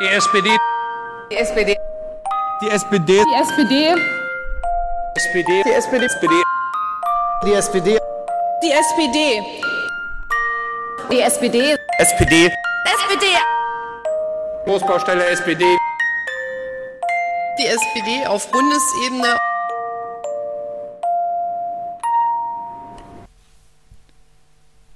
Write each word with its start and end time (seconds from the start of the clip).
Die 0.00 0.06
SPD. 0.06 0.48
Die 1.30 1.36
SPD. 1.36 1.76
Die 2.62 2.68
SPD. 2.70 3.22
Die 3.28 3.34
SPD. 3.36 3.94
SPD. 5.14 5.62
Die 5.66 5.72
SPD. 5.74 6.06
SPD. 6.14 6.38
Die 7.44 7.52
SPD. 7.52 7.98
Die 8.62 8.70
SPD. 8.72 9.42
Die 11.10 11.20
SPD. 11.20 11.76
SPD. 11.98 12.50
SPD. 12.94 13.26
Großbaustelle 14.64 15.26
SPD. 15.26 15.64
Die 17.58 17.66
SPD 17.66 18.26
auf 18.26 18.50
Bundesebene. 18.50 19.36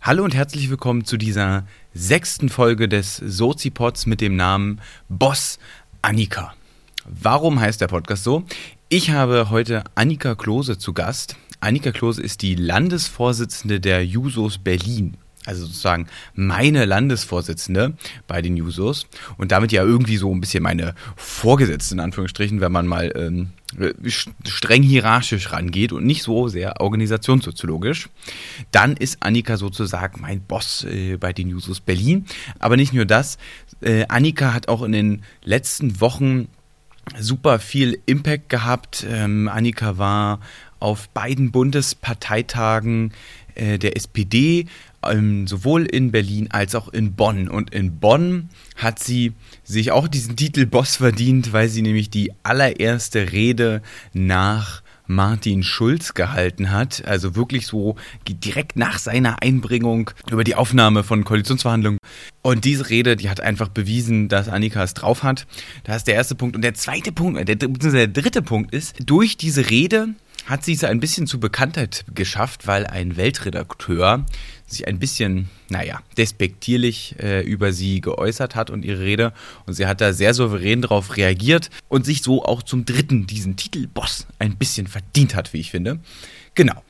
Hallo 0.06 0.22
und 0.22 0.34
herzlich 0.34 0.68
willkommen 0.68 1.06
zu 1.06 1.16
dieser 1.16 1.66
sechsten 1.94 2.50
Folge 2.50 2.90
des 2.90 3.16
Sozipods 3.16 4.04
mit 4.04 4.20
dem 4.20 4.36
Namen 4.36 4.82
Boss 5.08 5.58
Annika. 6.02 6.52
Warum 7.06 7.58
heißt 7.58 7.80
der 7.80 7.86
Podcast 7.86 8.22
so? 8.22 8.44
Ich 8.90 9.12
habe 9.12 9.48
heute 9.48 9.82
Annika 9.94 10.34
Klose 10.34 10.76
zu 10.76 10.92
Gast. 10.92 11.36
Annika 11.60 11.90
Klose 11.90 12.20
ist 12.20 12.42
die 12.42 12.54
Landesvorsitzende 12.54 13.80
der 13.80 14.04
Jusos 14.04 14.58
Berlin. 14.58 15.16
Also 15.46 15.66
sozusagen 15.66 16.06
meine 16.34 16.86
Landesvorsitzende 16.86 17.94
bei 18.26 18.40
den 18.40 18.56
Jusos 18.56 19.06
und 19.36 19.52
damit 19.52 19.72
ja 19.72 19.82
irgendwie 19.82 20.16
so 20.16 20.34
ein 20.34 20.40
bisschen 20.40 20.62
meine 20.62 20.94
Vorgesetzte 21.16 21.94
in 21.94 22.00
Anführungsstrichen, 22.00 22.60
wenn 22.62 22.72
man 22.72 22.86
mal 22.86 23.12
ähm, 23.14 23.50
streng 24.44 24.82
hierarchisch 24.82 25.52
rangeht 25.52 25.92
und 25.92 26.06
nicht 26.06 26.22
so 26.22 26.48
sehr 26.48 26.80
organisationssoziologisch, 26.80 28.08
dann 28.70 28.96
ist 28.96 29.18
Annika 29.20 29.56
sozusagen 29.56 30.22
mein 30.22 30.40
Boss 30.40 30.84
äh, 30.84 31.16
bei 31.18 31.32
den 31.32 31.50
Jusos 31.50 31.80
Berlin. 31.80 32.24
Aber 32.58 32.76
nicht 32.76 32.92
nur 32.92 33.04
das, 33.04 33.36
äh, 33.82 34.06
Annika 34.08 34.54
hat 34.54 34.68
auch 34.68 34.82
in 34.82 34.92
den 34.92 35.22
letzten 35.42 36.00
Wochen 36.00 36.48
super 37.18 37.58
viel 37.58 38.00
Impact 38.06 38.48
gehabt. 38.48 39.06
Ähm, 39.08 39.48
Annika 39.48 39.98
war 39.98 40.40
auf 40.80 41.08
beiden 41.10 41.50
Bundesparteitagen 41.50 43.12
äh, 43.54 43.78
der 43.78 43.96
SPD, 43.96 44.66
ähm, 45.10 45.46
sowohl 45.46 45.84
in 45.86 46.10
Berlin 46.10 46.48
als 46.50 46.74
auch 46.74 46.88
in 46.88 47.14
Bonn. 47.14 47.48
Und 47.48 47.72
in 47.74 47.98
Bonn 47.98 48.48
hat 48.76 48.98
sie 48.98 49.32
sich 49.62 49.92
auch 49.92 50.08
diesen 50.08 50.36
Titel 50.36 50.66
Boss 50.66 50.96
verdient, 50.96 51.52
weil 51.52 51.68
sie 51.68 51.82
nämlich 51.82 52.10
die 52.10 52.32
allererste 52.42 53.32
Rede 53.32 53.82
nach 54.12 54.82
Martin 55.06 55.62
Schulz 55.62 56.14
gehalten 56.14 56.70
hat. 56.70 57.04
Also 57.06 57.36
wirklich 57.36 57.66
so 57.66 57.96
direkt 58.26 58.76
nach 58.76 58.98
seiner 58.98 59.42
Einbringung 59.42 60.10
über 60.30 60.44
die 60.44 60.54
Aufnahme 60.54 61.04
von 61.04 61.24
Koalitionsverhandlungen. 61.24 61.98
Und 62.42 62.64
diese 62.64 62.88
Rede, 62.90 63.16
die 63.16 63.28
hat 63.28 63.40
einfach 63.40 63.68
bewiesen, 63.68 64.28
dass 64.28 64.48
Annika 64.48 64.82
es 64.82 64.94
drauf 64.94 65.22
hat. 65.22 65.46
Das 65.84 65.98
ist 65.98 66.06
der 66.06 66.14
erste 66.14 66.34
Punkt. 66.34 66.56
Und 66.56 66.62
der 66.62 66.74
zweite 66.74 67.12
Punkt, 67.12 67.46
der, 67.48 67.56
der 67.56 68.08
dritte 68.08 68.42
Punkt 68.42 68.74
ist, 68.74 68.96
durch 69.04 69.36
diese 69.36 69.70
Rede 69.70 70.08
hat 70.46 70.64
sie 70.64 70.74
es 70.74 70.84
ein 70.84 71.00
bisschen 71.00 71.26
zu 71.26 71.40
Bekanntheit 71.40 72.04
geschafft, 72.14 72.66
weil 72.66 72.86
ein 72.86 73.16
Weltredakteur 73.16 74.26
sich 74.74 74.86
ein 74.86 74.98
bisschen, 74.98 75.48
naja, 75.68 76.00
despektierlich 76.16 77.16
äh, 77.20 77.42
über 77.42 77.72
sie 77.72 78.00
geäußert 78.00 78.54
hat 78.54 78.70
und 78.70 78.84
ihre 78.84 79.00
Rede. 79.00 79.32
Und 79.66 79.74
sie 79.74 79.86
hat 79.86 80.00
da 80.00 80.12
sehr 80.12 80.34
souverän 80.34 80.82
darauf 80.82 81.16
reagiert 81.16 81.70
und 81.88 82.04
sich 82.04 82.22
so 82.22 82.44
auch 82.44 82.62
zum 82.62 82.84
dritten 82.84 83.26
diesen 83.26 83.56
Titel 83.56 83.86
Boss 83.86 84.26
ein 84.38 84.56
bisschen 84.56 84.86
verdient 84.86 85.34
hat, 85.34 85.52
wie 85.52 85.60
ich 85.60 85.70
finde. 85.70 86.00
Genau. 86.54 86.82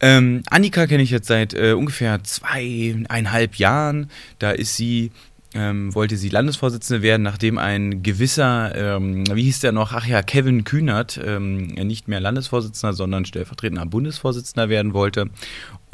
Ähm, 0.00 0.42
Annika 0.50 0.86
kenne 0.86 1.02
ich 1.02 1.10
jetzt 1.10 1.28
seit 1.28 1.54
äh, 1.54 1.72
ungefähr 1.72 2.22
zweieinhalb 2.24 3.56
Jahren. 3.56 4.10
Da 4.38 4.50
ist 4.50 4.76
sie 4.76 5.12
ähm, 5.54 5.94
wollte 5.94 6.16
sie 6.16 6.28
Landesvorsitzende 6.28 7.02
werden, 7.02 7.22
nachdem 7.22 7.58
ein 7.58 8.02
gewisser, 8.02 8.74
ähm, 8.74 9.24
wie 9.32 9.44
hieß 9.44 9.60
der 9.60 9.72
noch, 9.72 9.92
ach 9.92 10.06
ja, 10.06 10.20
Kevin 10.22 10.64
Kühnert, 10.64 11.20
ähm, 11.24 11.68
nicht 11.68 12.08
mehr 12.08 12.20
Landesvorsitzender, 12.20 12.92
sondern 12.92 13.24
stellvertretender 13.24 13.86
Bundesvorsitzender 13.86 14.68
werden 14.68 14.94
wollte. 14.94 15.30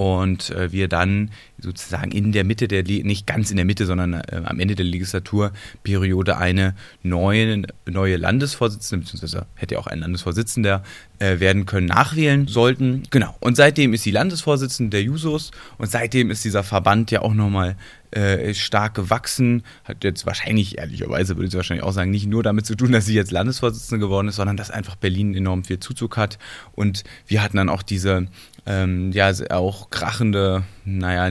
Und 0.01 0.49
äh, 0.49 0.73
wir 0.73 0.89
dann 0.89 1.31
sozusagen 1.61 2.11
in 2.11 2.33
der 2.33 2.45
Mitte 2.45 2.69
der, 2.69 2.83
nicht 2.83 3.27
ganz 3.27 3.51
in 3.51 3.57
der 3.57 3.65
Mitte, 3.65 3.87
sondern 3.87 4.15
äh, 4.15 4.43
am 4.45 4.59
Ende 4.61 4.75
der 4.75 4.87
Legislaturperiode 4.87 6.37
eine 6.37 6.75
neue, 7.03 7.63
neue 7.87 8.17
Landesvorsitzende, 8.17 9.05
beziehungsweise 9.05 9.47
hätte 9.55 9.79
auch 9.79 9.87
ein 9.87 10.01
Landesvorsitzender 10.01 10.83
äh, 11.19 11.41
werden 11.41 11.67
können, 11.67 11.87
nachwählen 11.87 12.47
sollten. 12.49 13.03
Genau. 13.11 13.37
Und 13.41 13.57
seitdem 13.57 13.95
ist 13.95 14.03
sie 14.03 14.11
Landesvorsitzende 14.11 14.91
der 14.91 15.03
Jusos 15.03 15.51
und 15.79 15.91
seitdem 15.91 16.31
ist 16.31 16.45
dieser 16.45 16.63
Verband 16.63 17.11
ja 17.11 17.23
auch 17.23 17.35
nochmal 17.35 17.77
äh, 18.13 18.55
stark 18.55 18.95
gewachsen. 18.95 19.63
Hat 19.85 20.03
jetzt 20.03 20.27
wahrscheinlich, 20.27 20.79
ehrlicherweise 20.79 21.37
würde 21.37 21.49
ich 21.49 21.55
wahrscheinlich 21.55 21.85
auch 21.85 21.93
sagen, 21.93 22.11
nicht 22.11 22.27
nur 22.27 22.43
damit 22.43 22.67
zu 22.67 22.75
tun, 22.75 22.93
dass 22.93 23.07
sie 23.07 23.15
jetzt 23.15 23.31
Landesvorsitzende 23.31 24.05
geworden 24.05 24.29
ist, 24.29 24.37
sondern 24.37 24.57
dass 24.57 24.71
einfach 24.71 24.97
Berlin 24.97 25.35
enorm 25.35 25.65
viel 25.65 25.79
Zuzug 25.79 26.17
hat. 26.17 26.39
Und 26.73 27.05
wir 27.27 27.43
hatten 27.43 27.57
dann 27.57 27.69
auch 27.69 27.83
diese, 27.83 28.27
ähm, 28.67 29.13
ja, 29.13 29.31
auch 29.51 29.91
krachende, 29.91 30.65
naja, 30.85 31.31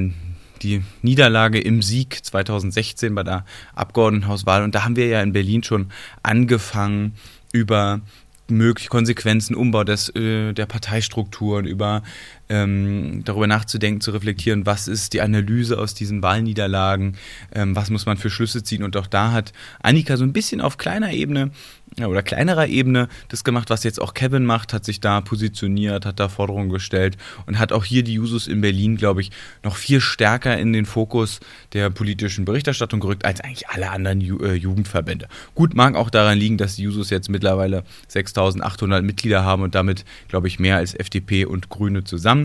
die 0.61 0.83
Niederlage 1.01 1.59
im 1.59 1.81
Sieg 1.81 2.19
2016 2.23 3.15
bei 3.15 3.23
der 3.23 3.45
Abgeordnetenhauswahl. 3.75 4.63
Und 4.63 4.75
da 4.75 4.83
haben 4.83 4.95
wir 4.95 5.07
ja 5.07 5.21
in 5.21 5.33
Berlin 5.33 5.63
schon 5.63 5.91
angefangen, 6.23 7.13
über 7.51 8.01
mögliche 8.47 8.89
Konsequenzen, 8.89 9.55
Umbau 9.55 9.83
des, 9.83 10.09
äh, 10.15 10.53
der 10.53 10.65
Parteistrukturen, 10.65 11.65
über 11.65 12.03
ähm, 12.49 13.21
darüber 13.25 13.47
nachzudenken, 13.47 14.01
zu 14.01 14.11
reflektieren, 14.11 14.65
was 14.65 14.87
ist 14.87 15.13
die 15.13 15.21
Analyse 15.21 15.77
aus 15.77 15.93
diesen 15.93 16.21
Wahlniederlagen, 16.21 17.15
ähm, 17.53 17.75
was 17.75 17.89
muss 17.89 18.05
man 18.05 18.17
für 18.17 18.29
Schlüsse 18.29 18.63
ziehen. 18.63 18.83
Und 18.83 18.97
auch 18.97 19.07
da 19.07 19.31
hat 19.31 19.53
Annika 19.81 20.17
so 20.17 20.23
ein 20.23 20.33
bisschen 20.33 20.59
auf 20.59 20.77
kleiner 20.77 21.11
Ebene 21.11 21.51
oder 21.97 22.23
kleinerer 22.23 22.67
Ebene 22.67 23.09
das 23.29 23.43
gemacht, 23.43 23.69
was 23.69 23.83
jetzt 23.83 24.01
auch 24.01 24.13
Kevin 24.13 24.45
macht, 24.45 24.73
hat 24.73 24.85
sich 24.85 24.99
da 25.01 25.21
positioniert, 25.21 26.05
hat 26.05 26.19
da 26.19 26.29
Forderungen 26.29 26.69
gestellt 26.69 27.17
und 27.45 27.59
hat 27.59 27.71
auch 27.71 27.83
hier 27.83 28.03
die 28.03 28.13
Jusos 28.13 28.47
in 28.47 28.61
Berlin, 28.61 28.95
glaube 28.95 29.21
ich, 29.21 29.31
noch 29.63 29.75
viel 29.75 29.99
stärker 29.99 30.57
in 30.57 30.71
den 30.71 30.85
Fokus 30.85 31.39
der 31.73 31.89
politischen 31.89 32.45
Berichterstattung 32.45 32.99
gerückt 32.99 33.25
als 33.25 33.41
eigentlich 33.41 33.69
alle 33.69 33.89
anderen 33.89 34.21
Ju 34.21 34.37
äh, 34.39 34.53
Jugendverbände. 34.53 35.27
Gut, 35.55 35.73
mag 35.73 35.95
auch 35.95 36.09
daran 36.09 36.37
liegen, 36.37 36.57
dass 36.57 36.75
die 36.75 36.83
Jusos 36.83 37.09
jetzt 37.09 37.29
mittlerweile 37.29 37.83
6800 38.07 39.03
Mitglieder 39.03 39.43
haben 39.43 39.63
und 39.63 39.75
damit, 39.75 40.05
glaube 40.27 40.47
ich, 40.47 40.59
mehr 40.59 40.77
als 40.77 40.93
FDP 40.93 41.45
und 41.45 41.69
Grüne 41.69 42.03
zusammen. 42.03 42.38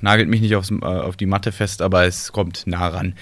Nagelt 0.00 0.28
mich 0.28 0.40
nicht 0.40 0.56
aufs, 0.56 0.70
äh, 0.70 0.84
auf 0.84 1.16
die 1.16 1.26
Matte 1.26 1.52
fest, 1.52 1.82
aber 1.82 2.04
es 2.04 2.32
kommt 2.32 2.66
nah 2.66 2.88
ran. 2.88 3.14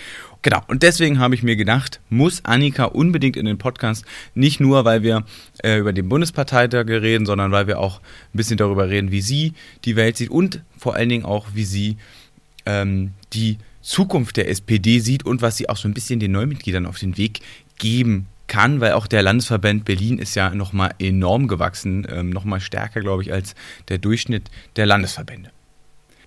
Genau, 0.43 0.61
und 0.67 0.83
deswegen 0.83 1.21
habe 1.21 1.35
ich 1.35 1.43
mir 1.43 1.57
gedacht, 1.57 2.01
muss 2.11 2.45
Annika 2.45 2.85
unbedingt 2.85 3.37
in 3.39 3.47
den 3.47 3.57
Podcast, 3.57 4.05
nicht 4.35 4.61
nur, 4.61 4.85
weil 4.85 5.03
wir 5.03 5.25
äh, 5.63 5.79
über 5.79 5.95
den 5.95 6.11
Bundesparteitag 6.11 6.87
reden, 6.87 7.25
sondern 7.25 7.51
weil 7.51 7.67
wir 7.67 7.79
auch 7.79 8.01
ein 8.01 8.37
bisschen 8.37 8.59
darüber 8.59 8.91
reden, 8.91 9.11
wie 9.11 9.23
sie 9.23 9.55
die 9.87 9.97
Welt 9.97 10.19
sieht 10.19 10.29
und 10.29 10.61
vor 10.77 10.97
allen 10.97 11.09
Dingen 11.09 11.25
auch, 11.25 11.47
wie 11.55 11.65
sie 11.65 11.97
ähm, 12.67 13.13
die 13.33 13.57
Zukunft 13.81 14.37
der 14.37 14.51
SPD 14.51 14.99
sieht 14.99 15.25
und 15.25 15.41
was 15.41 15.57
sie 15.57 15.71
auch 15.71 15.79
so 15.79 15.89
ein 15.89 15.95
bisschen 15.95 16.21
den 16.21 16.33
Neumitgliedern 16.33 16.85
auf 16.85 16.99
den 16.99 17.17
Weg 17.17 17.41
geben 17.79 18.27
kann, 18.47 18.81
weil 18.81 18.93
auch 18.93 19.07
der 19.07 19.23
Landesverband 19.23 19.87
Berlin 19.87 20.19
ist 20.19 20.35
ja 20.35 20.55
nochmal 20.55 20.95
enorm 20.99 21.49
gewachsen, 21.49 22.07
ähm, 22.11 22.29
nochmal 22.31 22.61
stärker, 22.61 23.01
glaube 23.01 23.23
ich, 23.23 23.33
als 23.33 23.55
der 23.89 23.97
Durchschnitt 23.97 24.51
der 24.77 24.85
Landesverbände. 24.85 25.54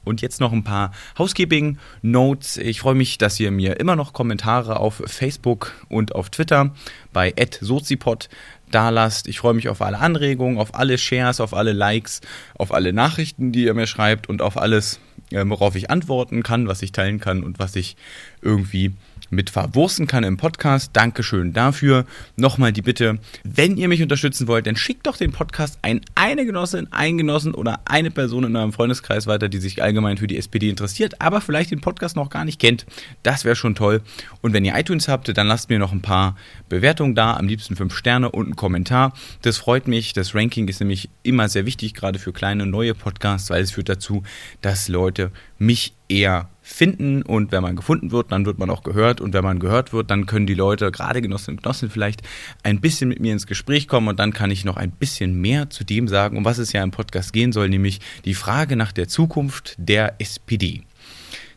Und 0.08 0.22
jetzt 0.22 0.40
noch 0.40 0.52
ein 0.52 0.64
paar 0.64 0.92
Housekeeping-Notes. 1.18 2.58
Ich 2.58 2.80
freue 2.80 2.96
mich, 2.96 3.18
dass 3.18 3.40
ihr 3.40 3.52
mir 3.52 3.80
immer 3.80 3.96
noch 3.96 4.14
Kommentare 4.14 4.80
auf 4.80 5.04
Facebook 5.06 5.74
und 5.90 6.16
auf 6.16 6.30
Twitter 6.30 6.74
bei 7.14 7.34
@sozipod 7.62 8.30
da 8.72 8.90
lasst. 8.90 9.28
Ich 9.28 9.40
freue 9.40 9.54
mich 9.54 9.70
auf 9.70 9.82
alle 9.82 10.00
Anregungen, 10.00 10.58
auf 10.58 10.76
alle 10.76 10.98
Shares, 10.98 11.40
auf 11.40 11.54
alle 11.54 11.74
Likes, 11.74 12.22
auf 12.56 12.74
alle 12.74 12.94
Nachrichten, 12.94 13.52
die 13.52 13.64
ihr 13.66 13.74
mir 13.74 13.88
schreibt 13.88 14.28
und 14.28 14.42
auf 14.42 14.58
alles, 14.58 15.00
äh, 15.32 15.44
worauf 15.46 15.76
ich 15.76 15.90
antworten 15.90 16.44
kann, 16.44 16.68
was 16.68 16.82
ich 16.82 16.92
teilen 16.92 17.20
kann 17.20 17.44
und 17.44 17.60
was 17.60 17.76
ich 17.76 17.96
irgendwie 18.42 18.94
mit 19.30 19.50
verwursten 19.50 20.08
kann 20.08 20.24
im 20.24 20.38
Podcast. 20.38 20.92
Dankeschön 20.94 21.54
dafür. 21.54 22.06
Nochmal 22.36 22.74
die 22.74 22.82
Bitte, 22.82 23.20
wenn 23.44 23.78
ihr 23.78 23.88
mich 23.88 24.02
unterstützen 24.02 24.48
wollt, 24.48 24.68
dann 24.68 24.76
schickt 24.76 25.08
doch 25.08 25.18
den 25.18 25.32
Podcast 25.32 25.80
an 25.82 26.02
eine 26.16 26.46
Genossin, 26.46 26.88
einen 26.92 27.18
Genossen 27.18 27.54
oder 27.54 27.82
eine 27.86 28.12
Person 28.12 28.44
in 28.44 28.56
eurem 28.56 28.74
Freundeskreis 28.74 29.28
weiter, 29.28 29.50
die 29.50 29.60
sich 29.60 29.82
allgemein 29.84 30.18
für 30.18 30.28
die 30.28 30.38
SPD 30.38 30.70
interessiert, 30.70 31.22
aber 31.22 31.42
vielleicht 31.42 31.72
den 31.72 31.82
Podcast 31.82 32.16
noch 32.16 32.30
gar 32.30 32.46
nicht 32.46 32.60
kennt. 32.60 32.86
Das 33.24 33.46
wäre 33.46 33.56
schon 33.56 33.76
toll. 33.76 34.02
Und 34.42 34.54
wenn 34.54 34.66
ihr 34.66 34.76
iTunes 34.76 35.08
habt, 35.08 35.36
dann 35.38 35.48
lasst 35.48 35.70
mir 35.70 35.80
noch 35.80 35.92
ein 35.92 36.02
paar 36.02 36.36
Bewertungen 36.70 37.16
da, 37.16 37.36
am 37.36 37.48
liebsten 37.48 37.76
fünf 37.76 37.96
Sterne 37.96 38.32
und 38.32 38.46
einen 38.46 38.56
Kommentar. 38.56 39.14
Das 39.42 39.58
freut 39.58 39.88
mich. 39.88 40.14
Das 40.14 40.36
Ranking 40.36 40.68
ist 40.68 40.80
nämlich 40.80 41.10
immer 41.24 41.50
sehr 41.50 41.66
wichtig, 41.66 41.94
gerade 41.94 42.20
für 42.20 42.34
kleine 42.34 42.66
neue 42.66 42.94
Podcasts, 42.94 43.50
weil 43.50 43.64
es 43.64 43.72
führt 43.72 43.90
dazu, 43.90 44.24
dass 44.62 44.88
Leute 44.88 45.32
mich 45.60 45.94
eher 46.10 46.50
finden 46.68 47.22
und 47.22 47.52
wenn 47.54 47.64
man 47.64 47.78
gefunden 47.78 48.12
wird, 48.12 48.32
dann 48.32 48.46
wird 48.46 48.60
man 48.60 48.70
auch 48.70 48.84
gehört 48.84 49.22
und 49.22 49.34
wenn 49.34 49.44
man 49.44 49.58
gehört 49.58 49.94
wird, 49.94 50.12
dann 50.12 50.26
können 50.26 50.46
die 50.46 50.54
Leute, 50.54 50.92
gerade 50.92 51.22
Genossinnen 51.22 51.58
und 51.58 51.64
Genossen 51.64 51.90
vielleicht, 51.90 52.22
ein 52.62 52.82
bisschen 52.82 53.08
mit 53.08 53.22
mir 53.22 53.32
ins 53.32 53.48
Gespräch 53.48 53.88
kommen 53.88 54.10
und 54.10 54.20
dann 54.20 54.34
kann 54.34 54.52
ich 54.52 54.66
noch 54.66 54.76
ein 54.76 54.92
bisschen 54.92 55.40
mehr 55.40 55.70
zu 55.70 55.86
dem 55.86 56.10
sagen, 56.10 56.38
um 56.38 56.44
was 56.44 56.58
es 56.58 56.74
ja 56.74 56.84
im 56.84 56.92
Podcast 56.92 57.32
gehen 57.32 57.54
soll, 57.54 57.70
nämlich 57.70 58.02
die 58.26 58.34
Frage 58.34 58.76
nach 58.76 58.92
der 58.92 59.08
Zukunft 59.08 59.76
der 59.78 60.20
SPD. 60.20 60.84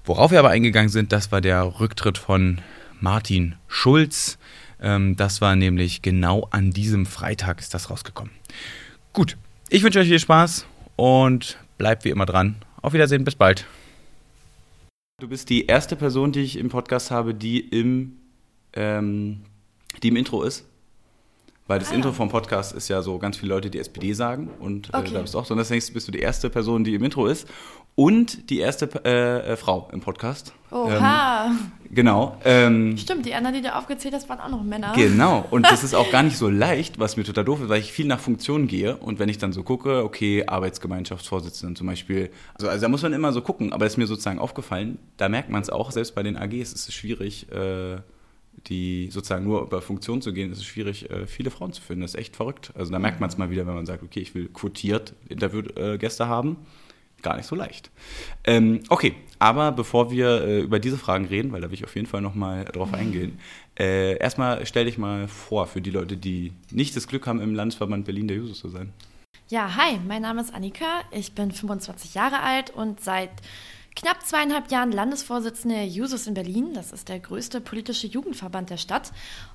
Worauf 0.04 0.30
wir 0.31 0.40
aber 0.40 0.50
eingegangen 0.50 0.90
sind, 0.90 1.12
das 1.12 1.31
war 1.31 1.42
der 1.42 1.80
Rücktritt 1.80 2.19
von 2.19 2.62
Martin 3.00 3.56
Schulz. 3.68 4.38
Ähm, 4.81 5.16
das 5.16 5.42
war 5.42 5.56
nämlich 5.56 6.01
genau 6.01 6.48
an 6.51 6.72
diesem 6.72 7.06
Freitag 7.06 7.60
ist 7.60 7.74
das 7.74 7.90
rausgekommen. 7.90 8.31
Gut, 9.13 9.38
ich 9.69 9.84
wünsche 9.84 10.00
euch 10.00 10.08
viel 10.08 10.19
Spaß 10.19 10.66
und 10.96 11.58
bleibt 11.78 12.06
wie 12.06 12.10
immer 12.10 12.25
dran. 12.25 12.56
Auf 12.81 12.94
Wiedersehen, 12.94 13.24
bis 13.24 13.36
bald. 13.36 13.66
Du 15.17 15.29
bist 15.29 15.50
die 15.50 15.67
erste 15.67 15.95
Person, 15.95 16.33
die 16.33 16.41
ich 16.41 16.57
im 16.57 16.67
Podcast 16.67 17.09
habe, 17.09 17.33
die 17.33 17.62
im, 17.62 18.17
ähm, 18.73 19.44
die 20.03 20.09
im 20.09 20.17
Intro 20.17 20.44
ist. 20.44 20.67
Weil 21.67 21.79
das 21.79 21.91
ah. 21.91 21.95
Intro 21.95 22.12
vom 22.12 22.29
Podcast 22.29 22.73
ist 22.73 22.89
ja 22.89 23.01
so 23.01 23.17
ganz 23.17 23.38
viele 23.38 23.53
Leute, 23.53 23.71
die 23.71 23.79
SPD 23.79 24.13
sagen 24.13 24.50
und 24.59 24.94
äh, 24.94 24.97
okay. 24.97 25.12
da 25.13 25.21
bist 25.21 25.33
du 25.33 25.39
auch 25.39 25.45
so. 25.45 25.53
Und 25.53 25.57
deswegen 25.57 25.83
bist 25.94 26.07
du 26.07 26.12
die 26.12 26.19
erste 26.19 26.51
Person, 26.51 26.83
die 26.83 26.94
im 26.94 27.03
Intro 27.03 27.25
ist 27.25 27.47
und 27.95 28.51
die 28.51 28.59
erste 28.59 28.88
äh, 29.03 29.53
äh, 29.53 29.57
Frau 29.57 29.89
im 29.91 30.01
Podcast. 30.01 30.53
Oha. 30.69 31.47
Ähm, 31.47 31.71
genau. 31.89 32.38
Ähm, 32.44 32.97
Stimmt, 32.97 33.25
die 33.25 33.33
anderen, 33.33 33.56
die 33.56 33.62
du 33.62 33.73
aufgezählt 33.73 34.13
hast, 34.13 34.29
waren 34.29 34.41
auch 34.41 34.50
noch 34.50 34.63
Männer. 34.63 34.94
Genau. 34.95 35.45
Und 35.50 35.65
das 35.65 35.83
ist 35.83 35.95
auch 35.95 36.12
gar 36.12 36.21
nicht 36.21 36.38
so 36.38 36.50
leicht, 36.50 37.00
was 37.00 37.17
mir 37.17 37.23
total 37.23 37.45
doof 37.45 37.62
ist, 37.62 37.69
weil 37.69 37.79
ich 37.79 37.91
viel 37.91 38.06
nach 38.06 38.19
Funktionen 38.19 38.67
gehe 38.67 38.97
und 38.97 39.17
wenn 39.17 39.29
ich 39.29 39.38
dann 39.38 39.53
so 39.53 39.63
gucke, 39.63 40.03
okay, 40.03 40.44
Arbeitsgemeinschaftsvorsitzenden 40.45 41.75
zum 41.75 41.88
Beispiel, 41.88 42.29
also, 42.53 42.67
also 42.67 42.81
da 42.81 42.89
muss 42.89 43.01
man 43.01 43.13
immer 43.13 43.31
so 43.31 43.41
gucken, 43.41 43.73
aber 43.73 43.85
es 43.85 43.94
ist 43.94 43.97
mir 43.97 44.07
sozusagen 44.07 44.38
aufgefallen, 44.38 45.00
da 45.17 45.29
merkt 45.29 45.50
man 45.50 45.62
es 45.62 45.69
auch, 45.69 45.89
selbst 45.89 46.13
bei 46.13 46.21
den 46.21 46.38
AGs 46.38 46.73
ist 46.73 46.89
es 46.89 46.94
schwierig, 46.94 47.51
äh, 47.51 47.97
die 48.67 49.09
sozusagen 49.12 49.45
nur 49.45 49.63
über 49.63 49.81
Funktion 49.81 50.21
zu 50.21 50.33
gehen, 50.33 50.51
ist 50.51 50.59
es 50.59 50.65
schwierig, 50.65 51.09
äh, 51.09 51.27
viele 51.27 51.51
Frauen 51.51 51.73
zu 51.73 51.81
finden. 51.81 52.01
Das 52.01 52.13
ist 52.13 52.19
echt 52.19 52.35
verrückt. 52.35 52.71
Also 52.75 52.91
da 52.91 53.00
merkt 53.00 53.19
man 53.19 53.29
es 53.29 53.38
mal 53.38 53.50
wieder, 53.50 53.65
wenn 53.67 53.75
man 53.75 53.85
sagt, 53.85 54.03
okay, 54.03 54.19
ich 54.19 54.35
will 54.35 54.50
quotiert 54.50 55.13
Interviewgäste 55.29 56.27
haben. 56.27 56.57
Gar 57.21 57.38
nicht 57.38 57.47
so 57.47 57.56
leicht. 57.56 57.89
Ähm, 58.44 58.81
okay, 58.89 59.15
aber 59.39 59.71
bevor 59.71 60.12
wir 60.12 60.41
äh, 60.41 60.59
über 60.62 60.79
diese 60.79 60.97
Fragen 60.97 61.25
reden, 61.25 61.51
weil 61.51 61.62
da 61.62 61.69
will 61.69 61.73
ich 61.73 61.83
auf 61.83 61.95
jeden 61.95 62.07
Fall 62.07 62.21
nochmal 62.21 62.65
drauf 62.65 62.94
eingehen, 62.94 63.39
äh, 63.79 64.17
erstmal 64.17 64.65
stell 64.65 64.85
dich 64.85 64.97
mal 64.97 65.27
vor 65.27 65.65
für 65.65 65.81
die 65.81 65.89
Leute, 65.89 66.17
die 66.17 66.53
nicht 66.71 66.95
das 66.95 67.07
Glück 67.07 67.25
haben, 67.25 67.41
im 67.41 67.56
Landesverband 67.56 68.06
Berlin 68.06 68.27
der 68.27 68.38
Jusos 68.38 68.59
zu 68.59 68.69
sein. 68.69 68.94
Ja, 69.47 69.75
hi, 69.75 70.00
mein 70.07 70.23
Name 70.23 70.41
ist 70.41 70.53
Annika, 70.53 71.01
ich 71.12 71.33
bin 71.33 71.51
25 71.51 72.15
Jahre 72.15 72.41
alt 72.41 72.71
und 72.71 73.00
seit 73.00 73.29
knapp 73.95 74.25
zweieinhalb 74.25 74.71
Jahren 74.71 74.92
Landesvorsitzende 74.92 75.83
Jusos 75.83 76.27
in 76.27 76.33
Berlin. 76.33 76.74
Das 76.74 76.92
ist 76.92 77.09
der 77.09 77.19
größte 77.19 77.62
politische 77.62 78.07
Jugendverband 78.07 78.69
der 78.69 78.77
Stadt. 78.77 79.12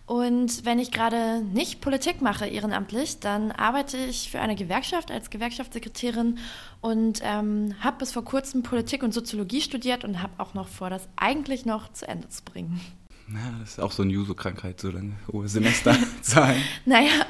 Und 0.07 0.65
wenn 0.65 0.79
ich 0.79 0.91
gerade 0.91 1.43
nicht 1.43 1.81
Politik 1.81 2.23
mache 2.23 2.47
ehrenamtlich, 2.47 3.21
dann 3.21 3.53
arbeite 3.53 3.97
ich 3.97 4.31
für 4.31 4.41
eine 4.41 4.57
Gewerkschaft 4.57 5.11
als 5.11 5.31
Gewerkschaftssekretärin 5.31 6.39
und 6.81 7.21
ähm, 7.23 7.75
habe 7.81 7.99
bis 7.99 8.13
vor 8.13 8.25
kurzem 8.25 8.63
Politik 8.63 9.03
und 9.03 9.13
Soziologie 9.13 9.61
studiert 9.61 10.05
und 10.05 10.23
habe 10.23 10.33
auch 10.39 10.55
noch 10.55 10.69
vor, 10.69 10.91
das 10.91 11.09
eigentlich 11.17 11.67
noch 11.67 11.93
zu 11.93 12.09
Ende 12.09 12.29
zu 12.29 12.43
bringen. 12.43 12.81
Ja, 13.29 13.59
das 13.61 13.71
ist 13.71 13.81
auch 13.81 13.93
so 13.93 14.03
eine 14.03 14.13
Juso-Krankheit, 14.13 14.81
so 14.81 14.91
lange 14.91 15.13
hohe 15.31 15.47
Semesterzahlen. 15.47 16.61
naja, 16.85 17.27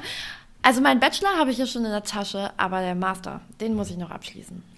also 0.63 0.81
meinen 0.81 0.99
Bachelor 0.99 1.37
habe 1.37 1.51
ich 1.51 1.57
ja 1.57 1.67
schon 1.67 1.85
in 1.85 1.91
der 1.91 2.03
Tasche, 2.03 2.51
aber 2.57 2.81
der 2.81 2.95
Master, 2.95 3.41
den 3.59 3.75
muss 3.75 3.91
ich 3.91 3.97
noch 3.97 4.09
abschließen. 4.09 4.70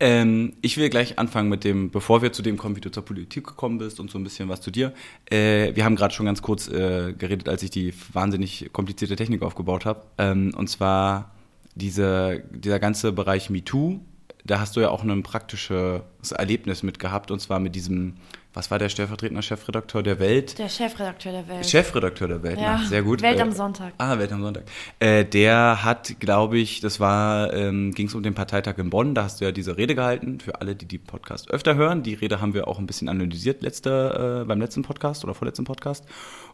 Ähm, 0.00 0.54
ich 0.60 0.76
will 0.76 0.88
gleich 0.90 1.18
anfangen 1.18 1.48
mit 1.48 1.64
dem, 1.64 1.90
bevor 1.90 2.20
wir 2.22 2.32
zu 2.32 2.42
dem 2.42 2.56
kommen, 2.56 2.76
wie 2.76 2.80
du 2.80 2.90
zur 2.90 3.04
Politik 3.04 3.46
gekommen 3.46 3.78
bist 3.78 4.00
und 4.00 4.10
so 4.10 4.18
ein 4.18 4.24
bisschen 4.24 4.48
was 4.48 4.60
zu 4.60 4.70
dir. 4.70 4.92
Äh, 5.30 5.74
wir 5.74 5.84
haben 5.84 5.96
gerade 5.96 6.12
schon 6.12 6.26
ganz 6.26 6.42
kurz 6.42 6.68
äh, 6.68 7.12
geredet, 7.12 7.48
als 7.48 7.62
ich 7.62 7.70
die 7.70 7.94
wahnsinnig 8.12 8.70
komplizierte 8.72 9.16
Technik 9.16 9.42
aufgebaut 9.42 9.84
habe. 9.84 10.02
Ähm, 10.18 10.52
und 10.56 10.68
zwar 10.68 11.32
diese, 11.74 12.42
dieser 12.50 12.78
ganze 12.78 13.12
Bereich 13.12 13.50
MeToo 13.50 14.00
da 14.44 14.60
hast 14.60 14.76
du 14.76 14.80
ja 14.80 14.90
auch 14.90 15.02
ein 15.02 15.22
praktisches 15.22 16.02
Erlebnis 16.36 16.82
mit 16.82 16.98
gehabt 16.98 17.30
und 17.30 17.40
zwar 17.40 17.58
mit 17.58 17.74
diesem, 17.74 18.14
was 18.54 18.70
war 18.70 18.78
der 18.78 18.88
stellvertretende 18.88 19.42
Chefredakteur 19.42 20.02
der 20.02 20.20
Welt? 20.20 20.58
Der 20.58 20.68
Chefredakteur 20.68 21.32
der 21.32 21.48
Welt. 21.48 21.66
Chefredakteur 21.66 22.28
der 22.28 22.42
Welt, 22.44 22.60
ja. 22.60 22.78
Na, 22.80 22.88
sehr 22.88 23.02
gut. 23.02 23.20
Welt 23.20 23.40
am 23.40 23.48
äh, 23.48 23.52
Sonntag. 23.52 23.92
Ah, 23.98 24.16
Welt 24.18 24.32
am 24.32 24.42
Sonntag. 24.42 24.62
Äh, 25.00 25.24
der 25.24 25.84
hat, 25.84 26.20
glaube 26.20 26.58
ich, 26.58 26.80
das 26.80 27.00
war, 27.00 27.52
ähm, 27.52 27.92
ging 27.92 28.06
es 28.06 28.14
um 28.14 28.22
den 28.22 28.34
Parteitag 28.34 28.78
in 28.78 28.90
Bonn, 28.90 29.14
da 29.14 29.24
hast 29.24 29.40
du 29.40 29.44
ja 29.44 29.52
diese 29.52 29.76
Rede 29.76 29.96
gehalten, 29.96 30.38
für 30.38 30.60
alle, 30.60 30.76
die 30.76 30.86
die 30.86 30.98
Podcast 30.98 31.50
öfter 31.50 31.74
hören. 31.74 32.04
Die 32.04 32.14
Rede 32.14 32.40
haben 32.40 32.54
wir 32.54 32.68
auch 32.68 32.78
ein 32.78 32.86
bisschen 32.86 33.08
analysiert 33.08 33.62
letzte, 33.62 34.42
äh, 34.42 34.46
beim 34.46 34.60
letzten 34.60 34.82
Podcast 34.82 35.24
oder 35.24 35.34
vorletzten 35.34 35.64
Podcast. 35.64 36.04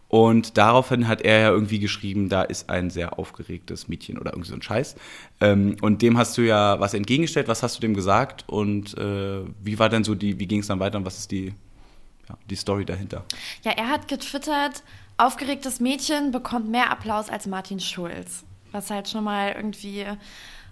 Und 0.08 0.58
daraufhin 0.58 1.06
hat 1.06 1.20
er 1.20 1.38
ja 1.38 1.50
irgendwie 1.50 1.78
geschrieben, 1.78 2.28
da 2.28 2.42
ist 2.42 2.68
ein 2.68 2.90
sehr 2.90 3.18
aufgeregtes 3.18 3.86
Mädchen 3.86 4.18
oder 4.18 4.32
irgendwie 4.32 4.48
so 4.48 4.56
ein 4.56 4.62
Scheiß. 4.62 4.96
Ähm, 5.40 5.76
und 5.82 6.02
dem 6.02 6.18
hast 6.18 6.36
du 6.36 6.42
ja 6.42 6.80
was 6.80 6.94
entgegengestellt. 6.94 7.46
Was 7.46 7.62
hast 7.62 7.76
du 7.76 7.80
dem 7.80 7.94
gesagt? 7.94 8.44
Und 8.48 8.98
äh, 8.98 9.42
wie 9.62 9.78
war 9.78 9.88
denn 9.88 10.02
so 10.02 10.16
die, 10.16 10.40
wie 10.40 10.46
ging 10.46 10.60
es 10.60 10.66
dann 10.66 10.80
weiter 10.80 10.98
und 10.98 11.04
was 11.04 11.18
ist 11.18 11.30
die, 11.30 11.54
ja, 12.30 12.38
die 12.48 12.56
Story 12.56 12.84
dahinter? 12.84 13.24
Ja, 13.62 13.72
er 13.72 13.88
hat 13.88 14.08
getwittert, 14.08 14.82
aufgeregtes 15.16 15.80
Mädchen 15.80 16.30
bekommt 16.30 16.68
mehr 16.68 16.90
Applaus 16.90 17.28
als 17.28 17.46
Martin 17.46 17.80
Schulz. 17.80 18.44
Was 18.72 18.90
halt 18.90 19.08
schon 19.08 19.24
mal 19.24 19.52
irgendwie, 19.52 20.06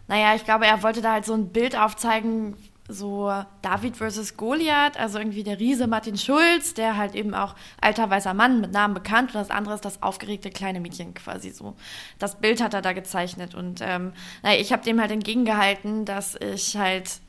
naja, 0.06 0.34
ich 0.34 0.44
glaube, 0.44 0.66
er 0.66 0.82
wollte 0.82 1.02
da 1.02 1.12
halt 1.12 1.25
so 1.25 1.34
ein 1.34 1.49
Bild 1.49 1.76
aufzeigen, 1.76 2.56
so 2.88 3.31
David 3.60 3.99
versus 3.99 4.37
Goliath, 4.37 4.99
also 4.99 5.19
irgendwie 5.19 5.43
der 5.43 5.60
Riese 5.60 5.87
Martin 5.87 6.16
Schulz, 6.16 6.72
der 6.72 6.96
halt 6.96 7.14
eben 7.14 7.34
auch 7.34 7.55
alter 7.82 8.08
weißer 8.08 8.32
Mann 8.32 8.62
mit 8.62 8.72
Namen 8.72 8.94
bekannt 8.94 9.34
und 9.34 9.34
das 9.34 9.50
andere 9.50 9.75
ist 9.75 9.84
das 9.84 10.02
aufgeregte 10.02 10.49
kleine 10.49 10.81
Mädchen 10.81 11.12
quasi 11.12 11.50
so. 11.50 11.76
Das 12.19 12.37
Bild 12.37 12.62
hat 12.62 12.72
er 12.72 12.81
da 12.81 12.94
gezeichnet 12.94 13.54
und 13.54 13.81
ähm, 13.82 14.12
naja, 14.43 14.58
ich 14.58 14.72
habe 14.72 14.84
dem 14.84 15.00
halt 15.00 15.11
entgegengehalten, 15.11 16.06
dass 16.06 16.34
ich 16.37 16.78
halt, 16.78 17.20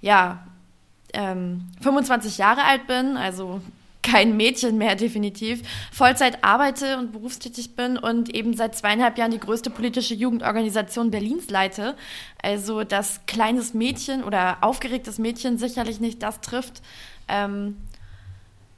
ja, 0.00 0.46
ähm, 1.14 1.68
25 1.80 2.38
Jahre 2.38 2.62
alt 2.62 2.86
bin, 2.86 3.16
also 3.16 3.60
kein 4.10 4.36
Mädchen 4.36 4.78
mehr, 4.78 4.94
definitiv, 4.94 5.62
Vollzeit 5.92 6.42
arbeite 6.42 6.98
und 6.98 7.12
berufstätig 7.12 7.76
bin 7.76 7.98
und 7.98 8.34
eben 8.34 8.54
seit 8.54 8.76
zweieinhalb 8.76 9.18
Jahren 9.18 9.30
die 9.30 9.40
größte 9.40 9.70
politische 9.70 10.14
Jugendorganisation 10.14 11.10
Berlins 11.10 11.50
leite. 11.50 11.94
Also, 12.42 12.84
dass 12.84 13.20
kleines 13.26 13.74
Mädchen 13.74 14.24
oder 14.24 14.58
aufgeregtes 14.62 15.18
Mädchen 15.18 15.58
sicherlich 15.58 16.00
nicht 16.00 16.22
das 16.22 16.40
trifft, 16.40 16.82
ähm, 17.28 17.76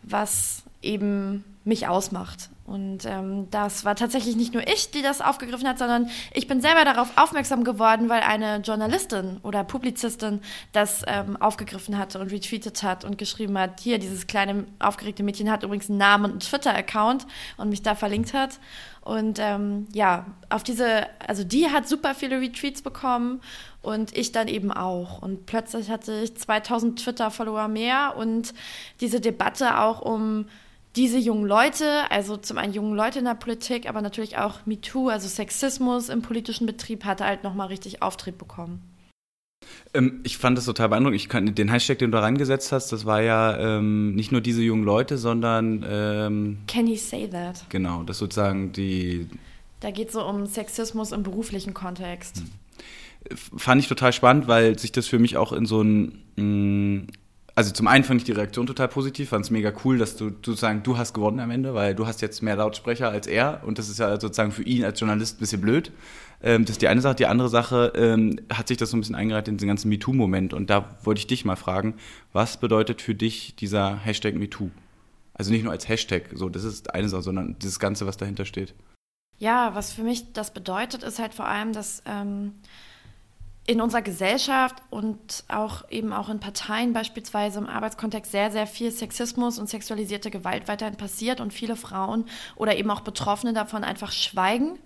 was 0.02 0.62
eben 0.82 1.44
mich 1.64 1.86
ausmacht. 1.86 2.49
Und 2.70 3.04
ähm, 3.04 3.48
das 3.50 3.84
war 3.84 3.96
tatsächlich 3.96 4.36
nicht 4.36 4.54
nur 4.54 4.64
ich, 4.68 4.92
die 4.92 5.02
das 5.02 5.20
aufgegriffen 5.20 5.66
hat, 5.66 5.80
sondern 5.80 6.08
ich 6.32 6.46
bin 6.46 6.60
selber 6.60 6.84
darauf 6.84 7.08
aufmerksam 7.16 7.64
geworden, 7.64 8.08
weil 8.08 8.20
eine 8.20 8.58
Journalistin 8.58 9.38
oder 9.42 9.64
Publizistin 9.64 10.40
das 10.70 11.02
ähm, 11.08 11.36
aufgegriffen 11.36 11.98
hatte 11.98 12.20
und 12.20 12.30
retweetet 12.30 12.84
hat 12.84 13.04
und 13.04 13.18
geschrieben 13.18 13.58
hat, 13.58 13.80
hier, 13.80 13.98
dieses 13.98 14.28
kleine 14.28 14.66
aufgeregte 14.78 15.24
Mädchen 15.24 15.50
hat 15.50 15.64
übrigens 15.64 15.90
einen 15.90 15.98
Namen 15.98 16.26
und 16.26 16.30
einen 16.30 16.40
Twitter-Account 16.40 17.26
und 17.56 17.70
mich 17.70 17.82
da 17.82 17.96
verlinkt 17.96 18.34
hat. 18.34 18.60
Und 19.00 19.40
ähm, 19.40 19.88
ja, 19.92 20.26
auf 20.48 20.62
diese, 20.62 21.08
also 21.26 21.42
die 21.42 21.70
hat 21.70 21.88
super 21.88 22.14
viele 22.14 22.40
Retweets 22.40 22.82
bekommen 22.82 23.40
und 23.82 24.16
ich 24.16 24.30
dann 24.30 24.46
eben 24.46 24.70
auch. 24.70 25.22
Und 25.22 25.44
plötzlich 25.44 25.90
hatte 25.90 26.20
ich 26.22 26.36
2000 26.36 27.00
Twitter-Follower 27.00 27.66
mehr 27.66 28.14
und 28.16 28.54
diese 29.00 29.20
Debatte 29.20 29.80
auch 29.80 30.02
um 30.02 30.46
diese 30.96 31.18
jungen 31.18 31.46
Leute, 31.46 32.10
also 32.10 32.36
zum 32.36 32.58
einen 32.58 32.72
jungen 32.72 32.96
Leute 32.96 33.20
in 33.20 33.24
der 33.24 33.34
Politik, 33.34 33.88
aber 33.88 34.02
natürlich 34.02 34.38
auch 34.38 34.66
MeToo, 34.66 35.08
also 35.08 35.28
Sexismus 35.28 36.08
im 36.08 36.22
politischen 36.22 36.66
Betrieb, 36.66 37.04
hatte 37.04 37.24
halt 37.24 37.44
nochmal 37.44 37.68
richtig 37.68 38.02
Auftrieb 38.02 38.38
bekommen. 38.38 38.82
Ähm, 39.94 40.20
ich 40.24 40.38
fand 40.38 40.58
das 40.58 40.64
total 40.64 40.88
beeindruckend. 40.88 41.20
Ich 41.20 41.28
kann, 41.28 41.54
den 41.54 41.68
Hashtag, 41.68 41.98
den 41.98 42.10
du 42.10 42.16
da 42.16 42.22
reingesetzt 42.22 42.72
hast, 42.72 42.92
das 42.92 43.04
war 43.04 43.22
ja 43.22 43.78
ähm, 43.78 44.14
nicht 44.14 44.32
nur 44.32 44.40
diese 44.40 44.62
jungen 44.62 44.84
Leute, 44.84 45.18
sondern. 45.18 45.84
Ähm, 45.88 46.58
Can 46.66 46.86
he 46.86 46.96
say 46.96 47.28
that? 47.28 47.64
Genau, 47.68 48.02
das 48.02 48.18
sozusagen 48.18 48.72
die. 48.72 49.28
Da 49.80 49.90
geht 49.90 50.08
es 50.08 50.14
so 50.14 50.24
um 50.24 50.46
Sexismus 50.46 51.12
im 51.12 51.22
beruflichen 51.22 51.74
Kontext. 51.74 52.38
Hm. 52.38 53.38
Fand 53.56 53.82
ich 53.82 53.88
total 53.88 54.12
spannend, 54.12 54.48
weil 54.48 54.78
sich 54.78 54.92
das 54.92 55.06
für 55.06 55.18
mich 55.18 55.36
auch 55.36 55.52
in 55.52 55.66
so 55.66 55.82
ein 55.82 56.22
mm, 56.36 57.06
also 57.60 57.72
zum 57.72 57.88
einen 57.88 58.04
fand 58.04 58.22
ich 58.22 58.24
die 58.24 58.32
Reaktion 58.32 58.66
total 58.66 58.88
positiv, 58.88 59.28
fand 59.28 59.44
es 59.44 59.50
mega 59.50 59.70
cool, 59.84 59.98
dass 59.98 60.16
du 60.16 60.30
sozusagen, 60.30 60.82
du 60.82 60.96
hast 60.96 61.12
gewonnen 61.12 61.40
am 61.40 61.50
Ende, 61.50 61.74
weil 61.74 61.94
du 61.94 62.06
hast 62.06 62.22
jetzt 62.22 62.42
mehr 62.42 62.56
Lautsprecher 62.56 63.10
als 63.10 63.26
er 63.26 63.60
und 63.66 63.78
das 63.78 63.90
ist 63.90 63.98
ja 63.98 64.18
sozusagen 64.18 64.50
für 64.50 64.62
ihn 64.62 64.82
als 64.82 64.98
Journalist 64.98 65.36
ein 65.36 65.40
bisschen 65.40 65.60
blöd. 65.60 65.92
Ähm, 66.42 66.64
das 66.64 66.76
ist 66.76 66.82
die 66.82 66.88
eine 66.88 67.02
Sache. 67.02 67.16
Die 67.16 67.26
andere 67.26 67.50
Sache 67.50 67.92
ähm, 67.96 68.40
hat 68.50 68.68
sich 68.68 68.78
das 68.78 68.88
so 68.88 68.96
ein 68.96 69.00
bisschen 69.00 69.14
eingereiht 69.14 69.46
in 69.46 69.58
den 69.58 69.68
ganzen 69.68 69.90
MeToo-Moment 69.90 70.54
und 70.54 70.70
da 70.70 70.96
wollte 71.02 71.18
ich 71.18 71.26
dich 71.26 71.44
mal 71.44 71.56
fragen, 71.56 71.96
was 72.32 72.56
bedeutet 72.56 73.02
für 73.02 73.14
dich 73.14 73.56
dieser 73.56 73.98
Hashtag 73.98 74.36
MeToo? 74.36 74.70
Also 75.34 75.52
nicht 75.52 75.62
nur 75.62 75.72
als 75.72 75.86
Hashtag, 75.86 76.30
so 76.32 76.48
das 76.48 76.64
ist 76.64 76.94
eine 76.94 77.10
Sache, 77.10 77.24
sondern 77.24 77.58
dieses 77.58 77.78
Ganze, 77.78 78.06
was 78.06 78.16
dahinter 78.16 78.46
steht. 78.46 78.72
Ja, 79.36 79.74
was 79.74 79.92
für 79.92 80.02
mich 80.02 80.32
das 80.32 80.54
bedeutet, 80.54 81.02
ist 81.02 81.18
halt 81.18 81.34
vor 81.34 81.46
allem, 81.46 81.74
dass 81.74 82.02
ähm, 82.06 82.52
in 83.66 83.80
unserer 83.80 84.02
Gesellschaft 84.02 84.76
und 84.90 85.44
auch 85.48 85.88
eben 85.90 86.12
auch 86.12 86.28
in 86.28 86.40
Parteien 86.40 86.92
beispielsweise 86.92 87.58
im 87.58 87.66
Arbeitskontext 87.66 88.32
sehr, 88.32 88.50
sehr 88.50 88.66
viel 88.66 88.90
Sexismus 88.90 89.58
und 89.58 89.68
sexualisierte 89.68 90.30
Gewalt 90.30 90.66
weiterhin 90.66 90.96
passiert 90.96 91.40
und 91.40 91.52
viele 91.52 91.76
Frauen 91.76 92.24
oder 92.56 92.76
eben 92.76 92.90
auch 92.90 93.00
Betroffene 93.00 93.52
davon 93.52 93.84
einfach 93.84 94.12
schweigen 94.12 94.78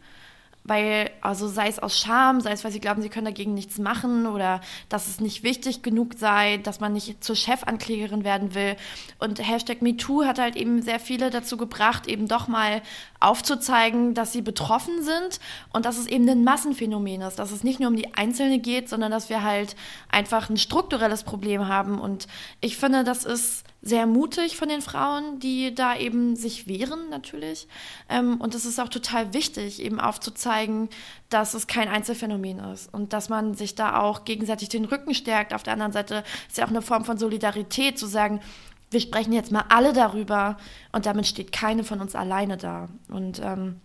weil, 0.64 1.10
also 1.20 1.46
sei 1.46 1.68
es 1.68 1.78
aus 1.78 1.98
Scham, 1.98 2.40
sei 2.40 2.52
es, 2.52 2.64
weil 2.64 2.72
sie 2.72 2.80
glauben, 2.80 3.02
sie 3.02 3.10
können 3.10 3.26
dagegen 3.26 3.52
nichts 3.52 3.78
machen 3.78 4.26
oder 4.26 4.62
dass 4.88 5.08
es 5.08 5.20
nicht 5.20 5.42
wichtig 5.42 5.82
genug 5.82 6.14
sei, 6.16 6.56
dass 6.56 6.80
man 6.80 6.94
nicht 6.94 7.22
zur 7.22 7.36
Chefanklägerin 7.36 8.24
werden 8.24 8.54
will. 8.54 8.76
Und 9.18 9.46
Hashtag 9.46 9.82
MeToo 9.82 10.24
hat 10.24 10.38
halt 10.38 10.56
eben 10.56 10.80
sehr 10.80 11.00
viele 11.00 11.28
dazu 11.28 11.58
gebracht, 11.58 12.06
eben 12.06 12.28
doch 12.28 12.48
mal 12.48 12.80
aufzuzeigen, 13.20 14.14
dass 14.14 14.32
sie 14.32 14.40
betroffen 14.40 15.02
sind 15.02 15.38
und 15.72 15.84
dass 15.84 15.98
es 15.98 16.06
eben 16.06 16.26
ein 16.28 16.44
Massenphänomen 16.44 17.20
ist, 17.20 17.38
dass 17.38 17.50
es 17.50 17.62
nicht 17.62 17.78
nur 17.78 17.90
um 17.90 17.96
die 17.96 18.14
Einzelne 18.14 18.58
geht, 18.58 18.88
sondern 18.88 19.10
dass 19.10 19.28
wir 19.28 19.42
halt 19.42 19.76
einfach 20.10 20.48
ein 20.48 20.56
strukturelles 20.56 21.24
Problem 21.24 21.68
haben. 21.68 21.98
Und 21.98 22.26
ich 22.62 22.78
finde, 22.78 23.04
das 23.04 23.24
ist 23.24 23.63
sehr 23.84 24.06
mutig 24.06 24.56
von 24.56 24.70
den 24.70 24.80
Frauen, 24.80 25.38
die 25.40 25.74
da 25.74 25.94
eben 25.96 26.36
sich 26.36 26.66
wehren 26.66 27.10
natürlich. 27.10 27.68
Ähm, 28.08 28.40
und 28.40 28.54
es 28.54 28.64
ist 28.64 28.80
auch 28.80 28.88
total 28.88 29.34
wichtig, 29.34 29.82
eben 29.82 30.00
aufzuzeigen, 30.00 30.88
dass 31.28 31.52
es 31.52 31.66
kein 31.66 31.88
Einzelfenomen 31.88 32.60
ist 32.60 32.92
und 32.94 33.12
dass 33.12 33.28
man 33.28 33.54
sich 33.54 33.74
da 33.74 34.00
auch 34.00 34.24
gegenseitig 34.24 34.70
den 34.70 34.86
Rücken 34.86 35.14
stärkt. 35.14 35.52
Auf 35.52 35.62
der 35.62 35.74
anderen 35.74 35.92
Seite 35.92 36.24
ist 36.48 36.56
ja 36.56 36.64
auch 36.64 36.70
eine 36.70 36.80
Form 36.80 37.04
von 37.04 37.18
Solidarität 37.18 37.98
zu 37.98 38.06
sagen, 38.06 38.40
wir 38.90 39.00
sprechen 39.00 39.34
jetzt 39.34 39.52
mal 39.52 39.64
alle 39.68 39.92
darüber 39.92 40.56
und 40.92 41.04
damit 41.04 41.26
steht 41.26 41.52
keine 41.52 41.84
von 41.84 42.00
uns 42.00 42.14
alleine 42.14 42.56
da. 42.56 42.88
Und 43.08 43.40
ähm, 43.44 43.80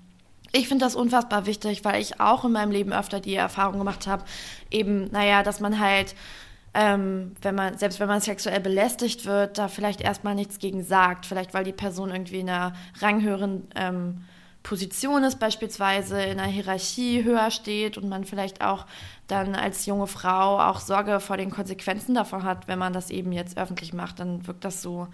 ich 0.53 0.69
finde 0.69 0.85
das 0.85 0.95
unfassbar 0.95 1.45
wichtig, 1.45 1.83
weil 1.83 2.01
ich 2.01 2.21
auch 2.21 2.45
in 2.45 2.53
meinem 2.53 2.71
Leben 2.71 2.93
öfter 2.93 3.19
die 3.19 3.35
Erfahrung 3.35 3.79
gemacht 3.79 4.07
habe, 4.07 4.23
eben, 4.71 5.11
naja, 5.11 5.43
dass 5.43 5.59
man 5.59 5.79
halt 5.79 6.15
ähm, 6.73 7.35
wenn 7.41 7.55
man, 7.55 7.77
selbst 7.77 7.99
wenn 7.99 8.07
man 8.07 8.21
sexuell 8.21 8.59
belästigt 8.59 9.25
wird, 9.25 9.57
da 9.57 9.67
vielleicht 9.67 10.01
erstmal 10.01 10.35
nichts 10.35 10.59
gegen 10.59 10.83
sagt. 10.83 11.25
Vielleicht 11.25 11.53
weil 11.53 11.63
die 11.63 11.73
Person 11.73 12.11
irgendwie 12.11 12.39
in 12.39 12.49
einer 12.49 12.73
ranghöheren 12.99 13.67
ähm, 13.75 14.23
Position 14.61 15.23
ist, 15.23 15.39
beispielsweise 15.39 16.21
in 16.21 16.39
einer 16.39 16.51
Hierarchie 16.51 17.23
höher 17.23 17.49
steht 17.49 17.97
und 17.97 18.09
man 18.09 18.25
vielleicht 18.25 18.61
auch 18.61 18.85
dann 19.27 19.55
als 19.55 19.85
junge 19.85 20.07
Frau 20.07 20.59
auch 20.59 20.79
Sorge 20.79 21.19
vor 21.19 21.37
den 21.37 21.49
Konsequenzen 21.49 22.13
davon 22.13 22.43
hat, 22.43 22.67
wenn 22.67 22.79
man 22.79 22.93
das 22.93 23.09
eben 23.09 23.31
jetzt 23.31 23.57
öffentlich 23.57 23.93
macht, 23.93 24.19
dann 24.19 24.45
wirkt 24.45 24.65
das 24.65 24.81
so. 24.81 25.07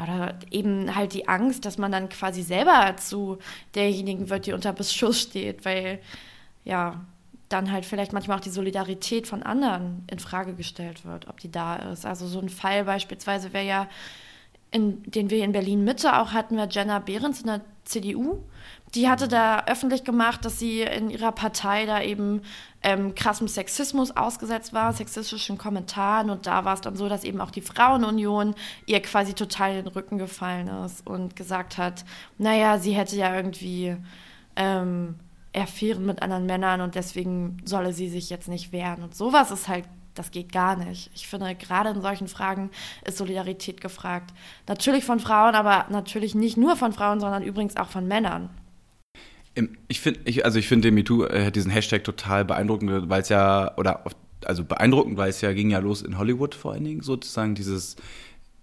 Oder 0.00 0.38
eben 0.50 0.94
halt 0.94 1.14
die 1.14 1.28
Angst, 1.28 1.66
dass 1.66 1.76
man 1.76 1.92
dann 1.92 2.08
quasi 2.08 2.42
selber 2.42 2.96
zu 2.96 3.38
derjenigen 3.74 4.30
wird, 4.30 4.46
die 4.46 4.52
unter 4.52 4.72
Beschuss 4.72 5.20
steht, 5.20 5.64
weil 5.64 6.00
ja, 6.64 7.04
dann 7.50 7.70
halt 7.70 7.84
vielleicht 7.84 8.12
manchmal 8.12 8.38
auch 8.38 8.42
die 8.42 8.50
Solidarität 8.50 9.26
von 9.26 9.42
anderen 9.42 10.04
in 10.10 10.20
Frage 10.20 10.54
gestellt 10.54 11.04
wird, 11.04 11.28
ob 11.28 11.40
die 11.40 11.50
da 11.50 11.76
ist. 11.76 12.06
Also 12.06 12.26
so 12.26 12.40
ein 12.40 12.48
Fall 12.48 12.84
beispielsweise 12.84 13.52
wäre 13.52 13.66
ja, 13.66 13.88
in, 14.70 15.02
den 15.02 15.30
wir 15.30 15.44
in 15.44 15.50
Berlin 15.50 15.84
Mitte 15.84 16.18
auch 16.18 16.32
hatten, 16.32 16.56
wir 16.56 16.68
Jenna 16.70 17.00
Behrens 17.00 17.40
in 17.40 17.48
der 17.48 17.60
CDU. 17.84 18.38
Die 18.94 19.08
hatte 19.08 19.26
da 19.26 19.64
öffentlich 19.66 20.04
gemacht, 20.04 20.44
dass 20.44 20.60
sie 20.60 20.82
in 20.82 21.10
ihrer 21.10 21.32
Partei 21.32 21.86
da 21.86 22.00
eben 22.00 22.42
ähm, 22.82 23.16
krassem 23.16 23.48
Sexismus 23.48 24.16
ausgesetzt 24.16 24.72
war, 24.72 24.92
sexistischen 24.92 25.58
Kommentaren. 25.58 26.30
Und 26.30 26.46
da 26.46 26.64
war 26.64 26.74
es 26.74 26.80
dann 26.80 26.94
so, 26.94 27.08
dass 27.08 27.24
eben 27.24 27.40
auch 27.40 27.50
die 27.50 27.62
Frauenunion 27.62 28.54
ihr 28.86 29.02
quasi 29.02 29.34
total 29.34 29.70
in 29.70 29.84
den 29.84 29.88
Rücken 29.88 30.18
gefallen 30.18 30.68
ist 30.84 31.04
und 31.04 31.34
gesagt 31.34 31.78
hat, 31.78 32.04
naja, 32.38 32.78
sie 32.78 32.92
hätte 32.92 33.16
ja 33.16 33.34
irgendwie 33.34 33.96
ähm, 34.54 35.16
Affären 35.54 36.06
mit 36.06 36.22
anderen 36.22 36.46
Männern 36.46 36.80
und 36.80 36.94
deswegen 36.94 37.56
solle 37.64 37.92
sie 37.92 38.08
sich 38.08 38.30
jetzt 38.30 38.48
nicht 38.48 38.72
wehren. 38.72 39.02
Und 39.02 39.14
sowas 39.14 39.50
ist 39.50 39.68
halt, 39.68 39.84
das 40.14 40.30
geht 40.30 40.52
gar 40.52 40.76
nicht. 40.76 41.10
Ich 41.14 41.28
finde, 41.28 41.54
gerade 41.54 41.90
in 41.90 42.02
solchen 42.02 42.28
Fragen 42.28 42.70
ist 43.04 43.18
Solidarität 43.18 43.80
gefragt. 43.80 44.32
Natürlich 44.68 45.04
von 45.04 45.20
Frauen, 45.20 45.54
aber 45.54 45.86
natürlich 45.90 46.34
nicht 46.34 46.56
nur 46.56 46.76
von 46.76 46.92
Frauen, 46.92 47.20
sondern 47.20 47.42
übrigens 47.42 47.76
auch 47.76 47.88
von 47.88 48.06
Männern. 48.06 48.50
Ich 49.88 50.00
finde, 50.00 50.20
ich, 50.24 50.44
also 50.44 50.58
ich 50.58 50.68
finde 50.68 50.90
MeToo 50.90 51.24
äh, 51.24 51.50
diesen 51.50 51.70
Hashtag 51.70 52.04
total 52.04 52.44
beeindruckend, 52.44 53.08
weil 53.08 53.22
es 53.22 53.28
ja, 53.28 53.76
oder 53.76 54.04
also 54.44 54.64
beeindruckend, 54.64 55.16
weil 55.16 55.30
es 55.30 55.40
ja 55.40 55.52
ging 55.52 55.70
ja 55.70 55.80
los 55.80 56.02
in 56.02 56.18
Hollywood 56.18 56.54
vor 56.54 56.72
allen 56.72 56.84
Dingen 56.84 57.02
sozusagen, 57.02 57.54
dieses 57.54 57.96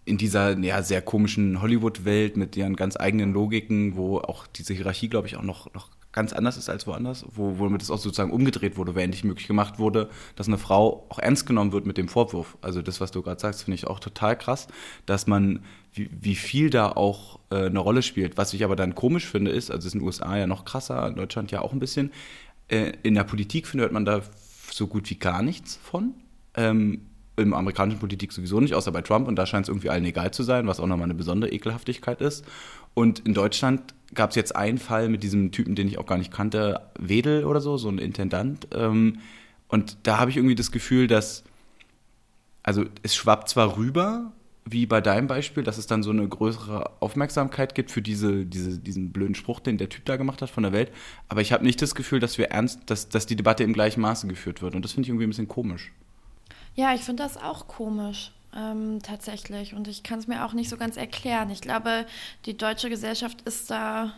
in 0.05 0.17
dieser 0.17 0.57
ja, 0.59 0.81
sehr 0.81 1.01
komischen 1.01 1.61
Hollywood-Welt 1.61 2.37
mit 2.37 2.55
ihren 2.55 2.77
ganz 2.77 2.95
eigenen 2.97 3.33
Logiken, 3.33 3.97
wo 3.97 4.19
auch 4.19 4.47
diese 4.47 4.73
Hierarchie, 4.73 5.09
glaube 5.09 5.27
ich, 5.27 5.35
auch 5.35 5.43
noch, 5.43 5.73
noch 5.73 5.89
ganz 6.17 6.33
anders 6.33 6.57
ist 6.57 6.67
als 6.67 6.87
woanders, 6.87 7.27
wo, 7.35 7.59
womit 7.59 7.83
es 7.83 7.91
auch 7.91 7.99
sozusagen 7.99 8.31
umgedreht 8.31 8.75
wurde, 8.75 8.95
wo 8.95 8.99
endlich 8.99 9.23
möglich 9.23 9.45
gemacht 9.45 9.77
wurde, 9.77 10.09
dass 10.35 10.47
eine 10.47 10.57
Frau 10.57 11.05
auch 11.09 11.19
ernst 11.19 11.45
genommen 11.45 11.73
wird 11.73 11.85
mit 11.85 11.95
dem 11.95 12.07
Vorwurf. 12.07 12.57
Also 12.59 12.81
das, 12.81 12.99
was 12.99 13.11
du 13.11 13.21
gerade 13.21 13.39
sagst, 13.39 13.65
finde 13.65 13.75
ich 13.75 13.85
auch 13.85 13.99
total 13.99 14.35
krass, 14.35 14.67
dass 15.05 15.27
man, 15.27 15.59
wie, 15.93 16.09
wie 16.19 16.33
viel 16.33 16.71
da 16.71 16.91
auch 16.91 17.37
äh, 17.51 17.67
eine 17.67 17.77
Rolle 17.77 18.01
spielt. 18.01 18.35
Was 18.35 18.51
ich 18.55 18.63
aber 18.63 18.75
dann 18.75 18.95
komisch 18.95 19.27
finde, 19.27 19.51
ist, 19.51 19.69
also 19.69 19.81
es 19.81 19.85
ist 19.85 19.93
in 19.93 19.99
den 19.99 20.07
USA 20.07 20.35
ja 20.35 20.47
noch 20.47 20.65
krasser, 20.65 21.07
in 21.07 21.17
Deutschland 21.17 21.51
ja 21.51 21.61
auch 21.61 21.71
ein 21.71 21.77
bisschen, 21.77 22.11
äh, 22.67 22.93
in 23.03 23.13
der 23.13 23.23
Politik 23.23 23.67
findet 23.67 23.91
man 23.91 24.03
da 24.03 24.21
so 24.71 24.87
gut 24.87 25.07
wie 25.11 25.19
gar 25.19 25.43
nichts 25.43 25.77
von. 25.83 26.15
Ähm, 26.55 27.01
im 27.35 27.53
amerikanischen 27.53 27.99
Politik 27.99 28.31
sowieso 28.31 28.59
nicht, 28.59 28.73
außer 28.73 28.91
bei 28.91 29.03
Trump. 29.03 29.27
Und 29.27 29.35
da 29.35 29.45
scheint 29.45 29.65
es 29.65 29.69
irgendwie 29.69 29.91
allen 29.91 30.05
egal 30.05 30.31
zu 30.31 30.41
sein, 30.41 30.65
was 30.65 30.79
auch 30.79 30.87
nochmal 30.87 31.05
eine 31.05 31.13
besondere 31.13 31.51
Ekelhaftigkeit 31.51 32.21
ist. 32.21 32.43
Und 32.95 33.19
in 33.19 33.35
Deutschland 33.35 33.93
gab 34.13 34.31
es 34.31 34.35
jetzt 34.35 34.55
einen 34.55 34.77
Fall 34.77 35.09
mit 35.09 35.23
diesem 35.23 35.51
Typen, 35.51 35.75
den 35.75 35.87
ich 35.87 35.97
auch 35.97 36.05
gar 36.05 36.17
nicht 36.17 36.31
kannte, 36.31 36.81
Wedel 36.97 37.45
oder 37.45 37.61
so, 37.61 37.77
so 37.77 37.89
ein 37.89 37.97
Intendant. 37.97 38.67
Ähm, 38.73 39.19
und 39.67 39.97
da 40.03 40.17
habe 40.17 40.31
ich 40.31 40.37
irgendwie 40.37 40.55
das 40.55 40.71
Gefühl, 40.71 41.07
dass, 41.07 41.43
also 42.63 42.85
es 43.03 43.15
schwappt 43.15 43.49
zwar 43.49 43.77
rüber, 43.77 44.31
wie 44.69 44.85
bei 44.85 45.01
deinem 45.01 45.27
Beispiel, 45.27 45.63
dass 45.63 45.77
es 45.77 45.87
dann 45.87 46.03
so 46.03 46.09
eine 46.09 46.27
größere 46.27 47.01
Aufmerksamkeit 47.01 47.73
gibt 47.75 47.91
für 47.91 48.01
diese, 48.01 48.45
diese, 48.45 48.79
diesen 48.79 49.11
blöden 49.11 49.35
Spruch, 49.35 49.59
den 49.59 49.77
der 49.77 49.89
Typ 49.89 50.05
da 50.05 50.17
gemacht 50.17 50.41
hat 50.41 50.49
von 50.49 50.63
der 50.63 50.73
Welt. 50.73 50.91
Aber 51.29 51.41
ich 51.41 51.53
habe 51.53 51.63
nicht 51.63 51.81
das 51.81 51.95
Gefühl, 51.95 52.19
dass 52.19 52.37
wir 52.37 52.47
ernst, 52.47 52.81
dass, 52.87 53.09
dass 53.09 53.25
die 53.25 53.35
Debatte 53.35 53.63
im 53.63 53.73
gleichen 53.73 54.01
Maße 54.01 54.27
geführt 54.27 54.61
wird. 54.61 54.75
Und 54.75 54.83
das 54.83 54.91
finde 54.91 55.05
ich 55.05 55.09
irgendwie 55.09 55.25
ein 55.25 55.29
bisschen 55.29 55.47
komisch. 55.47 55.93
Ja, 56.75 56.93
ich 56.93 57.01
finde 57.01 57.23
das 57.23 57.37
auch 57.37 57.67
komisch. 57.67 58.31
Ähm, 58.57 59.03
tatsächlich. 59.03 59.75
Und 59.75 59.87
ich 59.87 60.01
kann 60.01 60.17
es 60.17 60.25
mir 60.25 60.43
auch 60.43 60.53
nicht 60.53 60.69
so 60.69 60.77
ganz 60.77 60.97
erklären. 60.97 61.51
Ich 61.51 61.61
glaube, 61.61 62.07
die 62.45 62.57
deutsche 62.57 62.89
Gesellschaft 62.89 63.43
ist 63.43 63.69
da. 63.69 64.13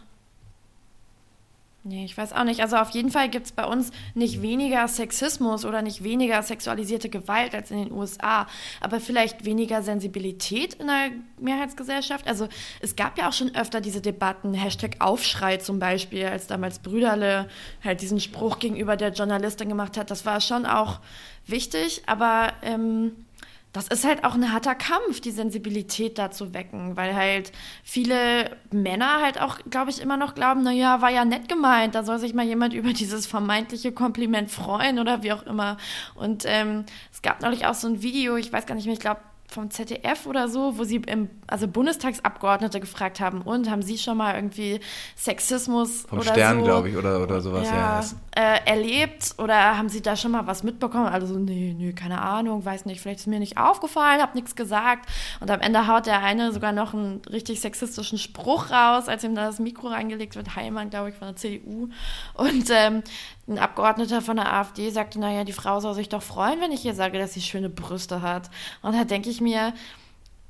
Nee, 1.84 2.06
ich 2.06 2.18
weiß 2.18 2.32
auch 2.34 2.44
nicht. 2.46 2.62
Also 2.62 2.78
auf 2.78 2.92
jeden 2.92 3.12
Fall 3.12 3.30
gibt 3.30 3.48
es 3.48 3.52
bei 3.52 3.66
uns 3.66 3.92
nicht 4.14 4.42
weniger 4.42 4.88
Sexismus 4.88 5.66
oder 5.66 5.82
nicht 5.82 6.04
weniger 6.04 6.42
sexualisierte 6.42 7.10
Gewalt 7.10 7.54
als 7.54 7.72
in 7.72 7.84
den 7.84 7.92
USA, 7.92 8.48
aber 8.80 9.00
vielleicht 9.00 9.44
weniger 9.44 9.82
Sensibilität 9.82 10.76
in 10.76 10.88
der 10.88 11.12
Mehrheitsgesellschaft. 11.40 12.28
Also 12.28 12.48
es 12.82 12.96
gab 12.96 13.18
ja 13.18 13.28
auch 13.30 13.34
schon 13.34 13.56
öfter 13.56 13.82
diese 13.82 14.02
Debatten, 14.02 14.54
Hashtag 14.54 14.98
Aufschrei 15.00 15.58
zum 15.58 15.80
Beispiel, 15.80 16.26
als 16.26 16.48
damals 16.48 16.80
Brüderle 16.80 17.50
halt 17.84 18.02
diesen 18.02 18.20
Spruch 18.20 18.60
gegenüber 18.60 18.96
der 18.96 19.12
Journalistin 19.12 19.70
gemacht 19.70 19.98
hat. 19.98 20.12
Das 20.12 20.26
war 20.26 20.40
schon 20.42 20.66
auch 20.66 21.00
wichtig, 21.46 22.04
aber 22.08 22.54
ähm, 22.62 23.26
das 23.72 23.88
ist 23.88 24.04
halt 24.04 24.24
auch 24.24 24.34
ein 24.34 24.52
harter 24.52 24.74
Kampf, 24.74 25.22
die 25.22 25.30
Sensibilität 25.32 26.18
da 26.18 26.32
zu 26.32 26.54
wecken, 26.54 26.98
weil 26.98 27.16
halt 27.16 27.52
viele 27.84 28.58
Männer 28.72 29.22
halt 29.22 29.40
auch, 29.40 29.60
glaube 29.70 29.92
ich, 29.92 30.02
immer 30.02 30.18
noch 30.18 30.34
glauben, 30.34 30.64
naja, 30.64 31.02
war 31.02 31.12
ja 31.12 31.24
nett 31.24 31.48
gemeint, 31.48 31.94
da 31.94 32.04
soll 32.04 32.18
sich 32.18 32.34
mal 32.34 32.46
jemand 32.46 32.74
über 32.74 32.94
dieses 32.94 33.28
vermeintliche 33.28 33.92
Kompliment 33.92 34.50
freuen 34.50 34.98
oder 34.98 35.22
wie 35.22 35.34
auch 35.34 35.44
immer. 35.44 35.78
Und 36.16 36.46
ähm, 36.48 36.86
es 37.12 37.22
gab 37.22 37.42
neulich 37.42 37.68
auch 37.68 37.76
so 37.76 37.88
ein 37.88 38.02
Video, 38.02 38.38
ich 38.38 38.52
weiß 38.52 38.66
gar 38.66 38.74
nicht 38.74 38.86
mehr, 38.86 38.94
ich 38.94 39.00
glaube, 39.00 39.22
vom 39.50 39.72
ZDF 39.72 40.28
oder 40.28 40.48
so, 40.48 40.78
wo 40.78 40.84
sie 40.84 40.98
im, 40.98 41.30
also 41.48 41.68
Bundestagsabgeordnete 41.68 42.80
gefragt 42.80 43.20
haben, 43.20 43.42
und 43.42 43.70
haben 43.70 43.82
sie 43.82 43.98
schon 43.98 44.18
mal 44.18 44.36
irgendwie 44.36 44.80
Sexismus 45.18 46.06
vom 46.08 46.20
oder 46.20 46.32
Stern, 46.34 46.60
so, 46.60 46.66
glaube 46.66 46.90
ich, 46.90 46.98
oder, 46.98 47.22
oder 47.24 47.42
sowas, 47.42 47.68
ja, 47.68 48.02
ja. 48.02 48.06
äh, 48.36 48.60
erlebt 48.66 49.36
oder 49.38 49.78
haben 49.78 49.90
sie 49.90 50.02
da 50.02 50.16
schon 50.16 50.32
mal 50.32 50.46
was 50.46 50.64
mitbekommen? 50.64 51.08
Also 51.08 51.28
so, 51.28 51.40
nee, 51.40 51.76
nee, 51.78 51.94
keine 51.94 52.22
Ahnung, 52.22 52.64
weiß 52.64 52.86
nicht, 52.86 53.02
vielleicht 53.02 53.22
ist 53.22 53.28
mir 53.28 53.40
nicht 53.40 53.58
aufgefallen, 53.58 54.22
hab 54.22 54.36
nichts 54.36 54.56
gesagt. 54.56 55.10
Und 55.40 55.50
am 55.50 55.62
Ende 55.62 55.88
haut 55.88 56.06
der 56.06 56.22
eine 56.22 56.52
sogar 56.52 56.72
noch 56.72 56.94
einen 56.94 57.22
richtig 57.30 57.60
sexistischen 57.60 58.20
Spruch 58.20 58.70
raus, 58.70 59.08
als 59.08 59.24
ihm 59.24 59.34
da 59.34 59.48
das 59.48 59.60
Mikro 59.60 59.88
reingelegt 59.88 60.36
wird, 60.36 60.56
Heimann, 60.56 60.90
glaube 60.90 61.10
ich, 61.10 61.16
von 61.16 61.30
der 61.30 61.36
CDU. 61.36 61.90
Und 62.36 62.70
ähm, 62.70 63.04
ein 63.50 63.60
Abgeordneter 63.60 64.22
von 64.22 64.38
der 64.38 64.54
AfD 64.54 64.90
sagte, 64.92 65.20
naja, 65.20 65.44
die 65.44 65.54
Frau 65.54 65.80
soll 65.80 65.96
sich 65.96 66.10
doch 66.10 66.22
freuen, 66.22 66.62
wenn 66.62 66.72
ich 66.72 66.86
ihr 66.86 66.94
sage, 66.94 67.18
dass 67.18 67.34
sie 67.34 67.42
schöne 67.42 67.70
Brüste 67.70 68.22
hat. 68.22 68.50
Und 68.82 68.96
da 68.96 69.04
denke 69.04 69.30
ich 69.30 69.42
mir, 69.42 69.74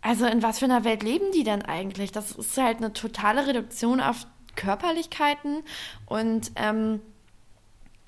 also 0.01 0.25
in 0.25 0.43
was 0.43 0.59
für 0.59 0.65
einer 0.65 0.83
Welt 0.83 1.03
leben 1.03 1.31
die 1.33 1.43
denn 1.43 1.63
eigentlich? 1.63 2.11
Das 2.11 2.31
ist 2.31 2.57
halt 2.57 2.77
eine 2.77 2.93
totale 2.93 3.47
Reduktion 3.47 4.01
auf 4.01 4.27
Körperlichkeiten 4.55 5.63
und 6.05 6.51
ähm, 6.55 7.01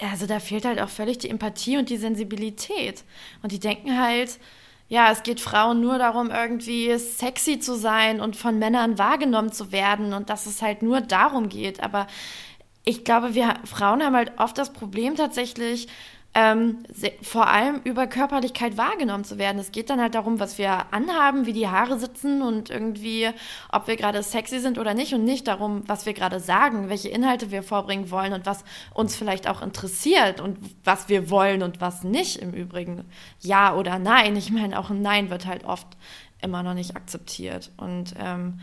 also 0.01 0.25
da 0.25 0.39
fehlt 0.39 0.65
halt 0.65 0.81
auch 0.81 0.89
völlig 0.89 1.19
die 1.19 1.29
Empathie 1.29 1.77
und 1.77 1.89
die 1.89 1.97
Sensibilität. 1.97 3.03
Und 3.43 3.51
die 3.51 3.59
denken 3.59 3.99
halt, 4.01 4.39
ja, 4.87 5.11
es 5.11 5.23
geht 5.23 5.39
Frauen 5.39 5.79
nur 5.79 5.99
darum, 5.99 6.31
irgendwie 6.31 6.97
sexy 6.97 7.59
zu 7.59 7.77
sein 7.77 8.19
und 8.19 8.35
von 8.35 8.57
Männern 8.59 8.97
wahrgenommen 8.97 9.51
zu 9.51 9.71
werden 9.71 10.13
und 10.13 10.29
dass 10.29 10.47
es 10.47 10.61
halt 10.61 10.81
nur 10.81 11.01
darum 11.01 11.49
geht. 11.49 11.81
Aber 11.81 12.07
ich 12.83 13.03
glaube, 13.03 13.35
wir 13.35 13.55
Frauen 13.65 14.03
haben 14.03 14.15
halt 14.15 14.33
oft 14.37 14.57
das 14.57 14.73
Problem 14.73 15.15
tatsächlich, 15.15 15.87
ähm, 16.33 16.77
vor 17.21 17.47
allem 17.47 17.81
über 17.83 18.07
Körperlichkeit 18.07 18.77
wahrgenommen 18.77 19.25
zu 19.25 19.37
werden. 19.37 19.59
Es 19.59 19.73
geht 19.73 19.89
dann 19.89 19.99
halt 19.99 20.15
darum, 20.15 20.39
was 20.39 20.57
wir 20.57 20.85
anhaben, 20.93 21.45
wie 21.45 21.51
die 21.51 21.67
Haare 21.67 21.99
sitzen 21.99 22.41
und 22.41 22.69
irgendwie, 22.69 23.29
ob 23.69 23.87
wir 23.87 23.97
gerade 23.97 24.23
sexy 24.23 24.59
sind 24.59 24.77
oder 24.77 24.93
nicht 24.93 25.13
und 25.13 25.25
nicht 25.25 25.47
darum, 25.47 25.83
was 25.87 26.05
wir 26.05 26.13
gerade 26.13 26.39
sagen, 26.39 26.87
welche 26.87 27.09
Inhalte 27.09 27.51
wir 27.51 27.63
vorbringen 27.63 28.11
wollen 28.11 28.31
und 28.31 28.45
was 28.45 28.63
uns 28.93 29.17
vielleicht 29.17 29.49
auch 29.49 29.61
interessiert 29.61 30.39
und 30.39 30.57
was 30.85 31.09
wir 31.09 31.29
wollen 31.29 31.63
und 31.63 31.81
was 31.81 32.05
nicht 32.05 32.37
im 32.37 32.53
Übrigen. 32.53 33.03
Ja 33.41 33.75
oder 33.75 33.99
nein. 33.99 34.37
Ich 34.37 34.51
meine, 34.51 34.79
auch 34.79 34.89
ein 34.89 35.01
Nein 35.01 35.29
wird 35.29 35.45
halt 35.45 35.65
oft 35.65 35.87
immer 36.41 36.63
noch 36.63 36.73
nicht 36.75 36.95
akzeptiert 36.95 37.71
und 37.75 38.13
ähm, 38.17 38.61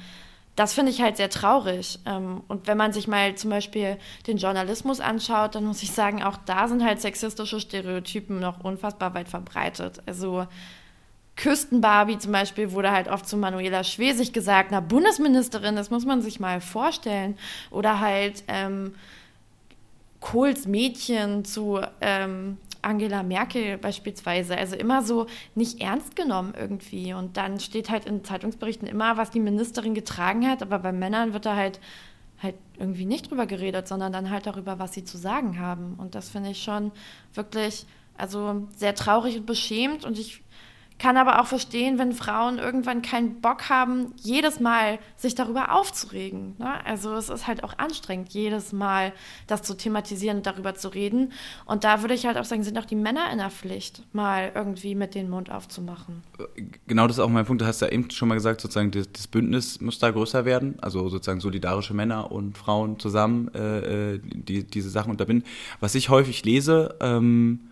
das 0.58 0.72
finde 0.72 0.90
ich 0.90 1.00
halt 1.00 1.16
sehr 1.16 1.30
traurig. 1.30 2.00
Ähm, 2.04 2.42
und 2.48 2.66
wenn 2.66 2.76
man 2.76 2.92
sich 2.92 3.06
mal 3.06 3.36
zum 3.36 3.50
Beispiel 3.50 3.96
den 4.26 4.38
Journalismus 4.38 4.98
anschaut, 4.98 5.54
dann 5.54 5.64
muss 5.64 5.84
ich 5.84 5.92
sagen, 5.92 6.24
auch 6.24 6.36
da 6.46 6.66
sind 6.66 6.84
halt 6.84 7.00
sexistische 7.00 7.60
Stereotypen 7.60 8.40
noch 8.40 8.64
unfassbar 8.64 9.14
weit 9.14 9.28
verbreitet. 9.28 10.02
Also 10.06 10.46
Küstenbarbie 11.36 12.18
zum 12.18 12.32
Beispiel 12.32 12.72
wurde 12.72 12.90
halt 12.90 13.06
oft 13.06 13.28
zu 13.28 13.36
Manuela 13.36 13.84
Schwesig 13.84 14.32
gesagt, 14.32 14.72
na 14.72 14.80
Bundesministerin, 14.80 15.76
das 15.76 15.90
muss 15.90 16.04
man 16.04 16.22
sich 16.22 16.40
mal 16.40 16.60
vorstellen. 16.60 17.38
Oder 17.70 18.00
halt 18.00 18.42
ähm, 18.48 18.96
Kohls 20.18 20.66
Mädchen 20.66 21.44
zu 21.44 21.80
ähm, 22.00 22.56
Angela 22.82 23.22
Merkel 23.22 23.78
beispielsweise. 23.78 24.56
Also 24.56 24.76
immer 24.76 25.02
so 25.02 25.26
nicht 25.54 25.80
ernst 25.80 26.16
genommen 26.16 26.54
irgendwie. 26.58 27.14
Und 27.14 27.36
dann 27.36 27.60
steht 27.60 27.90
halt 27.90 28.06
in 28.06 28.24
Zeitungsberichten 28.24 28.88
immer, 28.88 29.16
was 29.16 29.30
die 29.30 29.40
Ministerin 29.40 29.94
getragen 29.94 30.48
hat, 30.48 30.62
aber 30.62 30.78
bei 30.78 30.92
Männern 30.92 31.32
wird 31.32 31.46
da 31.46 31.56
halt 31.56 31.80
halt 32.42 32.54
irgendwie 32.78 33.04
nicht 33.04 33.30
drüber 33.30 33.46
geredet, 33.46 33.88
sondern 33.88 34.12
dann 34.12 34.30
halt 34.30 34.46
darüber, 34.46 34.78
was 34.78 34.94
sie 34.94 35.04
zu 35.04 35.18
sagen 35.18 35.58
haben. 35.58 35.94
Und 35.98 36.14
das 36.14 36.28
finde 36.28 36.50
ich 36.50 36.62
schon 36.62 36.92
wirklich, 37.34 37.86
also 38.16 38.68
sehr 38.76 38.94
traurig 38.94 39.36
und 39.36 39.46
beschämt. 39.46 40.04
Und 40.04 40.18
ich 40.18 40.42
kann 40.98 41.16
aber 41.16 41.40
auch 41.40 41.46
verstehen, 41.46 41.98
wenn 41.98 42.12
Frauen 42.12 42.58
irgendwann 42.58 43.02
keinen 43.02 43.40
Bock 43.40 43.68
haben, 43.68 44.12
jedes 44.20 44.58
Mal 44.58 44.98
sich 45.16 45.34
darüber 45.34 45.74
aufzuregen. 45.74 46.56
Ne? 46.58 46.84
Also 46.84 47.14
es 47.14 47.28
ist 47.28 47.46
halt 47.46 47.62
auch 47.62 47.78
anstrengend, 47.78 48.30
jedes 48.30 48.72
Mal 48.72 49.12
das 49.46 49.62
zu 49.62 49.76
thematisieren 49.76 50.38
und 50.38 50.46
darüber 50.46 50.74
zu 50.74 50.88
reden. 50.88 51.32
Und 51.66 51.84
da 51.84 52.02
würde 52.02 52.14
ich 52.14 52.26
halt 52.26 52.36
auch 52.36 52.44
sagen, 52.44 52.64
sind 52.64 52.78
auch 52.78 52.84
die 52.84 52.96
Männer 52.96 53.30
in 53.32 53.38
der 53.38 53.50
Pflicht, 53.50 54.02
mal 54.12 54.50
irgendwie 54.54 54.94
mit 54.94 55.14
den 55.14 55.30
Mund 55.30 55.50
aufzumachen. 55.50 56.22
Genau 56.86 57.06
das 57.06 57.18
ist 57.18 57.22
auch 57.22 57.28
mein 57.28 57.46
Punkt. 57.46 57.62
Du 57.62 57.66
hast 57.66 57.80
ja 57.80 57.88
eben 57.88 58.10
schon 58.10 58.28
mal 58.28 58.34
gesagt, 58.34 58.60
sozusagen 58.60 58.90
das, 58.90 59.28
Bündnis 59.28 59.80
muss 59.80 59.98
da 59.98 60.10
größer 60.10 60.44
werden. 60.44 60.76
Also 60.80 61.08
sozusagen 61.08 61.40
solidarische 61.40 61.94
Männer 61.94 62.32
und 62.32 62.58
Frauen 62.58 62.98
zusammen 62.98 63.48
äh, 63.54 64.14
äh 64.14 64.20
die, 64.22 64.64
diese 64.64 64.90
Sachen 64.90 65.10
unterbinden. 65.10 65.46
Was 65.80 65.94
ich 65.94 66.08
häufig 66.08 66.44
lese, 66.44 66.96
ähm, 67.00 67.67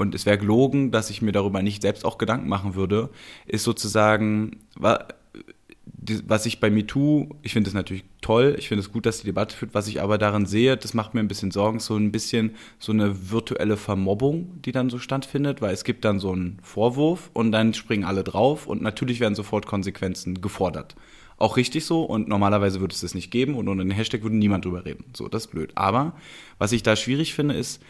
und 0.00 0.14
es 0.14 0.24
wäre 0.24 0.38
gelogen, 0.38 0.90
dass 0.90 1.10
ich 1.10 1.20
mir 1.20 1.32
darüber 1.32 1.62
nicht 1.62 1.82
selbst 1.82 2.04
auch 2.04 2.16
Gedanken 2.16 2.48
machen 2.48 2.74
würde, 2.74 3.10
ist 3.46 3.64
sozusagen, 3.64 4.60
was 4.74 6.46
ich 6.46 6.58
bei 6.58 6.70
MeToo, 6.70 7.28
ich 7.42 7.52
finde 7.52 7.68
es 7.68 7.74
natürlich 7.74 8.04
toll, 8.22 8.56
ich 8.58 8.68
finde 8.68 8.80
es 8.80 8.92
gut, 8.92 9.04
dass 9.04 9.20
die 9.20 9.26
Debatte 9.26 9.54
führt, 9.54 9.74
was 9.74 9.88
ich 9.88 10.00
aber 10.00 10.16
darin 10.16 10.46
sehe, 10.46 10.78
das 10.78 10.94
macht 10.94 11.12
mir 11.12 11.20
ein 11.20 11.28
bisschen 11.28 11.50
Sorgen, 11.50 11.80
so 11.80 11.96
ein 11.96 12.12
bisschen 12.12 12.56
so 12.78 12.92
eine 12.92 13.30
virtuelle 13.30 13.76
Vermobbung, 13.76 14.62
die 14.62 14.72
dann 14.72 14.88
so 14.88 14.98
stattfindet, 14.98 15.60
weil 15.60 15.74
es 15.74 15.84
gibt 15.84 16.06
dann 16.06 16.18
so 16.18 16.32
einen 16.32 16.58
Vorwurf 16.62 17.30
und 17.34 17.52
dann 17.52 17.74
springen 17.74 18.04
alle 18.04 18.24
drauf 18.24 18.66
und 18.66 18.80
natürlich 18.80 19.20
werden 19.20 19.34
sofort 19.34 19.66
Konsequenzen 19.66 20.40
gefordert. 20.40 20.96
Auch 21.36 21.58
richtig 21.58 21.84
so 21.84 22.04
und 22.04 22.28
normalerweise 22.28 22.80
würde 22.80 22.94
es 22.94 23.02
das 23.02 23.14
nicht 23.14 23.30
geben 23.30 23.54
und 23.54 23.68
unter 23.68 23.84
den 23.84 23.90
Hashtag 23.90 24.22
würde 24.22 24.36
niemand 24.36 24.64
drüber 24.64 24.86
reden. 24.86 25.04
So, 25.14 25.28
das 25.28 25.44
ist 25.44 25.50
blöd. 25.50 25.72
Aber 25.74 26.14
was 26.58 26.72
ich 26.72 26.82
da 26.82 26.96
schwierig 26.96 27.34
finde, 27.34 27.54
ist, 27.54 27.82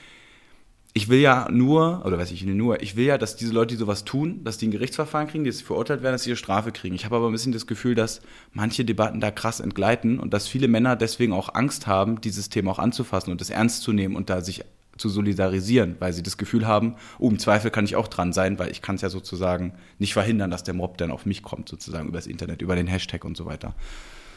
ich 0.92 1.08
will 1.08 1.20
ja 1.20 1.48
nur, 1.50 2.04
oder 2.04 2.18
weiß 2.18 2.32
ich 2.32 2.44
nur, 2.44 2.82
ich 2.82 2.96
will 2.96 3.06
ja, 3.06 3.16
dass 3.16 3.36
diese 3.36 3.52
Leute, 3.52 3.74
die 3.74 3.78
sowas 3.78 4.04
tun, 4.04 4.42
dass 4.42 4.58
die 4.58 4.66
ein 4.66 4.72
Gerichtsverfahren 4.72 5.28
kriegen, 5.28 5.44
die 5.44 5.50
jetzt 5.50 5.62
verurteilt 5.62 6.02
werden, 6.02 6.14
dass 6.14 6.24
sie 6.24 6.30
ihre 6.30 6.36
Strafe 6.36 6.72
kriegen. 6.72 6.96
Ich 6.96 7.04
habe 7.04 7.16
aber 7.16 7.28
ein 7.28 7.32
bisschen 7.32 7.52
das 7.52 7.68
Gefühl, 7.68 7.94
dass 7.94 8.20
manche 8.52 8.84
Debatten 8.84 9.20
da 9.20 9.30
krass 9.30 9.60
entgleiten 9.60 10.18
und 10.18 10.34
dass 10.34 10.48
viele 10.48 10.66
Männer 10.66 10.96
deswegen 10.96 11.32
auch 11.32 11.54
Angst 11.54 11.86
haben, 11.86 12.20
dieses 12.20 12.48
Thema 12.48 12.72
auch 12.72 12.78
anzufassen 12.80 13.30
und 13.30 13.40
das 13.40 13.50
ernst 13.50 13.82
zu 13.82 13.92
nehmen 13.92 14.16
und 14.16 14.30
da 14.30 14.40
sich 14.40 14.64
zu 14.96 15.08
solidarisieren, 15.08 15.96
weil 16.00 16.12
sie 16.12 16.22
das 16.22 16.36
Gefühl 16.36 16.66
haben, 16.66 16.96
oh, 17.18 17.30
im 17.30 17.38
Zweifel 17.38 17.70
kann 17.70 17.84
ich 17.84 17.94
auch 17.96 18.08
dran 18.08 18.32
sein, 18.32 18.58
weil 18.58 18.70
ich 18.70 18.82
kann 18.82 18.96
es 18.96 19.00
ja 19.00 19.08
sozusagen 19.10 19.72
nicht 19.98 20.12
verhindern, 20.12 20.50
dass 20.50 20.64
der 20.64 20.74
Mob 20.74 20.98
dann 20.98 21.10
auf 21.10 21.24
mich 21.24 21.42
kommt, 21.42 21.68
sozusagen 21.68 22.08
übers 22.08 22.26
Internet, 22.26 22.62
über 22.62 22.76
den 22.76 22.88
Hashtag 22.88 23.24
und 23.24 23.36
so 23.36 23.46
weiter. 23.46 23.74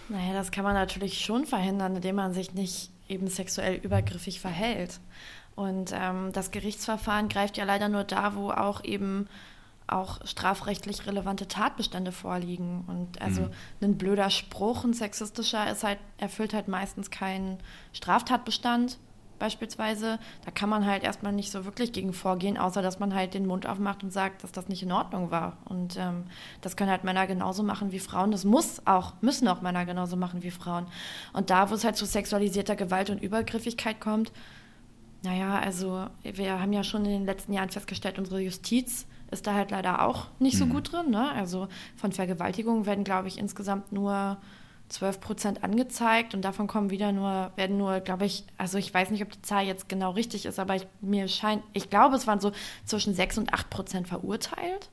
Naja, 0.10 0.34
das 0.34 0.52
kann 0.52 0.64
man 0.64 0.74
natürlich 0.74 1.20
schon 1.26 1.46
verhindern, 1.46 1.96
indem 1.96 2.16
man 2.16 2.34
sich 2.34 2.54
nicht 2.54 2.92
eben 3.10 3.28
sexuell 3.28 3.76
übergriffig 3.76 4.40
verhält. 4.40 5.00
Und 5.56 5.92
ähm, 5.94 6.32
das 6.34 6.52
Gerichtsverfahren 6.52 7.30
greift 7.30 7.58
ja 7.58 7.64
leider 7.64 7.90
nur 7.90 8.04
da, 8.04 8.36
wo 8.36 8.52
auch 8.52 8.84
eben 8.84 9.28
auch 9.88 10.26
strafrechtlich 10.26 11.06
relevante 11.06 11.48
Tatbestände 11.48 12.12
vorliegen. 12.12 12.86
Und 12.88 13.22
also 13.22 13.42
mhm. 13.42 13.50
ein 13.82 13.98
blöder 13.98 14.30
Spruch, 14.30 14.84
ein 14.84 14.94
sexistischer, 14.94 15.70
ist 15.70 15.84
halt, 15.84 16.00
erfüllt 16.18 16.54
halt 16.54 16.68
meistens 16.68 17.12
keinen 17.12 17.60
Straftatbestand 17.92 18.98
beispielsweise. 19.40 20.20
Da 20.46 20.52
kann 20.52 20.70
man 20.70 20.86
halt 20.86 21.04
erstmal 21.04 21.34
nicht 21.34 21.52
so 21.52 21.66
wirklich 21.66 21.92
gegen 21.92 22.14
vorgehen, 22.14 22.58
außer 22.58 22.82
dass 22.82 23.00
man 23.00 23.14
halt 23.14 23.34
den 23.34 23.46
Mund 23.46 23.68
aufmacht 23.68 24.04
und 24.04 24.12
sagt, 24.12 24.44
dass 24.44 24.54
das 24.54 24.70
nicht 24.70 24.84
in 24.84 24.92
Ordnung 24.92 25.32
war. 25.32 25.58
Und 25.66 25.98
ähm, 25.98 26.24
das 26.62 26.78
können 26.78 26.90
halt 26.90 27.04
Männer 27.04 27.28
genauso 27.28 27.62
machen 27.62 27.92
wie 27.92 28.00
Frauen. 28.00 28.32
Das 28.32 28.46
muss 28.46 28.82
auch, 28.86 29.14
müssen 29.22 29.48
auch 29.48 29.62
Männer 29.62 29.86
genauso 29.86 30.16
machen 30.16 30.44
wie 30.44 30.52
Frauen. 30.52 30.88
Und 31.34 31.50
da, 31.50 31.70
wo 31.70 31.76
es 31.76 31.84
halt 31.84 31.98
zu 31.98 32.06
sexualisierter 32.06 32.76
Gewalt 32.76 33.10
und 33.10 33.22
Übergriffigkeit 33.22 34.00
kommt, 34.00 34.32
naja, 35.24 35.60
also 35.60 36.08
wir 36.22 36.60
haben 36.60 36.74
ja 36.74 36.84
schon 36.84 37.06
in 37.06 37.12
den 37.12 37.26
letzten 37.26 37.54
Jahren 37.54 37.70
festgestellt, 37.70 38.20
unsere 38.20 38.42
Justiz 38.42 39.08
ist 39.32 39.48
da 39.48 39.54
halt 39.54 39.72
leider 39.72 40.06
auch 40.06 40.28
nicht 40.40 40.58
so 40.58 40.66
mhm. 40.66 40.70
gut 40.70 40.92
drin. 40.92 41.10
Ne? 41.10 41.32
Also 41.32 41.68
von 41.96 42.12
Vergewaltigungen 42.12 42.86
werden, 42.86 43.04
glaube 43.04 43.28
ich, 43.28 43.38
insgesamt 43.38 43.92
nur 43.92 44.38
12 44.90 45.20
Prozent 45.20 45.64
angezeigt 45.64 46.36
und 46.36 46.44
davon 46.44 46.68
kommen 46.68 46.90
wieder 46.90 47.12
nur, 47.12 47.52
werden 47.56 47.78
nur, 47.78 48.00
glaube 48.00 48.26
ich, 48.26 48.46
also 48.58 48.78
ich 48.78 48.94
weiß 48.94 49.10
nicht, 49.10 49.24
ob 49.24 49.32
die 49.32 49.42
Zahl 49.42 49.66
jetzt 49.66 49.90
genau 49.90 50.12
richtig 50.12 50.46
ist, 50.46 50.60
aber 50.60 50.76
ich, 50.76 50.88
mir 51.02 51.28
scheint, 51.28 51.64
ich 51.74 51.90
glaube, 51.90 52.16
es 52.16 52.28
waren 52.28 52.40
so 52.40 52.52
zwischen 52.86 53.16
6 53.16 53.40
und 53.40 53.54
8 53.54 53.70
Prozent 53.70 54.08
verurteilt. 54.08 54.90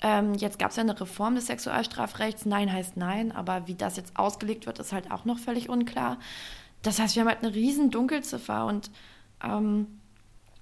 Ähm, 0.00 0.34
jetzt 0.34 0.58
gab 0.58 0.70
es 0.70 0.76
ja 0.76 0.82
eine 0.82 0.98
Reform 0.98 1.34
des 1.34 1.46
Sexualstrafrechts. 1.46 2.46
Nein 2.46 2.72
heißt 2.72 2.96
nein, 2.96 3.32
aber 3.32 3.66
wie 3.66 3.74
das 3.74 3.96
jetzt 3.96 4.16
ausgelegt 4.16 4.66
wird, 4.66 4.78
ist 4.78 4.92
halt 4.92 5.10
auch 5.10 5.24
noch 5.24 5.38
völlig 5.38 5.68
unklar. 5.68 6.18
Das 6.82 7.00
heißt, 7.00 7.16
wir 7.16 7.22
haben 7.22 7.28
halt 7.28 7.42
eine 7.42 7.54
riesen 7.54 7.90
Dunkelziffer 7.90 8.64
und 8.66 8.90
ähm, 9.42 9.86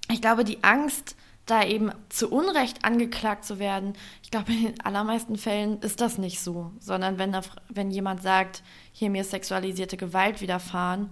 ich 0.09 0.21
glaube, 0.21 0.43
die 0.43 0.63
Angst, 0.63 1.15
da 1.45 1.63
eben 1.63 1.91
zu 2.09 2.29
Unrecht 2.29 2.83
angeklagt 2.83 3.45
zu 3.45 3.57
werden, 3.57 3.93
ich 4.21 4.31
glaube, 4.31 4.51
in 4.51 4.63
den 4.63 4.81
allermeisten 4.81 5.37
Fällen 5.37 5.79
ist 5.79 6.01
das 6.01 6.17
nicht 6.17 6.41
so, 6.41 6.71
sondern 6.79 7.17
wenn, 7.17 7.35
wenn 7.69 7.89
jemand 7.89 8.21
sagt, 8.21 8.63
hier 8.91 9.09
mir 9.09 9.21
ist 9.21 9.31
sexualisierte 9.31 9.97
Gewalt 9.97 10.41
widerfahren, 10.41 11.09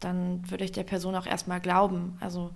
dann 0.00 0.50
würde 0.50 0.64
ich 0.64 0.72
der 0.72 0.84
Person 0.84 1.14
auch 1.14 1.26
erstmal 1.26 1.60
glauben. 1.60 2.16
Also, 2.20 2.50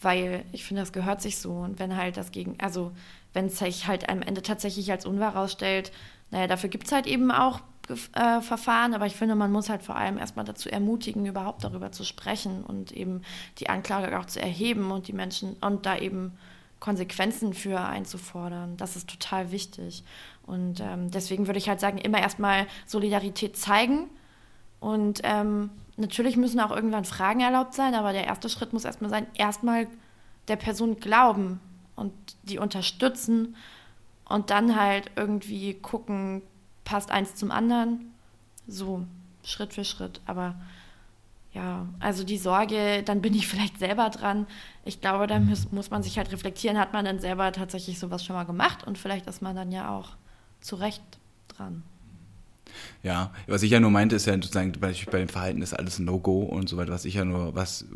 weil 0.00 0.44
ich 0.52 0.64
finde, 0.64 0.82
das 0.82 0.92
gehört 0.92 1.20
sich 1.20 1.38
so. 1.38 1.52
Und 1.52 1.78
wenn 1.78 1.96
halt 1.96 2.16
das 2.16 2.30
gegen, 2.30 2.58
also 2.60 2.92
wenn 3.32 3.46
es 3.46 3.58
sich 3.58 3.86
halt 3.86 4.08
am 4.08 4.22
Ende 4.22 4.42
tatsächlich 4.42 4.90
als 4.90 5.06
unwahr 5.06 5.34
rausstellt, 5.34 5.92
naja, 6.30 6.46
dafür 6.46 6.70
gibt 6.70 6.86
es 6.86 6.92
halt 6.92 7.06
eben 7.06 7.30
auch 7.30 7.60
äh, 7.88 8.40
Verfahren, 8.40 8.94
aber 8.94 9.06
ich 9.06 9.16
finde, 9.16 9.34
man 9.34 9.50
muss 9.50 9.68
halt 9.68 9.82
vor 9.82 9.96
allem 9.96 10.18
erstmal 10.18 10.44
dazu 10.44 10.68
ermutigen, 10.68 11.26
überhaupt 11.26 11.64
darüber 11.64 11.92
zu 11.92 12.04
sprechen 12.04 12.62
und 12.62 12.92
eben 12.92 13.22
die 13.58 13.68
Anklage 13.68 14.18
auch 14.18 14.26
zu 14.26 14.40
erheben 14.40 14.90
und 14.90 15.08
die 15.08 15.12
Menschen 15.12 15.56
und 15.60 15.86
da 15.86 15.96
eben 15.96 16.32
Konsequenzen 16.80 17.54
für 17.54 17.80
einzufordern. 17.80 18.76
Das 18.76 18.96
ist 18.96 19.08
total 19.08 19.52
wichtig. 19.52 20.02
Und 20.46 20.80
ähm, 20.80 21.10
deswegen 21.10 21.46
würde 21.46 21.58
ich 21.58 21.68
halt 21.68 21.80
sagen, 21.80 21.98
immer 21.98 22.18
erstmal 22.18 22.66
Solidarität 22.86 23.56
zeigen. 23.56 24.10
Und 24.80 25.20
ähm, 25.22 25.70
natürlich 25.96 26.36
müssen 26.36 26.58
auch 26.58 26.72
irgendwann 26.72 27.04
Fragen 27.04 27.40
erlaubt 27.40 27.74
sein, 27.74 27.94
aber 27.94 28.12
der 28.12 28.24
erste 28.24 28.48
Schritt 28.48 28.72
muss 28.72 28.84
erstmal 28.84 29.10
sein, 29.10 29.26
erstmal 29.34 29.86
der 30.48 30.56
Person 30.56 30.98
glauben 30.98 31.60
und 31.94 32.12
die 32.42 32.58
unterstützen 32.58 33.54
und 34.28 34.50
dann 34.50 34.80
halt 34.80 35.12
irgendwie 35.14 35.74
gucken, 35.74 36.42
passt 36.92 37.10
eins 37.10 37.34
zum 37.34 37.50
anderen. 37.50 38.12
So, 38.68 39.06
Schritt 39.42 39.72
für 39.72 39.82
Schritt. 39.82 40.20
Aber 40.26 40.56
ja, 41.54 41.86
also 42.00 42.22
die 42.22 42.36
Sorge, 42.36 43.02
dann 43.02 43.22
bin 43.22 43.32
ich 43.32 43.46
vielleicht 43.48 43.78
selber 43.78 44.10
dran. 44.10 44.46
Ich 44.84 45.00
glaube, 45.00 45.26
da 45.26 45.38
muss, 45.38 45.72
muss 45.72 45.90
man 45.90 46.02
sich 46.02 46.18
halt 46.18 46.30
reflektieren, 46.32 46.78
hat 46.78 46.92
man 46.92 47.06
denn 47.06 47.18
selber 47.18 47.50
tatsächlich 47.50 47.98
sowas 47.98 48.22
schon 48.22 48.36
mal 48.36 48.44
gemacht 48.44 48.86
und 48.86 48.98
vielleicht 48.98 49.26
ist 49.26 49.40
man 49.40 49.56
dann 49.56 49.72
ja 49.72 49.88
auch 49.88 50.10
zu 50.60 50.76
Recht 50.76 51.02
dran. 51.48 51.82
Ja, 53.02 53.32
was 53.46 53.62
ich 53.62 53.70
ja 53.70 53.80
nur 53.80 53.90
meinte, 53.90 54.14
ist 54.14 54.26
ja 54.26 54.34
sozusagen, 54.34 54.72
bei 54.78 54.92
dem 54.92 55.28
Verhalten 55.28 55.62
ist 55.62 55.72
alles 55.72 55.98
ein 55.98 56.04
No-Go 56.04 56.42
und 56.42 56.68
so 56.68 56.76
weiter, 56.76 56.92
was 56.92 57.06
ich 57.06 57.14
ja 57.14 57.24
nur, 57.24 57.54
was 57.54 57.86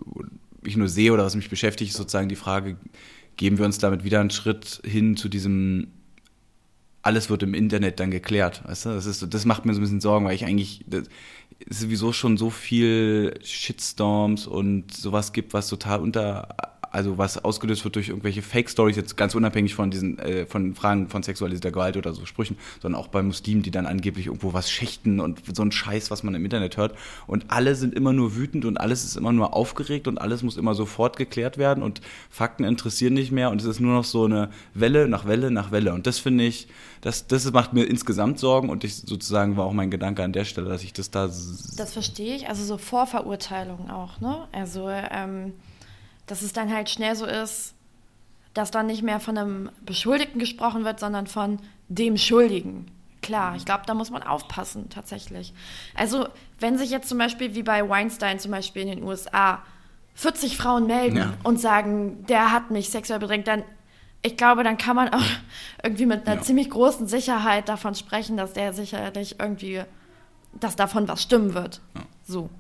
ich 0.65 0.79
nur 0.79 0.89
sehe 0.89 1.13
oder 1.13 1.25
was 1.25 1.37
mich 1.37 1.51
beschäftigt, 1.51 1.91
ist 1.91 1.99
sozusagen 1.99 2.31
die 2.31 2.35
Frage, 2.35 2.79
geben 3.37 3.59
wir 3.59 3.67
uns 3.67 3.77
damit 3.77 4.05
wieder 4.05 4.21
einen 4.21 4.31
Schritt 4.31 4.81
hin 4.85 5.19
zu 5.19 5.29
diesem 5.29 5.89
alles 7.07 7.31
wird 7.31 7.45
im 7.45 7.55
Internet 7.55 8.01
dann 8.01 8.11
geklärt. 8.11 8.63
Weißt 8.67 8.87
du? 8.87 8.89
das, 8.91 9.07
ist, 9.07 9.33
das 9.33 9.45
macht 9.45 9.65
mir 9.65 9.73
so 9.73 9.81
ein 9.81 9.83
bisschen 9.83 10.01
Sorgen, 10.01 10.27
weil 10.27 10.35
ich 10.35 10.45
eigentlich 10.45 10.85
das, 10.89 11.05
es 11.71 11.81
sowieso 11.81 12.13
schon 12.13 12.37
so 12.37 12.51
viel 12.51 13.39
Shitstorms 13.43 14.47
und 14.47 14.93
sowas 14.93 15.33
gibt, 15.33 15.55
was 15.55 15.69
total 15.69 16.01
unter 16.01 16.49
also 16.91 17.19
was 17.19 17.45
ausgelöst 17.45 17.85
wird 17.85 17.97
durch 17.97 18.09
irgendwelche 18.09 18.43
Fake-Stories, 18.43 18.97
jetzt 18.97 19.17
ganz 19.17 19.35
unabhängig 19.35 19.75
von 19.75 19.91
diesen, 19.91 20.19
äh, 20.19 20.47
von 20.47 20.75
Fragen 20.75 21.09
von 21.09 21.23
sexualisierter 21.23 21.71
Gewalt 21.71 21.97
oder 21.97 22.13
so 22.13 22.27
Sprüchen, 22.27 22.57
sondern 22.81 23.01
auch 23.01 23.09
bei 23.09 23.23
Muslimen, 23.23 23.63
die 23.63 23.71
dann 23.71 23.87
angeblich 23.87 24.27
irgendwo 24.27 24.53
was 24.53 24.71
schächten 24.71 25.21
und 25.21 25.43
so 25.55 25.63
ein 25.63 25.73
Scheiß, 25.73 26.11
was 26.11 26.23
man 26.23 26.35
im 26.35 26.45
Internet 26.45 26.77
hört. 26.77 26.97
Und 27.27 27.47
alle 27.49 27.75
sind 27.75 27.95
immer 27.95 28.13
nur 28.13 28.37
wütend 28.37 28.65
und 28.65 28.79
alles 28.79 29.05
ist 29.05 29.17
immer 29.17 29.33
nur 29.33 29.55
aufgeregt 29.55 30.09
und 30.09 30.19
alles 30.19 30.43
muss 30.43 30.57
immer 30.57 30.75
sofort 30.75 31.17
geklärt 31.17 31.59
werden 31.59 31.83
und 31.83 32.01
Fakten 32.31 32.65
interessieren 32.65 33.15
nicht 33.15 33.33
mehr 33.33 33.51
und 33.51 33.61
es 33.61 33.67
ist 33.67 33.81
nur 33.81 33.95
noch 33.95 34.05
so 34.05 34.25
eine 34.25 34.51
Welle 34.75 35.09
nach 35.09 35.27
Welle 35.27 35.51
nach 35.51 35.71
Welle. 35.71 35.93
Und 35.93 36.07
das 36.07 36.19
finde 36.19 36.45
ich, 36.45 36.69
das, 37.01 37.27
das 37.27 37.51
macht 37.53 37.73
mir 37.73 37.85
insgesamt 37.85 38.39
Sorgen 38.39 38.69
und 38.69 38.85
ich 38.85 38.97
sozusagen 38.97 39.57
war 39.57 39.65
auch 39.65 39.73
mein 39.73 39.91
Gedanke 39.91 40.23
an 40.23 40.33
der 40.33 40.45
Stelle, 40.45 40.69
dass 40.69 40.83
ich 40.83 40.93
das 40.93 41.11
da. 41.11 41.27
Das 41.27 41.93
verstehe 41.93 42.37
ich, 42.37 42.49
also 42.49 42.65
so 42.65 42.79
Vorverurteilungen 42.79 43.91
auch, 43.91 44.21
ne? 44.21 44.49
Also, 44.53 44.89
ähm 44.89 45.53
dass 46.27 46.43
es 46.43 46.53
dann 46.53 46.73
halt 46.73 46.91
schnell 46.91 47.15
so 47.15 47.27
ist, 47.27 47.75
dass 48.55 48.71
dann 48.71 48.87
nicht 48.87 49.03
mehr 49.03 49.21
von 49.21 49.37
einem 49.37 49.71
Beschuldigten 49.85 50.39
gesprochen 50.39 50.85
wird, 50.85 50.99
sondern 50.99 51.27
von 51.27 51.59
dem 51.89 52.17
Schuldigen. 52.17 52.91
Klar, 53.23 53.57
ich 53.57 53.65
glaube, 53.65 53.83
da 53.87 53.95
muss 53.95 54.11
man 54.11 54.23
aufpassen, 54.23 54.89
tatsächlich. 54.89 55.53
Also, 55.95 56.29
wenn 56.61 56.79
sich 56.79 56.91
jetzt 56.91 57.09
zum 57.09 57.19
Beispiel 57.19 57.55
wie 57.55 57.63
bei 57.63 57.89
Weinstein 57.89 58.39
zum 58.39 58.53
Beispiel 58.53 58.83
in 58.83 58.89
den 58.89 59.03
USA 59.03 59.63
40 60.15 60.57
Frauen 60.57 60.87
melden 60.87 61.17
ja. 61.17 61.35
und 61.43 61.61
sagen, 61.61 62.25
der 62.27 62.53
hat 62.53 62.71
mich 62.71 62.91
sexuell 62.91 63.19
bedrängt, 63.19 63.47
dann, 63.49 63.65
ich 64.23 64.37
glaube, 64.37 64.63
dann 64.63 64.79
kann 64.79 64.97
man 64.97 65.13
auch 65.13 65.25
irgendwie 65.83 66.07
mit 66.07 66.27
einer 66.27 66.37
ja. 66.37 66.43
ziemlich 66.43 66.71
großen 66.71 67.07
Sicherheit 67.09 67.69
davon 67.69 67.95
sprechen, 67.95 68.37
dass 68.37 68.53
der 68.53 68.73
sicherlich 68.73 69.41
irgendwie, 69.41 69.83
dass 70.55 70.77
davon 70.77 71.09
was 71.09 71.23
stimmen 71.23 71.53
wird. 71.55 71.81
Ja. 71.95 72.03
So. 72.25 72.51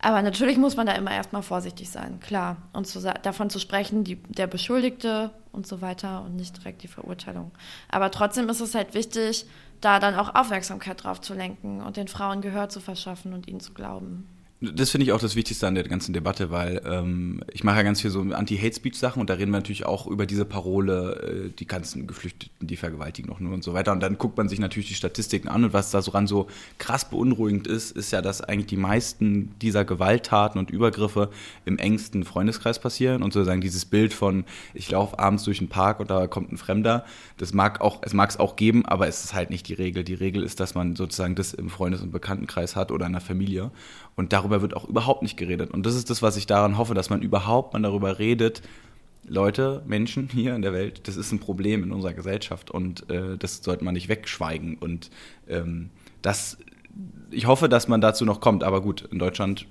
Aber 0.00 0.22
natürlich 0.22 0.58
muss 0.58 0.76
man 0.76 0.86
da 0.86 0.92
immer 0.92 1.10
erstmal 1.10 1.42
vorsichtig 1.42 1.90
sein, 1.90 2.20
klar. 2.20 2.56
Und 2.72 2.86
zu, 2.86 3.00
davon 3.00 3.50
zu 3.50 3.58
sprechen, 3.58 4.04
die, 4.04 4.16
der 4.16 4.46
Beschuldigte 4.46 5.32
und 5.50 5.66
so 5.66 5.80
weiter 5.80 6.22
und 6.22 6.36
nicht 6.36 6.56
direkt 6.56 6.82
die 6.82 6.88
Verurteilung. 6.88 7.50
Aber 7.88 8.10
trotzdem 8.10 8.48
ist 8.48 8.60
es 8.60 8.74
halt 8.74 8.94
wichtig, 8.94 9.46
da 9.80 9.98
dann 9.98 10.14
auch 10.14 10.34
Aufmerksamkeit 10.34 11.02
drauf 11.02 11.20
zu 11.20 11.34
lenken 11.34 11.82
und 11.82 11.96
den 11.96 12.08
Frauen 12.08 12.42
Gehör 12.42 12.68
zu 12.68 12.80
verschaffen 12.80 13.32
und 13.32 13.48
ihnen 13.48 13.60
zu 13.60 13.74
glauben. 13.74 14.28
Das 14.60 14.90
finde 14.90 15.04
ich 15.04 15.12
auch 15.12 15.20
das 15.20 15.36
Wichtigste 15.36 15.68
an 15.68 15.76
der 15.76 15.84
ganzen 15.84 16.12
Debatte, 16.12 16.50
weil 16.50 16.82
ähm, 16.84 17.44
ich 17.52 17.62
mache 17.62 17.76
ja 17.76 17.84
ganz 17.84 18.00
viel 18.00 18.10
so 18.10 18.22
Anti-Hate-Speech-Sachen 18.22 19.20
und 19.20 19.30
da 19.30 19.34
reden 19.34 19.52
wir 19.52 19.58
natürlich 19.58 19.86
auch 19.86 20.08
über 20.08 20.26
diese 20.26 20.44
Parole, 20.44 21.46
äh, 21.46 21.50
die 21.56 21.66
ganzen 21.68 22.08
Geflüchteten, 22.08 22.66
die 22.66 22.74
vergewaltigen 22.74 23.28
noch 23.28 23.38
nur 23.38 23.54
und 23.54 23.62
so 23.62 23.72
weiter. 23.72 23.92
Und 23.92 24.00
dann 24.00 24.18
guckt 24.18 24.36
man 24.36 24.48
sich 24.48 24.58
natürlich 24.58 24.88
die 24.88 24.94
Statistiken 24.94 25.46
an 25.46 25.62
und 25.62 25.72
was 25.74 25.92
da 25.92 26.02
so 26.02 26.10
ran 26.10 26.26
so 26.26 26.48
krass 26.78 27.08
beunruhigend 27.08 27.68
ist, 27.68 27.92
ist 27.92 28.10
ja, 28.10 28.20
dass 28.20 28.40
eigentlich 28.40 28.66
die 28.66 28.76
meisten 28.76 29.54
dieser 29.62 29.84
Gewalttaten 29.84 30.58
und 30.58 30.70
Übergriffe 30.70 31.30
im 31.64 31.78
engsten 31.78 32.24
Freundeskreis 32.24 32.80
passieren 32.80 33.22
und 33.22 33.32
sozusagen 33.32 33.60
dieses 33.60 33.84
Bild 33.84 34.12
von, 34.12 34.44
ich 34.74 34.90
laufe 34.90 35.20
abends 35.20 35.44
durch 35.44 35.58
den 35.58 35.68
Park 35.68 36.00
und 36.00 36.10
da 36.10 36.26
kommt 36.26 36.50
ein 36.50 36.56
Fremder, 36.56 37.04
das 37.36 37.52
mag 37.54 37.80
auch, 37.80 38.00
es 38.02 38.12
mag 38.12 38.30
es 38.30 38.40
auch 38.40 38.56
geben, 38.56 38.84
aber 38.86 39.06
es 39.06 39.22
ist 39.22 39.34
halt 39.34 39.50
nicht 39.50 39.68
die 39.68 39.74
Regel. 39.74 40.02
Die 40.02 40.14
Regel 40.14 40.42
ist, 40.42 40.58
dass 40.58 40.74
man 40.74 40.96
sozusagen 40.96 41.36
das 41.36 41.54
im 41.54 41.70
Freundes- 41.70 42.02
und 42.02 42.10
Bekanntenkreis 42.10 42.74
hat 42.74 42.90
oder 42.90 43.06
in 43.06 43.12
der 43.12 43.20
Familie. 43.20 43.70
Und 44.18 44.32
darüber 44.32 44.62
wird 44.62 44.74
auch 44.74 44.84
überhaupt 44.84 45.22
nicht 45.22 45.36
geredet. 45.36 45.70
Und 45.70 45.86
das 45.86 45.94
ist 45.94 46.10
das, 46.10 46.22
was 46.22 46.36
ich 46.36 46.46
daran 46.46 46.76
hoffe, 46.76 46.92
dass 46.92 47.08
man 47.08 47.22
überhaupt 47.22 47.72
mal 47.72 47.80
darüber 47.80 48.18
redet. 48.18 48.62
Leute, 49.24 49.80
Menschen 49.86 50.28
hier 50.28 50.56
in 50.56 50.62
der 50.62 50.72
Welt, 50.72 51.06
das 51.06 51.16
ist 51.16 51.30
ein 51.30 51.38
Problem 51.38 51.84
in 51.84 51.92
unserer 51.92 52.14
Gesellschaft 52.14 52.68
und 52.68 53.08
äh, 53.10 53.38
das 53.38 53.62
sollte 53.62 53.84
man 53.84 53.94
nicht 53.94 54.08
wegschweigen. 54.08 54.76
Und 54.76 55.10
ähm, 55.48 55.90
das, 56.20 56.58
ich 57.30 57.46
hoffe, 57.46 57.68
dass 57.68 57.86
man 57.86 58.00
dazu 58.00 58.24
noch 58.24 58.40
kommt. 58.40 58.64
Aber 58.64 58.82
gut, 58.82 59.02
in 59.02 59.20
Deutschland 59.20 59.66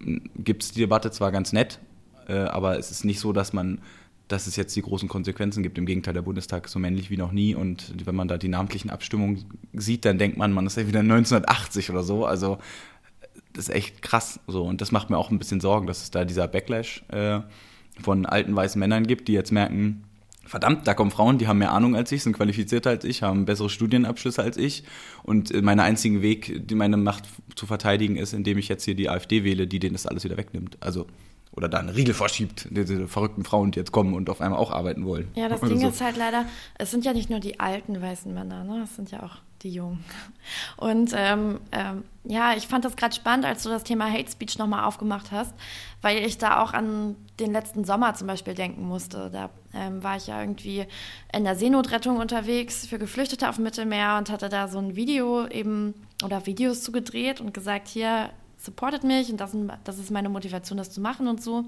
hm, 0.00 0.30
gibt 0.36 0.62
es 0.62 0.70
die 0.70 0.82
Debatte 0.82 1.10
zwar 1.10 1.32
ganz 1.32 1.52
nett, 1.52 1.80
äh, 2.28 2.34
aber 2.34 2.78
es 2.78 2.92
ist 2.92 3.04
nicht 3.04 3.18
so, 3.18 3.32
dass 3.32 3.52
man 3.52 3.80
dass 4.28 4.46
es 4.46 4.56
jetzt 4.56 4.74
die 4.74 4.80
großen 4.80 5.08
Konsequenzen 5.08 5.62
gibt. 5.62 5.76
Im 5.76 5.84
Gegenteil, 5.84 6.14
der 6.14 6.22
Bundestag 6.22 6.64
ist 6.64 6.72
so 6.72 6.78
männlich 6.78 7.10
wie 7.10 7.18
noch 7.18 7.30
nie. 7.30 7.54
Und 7.54 7.92
wenn 8.06 8.14
man 8.14 8.26
da 8.26 8.38
die 8.38 8.48
namentlichen 8.48 8.90
Abstimmungen 8.90 9.44
sieht, 9.74 10.06
dann 10.06 10.16
denkt 10.16 10.38
man, 10.38 10.50
man 10.50 10.66
ist 10.66 10.78
ja 10.78 10.88
wieder 10.88 11.00
1980 11.00 11.90
oder 11.90 12.02
so. 12.02 12.24
Also 12.24 12.58
das 13.54 13.68
ist 13.68 13.74
echt 13.74 14.02
krass 14.02 14.40
so. 14.46 14.64
Und 14.64 14.80
das 14.80 14.92
macht 14.92 15.10
mir 15.10 15.16
auch 15.16 15.30
ein 15.30 15.38
bisschen 15.38 15.60
Sorgen, 15.60 15.86
dass 15.86 16.02
es 16.02 16.10
da 16.10 16.24
dieser 16.24 16.46
Backlash 16.48 17.04
äh, 17.08 17.40
von 18.02 18.26
alten 18.26 18.54
weißen 18.54 18.78
Männern 18.78 19.06
gibt, 19.06 19.28
die 19.28 19.32
jetzt 19.32 19.52
merken, 19.52 20.04
verdammt, 20.44 20.86
da 20.86 20.94
kommen 20.94 21.10
Frauen, 21.10 21.38
die 21.38 21.46
haben 21.48 21.58
mehr 21.58 21.72
Ahnung 21.72 21.96
als 21.96 22.12
ich, 22.12 22.22
sind 22.22 22.36
qualifizierter 22.36 22.90
als 22.90 23.04
ich, 23.04 23.22
haben 23.22 23.44
bessere 23.44 23.70
Studienabschlüsse 23.70 24.42
als 24.42 24.56
ich. 24.56 24.84
Und 25.22 25.50
äh, 25.52 25.62
mein 25.62 25.80
einziger 25.80 26.20
Weg, 26.20 26.70
meine 26.72 26.96
Macht 26.96 27.24
zu 27.54 27.66
verteidigen, 27.66 28.16
ist, 28.16 28.34
indem 28.34 28.58
ich 28.58 28.68
jetzt 28.68 28.84
hier 28.84 28.94
die 28.94 29.08
AfD 29.08 29.44
wähle, 29.44 29.66
die 29.66 29.78
denen 29.78 29.94
das 29.94 30.06
alles 30.06 30.24
wieder 30.24 30.36
wegnimmt. 30.36 30.76
Also 30.80 31.06
oder 31.56 31.68
da 31.68 31.78
eine 31.78 31.94
Riegel 31.94 32.14
verschiebt, 32.14 32.66
diese 32.70 33.06
verrückten 33.06 33.44
Frauen, 33.44 33.70
die 33.70 33.78
jetzt 33.78 33.92
kommen 33.92 34.14
und 34.14 34.28
auf 34.28 34.40
einmal 34.40 34.58
auch 34.58 34.72
arbeiten 34.72 35.04
wollen. 35.04 35.28
Ja, 35.34 35.48
das 35.48 35.60
Ding 35.62 35.80
so. 35.80 35.88
ist 35.88 36.00
halt 36.00 36.16
leider, 36.16 36.46
es 36.78 36.90
sind 36.90 37.04
ja 37.04 37.12
nicht 37.12 37.30
nur 37.30 37.40
die 37.40 37.60
alten 37.60 38.00
weißen 38.00 38.32
Männer, 38.32 38.64
ne? 38.64 38.82
es 38.82 38.96
sind 38.96 39.10
ja 39.10 39.22
auch 39.22 39.36
die 39.62 39.70
Jungen. 39.70 40.04
Und 40.76 41.12
ähm, 41.14 41.60
ähm, 41.72 42.04
ja, 42.24 42.54
ich 42.54 42.66
fand 42.66 42.84
das 42.84 42.96
gerade 42.96 43.14
spannend, 43.14 43.46
als 43.46 43.62
du 43.62 43.70
das 43.70 43.84
Thema 43.84 44.10
Hate 44.10 44.30
Speech 44.30 44.58
nochmal 44.58 44.84
aufgemacht 44.84 45.32
hast, 45.32 45.54
weil 46.02 46.18
ich 46.18 46.38
da 46.38 46.62
auch 46.62 46.72
an 46.72 47.16
den 47.40 47.52
letzten 47.52 47.84
Sommer 47.84 48.14
zum 48.14 48.26
Beispiel 48.26 48.54
denken 48.54 48.86
musste. 48.86 49.30
Da 49.32 49.50
ähm, 49.74 50.02
war 50.02 50.16
ich 50.16 50.26
ja 50.26 50.40
irgendwie 50.40 50.86
in 51.32 51.44
der 51.44 51.56
Seenotrettung 51.56 52.18
unterwegs 52.18 52.86
für 52.86 52.98
Geflüchtete 52.98 53.48
auf 53.48 53.56
dem 53.56 53.64
Mittelmeer 53.64 54.16
und 54.18 54.30
hatte 54.30 54.48
da 54.48 54.68
so 54.68 54.78
ein 54.78 54.96
Video 54.96 55.46
eben 55.46 55.94
oder 56.22 56.46
Videos 56.46 56.82
zugedreht 56.82 57.40
und 57.40 57.54
gesagt, 57.54 57.88
hier 57.88 58.30
supportet 58.64 59.04
mich 59.04 59.30
und 59.30 59.40
das, 59.40 59.56
das 59.84 59.98
ist 59.98 60.10
meine 60.10 60.28
Motivation, 60.28 60.78
das 60.78 60.90
zu 60.90 61.00
machen 61.00 61.28
und 61.28 61.42
so. 61.42 61.64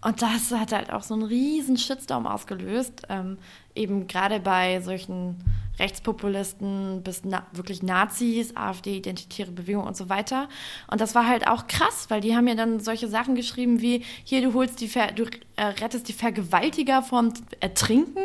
Und 0.00 0.22
das 0.22 0.52
hat 0.52 0.72
halt 0.72 0.92
auch 0.92 1.02
so 1.02 1.14
einen 1.14 1.24
riesen 1.24 1.76
Shitstorm 1.76 2.26
ausgelöst, 2.26 3.02
ähm, 3.08 3.36
eben 3.74 4.06
gerade 4.06 4.38
bei 4.38 4.80
solchen 4.80 5.36
Rechtspopulisten 5.80 7.02
bis 7.02 7.22
na 7.24 7.46
wirklich 7.52 7.82
Nazis, 7.82 8.54
AfD, 8.56 8.96
Identitäre 8.96 9.50
Bewegung 9.50 9.84
und 9.84 9.96
so 9.96 10.08
weiter. 10.08 10.48
Und 10.88 11.00
das 11.00 11.16
war 11.16 11.26
halt 11.26 11.48
auch 11.48 11.66
krass, 11.66 12.06
weil 12.10 12.20
die 12.20 12.36
haben 12.36 12.46
ja 12.46 12.54
dann 12.54 12.78
solche 12.78 13.08
Sachen 13.08 13.34
geschrieben 13.34 13.80
wie, 13.80 14.04
hier, 14.22 14.40
du 14.40 14.54
holst 14.54 14.80
die, 14.80 14.88
Ver 14.88 15.08
du 15.12 15.24
äh, 15.56 15.64
rettest 15.64 16.08
die 16.08 16.12
Vergewaltiger 16.12 17.02
vom 17.02 17.32
Ertrinken, 17.58 18.24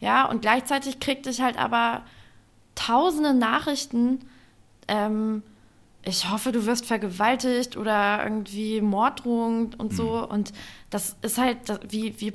ja, 0.00 0.28
und 0.28 0.42
gleichzeitig 0.42 1.00
kriegte 1.00 1.30
ich 1.30 1.40
halt 1.40 1.58
aber 1.58 2.02
tausende 2.74 3.34
Nachrichten, 3.34 4.20
ähm, 4.88 5.42
ich 6.04 6.30
hoffe, 6.30 6.52
du 6.52 6.66
wirst 6.66 6.86
vergewaltigt 6.86 7.76
oder 7.76 8.22
irgendwie 8.22 8.80
Morddrohung 8.80 9.74
und 9.78 9.94
so. 9.94 10.18
Mhm. 10.18 10.24
Und 10.24 10.52
das 10.90 11.16
ist 11.22 11.38
halt, 11.38 11.58
wie, 11.88 12.20
wie 12.20 12.32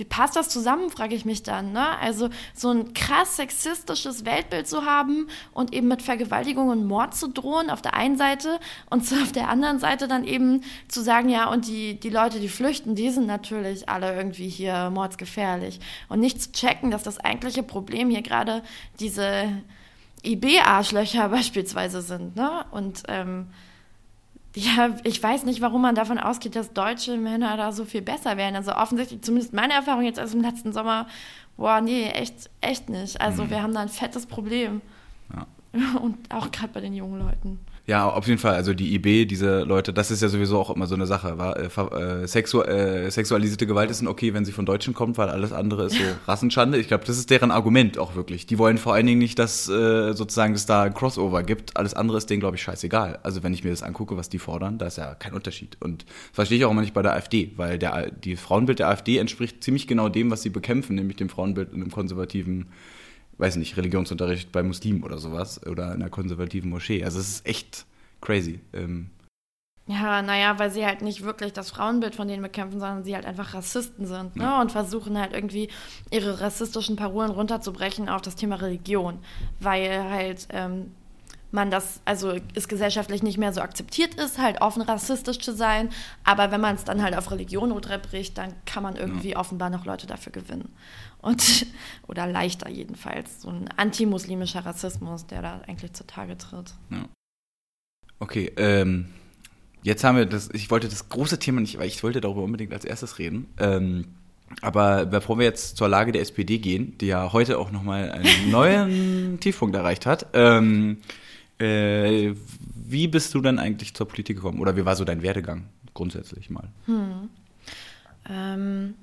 wie 0.00 0.04
passt 0.04 0.34
das 0.34 0.48
zusammen, 0.48 0.90
frage 0.90 1.14
ich 1.14 1.24
mich 1.24 1.42
dann. 1.44 1.72
Ne? 1.72 1.86
Also 1.98 2.30
so 2.54 2.70
ein 2.70 2.94
krass 2.94 3.36
sexistisches 3.36 4.24
Weltbild 4.24 4.66
zu 4.66 4.86
haben 4.86 5.28
und 5.52 5.72
eben 5.74 5.86
mit 5.88 6.00
Vergewaltigung 6.02 6.68
und 6.70 6.86
Mord 6.86 7.14
zu 7.14 7.28
drohen 7.28 7.70
auf 7.70 7.82
der 7.82 7.94
einen 7.94 8.16
Seite 8.16 8.58
und 8.88 9.06
so 9.06 9.14
auf 9.16 9.30
der 9.30 9.48
anderen 9.48 9.78
Seite 9.78 10.08
dann 10.08 10.24
eben 10.24 10.62
zu 10.88 11.02
sagen, 11.02 11.28
ja, 11.28 11.50
und 11.50 11.68
die, 11.68 12.00
die 12.00 12.08
Leute, 12.08 12.40
die 12.40 12.48
flüchten, 12.48 12.94
die 12.94 13.10
sind 13.10 13.26
natürlich 13.26 13.88
alle 13.88 14.16
irgendwie 14.16 14.48
hier 14.48 14.90
mordsgefährlich. 14.90 15.80
Und 16.08 16.20
nicht 16.20 16.40
zu 16.42 16.50
checken, 16.52 16.90
dass 16.90 17.02
das 17.02 17.18
eigentliche 17.18 17.62
Problem 17.62 18.08
hier 18.08 18.22
gerade 18.22 18.62
diese 18.98 19.52
IB-Arschlöcher 20.24 21.28
beispielsweise 21.30 22.02
sind. 22.02 22.36
Ne? 22.36 22.64
Und 22.70 23.02
ähm, 23.08 23.48
ja, 24.54 24.96
ich 25.04 25.22
weiß 25.22 25.44
nicht, 25.44 25.60
warum 25.60 25.82
man 25.82 25.94
davon 25.94 26.18
ausgeht, 26.18 26.56
dass 26.56 26.72
deutsche 26.72 27.16
Männer 27.16 27.56
da 27.56 27.72
so 27.72 27.84
viel 27.84 28.02
besser 28.02 28.36
wären. 28.36 28.56
Also 28.56 28.72
offensichtlich, 28.72 29.22
zumindest 29.22 29.52
meine 29.52 29.74
Erfahrung 29.74 30.02
jetzt 30.02 30.18
aus 30.18 30.32
dem 30.32 30.42
letzten 30.42 30.72
Sommer, 30.72 31.06
boah, 31.56 31.80
nee, 31.80 32.08
echt, 32.08 32.50
echt 32.60 32.88
nicht. 32.88 33.20
Also 33.20 33.44
mhm. 33.44 33.50
wir 33.50 33.62
haben 33.62 33.74
da 33.74 33.80
ein 33.80 33.88
fettes 33.88 34.26
Problem. 34.26 34.80
Ja. 35.32 35.46
Und 36.00 36.16
auch 36.32 36.50
gerade 36.50 36.72
bei 36.72 36.80
den 36.80 36.94
jungen 36.94 37.20
Leuten. 37.20 37.60
Ja, 37.90 38.08
auf 38.08 38.28
jeden 38.28 38.38
Fall. 38.38 38.54
Also 38.54 38.72
die 38.72 38.94
IB, 38.94 39.26
diese 39.26 39.64
Leute, 39.64 39.92
das 39.92 40.12
ist 40.12 40.22
ja 40.22 40.28
sowieso 40.28 40.60
auch 40.60 40.70
immer 40.70 40.86
so 40.86 40.94
eine 40.94 41.08
Sache. 41.08 41.38
War, 41.38 41.56
äh, 41.56 41.64
äh, 41.64 42.28
sexu 42.28 42.62
äh, 42.62 43.10
sexualisierte 43.10 43.66
Gewalt 43.66 43.90
ist 43.90 44.06
okay, 44.06 44.32
wenn 44.32 44.44
sie 44.44 44.52
von 44.52 44.64
Deutschen 44.64 44.94
kommt, 44.94 45.18
weil 45.18 45.28
alles 45.28 45.52
andere 45.52 45.86
ist 45.86 45.96
so 45.96 46.04
Rassenschande. 46.28 46.78
Ich 46.78 46.86
glaube, 46.86 47.04
das 47.04 47.18
ist 47.18 47.30
deren 47.30 47.50
Argument 47.50 47.98
auch 47.98 48.14
wirklich. 48.14 48.46
Die 48.46 48.58
wollen 48.58 48.78
vor 48.78 48.94
allen 48.94 49.06
Dingen 49.06 49.18
nicht, 49.18 49.40
dass 49.40 49.68
äh, 49.68 50.12
sozusagen 50.12 50.54
es 50.54 50.66
da 50.66 50.84
ein 50.84 50.94
Crossover 50.94 51.42
gibt. 51.42 51.76
Alles 51.76 51.94
andere 51.94 52.18
ist 52.18 52.30
denen, 52.30 52.38
glaube 52.38 52.54
ich, 52.54 52.62
scheißegal. 52.62 53.18
Also 53.24 53.42
wenn 53.42 53.52
ich 53.52 53.64
mir 53.64 53.70
das 53.70 53.82
angucke, 53.82 54.16
was 54.16 54.28
die 54.28 54.38
fordern, 54.38 54.78
da 54.78 54.86
ist 54.86 54.96
ja 54.96 55.16
kein 55.16 55.32
Unterschied. 55.32 55.76
Und 55.80 56.04
das 56.04 56.34
verstehe 56.34 56.58
ich 56.58 56.64
auch 56.66 56.70
immer 56.70 56.82
nicht 56.82 56.94
bei 56.94 57.02
der 57.02 57.14
AfD, 57.14 57.50
weil 57.56 57.76
der, 57.76 58.12
die 58.12 58.36
Frauenbild 58.36 58.78
der 58.78 58.88
AfD 58.88 59.18
entspricht 59.18 59.64
ziemlich 59.64 59.88
genau 59.88 60.08
dem, 60.08 60.30
was 60.30 60.42
sie 60.42 60.50
bekämpfen, 60.50 60.94
nämlich 60.94 61.16
dem 61.16 61.28
Frauenbild 61.28 61.72
in 61.72 61.82
einem 61.82 61.90
konservativen 61.90 62.66
weiß 63.40 63.56
nicht, 63.56 63.76
Religionsunterricht 63.76 64.52
bei 64.52 64.62
Muslimen 64.62 65.02
oder 65.02 65.18
sowas 65.18 65.66
oder 65.66 65.94
in 65.94 66.02
einer 66.02 66.10
konservativen 66.10 66.70
Moschee. 66.70 67.02
Also 67.02 67.18
es 67.18 67.28
ist 67.28 67.46
echt 67.46 67.86
crazy. 68.20 68.60
Ähm. 68.72 69.10
Ja, 69.86 70.22
naja, 70.22 70.58
weil 70.58 70.70
sie 70.70 70.86
halt 70.86 71.02
nicht 71.02 71.22
wirklich 71.22 71.52
das 71.52 71.70
Frauenbild 71.70 72.14
von 72.14 72.28
denen 72.28 72.42
bekämpfen, 72.42 72.78
sondern 72.78 73.02
sie 73.02 73.14
halt 73.14 73.26
einfach 73.26 73.54
Rassisten 73.54 74.06
sind 74.06 74.36
ne? 74.36 74.60
und 74.60 74.70
versuchen 74.70 75.18
halt 75.18 75.32
irgendwie 75.32 75.68
ihre 76.10 76.40
rassistischen 76.40 76.94
Parolen 76.94 77.30
runterzubrechen 77.30 78.08
auf 78.08 78.22
das 78.22 78.36
Thema 78.36 78.56
Religion, 78.56 79.18
weil 79.58 80.04
halt 80.04 80.46
ähm, 80.50 80.92
man 81.52 81.70
das, 81.70 82.00
also 82.04 82.34
es 82.54 82.68
gesellschaftlich 82.68 83.22
nicht 83.22 83.38
mehr 83.38 83.52
so 83.52 83.60
akzeptiert 83.60 84.14
ist, 84.14 84.38
halt 84.38 84.60
offen 84.60 84.82
rassistisch 84.82 85.38
zu 85.38 85.54
sein, 85.54 85.90
aber 86.24 86.50
wenn 86.50 86.60
man 86.60 86.76
es 86.76 86.84
dann 86.84 87.02
halt 87.02 87.16
auf 87.16 87.30
Religion 87.30 87.72
runterbricht, 87.72 88.38
dann 88.38 88.54
kann 88.66 88.82
man 88.82 88.96
irgendwie 88.96 89.30
ja. 89.30 89.38
offenbar 89.38 89.70
noch 89.70 89.84
Leute 89.84 90.06
dafür 90.06 90.32
gewinnen. 90.32 90.72
Und, 91.20 91.66
oder 92.08 92.26
leichter 92.26 92.68
jedenfalls, 92.68 93.42
so 93.42 93.48
ein 93.48 93.68
antimuslimischer 93.76 94.64
Rassismus, 94.64 95.26
der 95.26 95.42
da 95.42 95.60
eigentlich 95.66 95.92
zutage 95.92 96.38
tritt. 96.38 96.74
Ja. 96.90 97.04
Okay, 98.18 98.52
ähm, 98.56 99.06
Jetzt 99.82 100.04
haben 100.04 100.16
wir 100.16 100.26
das, 100.26 100.50
ich 100.52 100.70
wollte 100.70 100.88
das 100.88 101.08
große 101.08 101.38
Thema 101.38 101.60
nicht, 101.60 101.78
weil 101.78 101.86
ich 101.86 102.02
wollte 102.02 102.20
darüber 102.20 102.42
unbedingt 102.42 102.72
als 102.72 102.84
erstes 102.84 103.18
reden. 103.18 103.46
Ähm, 103.58 104.06
aber 104.62 105.06
bevor 105.06 105.38
wir 105.38 105.46
jetzt 105.46 105.76
zur 105.76 105.88
Lage 105.88 106.12
der 106.12 106.22
SPD 106.22 106.58
gehen, 106.58 106.98
die 106.98 107.06
ja 107.06 107.32
heute 107.32 107.58
auch 107.58 107.70
nochmal 107.70 108.10
einen 108.10 108.50
neuen 108.50 109.40
Tiefpunkt 109.40 109.76
erreicht 109.76 110.06
hat, 110.06 110.26
ähm, 110.34 110.98
äh, 111.60 112.34
wie 112.74 113.08
bist 113.08 113.34
du 113.34 113.40
dann 113.40 113.58
eigentlich 113.58 113.94
zur 113.94 114.08
Politik 114.08 114.36
gekommen? 114.36 114.60
Oder 114.60 114.76
wie 114.76 114.84
war 114.84 114.96
so 114.96 115.04
dein 115.04 115.22
Werdegang 115.22 115.66
grundsätzlich 115.94 116.50
mal? 116.50 116.68
Hm. 116.86 117.28
Ähm, 118.28 118.94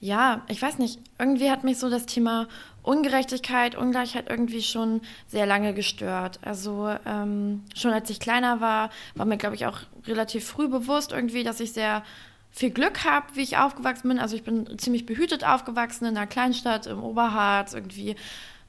ja, 0.00 0.42
ich 0.48 0.60
weiß 0.60 0.78
nicht. 0.78 1.00
Irgendwie 1.18 1.50
hat 1.50 1.64
mich 1.64 1.78
so 1.78 1.88
das 1.88 2.06
Thema 2.06 2.48
Ungerechtigkeit, 2.82 3.74
Ungleichheit 3.74 4.30
irgendwie 4.30 4.62
schon 4.62 5.00
sehr 5.26 5.46
lange 5.46 5.74
gestört. 5.74 6.38
Also 6.42 6.94
ähm, 7.04 7.62
schon 7.74 7.92
als 7.92 8.10
ich 8.10 8.20
kleiner 8.20 8.60
war, 8.60 8.90
war 9.14 9.26
mir, 9.26 9.38
glaube 9.38 9.56
ich, 9.56 9.66
auch 9.66 9.80
relativ 10.06 10.46
früh 10.46 10.68
bewusst 10.68 11.12
irgendwie, 11.12 11.42
dass 11.42 11.60
ich 11.60 11.72
sehr 11.72 12.04
viel 12.52 12.70
Glück 12.70 13.04
habe, 13.04 13.26
wie 13.34 13.42
ich 13.42 13.58
aufgewachsen 13.58 14.08
bin. 14.08 14.18
Also 14.18 14.36
ich 14.36 14.44
bin 14.44 14.78
ziemlich 14.78 15.06
behütet 15.06 15.44
aufgewachsen 15.44 16.06
in 16.06 16.16
einer 16.16 16.26
Kleinstadt 16.26 16.86
im 16.86 17.02
Oberharz 17.02 17.74
irgendwie. 17.74 18.16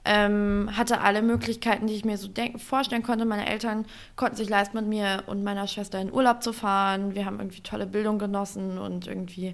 Ähm, 0.10 0.70
hatte 0.78 1.02
alle 1.02 1.22
Möglichkeiten, 1.22 1.88
die 1.88 1.94
ich 1.94 2.06
mir 2.06 2.18
so 2.18 2.30
denken, 2.30 2.60
vorstellen 2.60 3.04
konnte. 3.04 3.26
Meine 3.26 3.46
Eltern 3.46 3.86
konnten 4.16 4.38
sich 4.38 4.48
leisten, 4.48 4.78
mit 4.78 4.88
mir 4.88 5.24
und 5.28 5.44
meiner 5.44 5.68
Schwester 5.68 6.00
in 6.00 6.14
Urlaub 6.14 6.42
zu 6.42 6.54
fahren. 6.54 7.14
Wir 7.14 7.26
haben 7.26 7.40
irgendwie 7.40 7.60
tolle 7.60 7.86
Bildung 7.86 8.18
genossen 8.18 8.78
und 8.78 9.06
irgendwie 9.06 9.54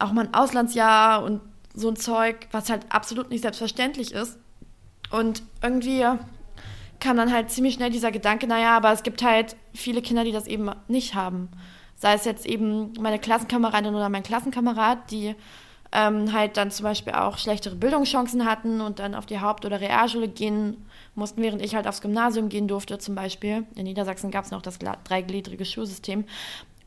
auch 0.00 0.10
mal 0.10 0.26
ein 0.26 0.34
Auslandsjahr 0.34 1.22
und 1.22 1.40
so 1.72 1.88
ein 1.88 1.94
Zeug, 1.94 2.48
was 2.50 2.68
halt 2.68 2.84
absolut 2.88 3.30
nicht 3.30 3.42
selbstverständlich 3.42 4.12
ist. 4.12 4.38
Und 5.10 5.44
irgendwie 5.62 6.04
kam 6.98 7.16
dann 7.16 7.32
halt 7.32 7.50
ziemlich 7.50 7.74
schnell 7.74 7.90
dieser 7.90 8.10
Gedanke, 8.10 8.48
naja, 8.48 8.76
aber 8.76 8.92
es 8.92 9.04
gibt 9.04 9.22
halt 9.22 9.54
viele 9.72 10.02
Kinder, 10.02 10.24
die 10.24 10.32
das 10.32 10.48
eben 10.48 10.68
nicht 10.88 11.14
haben. 11.14 11.48
Sei 11.94 12.14
es 12.14 12.24
jetzt 12.24 12.44
eben 12.44 12.92
meine 12.98 13.20
Klassenkameradin 13.20 13.94
oder 13.94 14.08
mein 14.08 14.24
Klassenkamerad, 14.24 15.10
die 15.12 15.36
ähm, 15.92 16.32
halt 16.32 16.56
dann 16.56 16.70
zum 16.70 16.84
Beispiel 16.84 17.12
auch 17.14 17.38
schlechtere 17.38 17.74
Bildungschancen 17.74 18.44
hatten 18.44 18.80
und 18.80 18.98
dann 18.98 19.14
auf 19.14 19.26
die 19.26 19.40
Haupt- 19.40 19.64
oder 19.64 19.80
Realschule 19.80 20.28
gehen 20.28 20.86
mussten, 21.14 21.42
während 21.42 21.62
ich 21.62 21.74
halt 21.74 21.86
aufs 21.86 22.00
Gymnasium 22.00 22.48
gehen 22.48 22.68
durfte 22.68 22.98
zum 22.98 23.14
Beispiel. 23.14 23.64
In 23.74 23.84
Niedersachsen 23.84 24.30
gab 24.30 24.44
es 24.44 24.50
noch 24.50 24.62
das 24.62 24.78
dreigliedrige 24.78 25.64
Schulsystem. 25.64 26.24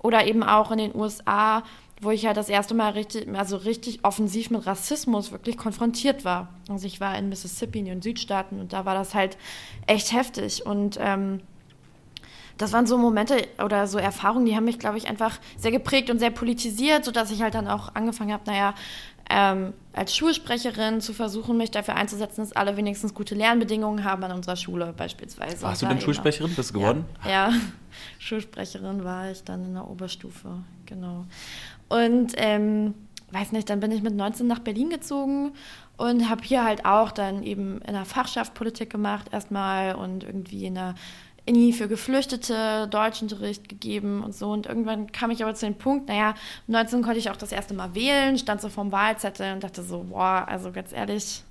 Oder 0.01 0.25
eben 0.27 0.43
auch 0.43 0.71
in 0.71 0.77
den 0.77 0.95
USA 0.95 1.63
wo 2.01 2.11
ich 2.11 2.21
ja 2.21 2.33
das 2.33 2.49
erste 2.49 2.73
Mal 2.73 2.91
richtig, 2.91 3.27
also 3.35 3.57
richtig 3.57 4.03
offensiv 4.03 4.49
mit 4.51 4.65
Rassismus 4.65 5.31
wirklich 5.31 5.57
konfrontiert 5.57 6.23
war. 6.23 6.47
Also 6.69 6.87
ich 6.87 7.01
war 7.01 7.17
in 7.17 7.29
Mississippi 7.29 7.79
in 7.79 7.85
den 7.85 8.01
Südstaaten 8.01 8.59
und 8.59 8.73
da 8.73 8.85
war 8.85 8.93
das 8.93 9.13
halt 9.13 9.37
echt 9.85 10.13
heftig 10.13 10.65
und 10.65 10.97
ähm, 11.01 11.41
das 12.59 12.73
waren 12.73 12.85
so 12.85 12.97
Momente 12.97 13.47
oder 13.63 13.87
so 13.87 13.97
Erfahrungen, 13.97 14.45
die 14.45 14.55
haben 14.55 14.65
mich, 14.65 14.79
glaube 14.79 14.97
ich, 14.97 15.07
einfach 15.07 15.39
sehr 15.57 15.71
geprägt 15.71 16.09
und 16.09 16.19
sehr 16.19 16.29
politisiert, 16.29 17.05
sodass 17.05 17.31
ich 17.31 17.41
halt 17.41 17.55
dann 17.55 17.67
auch 17.67 17.95
angefangen 17.95 18.33
habe, 18.33 18.43
naja, 18.45 18.75
ähm, 19.29 19.73
als 19.93 20.15
Schulsprecherin 20.15 20.99
zu 21.01 21.13
versuchen, 21.13 21.55
mich 21.55 21.71
dafür 21.71 21.95
einzusetzen, 21.95 22.41
dass 22.41 22.51
alle 22.51 22.75
wenigstens 22.75 23.13
gute 23.13 23.33
Lernbedingungen 23.33 24.03
haben 24.03 24.23
an 24.23 24.33
unserer 24.33 24.57
Schule 24.57 24.93
beispielsweise. 24.95 25.61
Warst 25.61 25.81
du 25.81 25.85
denn 25.85 26.01
Schulsprecherin? 26.01 26.53
Bist 26.53 26.71
du 26.71 26.73
geworden? 26.79 27.05
Ja, 27.23 27.49
ja, 27.49 27.53
Schulsprecherin 28.19 29.05
war 29.05 29.31
ich 29.31 29.43
dann 29.43 29.63
in 29.63 29.73
der 29.75 29.87
Oberstufe, 29.87 30.49
genau. 30.85 31.25
Und 31.87 32.33
ähm, 32.35 32.93
weiß 33.31 33.53
nicht, 33.53 33.69
dann 33.69 33.79
bin 33.79 33.91
ich 33.91 34.01
mit 34.01 34.15
19 34.15 34.47
nach 34.47 34.59
Berlin 34.59 34.89
gezogen 34.89 35.53
und 35.95 36.29
habe 36.29 36.43
hier 36.43 36.65
halt 36.65 36.85
auch 36.85 37.11
dann 37.11 37.43
eben 37.43 37.81
in 37.81 37.93
der 37.93 38.05
Fachschaft 38.05 38.53
Politik 38.53 38.89
gemacht 38.89 39.27
erstmal 39.31 39.95
und 39.95 40.23
irgendwie 40.23 40.65
in 40.65 40.75
der 40.75 40.95
INI 41.49 41.73
für 41.73 41.87
Geflüchtete 41.87 42.87
Deutschunterricht 42.89 43.67
gegeben 43.67 44.23
und 44.23 44.35
so. 44.35 44.51
Und 44.51 44.67
irgendwann 44.67 45.11
kam 45.11 45.31
ich 45.31 45.43
aber 45.43 45.55
zu 45.55 45.65
dem 45.65 45.75
Punkt, 45.75 46.07
naja, 46.07 46.35
19 46.67 47.01
konnte 47.01 47.19
ich 47.19 47.29
auch 47.29 47.35
das 47.35 47.51
erste 47.51 47.73
Mal 47.73 47.95
wählen, 47.95 48.37
stand 48.37 48.61
so 48.61 48.69
vorm 48.69 48.91
Wahlzettel 48.91 49.53
und 49.53 49.63
dachte 49.63 49.83
so, 49.83 50.05
boah, 50.09 50.45
also 50.47 50.71
ganz 50.71 50.93
ehrlich, 50.93 51.43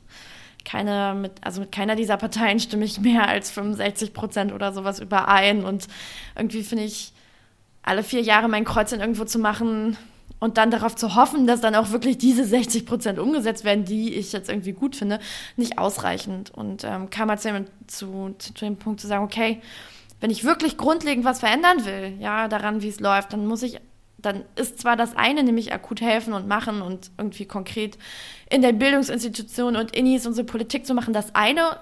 keine 0.65 1.15
mit, 1.15 1.33
also 1.43 1.61
mit 1.61 1.73
keiner 1.73 1.97
dieser 1.97 2.17
Parteien 2.17 2.61
stimme 2.61 2.85
ich 2.85 3.01
mehr 3.01 3.29
als 3.29 3.51
65 3.51 4.13
Prozent 4.13 4.53
oder 4.53 4.73
sowas 4.73 5.01
überein. 5.01 5.65
Und 5.65 5.89
irgendwie 6.37 6.63
finde 6.63 6.85
ich, 6.85 7.13
alle 7.83 8.03
vier 8.03 8.21
Jahre 8.21 8.49
mein 8.49 8.65
Kreuzchen 8.65 9.01
irgendwo 9.01 9.25
zu 9.25 9.39
machen, 9.39 9.97
und 10.41 10.57
dann 10.57 10.71
darauf 10.71 10.95
zu 10.95 11.15
hoffen, 11.15 11.47
dass 11.47 11.61
dann 11.61 11.75
auch 11.75 11.91
wirklich 11.91 12.19
diese 12.19 12.45
60 12.45 12.87
Prozent 12.87 13.19
umgesetzt 13.19 13.65
werden, 13.65 13.85
die 13.85 14.15
ich 14.15 14.33
jetzt 14.33 14.49
irgendwie 14.49 14.73
gut 14.73 14.95
finde, 14.95 15.19
nicht 15.57 15.79
ausreichend. 15.79 16.51
Und 16.51 16.85
ähm, 16.85 17.11
kam 17.11 17.29
halt 17.29 17.41
zu, 17.41 17.67
zu, 17.87 18.35
zu 18.39 18.65
dem 18.65 18.77
Punkt 18.77 19.01
zu 19.01 19.07
sagen, 19.07 19.25
okay, 19.25 19.61
wenn 20.21 20.31
ich 20.31 20.45
wirklich 20.45 20.77
grundlegend 20.77 21.25
was 21.25 21.41
verändern 21.41 21.85
will, 21.85 22.15
ja, 22.21 22.49
daran, 22.49 22.83
wie 22.83 22.89
es 22.89 23.01
läuft, 23.01 23.33
dann 23.33 23.47
muss 23.47 23.63
ich, 23.63 23.81
dann 24.17 24.45
ist 24.57 24.81
zwar 24.81 24.97
das 24.97 25.17
eine, 25.17 25.43
nämlich 25.43 25.73
akut 25.73 26.01
helfen 26.01 26.33
und 26.33 26.49
machen 26.49 26.83
und 26.83 27.11
irgendwie 27.19 27.47
konkret 27.47 27.99
in 28.51 28.63
der 28.63 28.73
Bildungsinstitution 28.73 29.77
und 29.77 29.95
Innis 29.95 30.27
unsere 30.27 30.47
Politik 30.47 30.87
zu 30.87 30.95
machen, 30.95 31.15
das 31.15 31.35
eine, 31.35 31.79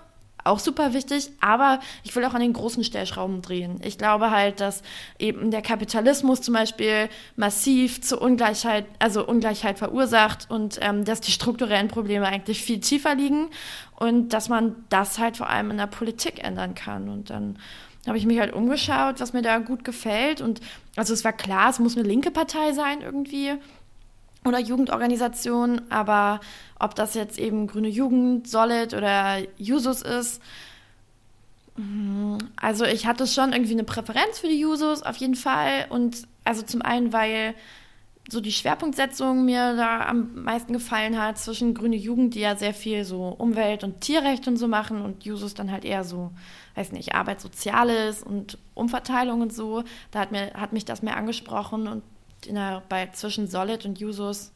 auch 0.46 0.58
super 0.58 0.92
wichtig, 0.92 1.30
aber 1.40 1.80
ich 2.04 2.14
will 2.14 2.24
auch 2.24 2.34
an 2.34 2.40
den 2.40 2.52
großen 2.52 2.84
Stellschrauben 2.84 3.42
drehen. 3.42 3.80
Ich 3.82 3.98
glaube 3.98 4.30
halt, 4.30 4.60
dass 4.60 4.82
eben 5.18 5.50
der 5.50 5.62
Kapitalismus 5.62 6.40
zum 6.40 6.54
Beispiel 6.54 7.08
massiv 7.36 8.00
zu 8.00 8.18
Ungleichheit, 8.18 8.86
also 8.98 9.26
Ungleichheit 9.26 9.78
verursacht 9.78 10.50
und 10.50 10.78
ähm, 10.80 11.04
dass 11.04 11.20
die 11.20 11.32
strukturellen 11.32 11.88
Probleme 11.88 12.26
eigentlich 12.26 12.62
viel 12.62 12.80
tiefer 12.80 13.14
liegen 13.14 13.48
und 13.98 14.30
dass 14.30 14.48
man 14.48 14.76
das 14.88 15.18
halt 15.18 15.36
vor 15.36 15.48
allem 15.48 15.70
in 15.70 15.78
der 15.78 15.86
Politik 15.86 16.42
ändern 16.42 16.74
kann. 16.74 17.08
Und 17.08 17.30
dann 17.30 17.58
habe 18.06 18.18
ich 18.18 18.26
mich 18.26 18.38
halt 18.38 18.52
umgeschaut, 18.52 19.20
was 19.20 19.32
mir 19.32 19.42
da 19.42 19.58
gut 19.58 19.84
gefällt. 19.84 20.40
Und 20.40 20.60
also 20.96 21.12
es 21.12 21.24
war 21.24 21.32
klar, 21.32 21.70
es 21.70 21.78
muss 21.78 21.96
eine 21.96 22.06
linke 22.06 22.30
Partei 22.30 22.72
sein 22.72 23.00
irgendwie 23.02 23.54
oder 24.46 24.58
Jugendorganisation, 24.58 25.82
aber 25.90 26.40
ob 26.78 26.94
das 26.94 27.14
jetzt 27.14 27.38
eben 27.38 27.66
Grüne 27.66 27.88
Jugend, 27.88 28.48
Solid 28.48 28.94
oder 28.94 29.38
Jusos 29.58 30.02
ist, 30.02 30.42
mm, 31.76 32.38
also 32.56 32.84
ich 32.84 33.06
hatte 33.06 33.26
schon 33.26 33.52
irgendwie 33.52 33.72
eine 33.72 33.84
Präferenz 33.84 34.38
für 34.38 34.48
die 34.48 34.60
Jusos 34.60 35.02
auf 35.02 35.16
jeden 35.16 35.36
Fall 35.36 35.86
und 35.88 36.26
also 36.44 36.62
zum 36.62 36.82
einen, 36.82 37.12
weil 37.12 37.54
so 38.28 38.40
die 38.40 38.52
Schwerpunktsetzung 38.52 39.44
mir 39.44 39.76
da 39.76 40.06
am 40.06 40.42
meisten 40.42 40.72
gefallen 40.72 41.20
hat 41.20 41.38
zwischen 41.38 41.74
Grüne 41.74 41.96
Jugend, 41.96 42.34
die 42.34 42.40
ja 42.40 42.56
sehr 42.56 42.74
viel 42.74 43.04
so 43.04 43.28
Umwelt- 43.28 43.84
und 43.84 44.00
Tierrecht 44.00 44.48
und 44.48 44.56
so 44.56 44.66
machen 44.66 45.02
und 45.02 45.24
Jusos 45.24 45.54
dann 45.54 45.70
halt 45.70 45.84
eher 45.84 46.02
so, 46.02 46.32
weiß 46.74 46.92
nicht, 46.92 47.14
Arbeit, 47.14 47.40
Soziales 47.40 48.22
und 48.22 48.58
Umverteilung 48.74 49.42
und 49.42 49.52
so. 49.52 49.84
Da 50.10 50.18
hat, 50.20 50.32
mir, 50.32 50.52
hat 50.54 50.72
mich 50.72 50.84
das 50.84 51.02
mehr 51.02 51.16
angesprochen 51.16 51.86
und 51.86 52.02
der, 52.54 52.82
bei, 52.88 53.08
zwischen 53.12 53.48
Solid 53.48 53.84
und 53.84 53.98
Jusos, 53.98 54.52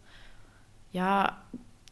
ja, 0.92 1.36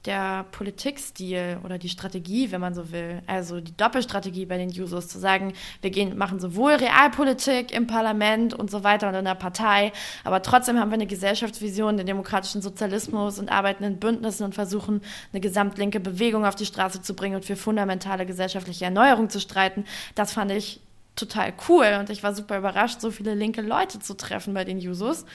der 0.04 0.46
Politikstil 0.52 1.58
oder 1.64 1.76
die 1.76 1.88
Strategie, 1.88 2.50
wenn 2.52 2.61
man 2.61 2.72
so 2.72 2.92
will, 2.92 3.20
also 3.26 3.61
die 3.61 3.76
Doppelstrategie 3.76 4.46
bei 4.46 4.56
den 4.56 4.70
Jusos, 4.70 5.08
zu 5.08 5.18
sagen, 5.18 5.52
wir 5.82 5.90
gehen, 5.90 6.16
machen 6.16 6.38
sowohl 6.38 6.72
Realpolitik 6.74 7.72
im 7.72 7.87
Parlament 7.87 8.54
und 8.54 8.70
so 8.70 8.84
weiter 8.84 9.08
und 9.08 9.14
in 9.14 9.24
der 9.24 9.34
Partei, 9.34 9.92
aber 10.24 10.40
trotzdem 10.40 10.78
haben 10.78 10.90
wir 10.90 10.94
eine 10.94 11.06
Gesellschaftsvision, 11.06 11.96
den 11.96 12.06
demokratischen 12.06 12.62
Sozialismus 12.62 13.38
und 13.38 13.50
arbeiten 13.50 13.84
in 13.84 13.98
Bündnissen 13.98 14.44
und 14.44 14.54
versuchen, 14.54 15.02
eine 15.32 15.40
gesamtlinke 15.40 16.00
Bewegung 16.00 16.46
auf 16.46 16.54
die 16.54 16.66
Straße 16.66 17.02
zu 17.02 17.14
bringen 17.14 17.37
und 17.37 17.44
für 17.44 17.56
fundamentale 17.56 18.24
gesellschaftliche 18.24 18.84
Erneuerung 18.87 19.28
zu 19.30 19.40
streiten. 19.40 19.84
Das 20.14 20.32
fand 20.32 20.52
ich 20.52 20.80
total 21.16 21.52
cool 21.68 21.98
und 21.98 22.08
ich 22.11 22.22
war 22.22 22.34
super 22.34 22.56
überrascht, 22.56 23.00
so 23.00 23.11
viele 23.11 23.34
linke 23.34 23.61
Leute 23.61 23.98
zu 23.98 24.16
treffen 24.16 24.54
bei 24.54 24.64
den 24.64 24.78
Jusos. 24.78 25.26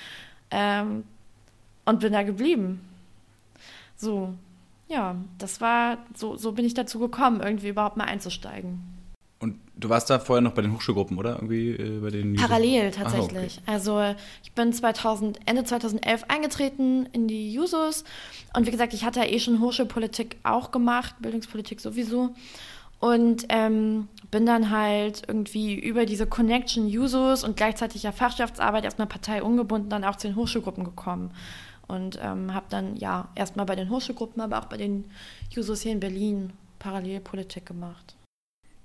Ähm, 0.53 1.03
und 1.85 1.99
bin 1.99 2.13
da 2.13 2.23
geblieben. 2.23 2.79
So, 3.97 4.33
ja, 4.87 5.15
das 5.37 5.59
war, 5.59 5.97
so, 6.15 6.37
so 6.37 6.51
bin 6.51 6.65
ich 6.65 6.73
dazu 6.73 6.99
gekommen, 6.99 7.41
irgendwie 7.41 7.69
überhaupt 7.69 7.97
mal 7.97 8.05
einzusteigen. 8.05 8.81
Und 9.39 9.59
du 9.75 9.89
warst 9.89 10.09
da 10.09 10.19
vorher 10.19 10.41
noch 10.41 10.53
bei 10.53 10.61
den 10.61 10.73
Hochschulgruppen, 10.73 11.17
oder? 11.17 11.35
Irgendwie 11.35 11.71
äh, 11.71 11.99
bei 11.99 12.11
den 12.11 12.35
Parallel 12.35 12.91
tatsächlich. 12.91 13.59
Aha, 13.59 13.61
okay. 13.63 13.71
Also 13.71 14.15
ich 14.43 14.53
bin 14.53 14.71
2000, 14.71 15.39
Ende 15.45 15.65
2011 15.65 16.25
eingetreten 16.29 17.07
in 17.11 17.27
die 17.27 17.51
Jusos 17.51 18.05
und 18.55 18.65
wie 18.67 18.71
gesagt, 18.71 18.93
ich 18.93 19.03
hatte 19.03 19.19
ja 19.19 19.25
eh 19.25 19.39
schon 19.39 19.59
Hochschulpolitik 19.59 20.37
auch 20.43 20.71
gemacht, 20.71 21.15
Bildungspolitik 21.19 21.81
sowieso. 21.81 22.33
Und 23.03 23.47
ähm, 23.49 24.07
bin 24.31 24.45
dann 24.45 24.69
halt 24.69 25.23
irgendwie 25.27 25.77
über 25.77 26.05
diese 26.05 26.25
Connection 26.25 26.87
Jusos 26.87 27.43
und 27.43 27.57
gleichzeitig 27.57 28.03
ja 28.03 28.13
Fachschaftsarbeit 28.13 28.85
erstmal 28.85 29.07
parteiungebunden 29.07 29.89
dann 29.89 30.05
auch 30.05 30.15
zu 30.15 30.27
den 30.27 30.37
Hochschulgruppen 30.37 30.85
gekommen. 30.85 31.31
Und 31.85 32.17
ähm, 32.23 32.53
habe 32.53 32.67
dann 32.69 32.95
ja 32.95 33.27
erstmal 33.35 33.65
bei 33.65 33.75
den 33.75 33.89
Hochschulgruppen, 33.89 34.41
aber 34.41 34.57
auch 34.57 34.67
bei 34.67 34.77
den 34.77 35.03
Jusos 35.49 35.81
hier 35.81 35.91
in 35.91 35.99
Berlin 35.99 36.53
Parallelpolitik 36.79 37.65
gemacht. 37.65 38.15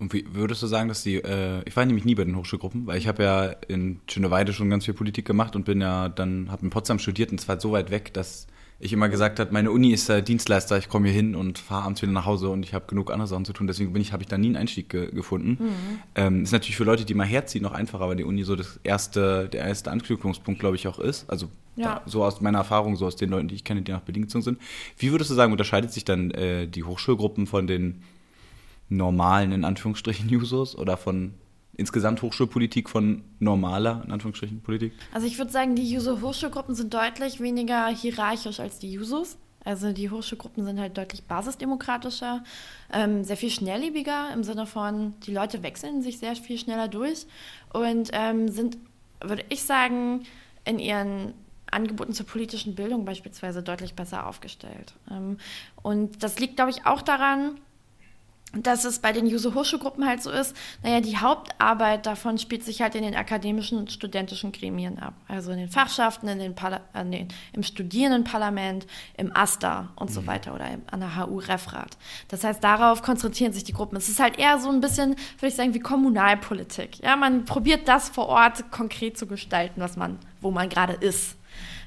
Und 0.01 0.13
wie 0.13 0.25
würdest 0.35 0.65
du 0.65 0.67
sagen, 0.67 0.89
dass 0.89 1.05
die, 1.05 1.19
äh, 1.19 1.63
ich 1.65 1.77
war 1.77 1.87
nämlich 1.87 2.05
nie 2.05 2.17
bei 2.17 2.25
den 2.25 2.35
Hochschulgruppen, 2.35 2.89
weil 2.89 2.99
ich 2.99 3.07
habe 3.07 3.23
ja 3.23 3.45
in 3.69 4.01
Schöneweide 4.11 4.53
schon 4.53 4.69
ganz 4.69 4.85
viel 4.85 4.95
Politik 4.95 5.27
gemacht 5.27 5.55
und 5.55 5.65
bin 5.65 5.81
ja 5.81 6.09
dann, 6.09 6.51
habe 6.51 6.65
in 6.65 6.71
Potsdam 6.71 6.99
studiert 6.99 7.31
und 7.31 7.41
zwar 7.41 7.61
so 7.61 7.71
weit 7.71 7.93
weg, 7.93 8.13
dass 8.15 8.49
ich 8.81 8.93
immer 8.93 9.09
gesagt 9.09 9.41
habe, 9.41 9.53
meine 9.53 9.73
Uni 9.73 9.91
ist 9.91 10.09
der 10.09 10.23
Dienstleister, 10.23 10.79
ich 10.79 10.88
komme 10.88 11.09
hier 11.09 11.17
hin 11.17 11.35
und 11.35 11.59
fahre 11.59 11.85
abends 11.85 12.01
wieder 12.01 12.12
nach 12.12 12.27
Hause 12.27 12.49
und 12.49 12.62
ich 12.62 12.75
habe 12.75 12.87
genug 12.87 13.11
andere 13.11 13.27
Sachen 13.27 13.45
zu 13.45 13.53
tun, 13.53 13.67
deswegen 13.67 13.93
bin 13.93 14.01
ich, 14.01 14.12
habe 14.12 14.23
ich 14.23 14.29
da 14.29 14.38
nie 14.38 14.47
einen 14.49 14.57
Einstieg 14.57 14.88
ge 14.88 15.11
gefunden. 15.11 15.59
Mhm. 15.61 15.99
Ähm, 16.14 16.43
ist 16.45 16.53
natürlich 16.53 16.77
für 16.77 16.85
Leute, 16.85 17.05
die 17.05 17.14
mal 17.14 17.27
herziehen, 17.27 17.62
noch 17.62 17.73
einfacher, 17.73 18.09
weil 18.09 18.17
die 18.17 18.25
Uni 18.25 18.45
so 18.45 18.55
das 18.55 18.79
erste, 18.85 19.49
der 19.49 19.64
erste 19.64 19.91
Anknüpfungspunkt, 19.91 20.61
glaube 20.61 20.77
ich, 20.77 20.87
auch 20.87 21.01
ist. 21.01 21.29
Also 21.29 21.49
ja. 21.75 22.03
so 22.07 22.23
aus 22.25 22.41
meiner 22.41 22.59
Erfahrung, 22.59 22.95
so 22.95 23.07
aus 23.07 23.17
den 23.17 23.31
Leuten, 23.31 23.49
die 23.49 23.57
ich 23.57 23.64
kenne, 23.64 23.83
die 23.83 23.91
nach 23.91 24.03
Berlin 24.03 24.23
gezogen 24.23 24.43
sind. 24.43 24.59
Wie 24.97 25.11
würdest 25.11 25.31
du 25.31 25.35
sagen, 25.35 25.51
unterscheidet 25.51 25.93
sich 25.93 26.05
dann 26.05 26.31
äh, 26.31 26.69
die 26.69 26.85
Hochschulgruppen 26.85 27.49
von 27.49 27.67
den 27.67 28.03
normalen, 28.88 29.51
in 29.51 29.64
Anführungsstrichen, 29.64 30.29
Users 30.35 30.77
oder 30.79 30.97
von 30.97 31.35
insgesamt 31.79 32.21
Hochschulpolitik 32.21 32.91
von 32.91 33.23
normaler, 33.38 34.03
in 34.05 34.12
Anführungsstrichen, 34.12 34.61
Politik? 34.61 34.93
Also 35.14 35.27
ich 35.27 35.38
würde 35.38 35.51
sagen, 35.51 35.77
die 35.77 35.91
Juso-Hochschulgruppen 35.91 36.75
sind 36.75 36.93
deutlich 36.93 37.41
weniger 37.41 37.87
hierarchisch 37.87 38.61
als 38.61 38.79
die 38.79 38.93
Jusos. 38.93 39.38
Also 39.64 39.93
die 39.93 40.11
Hochschulgruppen 40.11 40.64
sind 40.64 40.81
halt 40.81 40.99
deutlich 40.99 41.25
basisdemokratischer, 41.25 42.43
ähm, 42.93 43.23
sehr 43.23 43.37
viel 43.37 43.51
schnelllebiger 43.51 44.33
im 44.33 44.43
Sinne 44.43 44.67
von, 44.67 45.14
die 45.21 45.33
Leute 45.33 45.62
wechseln 45.62 46.03
sich 46.03 46.19
sehr 46.19 46.35
viel 46.37 46.59
schneller 46.59 46.88
durch 46.88 47.27
und 47.73 48.11
ähm, 48.12 48.49
sind, 48.49 48.79
würde 49.21 49.45
ich 49.49 49.62
sagen, 49.62 50.25
in 50.64 50.79
ihren 50.79 51.35
Angeboten 51.71 52.12
zur 52.12 52.27
politischen 52.27 52.75
Bildung 52.75 53.05
beispielsweise 53.05 53.62
deutlich 53.62 53.95
besser 53.95 54.27
aufgestellt. 54.27 54.95
Ähm, 55.11 55.38
und 55.83 56.23
das 56.23 56.38
liegt, 56.38 56.57
glaube 56.57 56.71
ich, 56.71 56.87
auch 56.87 57.03
daran, 57.03 57.61
dass 58.53 58.85
es 58.85 58.99
bei 59.01 59.13
den 59.13 59.27
Juso-Hochschulgruppen 59.27 60.07
halt 60.07 60.23
so 60.23 60.31
ist, 60.31 60.57
naja, 60.83 61.01
die 61.01 61.19
Hauptarbeit 61.19 62.07
davon 62.07 62.39
spielt 62.39 62.65
sich 62.65 62.81
halt 62.81 62.95
in 62.95 63.03
den 63.03 63.15
akademischen 63.15 63.77
und 63.77 63.93
studentischen 63.93 64.53
Gremien 64.53 64.99
ab. 64.99 65.13
Also 65.29 65.53
in 65.53 65.59
den 65.59 65.69
Fachschaften, 65.69 66.29
in 66.29 66.39
den 66.39 66.55
äh, 66.95 67.05
nee, 67.05 67.29
im 67.53 67.63
Studierendenparlament, 67.63 68.87
im 69.19 69.37
AStA 69.37 69.91
und 69.97 70.09
mhm. 70.09 70.15
so 70.15 70.27
weiter 70.27 70.55
oder 70.55 70.67
an 70.91 71.01
der 71.01 71.17
HU-Referat. 71.17 71.99
Das 72.29 72.43
heißt, 72.43 72.65
darauf 72.65 73.03
konzentrieren 73.03 73.53
sich 73.53 73.65
die 73.65 73.75
Gruppen. 73.75 73.97
Es 73.97 74.09
ist 74.09 74.19
halt 74.19 74.39
eher 74.39 74.59
so 74.59 74.71
ein 74.71 74.81
bisschen, 74.81 75.11
würde 75.11 75.49
ich 75.49 75.55
sagen, 75.55 75.75
wie 75.75 75.81
Kommunalpolitik. 75.81 77.01
Ja, 77.03 77.17
man 77.17 77.45
probiert 77.45 77.87
das 77.87 78.09
vor 78.09 78.29
Ort 78.29 78.71
konkret 78.71 79.19
zu 79.19 79.27
gestalten, 79.27 79.83
was 79.83 79.97
man, 79.97 80.19
wo 80.41 80.51
man 80.51 80.71
gerade 80.71 80.95
ist. 80.95 81.38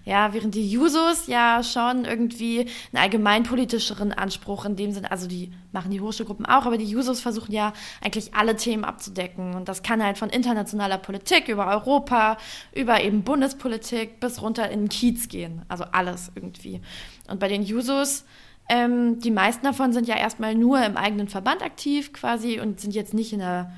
Ja, 0.03 0.33
während 0.33 0.55
die 0.55 0.67
Jusos 0.69 1.27
ja 1.27 1.61
schon 1.63 2.05
irgendwie 2.05 2.61
einen 2.61 3.03
allgemeinpolitischeren 3.03 4.11
Anspruch 4.11 4.65
in 4.65 4.75
dem 4.75 4.91
Sinne, 4.91 5.11
also 5.11 5.27
die 5.27 5.51
machen 5.71 5.91
die 5.91 6.01
Hochschulgruppen 6.01 6.45
auch, 6.45 6.65
aber 6.65 6.77
die 6.77 6.85
Jusos 6.85 7.21
versuchen 7.21 7.51
ja 7.51 7.73
eigentlich 8.01 8.33
alle 8.33 8.55
Themen 8.55 8.83
abzudecken. 8.83 9.53
Und 9.53 9.69
das 9.69 9.83
kann 9.83 10.03
halt 10.03 10.17
von 10.17 10.29
internationaler 10.29 10.97
Politik 10.97 11.49
über 11.49 11.67
Europa, 11.67 12.37
über 12.73 13.01
eben 13.01 13.23
Bundespolitik 13.23 14.19
bis 14.19 14.41
runter 14.41 14.69
in 14.71 14.81
den 14.81 14.89
Kiez 14.89 15.29
gehen. 15.29 15.61
Also 15.67 15.83
alles 15.91 16.31
irgendwie. 16.33 16.81
Und 17.29 17.39
bei 17.39 17.47
den 17.47 17.61
Jusos, 17.61 18.25
ähm, 18.69 19.19
die 19.19 19.31
meisten 19.31 19.65
davon 19.65 19.93
sind 19.93 20.07
ja 20.07 20.17
erstmal 20.17 20.55
nur 20.55 20.83
im 20.83 20.97
eigenen 20.97 21.27
Verband 21.27 21.61
aktiv 21.61 22.11
quasi 22.11 22.59
und 22.59 22.79
sind 22.79 22.95
jetzt 22.95 23.13
nicht 23.13 23.33
in 23.33 23.39
der 23.39 23.71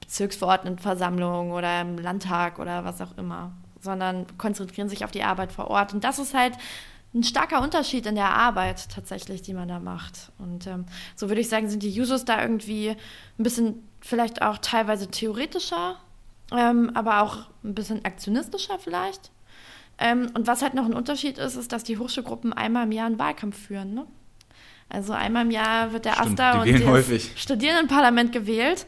Bezirksverordnetenversammlung 0.00 1.52
oder 1.52 1.80
im 1.80 1.96
Landtag 1.96 2.58
oder 2.58 2.84
was 2.84 3.00
auch 3.00 3.16
immer 3.16 3.52
sondern 3.80 4.26
konzentrieren 4.38 4.88
sich 4.88 5.04
auf 5.04 5.10
die 5.10 5.22
Arbeit 5.22 5.52
vor 5.52 5.68
Ort. 5.68 5.94
Und 5.94 6.04
das 6.04 6.18
ist 6.18 6.34
halt 6.34 6.54
ein 7.12 7.24
starker 7.24 7.60
Unterschied 7.60 8.06
in 8.06 8.14
der 8.14 8.30
Arbeit 8.30 8.88
tatsächlich, 8.90 9.42
die 9.42 9.54
man 9.54 9.68
da 9.68 9.80
macht. 9.80 10.30
Und 10.38 10.66
ähm, 10.66 10.84
so 11.16 11.28
würde 11.28 11.40
ich 11.40 11.48
sagen, 11.48 11.68
sind 11.68 11.82
die 11.82 12.00
Users 12.00 12.24
da 12.24 12.40
irgendwie 12.40 12.90
ein 12.90 13.42
bisschen 13.42 13.88
vielleicht 14.00 14.42
auch 14.42 14.58
teilweise 14.58 15.08
theoretischer, 15.08 15.96
ähm, 16.52 16.90
aber 16.94 17.22
auch 17.22 17.48
ein 17.64 17.74
bisschen 17.74 18.04
aktionistischer 18.04 18.78
vielleicht. 18.78 19.30
Ähm, 19.98 20.30
und 20.34 20.46
was 20.46 20.62
halt 20.62 20.74
noch 20.74 20.86
ein 20.86 20.94
Unterschied 20.94 21.38
ist, 21.38 21.56
ist, 21.56 21.72
dass 21.72 21.84
die 21.84 21.98
Hochschulgruppen 21.98 22.52
einmal 22.52 22.84
im 22.84 22.92
Jahr 22.92 23.06
einen 23.06 23.18
Wahlkampf 23.18 23.58
führen. 23.58 23.92
Ne? 23.92 24.06
Also 24.88 25.12
einmal 25.12 25.44
im 25.44 25.50
Jahr 25.50 25.92
wird 25.92 26.04
der 26.04 26.14
Stimmt, 26.14 26.40
AStA 26.40 26.62
und 26.62 26.72
das 26.72 27.30
Studierendenparlament 27.36 28.32
gewählt 28.32 28.86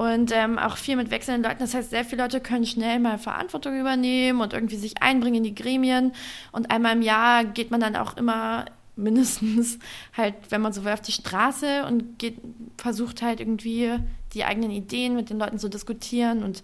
und 0.00 0.32
ähm, 0.32 0.58
auch 0.58 0.78
viel 0.78 0.96
mit 0.96 1.10
wechselnden 1.10 1.44
Leuten. 1.44 1.60
Das 1.60 1.74
heißt, 1.74 1.90
sehr 1.90 2.06
viele 2.06 2.22
Leute 2.22 2.40
können 2.40 2.64
schnell 2.64 2.98
mal 2.98 3.18
Verantwortung 3.18 3.78
übernehmen 3.78 4.40
und 4.40 4.54
irgendwie 4.54 4.76
sich 4.76 5.02
einbringen 5.02 5.36
in 5.36 5.42
die 5.44 5.54
Gremien. 5.54 6.12
Und 6.52 6.70
einmal 6.70 6.96
im 6.96 7.02
Jahr 7.02 7.44
geht 7.44 7.70
man 7.70 7.82
dann 7.82 7.96
auch 7.96 8.16
immer 8.16 8.64
mindestens 8.96 9.78
halt, 10.16 10.36
wenn 10.48 10.62
man 10.62 10.72
so 10.72 10.86
will, 10.86 10.92
auf 10.92 11.02
die 11.02 11.12
Straße 11.12 11.84
und 11.86 12.18
geht, 12.18 12.38
versucht 12.78 13.20
halt 13.20 13.40
irgendwie 13.40 13.98
die 14.32 14.44
eigenen 14.44 14.70
Ideen 14.70 15.16
mit 15.16 15.28
den 15.28 15.38
Leuten 15.38 15.58
zu 15.58 15.68
diskutieren. 15.68 16.44
Und 16.44 16.62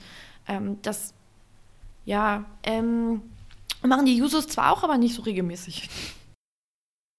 ähm, 0.48 0.78
das, 0.80 1.12
ja, 2.06 2.46
ähm, 2.62 3.20
machen 3.82 4.06
die 4.06 4.16
Jusos 4.16 4.48
zwar 4.48 4.72
auch, 4.72 4.82
aber 4.82 4.96
nicht 4.96 5.14
so 5.14 5.20
regelmäßig. 5.20 5.90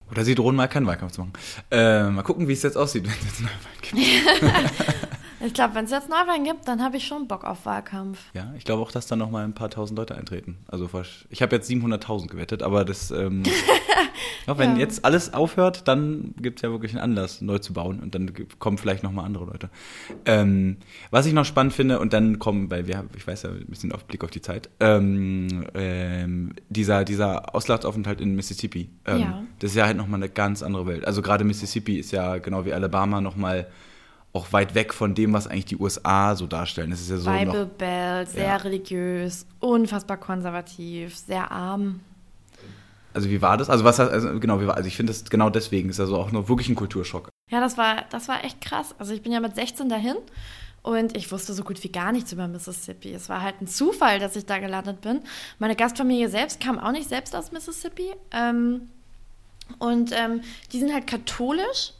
Oder 0.10 0.26
sie 0.26 0.34
drohen 0.34 0.56
mal 0.56 0.68
keinen 0.68 0.88
Wahlkampf 0.88 1.12
zu 1.12 1.22
machen. 1.22 1.34
Äh, 1.70 2.10
mal 2.10 2.24
gucken, 2.24 2.48
wie 2.48 2.54
es 2.54 2.64
jetzt 2.64 2.78
aussieht, 2.78 3.04
wenn 3.04 3.12
es 3.12 3.24
jetzt 3.24 3.40
einen 3.40 3.50
Wahlkampf 3.50 4.82
gibt. 4.82 5.04
Ich 5.40 5.54
glaube, 5.54 5.76
wenn 5.76 5.86
es 5.86 5.92
jetzt 5.92 6.10
Neuwahlen 6.10 6.44
gibt, 6.44 6.68
dann 6.68 6.82
habe 6.82 6.98
ich 6.98 7.06
schon 7.06 7.28
Bock 7.28 7.44
auf 7.44 7.66
Wahlkampf. 7.66 8.20
Ja, 8.34 8.52
ich 8.58 8.66
glaube 8.66 8.82
auch, 8.82 8.92
dass 8.92 9.08
da 9.08 9.16
noch 9.16 9.30
mal 9.30 9.44
ein 9.44 9.54
paar 9.54 9.70
tausend 9.70 9.98
Leute 9.98 10.16
eintreten. 10.16 10.58
Also 10.68 10.90
ich 11.30 11.42
habe 11.42 11.56
jetzt 11.56 11.70
700.000 11.70 12.28
gewettet, 12.28 12.64
aber 12.64 12.86
das, 12.86 13.12
ähm, 13.12 13.44
ja, 14.48 14.58
wenn 14.58 14.74
ja. 14.74 14.78
jetzt 14.78 15.06
alles 15.06 15.34
aufhört, 15.34 15.88
dann 15.88 16.34
gibt 16.42 16.60
es 16.60 16.64
ja 16.64 16.72
wirklich 16.72 16.94
einen 16.94 17.02
Anlass, 17.02 17.42
neu 17.42 17.60
zu 17.60 17.74
bauen 17.74 18.00
und 18.00 18.16
dann 18.16 18.32
kommen 18.58 18.80
vielleicht 18.80 19.04
noch 19.04 19.12
mal 19.12 19.24
andere 19.24 19.46
Leute. 19.46 19.70
Ähm, 20.26 20.78
was 21.12 21.28
ich 21.28 21.34
noch 21.34 21.46
spannend 21.46 21.74
finde 21.74 22.00
und 22.00 22.14
dann 22.14 22.40
kommen, 22.40 22.72
weil 22.72 22.88
wir, 22.88 23.06
ich 23.16 23.28
weiß 23.28 23.44
ja, 23.44 23.52
ein 23.52 23.68
bisschen 23.68 23.92
auf 23.92 24.06
Blick 24.06 24.24
auf 24.24 24.32
die 24.32 24.42
Zeit, 24.42 24.70
ähm, 24.80 25.66
ähm 25.76 26.54
dieser 26.70 27.04
dieser 27.04 27.54
Auslagsaufenthalt 27.54 28.22
in 28.22 28.36
Mississippi, 28.36 28.90
ähm, 29.06 29.20
ja. 29.20 29.44
das 29.60 29.72
ist 29.72 29.78
ja 29.78 29.86
halt 29.86 29.98
noch 29.98 30.08
mal 30.08 30.18
eine 30.18 30.30
ganz 30.30 30.64
andere 30.64 30.88
Welt. 30.88 31.06
Also 31.06 31.22
gerade 31.22 31.44
Mississippi 31.44 32.00
ist 32.00 32.12
ja 32.12 32.38
genau 32.38 32.66
wie 32.66 32.74
Alabama 32.74 33.22
noch 33.22 33.36
mal 33.36 33.68
auch 34.34 34.54
weit 34.54 34.76
weg 34.76 34.94
von 34.94 35.16
dem, 35.16 35.34
was 35.34 35.48
eigentlich 35.48 35.66
die 35.66 35.78
USA 35.78 36.36
so 36.36 36.48
darstellen. 36.48 36.92
Es 36.92 37.02
ist 37.02 37.10
ja 37.10 37.18
so 37.18 37.32
Bible 37.32 37.66
noch, 37.66 37.68
Belt, 37.68 38.30
sehr 38.30 38.48
ja. 38.48 38.56
religiös, 38.58 39.46
unfassbar 39.60 40.18
konservativ, 40.18 41.16
sehr 41.16 41.52
arm. 41.52 42.02
Also 43.14 43.30
wie 43.30 43.42
war 43.42 43.58
das? 43.58 43.70
Also 43.70 43.84
was 43.84 44.00
also 44.00 44.40
genau, 44.40 44.62
wie 44.62 44.68
war, 44.68 44.78
also 44.78 44.88
ich 44.88 44.96
finde 44.96 45.12
das 45.12 45.28
genau 45.28 45.50
deswegen 45.50 45.90
ist 45.90 46.00
also 46.00 46.18
auch 46.18 46.32
noch 46.32 46.50
wirklich 46.50 46.70
ein 46.70 46.76
Kulturschock. 46.76 47.30
Ja, 47.50 47.60
das 47.60 47.78
war 47.78 48.04
das 48.12 48.28
war 48.28 48.44
echt 48.44 48.62
krass. 48.62 48.94
Also 49.00 49.14
ich 49.14 49.24
bin 49.24 49.32
ja 49.32 49.40
mit 49.40 49.56
16 49.56 49.90
dahin 49.90 50.18
und 50.84 51.18
ich 51.18 51.32
wusste 51.32 51.54
so 51.54 51.64
gut 51.64 51.84
wie 51.84 51.92
gar 51.92 52.12
nichts 52.12 52.32
über 52.32 52.48
Mississippi. 52.48 53.12
Es 53.14 53.28
war 53.28 53.42
halt 53.42 53.60
ein 53.62 53.68
Zufall, 53.68 54.20
dass 54.20 54.36
ich 54.36 54.46
da 54.46 54.60
gelandet 54.60 55.02
bin. 55.02 55.22
Meine 55.58 55.76
Gastfamilie 55.76 56.30
selbst 56.30 56.60
kam 56.60 56.78
auch 56.78 56.92
nicht 56.92 57.10
selbst 57.10 57.36
aus 57.36 57.52
Mississippi. 57.52 58.12
Ähm, 58.32 58.84
und 59.80 60.12
ähm, 60.14 60.42
die 60.72 60.80
sind 60.80 60.94
halt 60.94 61.08
katholisch 61.08 61.92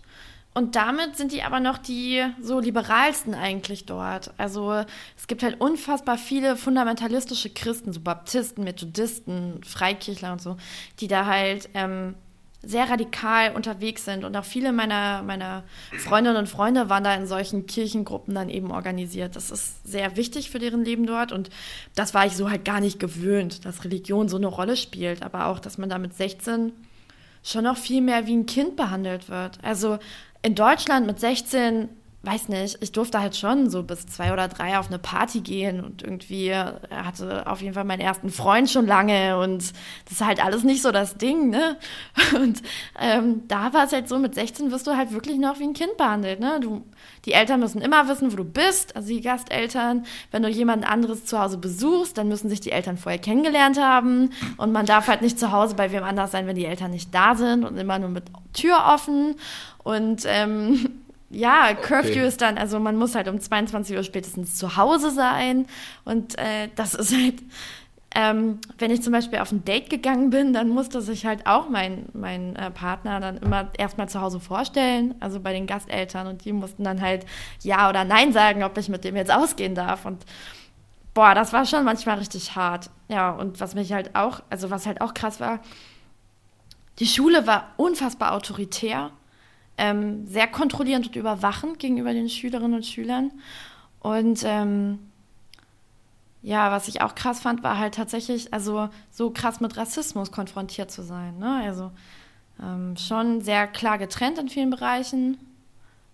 und 0.58 0.76
damit 0.76 1.16
sind 1.18 1.34
die 1.34 1.44
aber 1.44 1.60
noch 1.60 1.78
die 1.78 2.26
so 2.42 2.60
liberalsten 2.60 3.36
eigentlich 3.36 3.86
dort. 3.86 4.32
Also 4.38 4.84
es 5.16 5.28
gibt 5.28 5.44
halt 5.44 5.62
unfassbar 5.62 6.18
viele 6.18 6.58
fundamentalistische 6.58 7.52
Christen, 7.52 7.94
so 7.94 8.00
Baptisten, 8.00 8.64
Methodisten, 8.64 9.64
Freikirchler 9.64 10.32
und 10.32 10.42
so, 10.42 10.58
die 11.00 11.08
da 11.08 11.28
halt 11.28 11.70
ähm, 11.76 12.16
sehr 12.64 12.90
radikal 12.90 13.56
unterwegs 13.56 14.04
sind. 14.04 14.24
Und 14.24 14.36
auch 14.36 14.46
viele 14.46 14.72
meiner, 14.72 15.22
meiner 15.22 15.64
Freundinnen 15.96 16.38
und 16.38 16.50
Freunde 16.50 16.90
waren 16.90 17.04
da 17.04 17.14
in 17.14 17.28
solchen 17.28 17.68
Kirchengruppen 17.68 18.34
dann 18.34 18.50
eben 18.50 18.72
organisiert. 18.72 19.36
Das 19.36 19.52
ist 19.52 19.88
sehr 19.88 20.16
wichtig 20.16 20.50
für 20.50 20.58
deren 20.58 20.84
Leben 20.84 21.06
dort. 21.06 21.32
Und 21.32 21.52
das 21.94 22.16
war 22.16 22.26
ich 22.26 22.36
so 22.36 22.50
halt 22.50 22.66
gar 22.66 22.80
nicht 22.80 23.00
gewöhnt, 23.00 23.64
dass 23.64 23.84
Religion 23.84 24.28
so 24.28 24.38
eine 24.38 24.48
Rolle 24.48 24.76
spielt. 24.76 25.22
Aber 25.22 25.46
auch, 25.46 25.60
dass 25.60 25.78
man 25.78 25.88
da 25.88 26.00
mit 26.00 26.16
16 26.16 26.74
schon 27.44 27.64
noch 27.64 27.78
viel 27.78 28.02
mehr 28.02 28.28
wie 28.28 28.36
ein 28.36 28.46
Kind 28.46 28.76
behandelt 28.76 29.30
wird. 29.30 29.60
Also 29.64 30.00
in 30.42 30.56
Deutschland 30.56 31.08
mit 31.08 31.20
16, 31.20 31.90
weiß 32.24 32.50
nicht, 32.50 32.78
ich 32.82 32.92
durfte 32.92 33.22
halt 33.22 33.38
schon 33.38 33.70
so 33.70 33.84
bis 33.84 34.06
zwei 34.08 34.34
oder 34.34 34.48
drei 34.48 34.80
auf 34.80 34.88
eine 34.88 35.00
Party 35.00 35.40
gehen 35.42 35.84
und 35.84 36.02
irgendwie 36.02 36.54
hatte 36.54 37.46
auf 37.48 37.62
jeden 37.62 37.74
Fall 37.74 37.84
meinen 37.84 38.02
ersten 38.02 38.32
Freund 38.32 38.70
schon 38.70 38.88
lange 38.88 39.38
und 39.38 39.62
das 40.06 40.14
ist 40.14 40.26
halt 40.26 40.44
alles 40.44 40.64
nicht 40.64 40.82
so 40.82 40.92
das 40.92 41.18
Ding, 41.18 41.50
ne? 41.50 41.78
Und 42.36 42.62
ähm, 43.00 43.44
da 43.48 43.74
war 43.74 43.86
es 43.86 43.94
halt 43.94 44.10
so, 44.10 44.20
mit 44.20 44.36
16 44.36 44.72
wirst 44.72 44.88
du 44.88 44.98
halt 44.98 45.14
wirklich 45.14 45.38
noch 45.38 45.60
wie 45.60 45.64
ein 45.64 45.74
Kind 45.74 45.96
behandelt, 45.98 46.40
ne? 46.40 46.60
Du, 46.60 46.84
die 47.26 47.34
Eltern 47.34 47.60
müssen 47.60 47.82
immer 47.82 48.08
wissen, 48.10 48.32
wo 48.32 48.36
du 48.36 48.44
bist, 48.44 48.96
also 48.96 49.08
die 49.08 49.22
Gasteltern. 49.22 50.06
Wenn 50.32 50.44
du 50.44 50.50
jemand 50.50 50.90
anderes 50.90 51.26
zu 51.26 51.40
Hause 51.40 51.58
besuchst, 51.58 52.18
dann 52.18 52.28
müssen 52.28 52.50
sich 52.50 52.60
die 52.60 52.72
Eltern 52.72 52.98
vorher 52.98 53.20
kennengelernt 53.20 53.80
haben 53.80 54.32
und 54.58 54.72
man 54.72 54.86
darf 54.86 55.08
halt 55.08 55.22
nicht 55.22 55.40
zu 55.40 55.52
Hause 55.52 55.76
bei 55.76 55.92
wem 55.92 56.04
anders 56.04 56.32
sein, 56.32 56.48
wenn 56.48 56.56
die 56.56 56.66
Eltern 56.66 56.92
nicht 56.92 57.14
da 57.14 57.36
sind 57.36 57.64
und 57.64 57.78
immer 57.78 58.00
nur 58.00 58.10
mit 58.10 58.26
Tür 58.54 58.84
offen 58.88 59.36
und 59.84 60.24
ähm, 60.26 61.04
ja, 61.30 61.74
Curfew 61.74 62.12
okay. 62.12 62.28
ist 62.28 62.42
dann, 62.42 62.58
also 62.58 62.80
man 62.80 62.96
muss 62.96 63.16
halt 63.16 63.28
um 63.28 63.40
22 63.40 63.96
Uhr 63.98 64.04
spätestens 64.04 64.56
zu 64.56 64.78
Hause 64.78 65.12
sein. 65.12 65.66
Und 66.06 66.38
äh, 66.38 66.70
das 66.76 66.94
ist 66.94 67.14
halt, 67.14 67.36
ähm, 68.16 68.60
wenn 68.78 68.92
ich 68.92 69.02
zum 69.02 69.12
Beispiel 69.12 69.40
auf 69.40 69.52
ein 69.52 69.66
Date 69.66 69.90
gegangen 69.90 70.30
bin, 70.30 70.54
dann 70.54 70.70
musste 70.70 71.02
sich 71.02 71.26
halt 71.26 71.46
auch 71.46 71.70
mein, 71.70 72.06
mein 72.14 72.56
äh, 72.56 72.72
Partner 72.72 73.20
dann 73.20 73.38
immer 73.38 73.70
erstmal 73.78 74.08
zu 74.08 74.22
Hause 74.22 74.40
vorstellen, 74.40 75.16
also 75.20 75.42
bei 75.42 75.52
den 75.52 75.68
Gasteltern. 75.68 76.28
Und 76.28 76.46
die 76.46 76.54
mussten 76.54 76.86
dann 76.86 77.02
halt 77.02 77.26
Ja 77.62 77.90
oder 77.90 78.06
Nein 78.06 78.32
sagen, 78.32 78.64
ob 78.64 78.78
ich 78.78 78.88
mit 78.88 79.04
dem 79.04 79.18
jetzt 79.18 79.32
ausgehen 79.32 79.76
darf. 79.76 80.06
Und 80.06 80.26
boah, 81.14 81.36
das 81.36 81.52
war 81.52 81.66
schon 81.66 81.84
manchmal 81.84 82.20
richtig 82.20 82.56
hart. 82.56 82.90
Ja, 83.10 83.32
und 83.32 83.60
was 83.60 83.76
mich 83.76 83.92
halt 83.92 84.16
auch, 84.16 84.42
also 84.50 84.70
was 84.70 84.86
halt 84.86 85.02
auch 85.02 85.14
krass 85.14 85.42
war, 85.42 85.60
die 87.00 87.06
Schule 87.06 87.46
war 87.46 87.74
unfassbar 87.76 88.34
autoritär 88.34 89.12
ähm, 89.78 90.28
sehr 90.28 90.48
kontrollierend 90.48 91.08
und 91.08 91.16
überwachend 91.16 91.80
gegenüber 91.80 92.14
den 92.14 92.30
Schülerinnen 92.30 92.76
und 92.76 92.86
Schülern. 92.86 93.32
Und 94.00 94.42
ähm, 94.44 95.00
ja, 96.42 96.72
was 96.72 96.88
ich 96.88 97.02
auch 97.02 97.16
krass 97.16 97.40
fand, 97.40 97.64
war 97.64 97.78
halt 97.78 97.96
tatsächlich, 97.96 98.54
also 98.54 98.90
so 99.12 99.32
krass 99.32 99.60
mit 99.60 99.78
Rassismus 99.78 100.32
konfrontiert 100.32 100.92
zu 100.92 101.04
sein. 101.04 101.38
Ne? 101.40 101.62
Also 101.64 101.92
ähm, 102.62 102.96
schon 102.98 103.42
sehr 103.42 103.68
klar 103.68 103.98
getrennt 103.98 104.38
in 104.38 104.50
vielen 104.50 104.70
Bereichen. 104.70 105.38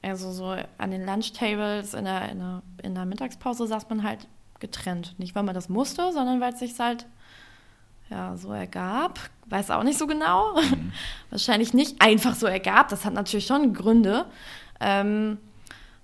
Also 0.01 0.32
so 0.32 0.55
an 0.78 0.91
den 0.91 1.05
Lunchtables 1.05 1.93
in 1.93 2.05
der, 2.05 2.30
in 2.30 2.39
der, 2.39 2.61
in 2.84 2.95
der 2.95 3.05
Mittagspause 3.05 3.68
saß 3.68 3.88
man 3.89 4.03
halt 4.03 4.28
getrennt. 4.59 5.16
Nicht, 5.18 5.36
weil 5.36 5.43
man 5.43 5.55
das 5.55 5.70
musste, 5.70 6.11
sondern 6.11 6.41
weil 6.41 6.53
es 6.53 6.59
sich 6.59 6.78
halt 6.80 7.05
ja, 8.14 8.38
so 8.38 8.51
ergab. 8.53 9.20
Weiß 9.47 9.72
auch 9.72 9.84
nicht 9.84 9.97
so 9.97 10.05
genau. 10.05 10.55
Mhm. 10.55 10.91
Wahrscheinlich 11.32 11.74
nicht 11.74 12.01
einfach 12.01 12.36
so 12.36 12.45
ergab. 12.45 12.89
Das 12.89 13.05
hat 13.05 13.14
natürlich 13.14 13.47
schon 13.47 13.74
Gründe. 13.74 14.26
Ähm, 14.80 15.39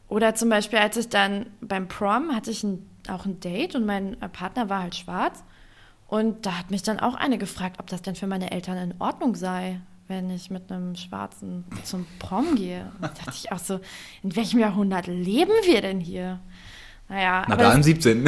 oder 0.08 0.34
zum 0.34 0.50
Beispiel, 0.50 0.80
als 0.80 0.98
ich 0.98 1.10
dann 1.10 1.46
beim 1.62 1.88
Prom 1.88 2.36
hatte 2.36 2.50
ich 2.50 2.64
ein, 2.64 2.90
auch 3.08 3.26
ein 3.26 3.40
Date 3.40 3.76
und 3.76 3.86
mein 3.86 4.18
Partner 4.34 4.70
war 4.70 4.82
halt 4.82 4.96
schwarz. 4.96 5.44
Und 6.08 6.48
da 6.48 6.58
hat 6.58 6.72
mich 6.72 6.82
dann 6.82 7.00
auch 7.00 7.14
eine 7.14 7.38
gefragt, 7.38 7.80
ob 7.80 7.86
das 7.88 8.02
denn 8.02 8.16
für 8.16 8.26
meine 8.26 8.50
Eltern 8.50 8.78
in 8.78 8.96
Ordnung 9.00 9.36
sei, 9.36 9.80
wenn 10.08 10.32
ich 10.32 10.50
mit 10.50 10.72
einem 10.72 10.96
Schwarzen 10.96 11.64
zum 11.84 12.08
Prom 12.18 12.56
gehe. 12.56 12.92
Da 13.00 13.10
dachte 13.10 13.36
ich 13.36 13.52
auch 13.52 13.60
so, 13.60 13.80
in 14.24 14.36
welchem 14.36 14.60
Jahrhundert 14.60 15.06
leben 15.06 15.54
wir 15.66 15.82
denn 15.82 16.00
hier? 16.00 16.40
Naja, 17.12 17.44
Na, 17.48 17.56
da 17.56 17.74
im 17.74 17.82
17. 17.82 18.24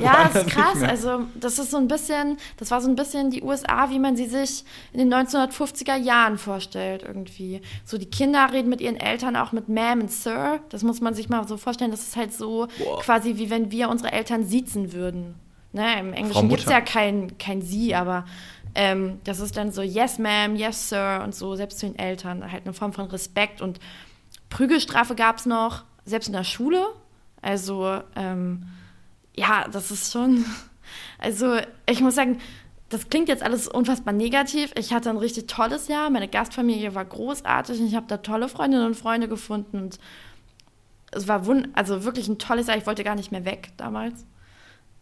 ja, 0.00 0.30
das 0.32 0.44
ist 0.44 0.50
krass. 0.50 0.82
Also, 0.82 1.26
das 1.34 1.58
ist 1.58 1.70
so 1.70 1.76
ein 1.76 1.88
bisschen, 1.88 2.38
das 2.56 2.70
war 2.70 2.80
so 2.80 2.88
ein 2.88 2.96
bisschen 2.96 3.30
die 3.30 3.42
USA, 3.42 3.90
wie 3.90 3.98
man 3.98 4.16
sie 4.16 4.24
sich 4.24 4.64
in 4.94 4.98
den 4.98 5.12
1950er 5.12 5.94
Jahren 5.94 6.38
vorstellt, 6.38 7.02
irgendwie. 7.02 7.60
So, 7.84 7.98
die 7.98 8.06
Kinder 8.06 8.50
reden 8.50 8.70
mit 8.70 8.80
ihren 8.80 8.96
Eltern 8.96 9.36
auch 9.36 9.52
mit 9.52 9.68
Ma'am 9.68 10.00
und 10.00 10.10
Sir. 10.10 10.60
Das 10.70 10.84
muss 10.84 11.02
man 11.02 11.12
sich 11.12 11.28
mal 11.28 11.46
so 11.46 11.58
vorstellen. 11.58 11.90
Das 11.90 12.00
ist 12.00 12.16
halt 12.16 12.32
so 12.32 12.66
Boah. 12.78 13.00
quasi, 13.02 13.36
wie 13.36 13.50
wenn 13.50 13.70
wir 13.70 13.90
unsere 13.90 14.10
Eltern 14.10 14.44
siezen 14.44 14.94
würden. 14.94 15.34
Ne? 15.72 16.00
Im 16.00 16.14
Englischen 16.14 16.48
gibt 16.48 16.62
es 16.62 16.70
ja 16.70 16.80
kein, 16.80 17.36
kein 17.36 17.60
Sie, 17.60 17.94
aber 17.94 18.24
ähm, 18.74 19.20
das 19.24 19.38
ist 19.38 19.54
dann 19.54 19.70
so 19.70 19.82
Yes, 19.82 20.18
Ma'am, 20.18 20.54
Yes, 20.56 20.88
Sir 20.88 21.20
und 21.22 21.34
so, 21.34 21.54
selbst 21.56 21.80
zu 21.80 21.86
den 21.86 21.98
Eltern. 21.98 22.50
Halt 22.50 22.64
eine 22.64 22.72
Form 22.72 22.94
von 22.94 23.04
Respekt 23.08 23.60
und 23.60 23.80
Prügelstrafe 24.48 25.14
gab 25.14 25.36
es 25.36 25.44
noch, 25.44 25.84
selbst 26.06 26.28
in 26.28 26.32
der 26.32 26.44
Schule 26.44 26.86
also 27.42 28.02
ähm, 28.14 28.66
ja, 29.34 29.68
das 29.68 29.90
ist 29.90 30.12
schon. 30.12 30.44
Also 31.18 31.58
ich 31.90 32.00
muss 32.00 32.14
sagen, 32.14 32.38
das 32.88 33.08
klingt 33.08 33.28
jetzt 33.28 33.42
alles 33.42 33.66
unfassbar 33.66 34.14
negativ. 34.14 34.72
Ich 34.76 34.92
hatte 34.92 35.10
ein 35.10 35.16
richtig 35.16 35.48
tolles 35.48 35.88
Jahr. 35.88 36.10
Meine 36.10 36.28
Gastfamilie 36.28 36.94
war 36.94 37.04
großartig. 37.04 37.80
Ich 37.80 37.96
habe 37.96 38.06
da 38.06 38.18
tolle 38.18 38.48
Freundinnen 38.48 38.86
und 38.86 38.94
Freunde 38.94 39.28
gefunden. 39.28 39.78
Und 39.78 39.98
es 41.10 41.26
war 41.26 41.46
wund 41.46 41.68
also 41.72 42.04
wirklich 42.04 42.28
ein 42.28 42.38
tolles 42.38 42.68
Jahr. 42.68 42.76
Ich 42.76 42.86
wollte 42.86 43.02
gar 43.02 43.16
nicht 43.16 43.32
mehr 43.32 43.44
weg 43.44 43.72
damals. 43.76 44.24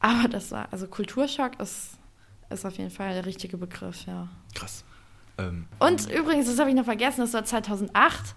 Aber 0.00 0.28
das 0.28 0.50
war, 0.52 0.68
also 0.70 0.86
Kulturschock 0.86 1.60
ist, 1.60 1.98
ist 2.50 2.64
auf 2.64 2.78
jeden 2.78 2.90
Fall 2.90 3.14
der 3.14 3.26
richtige 3.26 3.56
Begriff, 3.56 4.06
ja. 4.06 4.28
Krass. 4.54 4.84
Ähm. 5.38 5.66
Und 5.78 6.10
übrigens, 6.10 6.46
das 6.46 6.58
habe 6.58 6.70
ich 6.70 6.76
noch 6.76 6.84
vergessen, 6.84 7.20
das 7.20 7.32
war 7.34 7.44
2008. 7.44 8.34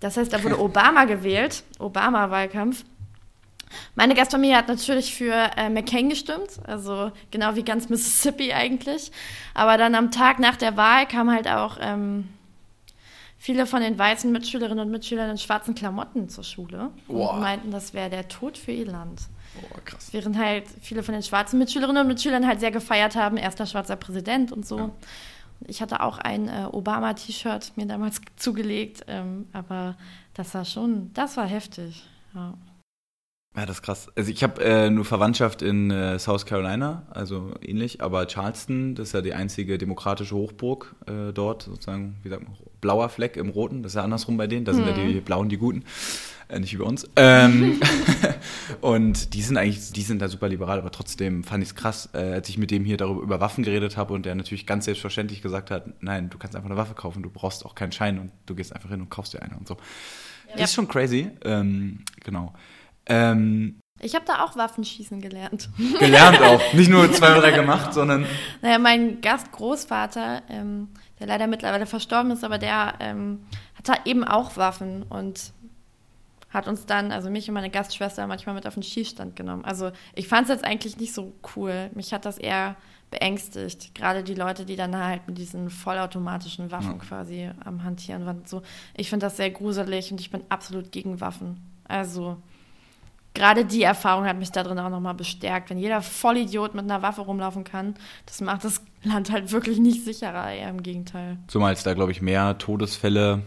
Das 0.00 0.16
heißt, 0.16 0.32
da 0.32 0.42
wurde 0.42 0.58
Obama 0.62 1.04
gewählt, 1.04 1.64
Obama-Wahlkampf. 1.78 2.84
Meine 3.94 4.14
Gastfamilie 4.14 4.56
hat 4.56 4.68
natürlich 4.68 5.14
für 5.14 5.32
äh, 5.56 5.68
McCain 5.68 6.08
gestimmt, 6.08 6.50
also 6.66 7.12
genau 7.30 7.54
wie 7.54 7.62
ganz 7.62 7.88
Mississippi 7.88 8.52
eigentlich. 8.52 9.10
Aber 9.54 9.78
dann 9.78 9.94
am 9.94 10.10
Tag 10.10 10.38
nach 10.38 10.56
der 10.56 10.76
Wahl 10.76 11.06
kamen 11.06 11.34
halt 11.34 11.48
auch 11.48 11.78
ähm, 11.80 12.28
viele 13.38 13.66
von 13.66 13.80
den 13.80 13.98
weißen 13.98 14.30
Mitschülerinnen 14.32 14.84
und 14.84 14.90
Mitschülern 14.90 15.30
in 15.30 15.38
schwarzen 15.38 15.74
Klamotten 15.74 16.28
zur 16.28 16.44
Schule 16.44 16.90
Boah. 17.06 17.34
und 17.34 17.40
meinten, 17.40 17.70
das 17.70 17.94
wäre 17.94 18.10
der 18.10 18.28
Tod 18.28 18.58
für 18.58 18.72
ihr 18.72 18.86
Land. 18.86 19.22
Boah, 19.60 19.80
krass. 19.84 20.08
Während 20.12 20.36
halt 20.36 20.64
viele 20.80 21.02
von 21.02 21.14
den 21.14 21.22
schwarzen 21.22 21.58
Mitschülerinnen 21.58 22.02
und 22.02 22.08
Mitschülern 22.08 22.46
halt 22.46 22.60
sehr 22.60 22.70
gefeiert 22.70 23.16
haben, 23.16 23.36
erster 23.36 23.66
schwarzer 23.66 23.96
Präsident 23.96 24.52
und 24.52 24.66
so. 24.66 24.78
Ja. 24.78 24.90
Ich 25.66 25.80
hatte 25.80 26.00
auch 26.00 26.18
ein 26.18 26.48
äh, 26.48 26.66
Obama-T-Shirt 26.70 27.72
mir 27.76 27.86
damals 27.86 28.20
zugelegt, 28.36 29.04
ähm, 29.06 29.46
aber 29.52 29.96
das 30.34 30.54
war 30.54 30.64
schon, 30.64 31.12
das 31.14 31.36
war 31.36 31.46
heftig. 31.46 32.04
Ja. 32.34 32.54
Ja, 33.56 33.64
das 33.64 33.76
ist 33.76 33.82
krass. 33.82 34.08
Also 34.14 34.30
ich 34.30 34.42
habe 34.42 34.62
äh, 34.62 34.90
nur 34.90 35.06
Verwandtschaft 35.06 35.62
in 35.62 35.90
äh, 35.90 36.18
South 36.18 36.44
Carolina, 36.44 37.04
also 37.08 37.54
ähnlich, 37.62 38.02
aber 38.02 38.26
Charleston, 38.26 38.94
das 38.94 39.08
ist 39.08 39.12
ja 39.14 39.22
die 39.22 39.32
einzige 39.32 39.78
demokratische 39.78 40.34
Hochburg 40.34 40.94
äh, 41.06 41.32
dort, 41.32 41.62
sozusagen, 41.62 42.16
wie 42.22 42.28
sagt 42.28 42.42
man, 42.42 42.54
blauer 42.82 43.08
Fleck 43.08 43.38
im 43.38 43.48
Roten, 43.48 43.82
das 43.82 43.92
ist 43.92 43.96
ja 43.96 44.02
andersrum 44.02 44.36
bei 44.36 44.46
denen, 44.46 44.66
da 44.66 44.74
sind 44.74 44.86
ja 44.86 44.92
die 44.92 45.14
mhm. 45.14 45.22
Blauen 45.22 45.48
die 45.48 45.56
Guten, 45.56 45.84
äh, 46.48 46.58
nicht 46.58 46.74
wie 46.74 46.76
bei 46.76 46.84
uns. 46.84 47.08
Ähm, 47.16 47.80
und 48.82 49.32
die 49.32 49.40
sind 49.40 49.56
eigentlich, 49.56 49.90
die 49.90 50.02
sind 50.02 50.20
da 50.20 50.28
super 50.28 50.50
liberal, 50.50 50.78
aber 50.78 50.90
trotzdem 50.90 51.42
fand 51.42 51.62
ich 51.62 51.70
es 51.70 51.74
krass, 51.74 52.10
äh, 52.12 52.18
als 52.18 52.50
ich 52.50 52.58
mit 52.58 52.70
dem 52.70 52.84
hier 52.84 52.98
darüber 52.98 53.22
über 53.22 53.40
Waffen 53.40 53.64
geredet 53.64 53.96
habe 53.96 54.12
und 54.12 54.26
der 54.26 54.34
natürlich 54.34 54.66
ganz 54.66 54.84
selbstverständlich 54.84 55.40
gesagt 55.40 55.70
hat, 55.70 56.02
nein, 56.02 56.28
du 56.28 56.36
kannst 56.36 56.56
einfach 56.56 56.68
eine 56.68 56.76
Waffe 56.76 56.92
kaufen, 56.92 57.22
du 57.22 57.30
brauchst 57.30 57.64
auch 57.64 57.74
keinen 57.74 57.92
Schein 57.92 58.18
und 58.18 58.32
du 58.44 58.54
gehst 58.54 58.74
einfach 58.74 58.90
hin 58.90 59.00
und 59.00 59.08
kaufst 59.08 59.32
dir 59.32 59.40
eine 59.40 59.56
und 59.56 59.66
so. 59.66 59.78
Ja. 60.50 60.56
Das 60.58 60.64
ist 60.64 60.74
schon 60.74 60.88
crazy, 60.88 61.30
ähm, 61.42 62.00
genau. 62.22 62.52
Ähm, 63.06 63.80
ich 64.00 64.14
habe 64.14 64.26
da 64.26 64.44
auch 64.44 64.56
Waffenschießen 64.56 65.20
gelernt. 65.20 65.70
Gelernt 65.98 66.42
auch. 66.42 66.60
Nicht 66.74 66.90
nur 66.90 67.10
zwei 67.12 67.32
oder 67.32 67.40
drei 67.40 67.52
gemacht, 67.52 67.94
sondern. 67.94 68.26
Naja, 68.60 68.78
mein 68.78 69.20
Gastgroßvater, 69.22 70.42
ähm, 70.50 70.88
der 71.18 71.26
leider 71.26 71.46
mittlerweile 71.46 71.86
verstorben 71.86 72.30
ist, 72.30 72.44
aber 72.44 72.58
der 72.58 72.94
ähm, 73.00 73.46
hat 73.74 73.88
da 73.88 73.94
eben 74.04 74.22
auch 74.22 74.56
Waffen 74.56 75.02
und 75.04 75.52
hat 76.50 76.68
uns 76.68 76.86
dann, 76.86 77.10
also 77.10 77.30
mich 77.30 77.48
und 77.48 77.54
meine 77.54 77.70
Gastschwester, 77.70 78.26
manchmal 78.26 78.54
mit 78.54 78.66
auf 78.66 78.74
den 78.74 78.82
Schießstand 78.82 79.34
genommen. 79.34 79.64
Also 79.64 79.90
ich 80.14 80.28
fand 80.28 80.44
es 80.44 80.54
jetzt 80.54 80.64
eigentlich 80.64 80.98
nicht 80.98 81.14
so 81.14 81.32
cool. 81.56 81.90
Mich 81.94 82.12
hat 82.12 82.24
das 82.24 82.38
eher 82.38 82.76
beängstigt. 83.10 83.94
Gerade 83.94 84.22
die 84.22 84.34
Leute, 84.34 84.66
die 84.66 84.76
dann 84.76 84.96
halt 84.96 85.26
mit 85.26 85.38
diesen 85.38 85.70
vollautomatischen 85.70 86.70
Waffen 86.70 86.98
ja. 86.98 87.04
quasi 87.04 87.50
am 87.64 87.82
Hantieren 87.84 88.26
waren. 88.26 88.42
So, 88.46 88.62
ich 88.94 89.08
finde 89.08 89.26
das 89.26 89.36
sehr 89.36 89.50
gruselig 89.50 90.12
und 90.12 90.20
ich 90.20 90.30
bin 90.30 90.42
absolut 90.48 90.92
gegen 90.92 91.20
Waffen. 91.20 91.60
Also 91.88 92.36
gerade 93.36 93.64
die 93.64 93.82
Erfahrung 93.82 94.24
hat 94.24 94.38
mich 94.38 94.50
da 94.50 94.64
drin 94.64 94.78
auch 94.78 94.90
nochmal 94.90 95.14
bestärkt. 95.14 95.70
Wenn 95.70 95.78
jeder 95.78 96.02
Vollidiot 96.02 96.74
mit 96.74 96.84
einer 96.84 97.02
Waffe 97.02 97.20
rumlaufen 97.20 97.62
kann, 97.62 97.94
das 98.24 98.40
macht 98.40 98.64
das 98.64 98.80
Land 99.04 99.30
halt 99.30 99.52
wirklich 99.52 99.78
nicht 99.78 100.04
sicherer, 100.04 100.52
eher 100.52 100.70
im 100.70 100.82
Gegenteil. 100.82 101.38
Zumal 101.46 101.72
es 101.72 101.84
da, 101.84 101.94
glaube 101.94 102.12
ich, 102.12 102.20
mehr 102.20 102.58
Todesfälle 102.58 103.42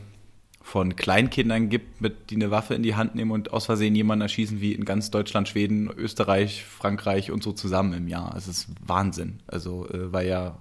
von 0.62 0.96
Kleinkindern 0.96 1.70
gibt, 1.70 2.00
mit, 2.00 2.30
die 2.30 2.36
eine 2.36 2.52
Waffe 2.52 2.76
in 2.76 2.84
die 2.84 2.96
Hand 2.96 3.16
nehmen 3.16 3.32
und 3.32 3.52
aus 3.52 3.66
Versehen 3.66 3.96
jemanden 3.96 4.22
erschießen, 4.22 4.62
wie 4.62 4.74
in 4.74 4.86
ganz 4.86 5.10
Deutschland, 5.10 5.50
Schweden, 5.50 5.90
Österreich, 5.90 6.64
Frankreich 6.64 7.32
und 7.32 7.42
so 7.44 7.52
zusammen 7.52 7.94
im 7.94 8.08
Jahr. 8.08 8.36
Es 8.38 8.48
ist 8.48 8.68
Wahnsinn. 8.86 9.40
Also, 9.48 9.90
äh, 9.90 10.14
weil 10.14 10.28
ja, 10.28 10.58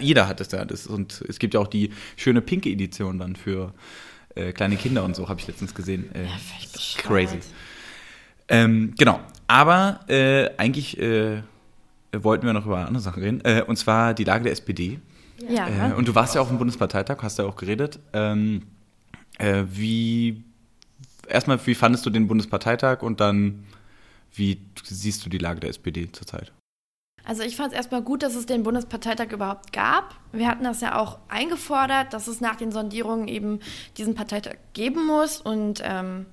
jeder 0.00 0.26
hat 0.28 0.40
es 0.40 0.50
ja. 0.52 0.64
Das, 0.64 0.86
und 0.86 1.22
es 1.28 1.38
gibt 1.38 1.54
ja 1.54 1.60
auch 1.60 1.68
die 1.68 1.90
schöne 2.16 2.40
pinke 2.40 2.70
Edition 2.70 3.18
dann 3.18 3.36
für 3.36 3.74
äh, 4.34 4.52
kleine 4.52 4.76
Kinder 4.76 5.04
und 5.04 5.14
so, 5.14 5.28
habe 5.28 5.40
ich 5.40 5.46
letztens 5.46 5.74
gesehen. 5.74 6.12
Äh, 6.14 6.24
ja, 6.24 6.30
crazy. 7.02 7.40
Ähm, 8.50 8.94
genau. 8.98 9.20
Aber 9.46 10.00
äh, 10.08 10.50
eigentlich 10.58 11.00
äh, 11.00 11.42
wollten 12.12 12.46
wir 12.46 12.52
noch 12.52 12.66
über 12.66 12.86
andere 12.86 13.02
Sachen 13.02 13.22
reden. 13.22 13.40
Äh, 13.44 13.64
und 13.66 13.76
zwar 13.76 14.12
die 14.12 14.24
Lage 14.24 14.44
der 14.44 14.52
SPD. 14.52 15.00
Ja. 15.48 15.68
Äh, 15.68 15.94
und 15.94 16.06
du 16.06 16.14
warst 16.14 16.34
ja 16.34 16.40
auch 16.40 16.50
im 16.50 16.58
Bundesparteitag, 16.58 17.22
hast 17.22 17.38
ja 17.38 17.46
auch 17.46 17.56
geredet. 17.56 17.98
Ähm, 18.12 18.62
äh, 19.38 19.64
wie 19.70 20.44
erstmal, 21.28 21.64
wie 21.66 21.74
fandest 21.74 22.04
du 22.04 22.10
den 22.10 22.28
Bundesparteitag 22.28 23.02
und 23.02 23.20
dann, 23.20 23.64
wie 24.34 24.60
siehst 24.84 25.24
du 25.24 25.30
die 25.30 25.38
Lage 25.38 25.60
der 25.60 25.70
SPD 25.70 26.10
zurzeit? 26.12 26.52
Also 27.24 27.42
ich 27.42 27.56
fand 27.56 27.72
es 27.72 27.76
erstmal 27.76 28.02
gut, 28.02 28.22
dass 28.22 28.34
es 28.34 28.46
den 28.46 28.62
Bundesparteitag 28.62 29.30
überhaupt 29.30 29.72
gab. 29.72 30.14
Wir 30.32 30.48
hatten 30.48 30.64
das 30.64 30.80
ja 30.80 30.98
auch 30.98 31.18
eingefordert, 31.28 32.12
dass 32.12 32.26
es 32.26 32.40
nach 32.40 32.56
den 32.56 32.72
Sondierungen 32.72 33.28
eben 33.28 33.60
diesen 33.98 34.14
Parteitag 34.14 34.56
geben 34.72 35.06
muss. 35.06 35.40
Und 35.40 35.82
ähm, 35.84 36.26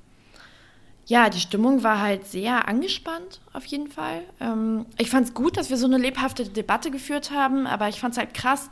ja, 1.08 1.30
die 1.30 1.40
Stimmung 1.40 1.84
war 1.84 2.02
halt 2.02 2.28
sehr 2.28 2.68
angespannt, 2.68 3.40
auf 3.54 3.66
jeden 3.66 3.88
Fall. 3.88 4.24
Ähm, 4.42 4.86
ich 4.98 5.10
fand 5.10 5.28
es 5.28 5.34
gut, 5.34 5.56
dass 5.56 5.70
wir 5.70 5.78
so 5.78 5.86
eine 5.86 5.98
lebhafte 5.98 6.44
Debatte 6.44 6.92
geführt 6.92 7.32
haben, 7.32 7.66
aber 7.66 7.88
ich 7.88 8.02
fand 8.02 8.14
es 8.14 8.18
halt 8.18 8.34
krass, 8.34 8.70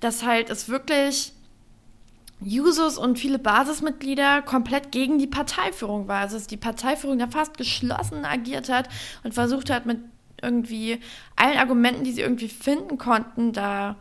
dass 0.00 0.24
halt 0.24 0.48
es 0.48 0.70
wirklich 0.70 1.34
Jusos 2.40 2.96
und 2.96 3.18
viele 3.18 3.38
Basismitglieder 3.38 4.40
komplett 4.40 4.92
gegen 4.92 5.18
die 5.18 5.26
Parteiführung 5.26 6.08
war. 6.08 6.20
Also 6.20 6.36
dass 6.36 6.46
die 6.46 6.56
Parteiführung 6.56 7.18
da 7.18 7.28
fast 7.28 7.58
geschlossen 7.58 8.24
agiert 8.24 8.70
hat 8.70 8.88
und 9.22 9.34
versucht 9.34 9.68
hat, 9.68 9.84
mit 9.84 9.98
irgendwie 10.42 11.00
allen 11.36 11.58
Argumenten, 11.58 12.04
die 12.04 12.12
sie 12.12 12.22
irgendwie 12.22 12.48
finden 12.48 12.96
konnten, 12.96 13.52
da 13.52 13.96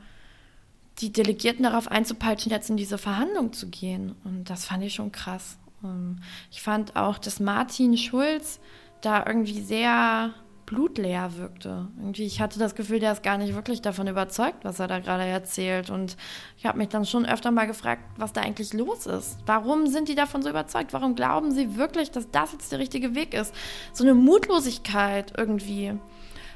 die 0.99 1.11
Delegierten 1.11 1.63
darauf 1.63 1.89
einzupeitschen, 1.89 2.49
jetzt 2.49 2.69
in 2.69 2.77
diese 2.77 2.97
Verhandlung 2.97 3.51
zu 3.51 3.67
gehen. 3.67 4.15
Und 4.23 4.49
das 4.49 4.65
fand 4.65 4.83
ich 4.83 4.93
schon 4.93 5.11
krass. 5.11 5.57
Ähm, 5.83 6.17
ich 6.51 6.61
fand 6.61 6.95
auch, 6.95 7.17
dass 7.17 7.39
Martin 7.39 7.97
Schulz 7.97 8.59
da 9.01 9.25
irgendwie 9.25 9.61
sehr 9.61 10.33
blutleer 10.65 11.37
wirkte. 11.37 11.87
Irgendwie, 11.97 12.25
ich 12.25 12.39
hatte 12.41 12.57
das 12.57 12.75
Gefühl, 12.75 12.99
der 12.99 13.11
ist 13.11 13.23
gar 13.23 13.37
nicht 13.37 13.53
wirklich 13.53 13.81
davon 13.81 14.07
überzeugt, 14.07 14.63
was 14.63 14.79
er 14.79 14.87
da 14.87 14.99
gerade 14.99 15.25
erzählt. 15.25 15.89
Und 15.89 16.17
ich 16.57 16.65
habe 16.65 16.77
mich 16.77 16.89
dann 16.89 17.05
schon 17.05 17.25
öfter 17.25 17.51
mal 17.51 17.67
gefragt, 17.67 18.01
was 18.17 18.33
da 18.33 18.41
eigentlich 18.41 18.73
los 18.73 19.05
ist. 19.05 19.37
Warum 19.45 19.87
sind 19.87 20.07
die 20.07 20.15
davon 20.15 20.41
so 20.41 20.49
überzeugt? 20.49 20.93
Warum 20.93 21.15
glauben 21.15 21.51
sie 21.51 21.77
wirklich, 21.77 22.11
dass 22.11 22.31
das 22.31 22.53
jetzt 22.53 22.71
der 22.71 22.79
richtige 22.79 23.13
Weg 23.13 23.33
ist? 23.33 23.53
So 23.91 24.03
eine 24.03 24.13
Mutlosigkeit 24.13 25.33
irgendwie. 25.37 25.93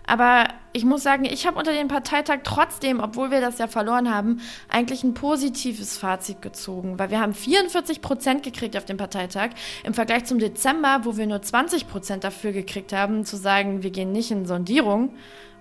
Aber 0.07 0.47
ich 0.71 0.85
muss 0.85 1.03
sagen, 1.03 1.25
ich 1.25 1.45
habe 1.45 1.57
unter 1.59 1.73
dem 1.73 1.89
Parteitag 1.89 2.39
trotzdem, 2.43 3.01
obwohl 3.01 3.29
wir 3.29 3.41
das 3.41 3.57
ja 3.57 3.67
verloren 3.67 4.13
haben, 4.13 4.39
eigentlich 4.69 5.03
ein 5.03 5.13
positives 5.13 5.97
Fazit 5.97 6.41
gezogen, 6.41 6.97
weil 6.97 7.11
wir 7.11 7.19
haben 7.19 7.33
44 7.33 8.01
Prozent 8.01 8.41
gekriegt 8.41 8.77
auf 8.77 8.85
dem 8.85 8.95
Parteitag 8.95 9.49
im 9.83 9.93
Vergleich 9.93 10.23
zum 10.23 10.39
Dezember, 10.39 11.01
wo 11.03 11.17
wir 11.17 11.27
nur 11.27 11.41
20 11.41 11.89
Prozent 11.89 12.23
dafür 12.23 12.53
gekriegt 12.53 12.93
haben, 12.93 13.25
zu 13.25 13.35
sagen, 13.35 13.83
wir 13.83 13.91
gehen 13.91 14.13
nicht 14.13 14.31
in 14.31 14.45
Sondierung. 14.45 15.13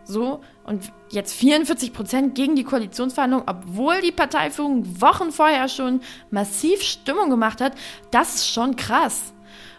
So, 0.04 0.40
und 0.62 0.92
jetzt 1.10 1.34
44 1.34 1.92
Prozent 1.92 2.36
gegen 2.36 2.54
die 2.54 2.62
Koalitionsverhandlungen, 2.62 3.48
obwohl 3.48 4.00
die 4.00 4.12
Parteiführung 4.12 5.00
Wochen 5.00 5.32
vorher 5.32 5.68
schon 5.68 6.00
massiv 6.30 6.82
Stimmung 6.82 7.28
gemacht 7.28 7.60
hat, 7.60 7.72
das 8.12 8.36
ist 8.36 8.48
schon 8.48 8.76
krass. 8.76 9.32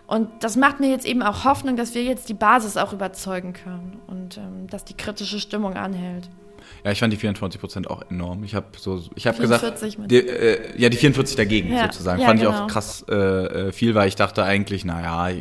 Und 0.07 0.29
das 0.39 0.55
macht 0.55 0.79
mir 0.79 0.89
jetzt 0.89 1.05
eben 1.05 1.21
auch 1.21 1.43
Hoffnung, 1.43 1.75
dass 1.75 1.93
wir 1.93 2.03
jetzt 2.03 2.29
die 2.29 2.33
Basis 2.33 2.77
auch 2.77 2.93
überzeugen 2.93 3.53
können 3.53 3.99
und 4.07 4.37
ähm, 4.37 4.67
dass 4.67 4.85
die 4.85 4.95
kritische 4.95 5.39
Stimmung 5.39 5.75
anhält. 5.75 6.29
Ja, 6.83 6.91
ich 6.91 6.99
fand 6.99 7.11
die 7.11 7.17
24 7.17 7.59
Prozent 7.59 7.89
auch 7.89 8.03
enorm. 8.09 8.43
Ich 8.43 8.55
habe 8.55 8.67
so, 8.77 9.01
ich 9.15 9.27
habe 9.27 9.37
gesagt, 9.39 9.81
die, 10.09 10.15
äh, 10.15 10.79
ja, 10.79 10.89
die 10.89 10.97
44 10.97 11.35
dagegen 11.35 11.73
ja. 11.73 11.83
sozusagen, 11.83 12.21
ja, 12.21 12.27
fand 12.27 12.39
genau. 12.39 12.51
ich 12.51 12.57
auch 12.57 12.67
krass 12.67 13.05
äh, 13.09 13.15
äh, 13.15 13.71
viel, 13.71 13.95
weil 13.95 14.07
ich 14.07 14.15
dachte 14.15 14.43
eigentlich, 14.43 14.85
naja, 14.85 15.35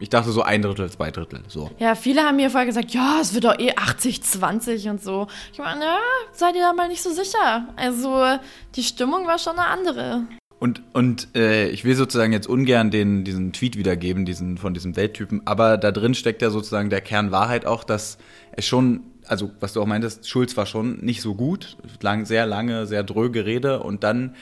ich 0.00 0.08
dachte 0.08 0.30
so 0.30 0.42
ein 0.42 0.62
Drittel, 0.62 0.90
zwei 0.90 1.10
Drittel, 1.10 1.42
so. 1.48 1.70
Ja, 1.78 1.94
viele 1.94 2.22
haben 2.22 2.36
mir 2.36 2.50
vorher 2.50 2.66
gesagt, 2.66 2.92
ja, 2.92 3.18
es 3.20 3.34
wird 3.34 3.44
doch 3.44 3.58
eh 3.58 3.72
80, 3.74 4.22
20 4.22 4.88
und 4.88 5.02
so. 5.02 5.26
Ich 5.52 5.58
meine, 5.58 5.84
ja, 5.84 5.98
seid 6.32 6.54
ihr 6.54 6.62
da 6.62 6.72
mal 6.72 6.88
nicht 6.88 7.02
so 7.02 7.10
sicher. 7.10 7.66
Also 7.76 8.38
die 8.74 8.82
Stimmung 8.82 9.26
war 9.26 9.38
schon 9.38 9.58
eine 9.58 9.66
andere. 9.68 10.22
Und, 10.62 10.80
und 10.92 11.34
äh, 11.34 11.70
ich 11.70 11.84
will 11.84 11.96
sozusagen 11.96 12.32
jetzt 12.32 12.46
ungern 12.46 12.92
den, 12.92 13.24
diesen 13.24 13.52
Tweet 13.52 13.76
wiedergeben, 13.76 14.24
diesen 14.24 14.58
von 14.58 14.74
diesem 14.74 14.94
Welttypen, 14.94 15.44
aber 15.44 15.76
da 15.76 15.90
drin 15.90 16.14
steckt 16.14 16.40
ja 16.40 16.50
sozusagen 16.50 16.88
der 16.88 17.00
Kern 17.00 17.32
Wahrheit 17.32 17.66
auch, 17.66 17.82
dass 17.82 18.16
es 18.52 18.64
schon, 18.64 19.00
also 19.26 19.50
was 19.58 19.72
du 19.72 19.82
auch 19.82 19.86
meintest, 19.86 20.28
Schulz 20.28 20.56
war 20.56 20.66
schon 20.66 21.00
nicht 21.00 21.20
so 21.20 21.34
gut, 21.34 21.76
lang, 22.00 22.26
sehr 22.26 22.46
lange, 22.46 22.86
sehr 22.86 23.02
dröge 23.02 23.44
Rede 23.44 23.82
und 23.82 24.04
dann 24.04 24.36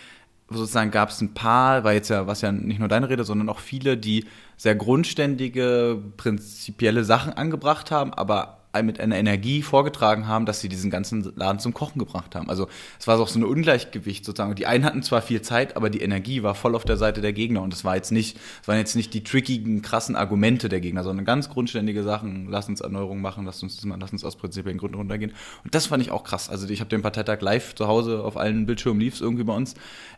sozusagen 0.50 0.90
gab 0.90 1.08
es 1.08 1.22
ein 1.22 1.32
paar, 1.32 1.84
war 1.84 1.94
jetzt 1.94 2.10
ja, 2.10 2.26
was 2.26 2.42
ja 2.42 2.52
nicht 2.52 2.80
nur 2.80 2.88
deine 2.88 3.08
Rede, 3.08 3.24
sondern 3.24 3.48
auch 3.48 3.60
viele, 3.60 3.96
die 3.96 4.26
sehr 4.58 4.74
grundständige, 4.74 6.02
prinzipielle 6.18 7.02
Sachen 7.02 7.32
angebracht 7.32 7.90
haben, 7.90 8.12
aber 8.12 8.59
mit 8.82 9.00
einer 9.00 9.16
Energie 9.16 9.62
vorgetragen 9.62 10.28
haben, 10.28 10.46
dass 10.46 10.60
sie 10.60 10.68
diesen 10.68 10.90
ganzen 10.90 11.32
Laden 11.36 11.58
zum 11.58 11.74
Kochen 11.74 11.98
gebracht 11.98 12.34
haben. 12.34 12.48
Also 12.48 12.68
es 12.98 13.06
war 13.06 13.18
auch 13.18 13.28
so 13.28 13.38
ein 13.38 13.44
Ungleichgewicht 13.44 14.24
sozusagen. 14.24 14.54
Die 14.54 14.66
einen 14.66 14.84
hatten 14.84 15.02
zwar 15.02 15.22
viel 15.22 15.42
Zeit, 15.42 15.76
aber 15.76 15.90
die 15.90 16.00
Energie 16.00 16.42
war 16.42 16.54
voll 16.54 16.74
auf 16.74 16.84
der 16.84 16.96
Seite 16.96 17.20
der 17.20 17.32
Gegner 17.32 17.62
und 17.62 17.74
es 17.74 17.84
war 17.84 17.96
jetzt 17.96 18.12
nicht, 18.12 18.38
es 18.62 18.68
waren 18.68 18.78
jetzt 18.78 18.94
nicht 18.94 19.12
die 19.12 19.24
trickigen, 19.24 19.82
krassen 19.82 20.16
Argumente 20.16 20.68
der 20.68 20.80
Gegner, 20.80 21.02
sondern 21.02 21.24
ganz 21.24 21.48
grundständige 21.48 22.02
Sachen. 22.02 22.48
Lass 22.48 22.68
uns 22.68 22.80
Erneuerung 22.80 23.20
machen, 23.20 23.44
lass 23.44 23.62
uns 23.62 23.76
das 23.76 23.84
mal, 23.84 23.98
lass 24.00 24.12
uns 24.12 24.24
aus 24.24 24.36
prinzipiellen 24.36 24.78
Gründen 24.78 24.96
runtergehen. 24.96 25.32
Und 25.64 25.74
das 25.74 25.86
fand 25.86 26.02
ich 26.02 26.10
auch 26.10 26.24
krass. 26.24 26.48
Also 26.48 26.68
ich 26.68 26.80
habe 26.80 26.90
den 26.90 27.02
Parteitag 27.02 27.40
live 27.40 27.74
zu 27.74 27.88
Hause 27.88 28.22
auf 28.24 28.36
allen 28.36 28.66
Bildschirmen 28.66 29.00
lief 29.00 29.20
irgendwie 29.20 29.44
bei 29.44 29.54
uns. 29.54 29.74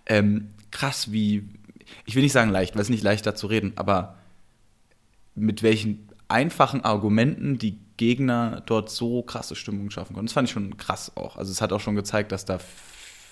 Ähm, 0.07 0.48
krass, 0.70 1.11
wie 1.11 1.48
ich 2.05 2.14
will 2.14 2.22
nicht 2.22 2.32
sagen 2.32 2.50
leicht, 2.50 2.74
weil 2.74 2.82
es 2.82 2.88
nicht 2.88 3.03
leicht 3.03 3.26
da 3.26 3.34
zu 3.34 3.46
reden, 3.46 3.72
aber 3.76 4.16
mit 5.34 5.62
welchen 5.62 6.09
einfachen 6.28 6.84
Argumenten 6.84 7.59
die 7.59 7.78
Gegner 8.03 8.62
dort 8.66 8.90
so 8.90 9.22
krasse 9.22 9.55
Stimmung 9.55 9.90
schaffen 9.90 10.14
konnten. 10.14 10.26
Das 10.26 10.32
fand 10.32 10.48
ich 10.48 10.53
schon 10.53 10.76
krass 10.76 11.12
auch. 11.16 11.36
Also 11.36 11.53
es 11.53 11.61
hat 11.61 11.72
auch 11.72 11.78
schon 11.78 11.94
gezeigt, 11.94 12.32
dass 12.32 12.44
da 12.44 12.59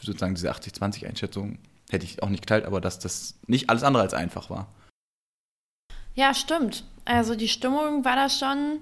sozusagen 0.01 0.37
diese 0.37 0.53
80-20-Einschätzung 0.53 1.59
hätte 1.91 2.05
ich 2.05 2.23
auch 2.23 2.29
nicht 2.29 2.43
geteilt, 2.43 2.65
aber 2.67 2.81
dass 2.81 3.01
das 3.01 3.35
nicht 3.49 3.69
alles 3.69 3.83
andere 3.83 4.05
als 4.05 4.15
einfach 4.15 4.49
war. 4.49 4.69
Ja, 6.15 6.35
stimmt. 6.35 6.85
Also 7.05 7.35
die 7.35 7.49
Stimmung 7.49 8.05
war 8.05 8.15
da 8.15 8.31
schon, 8.31 8.79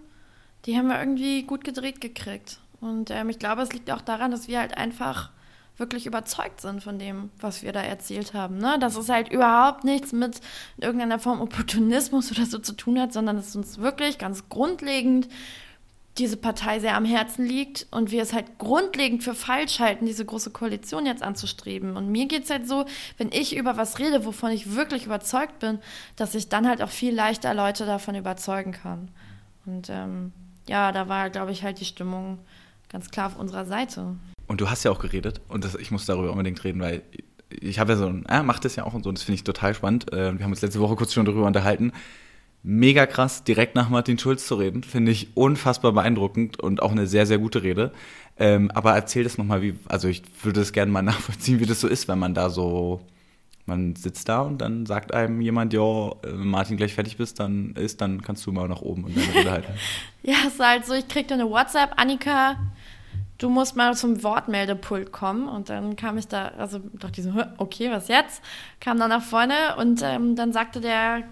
die 0.66 0.76
haben 0.76 0.88
wir 0.88 0.98
irgendwie 0.98 1.44
gut 1.44 1.64
gedreht 1.64 2.02
gekriegt. 2.02 2.60
Und 2.82 3.10
ähm, 3.10 3.30
ich 3.30 3.38
glaube, 3.38 3.62
es 3.62 3.72
liegt 3.72 3.90
auch 3.90 4.02
daran, 4.02 4.30
dass 4.30 4.46
wir 4.46 4.60
halt 4.60 4.76
einfach 4.76 5.30
wirklich 5.78 6.04
überzeugt 6.04 6.60
sind 6.60 6.82
von 6.82 6.98
dem, 6.98 7.30
was 7.40 7.62
wir 7.62 7.72
da 7.72 7.80
erzählt 7.80 8.34
haben. 8.34 8.58
Ne? 8.58 8.78
Dass 8.78 8.94
es 8.96 9.08
halt 9.08 9.32
überhaupt 9.32 9.84
nichts 9.84 10.12
mit 10.12 10.42
irgendeiner 10.76 11.18
Form 11.18 11.40
Opportunismus 11.40 12.30
oder 12.30 12.44
so 12.44 12.58
zu 12.58 12.74
tun 12.74 13.00
hat, 13.00 13.14
sondern 13.14 13.36
dass 13.36 13.48
es 13.48 13.56
uns 13.56 13.78
wirklich 13.78 14.18
ganz 14.18 14.50
grundlegend 14.50 15.28
diese 16.18 16.36
Partei 16.36 16.80
sehr 16.80 16.96
am 16.96 17.04
Herzen 17.04 17.46
liegt 17.46 17.86
und 17.90 18.10
wir 18.10 18.22
es 18.22 18.32
halt 18.32 18.58
grundlegend 18.58 19.22
für 19.22 19.34
falsch 19.34 19.78
halten, 19.78 20.06
diese 20.06 20.24
große 20.24 20.50
Koalition 20.50 21.06
jetzt 21.06 21.22
anzustreben. 21.22 21.96
Und 21.96 22.10
mir 22.10 22.26
geht 22.26 22.44
es 22.44 22.50
halt 22.50 22.66
so, 22.68 22.84
wenn 23.16 23.30
ich 23.32 23.56
über 23.56 23.76
was 23.76 23.98
rede, 23.98 24.24
wovon 24.24 24.50
ich 24.50 24.74
wirklich 24.74 25.06
überzeugt 25.06 25.58
bin, 25.60 25.78
dass 26.16 26.34
ich 26.34 26.48
dann 26.48 26.66
halt 26.68 26.82
auch 26.82 26.90
viel 26.90 27.14
leichter 27.14 27.54
Leute 27.54 27.86
davon 27.86 28.14
überzeugen 28.14 28.72
kann. 28.72 29.08
Und 29.66 29.88
ähm, 29.90 30.32
ja, 30.68 30.92
da 30.92 31.08
war, 31.08 31.30
glaube 31.30 31.52
ich, 31.52 31.62
halt 31.62 31.80
die 31.80 31.84
Stimmung 31.84 32.38
ganz 32.88 33.10
klar 33.10 33.26
auf 33.28 33.38
unserer 33.38 33.64
Seite. 33.64 34.16
Und 34.46 34.60
du 34.60 34.70
hast 34.70 34.84
ja 34.84 34.90
auch 34.90 34.98
geredet 34.98 35.40
und 35.48 35.64
das, 35.64 35.74
ich 35.74 35.90
muss 35.90 36.06
darüber 36.06 36.30
unbedingt 36.32 36.62
reden, 36.64 36.80
weil 36.80 37.02
ich 37.50 37.78
habe 37.78 37.92
ja 37.92 37.98
so 37.98 38.06
ein, 38.06 38.24
er 38.26 38.42
macht 38.42 38.64
das 38.64 38.76
ja 38.76 38.84
auch 38.84 38.94
und 38.94 39.02
so, 39.02 39.08
und 39.08 39.18
das 39.18 39.24
finde 39.24 39.36
ich 39.36 39.44
total 39.44 39.74
spannend. 39.74 40.12
Äh, 40.12 40.36
wir 40.38 40.44
haben 40.44 40.52
uns 40.52 40.62
letzte 40.62 40.80
Woche 40.80 40.96
kurz 40.96 41.12
schon 41.12 41.24
darüber 41.24 41.46
unterhalten. 41.46 41.92
Mega 42.70 43.06
krass, 43.06 43.44
direkt 43.44 43.76
nach 43.76 43.88
Martin 43.88 44.18
Schulz 44.18 44.46
zu 44.46 44.56
reden, 44.56 44.82
finde 44.82 45.10
ich 45.10 45.34
unfassbar 45.34 45.92
beeindruckend 45.92 46.60
und 46.60 46.82
auch 46.82 46.92
eine 46.92 47.06
sehr, 47.06 47.24
sehr 47.24 47.38
gute 47.38 47.62
Rede. 47.62 47.92
Ähm, 48.38 48.70
aber 48.72 48.92
erzähl 48.92 49.24
das 49.24 49.38
nochmal, 49.38 49.62
wie, 49.62 49.74
also 49.88 50.06
ich 50.06 50.22
würde 50.42 50.60
es 50.60 50.74
gerne 50.74 50.92
mal 50.92 51.00
nachvollziehen, 51.14 51.60
wie 51.60 51.64
das 51.64 51.80
so 51.80 51.88
ist, 51.88 52.08
wenn 52.08 52.18
man 52.18 52.34
da 52.34 52.50
so, 52.50 53.00
man 53.64 53.96
sitzt 53.96 54.28
da 54.28 54.42
und 54.42 54.58
dann 54.58 54.84
sagt 54.84 55.14
einem 55.14 55.40
jemand, 55.40 55.72
ja, 55.72 55.80
äh, 55.80 56.32
Martin, 56.34 56.76
gleich 56.76 56.92
fertig 56.92 57.16
bist, 57.16 57.40
dann 57.40 57.72
ist, 57.72 58.02
dann 58.02 58.20
kannst 58.20 58.44
du 58.44 58.52
mal 58.52 58.68
nach 58.68 58.82
oben 58.82 59.04
und 59.04 59.16
deine 59.16 59.34
Rede 59.34 59.50
halten. 59.50 59.72
ja, 60.22 60.34
es 60.46 60.52
ist 60.52 60.60
halt 60.60 60.84
so, 60.84 60.92
ich 60.92 61.08
kriegte 61.08 61.32
eine 61.32 61.48
WhatsApp, 61.48 61.92
Annika, 61.96 62.56
du 63.38 63.48
musst 63.48 63.76
mal 63.76 63.96
zum 63.96 64.22
Wortmeldepult 64.22 65.10
kommen. 65.10 65.48
Und 65.48 65.70
dann 65.70 65.96
kam 65.96 66.18
ich 66.18 66.28
da, 66.28 66.48
also 66.58 66.80
ich 67.16 67.22
so, 67.22 67.32
okay, 67.56 67.90
was 67.90 68.08
jetzt? 68.08 68.42
Kam 68.78 68.98
dann 68.98 69.08
nach 69.08 69.22
vorne 69.22 69.76
und 69.78 70.02
ähm, 70.02 70.36
dann 70.36 70.52
sagte 70.52 70.82
der 70.82 71.22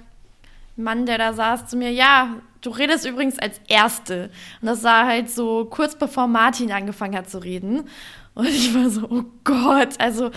Mann, 0.77 1.07
der 1.07 1.18
da 1.18 1.33
saß, 1.33 1.66
zu 1.66 1.77
mir, 1.77 1.91
ja, 1.91 2.37
du 2.61 2.70
redest 2.70 3.07
übrigens 3.07 3.39
als 3.39 3.61
Erste. 3.68 4.31
Und 4.61 4.66
das 4.66 4.83
war 4.85 5.07
halt 5.07 5.31
so 5.31 5.64
kurz 5.64 5.97
bevor 5.97 6.27
Martin 6.27 6.70
angefangen 6.72 7.16
hat 7.16 7.31
zu 7.31 7.39
reden. 7.39 7.89
Und 8.35 8.49
ich 8.49 8.74
war 8.74 8.91
so, 8.91 9.09
oh 9.09 9.24
Gott, 9.45 9.99
also 9.99 10.31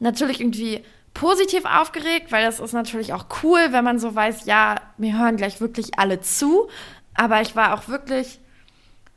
natürlich 0.00 0.40
irgendwie 0.40 0.82
positiv 1.14 1.64
aufgeregt, 1.64 2.32
weil 2.32 2.44
das 2.44 2.60
ist 2.60 2.72
natürlich 2.72 3.12
auch 3.12 3.26
cool, 3.42 3.68
wenn 3.70 3.84
man 3.84 3.98
so 3.98 4.14
weiß, 4.14 4.44
ja, 4.46 4.76
mir 4.98 5.18
hören 5.18 5.36
gleich 5.36 5.60
wirklich 5.60 5.98
alle 5.98 6.20
zu. 6.20 6.68
Aber 7.14 7.40
ich 7.40 7.56
war 7.56 7.72
auch 7.74 7.88
wirklich 7.88 8.40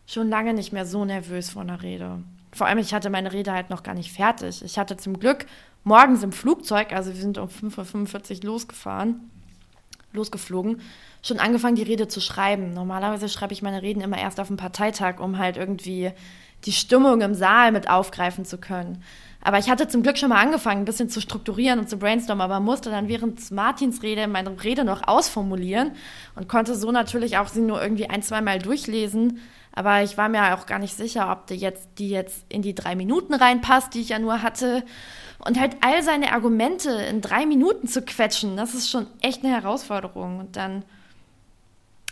schon 0.05 0.29
lange 0.29 0.53
nicht 0.53 0.71
mehr 0.71 0.85
so 0.85 1.03
nervös 1.03 1.49
vor 1.49 1.63
einer 1.63 1.81
Rede. 1.81 2.23
Vor 2.51 2.67
allem, 2.67 2.77
ich 2.77 2.93
hatte 2.93 3.09
meine 3.09 3.33
Rede 3.33 3.51
halt 3.51 3.69
noch 3.69 3.83
gar 3.83 3.93
nicht 3.93 4.11
fertig. 4.11 4.63
Ich 4.63 4.79
hatte 4.79 4.97
zum 4.97 5.19
Glück 5.19 5.45
morgens 5.83 6.23
im 6.23 6.31
Flugzeug, 6.31 6.93
also 6.93 7.13
wir 7.13 7.21
sind 7.21 7.37
um 7.37 7.47
5.45 7.47 8.39
Uhr 8.39 8.45
losgefahren, 8.51 9.29
losgeflogen, 10.13 10.81
schon 11.21 11.39
angefangen, 11.39 11.75
die 11.75 11.83
Rede 11.83 12.07
zu 12.07 12.21
schreiben. 12.21 12.73
Normalerweise 12.73 13.29
schreibe 13.29 13.53
ich 13.53 13.61
meine 13.61 13.81
Reden 13.81 14.01
immer 14.01 14.17
erst 14.17 14.39
auf 14.39 14.47
dem 14.47 14.57
Parteitag, 14.57 15.19
um 15.19 15.37
halt 15.37 15.57
irgendwie 15.57 16.11
die 16.65 16.71
Stimmung 16.71 17.21
im 17.21 17.35
Saal 17.35 17.71
mit 17.71 17.89
aufgreifen 17.89 18.45
zu 18.45 18.57
können. 18.57 19.03
Aber 19.41 19.57
ich 19.57 19.69
hatte 19.69 19.87
zum 19.87 20.03
Glück 20.03 20.17
schon 20.17 20.29
mal 20.29 20.41
angefangen, 20.41 20.81
ein 20.81 20.85
bisschen 20.85 21.09
zu 21.09 21.21
strukturieren 21.21 21.79
und 21.79 21.89
zu 21.89 21.97
brainstormen, 21.97 22.41
aber 22.41 22.59
musste 22.59 22.89
dann 22.89 23.07
während 23.07 23.51
Martins 23.51 24.03
Rede 24.03 24.27
meine 24.27 24.61
Rede 24.61 24.83
noch 24.83 25.07
ausformulieren 25.07 25.91
und 26.35 26.49
konnte 26.49 26.75
so 26.75 26.91
natürlich 26.91 27.37
auch 27.37 27.47
sie 27.47 27.61
nur 27.61 27.81
irgendwie 27.81 28.09
ein, 28.09 28.21
zwei 28.21 28.41
Mal 28.41 28.59
durchlesen. 28.59 29.39
Aber 29.71 30.03
ich 30.03 30.17
war 30.17 30.27
mir 30.27 30.57
auch 30.57 30.65
gar 30.65 30.79
nicht 30.79 30.97
sicher, 30.97 31.31
ob 31.31 31.47
die 31.47 31.55
jetzt, 31.55 31.87
die 31.99 32.09
jetzt 32.09 32.43
in 32.49 32.61
die 32.61 32.75
drei 32.75 32.95
Minuten 32.95 33.33
reinpasst, 33.33 33.93
die 33.93 34.01
ich 34.01 34.09
ja 34.09 34.19
nur 34.19 34.41
hatte. 34.41 34.83
Und 35.45 35.59
halt 35.59 35.77
all 35.81 36.03
seine 36.03 36.33
Argumente 36.33 36.91
in 36.91 37.21
drei 37.21 37.45
Minuten 37.45 37.87
zu 37.87 38.01
quetschen, 38.01 38.57
das 38.57 38.73
ist 38.73 38.89
schon 38.89 39.07
echt 39.21 39.43
eine 39.43 39.53
Herausforderung. 39.53 40.39
Und 40.39 40.55
dann 40.55 40.83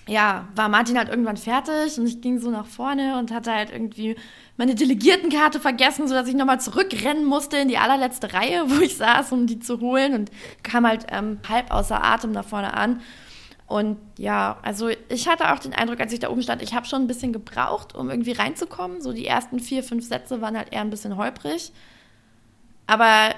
ja, 0.07 0.47
war 0.55 0.69
Martin 0.69 0.97
halt 0.97 1.09
irgendwann 1.09 1.37
fertig 1.37 1.99
und 1.99 2.07
ich 2.07 2.21
ging 2.21 2.39
so 2.39 2.49
nach 2.49 2.65
vorne 2.65 3.19
und 3.19 3.31
hatte 3.31 3.53
halt 3.53 3.71
irgendwie 3.71 4.15
meine 4.55 4.73
Delegiertenkarte 4.73 5.59
vergessen, 5.59 6.07
sodass 6.07 6.29
ich 6.29 6.35
nochmal 6.35 6.61
zurückrennen 6.61 7.25
musste 7.25 7.57
in 7.57 7.67
die 7.67 7.77
allerletzte 7.77 8.33
Reihe, 8.33 8.63
wo 8.67 8.79
ich 8.79 8.95
saß, 8.95 9.31
um 9.33 9.47
die 9.47 9.59
zu 9.59 9.81
holen 9.81 10.13
und 10.13 10.31
kam 10.63 10.87
halt 10.87 11.07
ähm, 11.09 11.39
halb 11.47 11.71
außer 11.71 12.03
Atem 12.03 12.33
da 12.33 12.43
vorne 12.43 12.73
an. 12.73 13.01
Und 13.67 13.97
ja, 14.17 14.59
also 14.61 14.89
ich 15.09 15.27
hatte 15.27 15.51
auch 15.51 15.59
den 15.59 15.73
Eindruck, 15.73 15.99
als 15.99 16.13
ich 16.13 16.19
da 16.19 16.29
oben 16.29 16.41
stand, 16.41 16.61
ich 16.61 16.73
habe 16.73 16.85
schon 16.85 17.01
ein 17.01 17.07
bisschen 17.07 17.33
gebraucht, 17.33 17.93
um 17.93 18.09
irgendwie 18.09 18.31
reinzukommen. 18.31 19.01
So 19.01 19.11
die 19.11 19.25
ersten 19.25 19.59
vier, 19.59 19.83
fünf 19.83 20.07
Sätze 20.07 20.39
waren 20.39 20.57
halt 20.57 20.71
eher 20.71 20.79
ein 20.79 20.89
bisschen 20.89 21.17
holprig. 21.17 21.73
Aber 22.87 23.35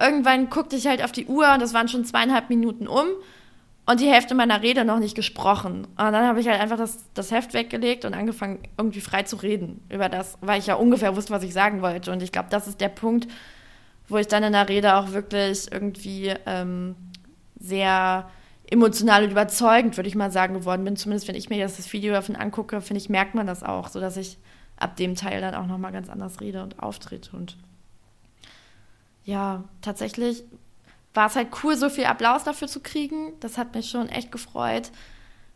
irgendwann 0.00 0.50
guckte 0.50 0.76
ich 0.76 0.86
halt 0.86 1.02
auf 1.04 1.12
die 1.12 1.26
Uhr 1.26 1.52
und 1.52 1.62
das 1.62 1.74
waren 1.74 1.88
schon 1.88 2.04
zweieinhalb 2.04 2.48
Minuten 2.48 2.88
um 2.88 3.06
und 3.86 4.00
die 4.00 4.08
Hälfte 4.08 4.34
meiner 4.34 4.62
Rede 4.62 4.84
noch 4.84 4.98
nicht 4.98 5.14
gesprochen. 5.14 5.84
Und 5.84 5.96
dann 5.96 6.26
habe 6.26 6.40
ich 6.40 6.48
halt 6.48 6.60
einfach 6.60 6.76
das, 6.76 7.04
das 7.14 7.30
Heft 7.30 7.54
weggelegt 7.54 8.04
und 8.04 8.14
angefangen, 8.14 8.58
irgendwie 8.76 9.00
frei 9.00 9.22
zu 9.22 9.36
reden 9.36 9.80
über 9.88 10.08
das, 10.08 10.36
weil 10.40 10.58
ich 10.58 10.66
ja 10.66 10.74
ungefähr 10.74 11.14
wusste, 11.14 11.32
was 11.32 11.44
ich 11.44 11.52
sagen 11.52 11.82
wollte. 11.82 12.10
Und 12.10 12.22
ich 12.22 12.32
glaube, 12.32 12.48
das 12.50 12.66
ist 12.66 12.80
der 12.80 12.88
Punkt, 12.88 13.28
wo 14.08 14.16
ich 14.16 14.26
dann 14.26 14.42
in 14.42 14.52
der 14.52 14.68
Rede 14.68 14.96
auch 14.96 15.12
wirklich 15.12 15.70
irgendwie 15.70 16.34
ähm, 16.46 16.96
sehr 17.58 18.28
emotional 18.68 19.24
und 19.24 19.30
überzeugend, 19.30 19.96
würde 19.96 20.08
ich 20.08 20.16
mal 20.16 20.32
sagen, 20.32 20.54
geworden 20.54 20.84
bin. 20.84 20.96
Zumindest, 20.96 21.28
wenn 21.28 21.36
ich 21.36 21.48
mir 21.48 21.62
das 21.62 21.92
Video 21.92 22.12
davon 22.12 22.34
angucke, 22.34 22.80
finde 22.80 22.98
ich, 22.98 23.08
merkt 23.08 23.34
man 23.34 23.46
das 23.46 23.62
auch, 23.62 23.88
sodass 23.88 24.16
ich 24.16 24.38
ab 24.76 24.96
dem 24.96 25.14
Teil 25.14 25.40
dann 25.40 25.54
auch 25.54 25.66
nochmal 25.66 25.92
ganz 25.92 26.08
anders 26.08 26.40
rede 26.40 26.62
und 26.62 26.82
auftrete. 26.82 27.36
Und 27.36 27.56
ja, 29.26 29.64
tatsächlich 29.82 30.44
war 31.12 31.26
es 31.26 31.36
halt 31.36 31.48
cool, 31.62 31.76
so 31.76 31.90
viel 31.90 32.04
Applaus 32.04 32.44
dafür 32.44 32.68
zu 32.68 32.80
kriegen. 32.80 33.32
Das 33.40 33.58
hat 33.58 33.74
mich 33.74 33.90
schon 33.90 34.08
echt 34.08 34.30
gefreut. 34.30 34.92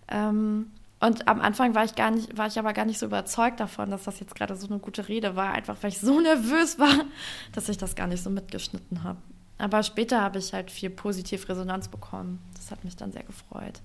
Ähm, 0.09 0.73
und 0.99 1.29
am 1.29 1.41
Anfang 1.41 1.75
war 1.75 1.85
ich 1.85 1.95
gar 1.95 2.11
nicht, 2.11 2.37
war 2.37 2.49
ich 2.49 2.59
aber 2.59 2.73
gar 2.73 2.85
nicht 2.85 2.99
so 2.99 3.07
überzeugt 3.07 3.61
davon, 3.61 3.91
dass 3.91 4.05
das 4.05 4.21
jetzt 4.21 4.35
gerade 4.35 4.57
so 4.57 4.67
eine 4.67 4.81
gute 4.81 5.09
Rede 5.09 5.37
war, 5.37 5.53
einfach 5.53 5.77
weil 5.81 5.91
ich 5.91 6.01
so 6.01 6.21
nervös 6.21 6.79
war, 6.79 7.05
dass 7.53 7.69
ich 7.69 7.79
das 7.79 7.95
gar 7.95 8.09
nicht 8.09 8.23
so 8.23 8.29
mitgeschnitten 8.29 9.05
habe. 9.05 9.19
Aber 9.57 9.83
später 9.83 10.21
habe 10.21 10.39
ich 10.39 10.53
halt 10.53 10.71
viel 10.71 10.91
positiv 10.91 11.49
Resonanz 11.49 11.89
bekommen. 11.89 12.41
Das 12.55 12.71
hat 12.71 12.83
mich 12.83 12.97
dann 12.97 13.13
sehr 13.13 13.23
gefreut. 13.23 13.81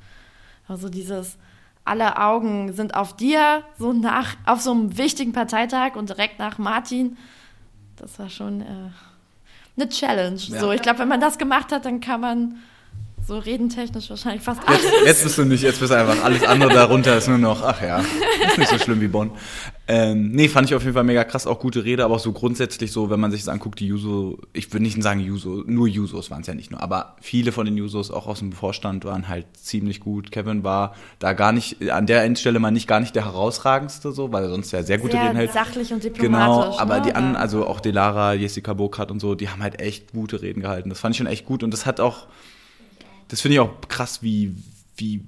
Also 0.68 0.90
dieses 0.90 1.38
alle 1.84 2.18
Augen 2.18 2.74
sind 2.74 2.96
auf 2.96 3.16
dir, 3.16 3.64
so 3.78 3.94
nach, 3.94 4.36
auf 4.46 4.62
so 4.62 4.72
einem 4.72 4.98
wichtigen 4.98 5.34
Parteitag 5.34 5.96
und 5.96 6.10
direkt 6.10 6.40
nach 6.40 6.58
Martin. 6.58 7.18
Das 7.98 8.18
war 8.18 8.30
schon 8.30 8.62
äh, 8.62 8.90
eine 9.78 9.90
Challenge. 9.90 10.40
Ja. 10.48 10.60
So, 10.60 10.72
ich 10.72 10.82
glaube, 10.82 11.00
wenn 11.00 11.08
man 11.08 11.20
das 11.20 11.38
gemacht 11.38 11.72
hat, 11.72 11.86
dann 11.86 12.00
kann 12.00 12.22
man 12.22 12.58
so 13.28 13.38
redentechnisch 13.40 14.10
wahrscheinlich 14.10 14.44
fast 14.44 14.62
alles. 14.68 14.84
Jetzt, 14.84 15.06
jetzt 15.06 15.24
bist 15.24 15.38
du 15.38 15.46
nicht, 15.46 15.64
jetzt 15.64 15.80
bist 15.80 15.92
du 15.92 15.98
einfach 15.98 16.24
alles 16.24 16.44
andere 16.44 16.74
darunter 16.74 17.18
ist 17.18 17.28
nur 17.28 17.38
noch, 17.38 17.64
ach 17.64 17.82
ja, 17.82 18.00
ist 18.00 18.58
nicht 18.58 18.70
so 18.70 18.78
schlimm 18.78 19.02
wie 19.02 19.08
Bonn. 19.08 19.32
Ähm, 19.88 20.32
nee, 20.32 20.48
fand 20.48 20.68
ich 20.68 20.76
auf 20.76 20.82
jeden 20.82 20.96
Fall 20.96 21.04
mega 21.04 21.24
krass, 21.24 21.46
auch 21.46 21.60
gute 21.60 21.86
Rede, 21.86 22.04
aber 22.04 22.16
auch 22.16 22.20
so 22.20 22.32
grundsätzlich 22.32 22.92
so, 22.92 23.10
wenn 23.10 23.20
man 23.20 23.32
sich 23.32 23.42
das 23.42 23.50
anguckt, 23.50 23.80
die 23.80 23.88
Juso, 23.88 24.40
ich 24.52 24.72
würde 24.74 24.84
nicht 24.84 25.02
sagen 25.02 25.20
Juso, 25.20 25.64
nur 25.68 25.88
Jusos 25.88 26.32
waren 26.32 26.42
es 26.42 26.48
ja 26.48 26.56
nicht 26.56 26.72
nur, 26.72 26.82
aber 26.82 27.16
viele 27.22 27.52
von 27.52 27.66
den 27.66 27.78
Jusos 27.78 28.10
auch 28.10 28.26
aus 28.26 28.40
dem 28.40 28.52
Vorstand 28.52 29.06
waren 29.06 29.28
halt 29.28 29.46
ziemlich 29.56 30.00
gut. 30.00 30.32
Kevin 30.32 30.64
war 30.64 30.96
da 31.20 31.34
gar 31.34 31.52
nicht, 31.52 31.92
an 31.92 32.08
der 32.08 32.24
Endstelle 32.24 32.60
mal 32.60 32.72
nicht 32.72 32.88
gar 32.88 33.00
nicht 33.00 33.16
der 33.16 33.26
herausragendste 33.26 34.12
so, 34.12 34.32
weil 34.32 34.46
er 34.46 34.50
sonst 34.50 34.72
ja 34.72 34.82
sehr 34.82 34.98
gute 34.98 35.14
sehr 35.14 35.26
Reden 35.26 35.36
hält. 35.36 35.54
sachlich 35.54 35.94
und 35.94 36.04
diplomatisch. 36.04 36.66
Genau, 36.66 36.80
aber 36.80 36.98
ne? 36.98 37.02
die 37.04 37.14
anderen, 37.14 37.36
also 37.36 37.68
auch 37.68 37.80
Delara, 37.80 38.34
Jessica 38.34 38.74
Burkhardt 38.74 39.12
und 39.12 39.20
so, 39.20 39.36
die 39.36 39.50
haben 39.50 39.62
halt 39.62 39.80
echt 39.80 40.14
gute 40.14 40.42
Reden 40.42 40.62
gehalten. 40.62 40.90
Das 40.90 41.00
fand 41.00 41.14
ich 41.14 41.18
schon 41.18 41.28
echt 41.28 41.46
gut 41.46 41.64
und 41.64 41.72
das 41.72 41.86
hat 41.86 42.00
auch, 42.00 42.28
das 43.28 43.42
finde 43.42 43.56
ich 43.56 43.60
auch 43.60 43.72
krass, 43.88 44.22
wie, 44.22 44.56
wie, 44.98 45.24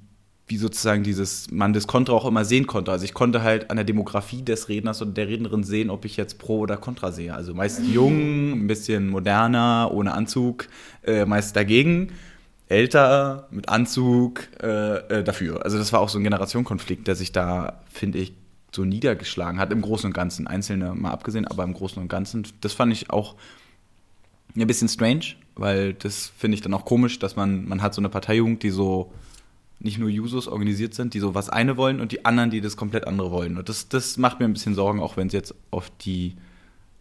wie 0.48 0.58
sozusagen 0.58 1.04
dieses, 1.04 1.52
man 1.52 1.74
das 1.74 1.88
Kontra 1.88 2.14
auch 2.14 2.26
immer 2.26 2.46
sehen 2.46 2.68
konnte. 2.68 2.92
Also 2.92 3.06
ich 3.06 3.14
konnte 3.14 3.44
halt 3.44 3.70
an 3.70 3.78
der 3.78 3.86
Demografie 3.86 4.44
des 4.44 4.70
Redners 4.70 5.02
und 5.02 5.18
der 5.18 5.28
Rednerin 5.28 5.64
sehen, 5.64 5.90
ob 5.90 6.06
ich 6.06 6.18
jetzt 6.18 6.40
Pro 6.40 6.60
oder 6.60 6.78
Contra 6.78 7.12
sehe. 7.12 7.34
Also 7.34 7.54
meist 7.54 7.82
jung, 7.86 8.52
ein 8.54 8.68
bisschen 8.68 9.10
moderner, 9.10 9.92
ohne 9.94 10.14
Anzug, 10.14 10.68
äh, 11.04 11.26
meist 11.26 11.56
dagegen, 11.56 12.14
älter, 12.70 13.48
mit 13.52 13.70
Anzug, 13.70 14.48
äh, 14.62 14.98
äh, 15.20 15.24
dafür. 15.24 15.64
Also 15.64 15.78
das 15.78 15.92
war 15.92 16.00
auch 16.00 16.10
so 16.10 16.20
ein 16.20 16.24
Generationenkonflikt, 16.24 17.08
der 17.08 17.16
sich 17.16 17.32
da, 17.32 17.82
finde 17.90 18.20
ich, 18.20 18.34
so 18.74 18.84
niedergeschlagen 18.84 19.60
hat, 19.60 19.72
im 19.72 19.82
Großen 19.82 20.08
und 20.08 20.14
Ganzen. 20.14 20.48
Einzelne 20.48 20.94
mal 20.94 21.12
abgesehen, 21.12 21.48
aber 21.48 21.64
im 21.64 21.74
Großen 21.74 22.02
und 22.02 22.10
Ganzen. 22.10 22.46
Das 22.62 22.74
fand 22.74 22.94
ich 22.94 23.10
auch 23.10 23.36
ein 24.56 24.68
bisschen 24.68 24.90
strange, 24.90 25.36
weil 25.58 25.94
das 25.94 26.32
finde 26.38 26.56
ich 26.56 26.62
dann 26.62 26.74
auch 26.74 26.86
komisch, 26.86 27.20
dass 27.20 27.36
man, 27.36 27.68
man 27.68 27.82
hat 27.82 27.94
so 27.94 28.02
eine 28.02 28.10
Parteijugend, 28.10 28.64
die 28.64 28.70
so 28.70 29.12
nicht 29.80 30.00
nur 30.00 30.10
Jusos 30.10 30.48
organisiert 30.48 30.94
sind, 30.94 31.14
die 31.14 31.20
so 31.20 31.36
was 31.36 31.50
eine 31.50 31.78
wollen 31.78 32.02
und 32.02 32.12
die 32.12 32.26
anderen, 32.26 32.50
die 32.50 32.62
das 32.62 32.78
komplett 32.78 33.06
andere 33.06 33.32
wollen. 33.32 33.58
Und 33.58 33.70
das, 33.70 33.90
das 33.90 34.18
macht 34.18 34.40
mir 34.40 34.46
ein 34.46 34.54
bisschen 34.54 34.76
Sorgen, 34.76 35.00
auch 35.00 35.18
wenn 35.18 35.28
es 35.28 35.34
jetzt 35.34 35.54
auf 35.70 35.92
die 36.02 36.36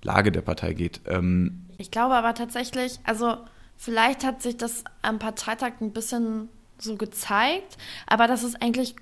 Lage 0.03 0.31
der 0.31 0.43
Partei 0.43 0.75
geht. 0.75 1.01
Ähm 1.07 1.63
ich 1.79 1.91
glaube 1.91 2.15
aber 2.15 2.35
tatsächlich, 2.35 2.99
also 3.05 3.37
vielleicht 3.77 4.25
hat 4.25 4.43
sich 4.43 4.57
das 4.57 4.85
am 5.03 5.19
Parteitag 5.19 5.73
ein 5.81 5.93
bisschen 5.93 6.49
so 6.79 6.97
gezeigt, 6.97 7.79
aber 8.07 8.27
das 8.27 8.43
ist 8.43 8.63
eigentlich 8.63 8.95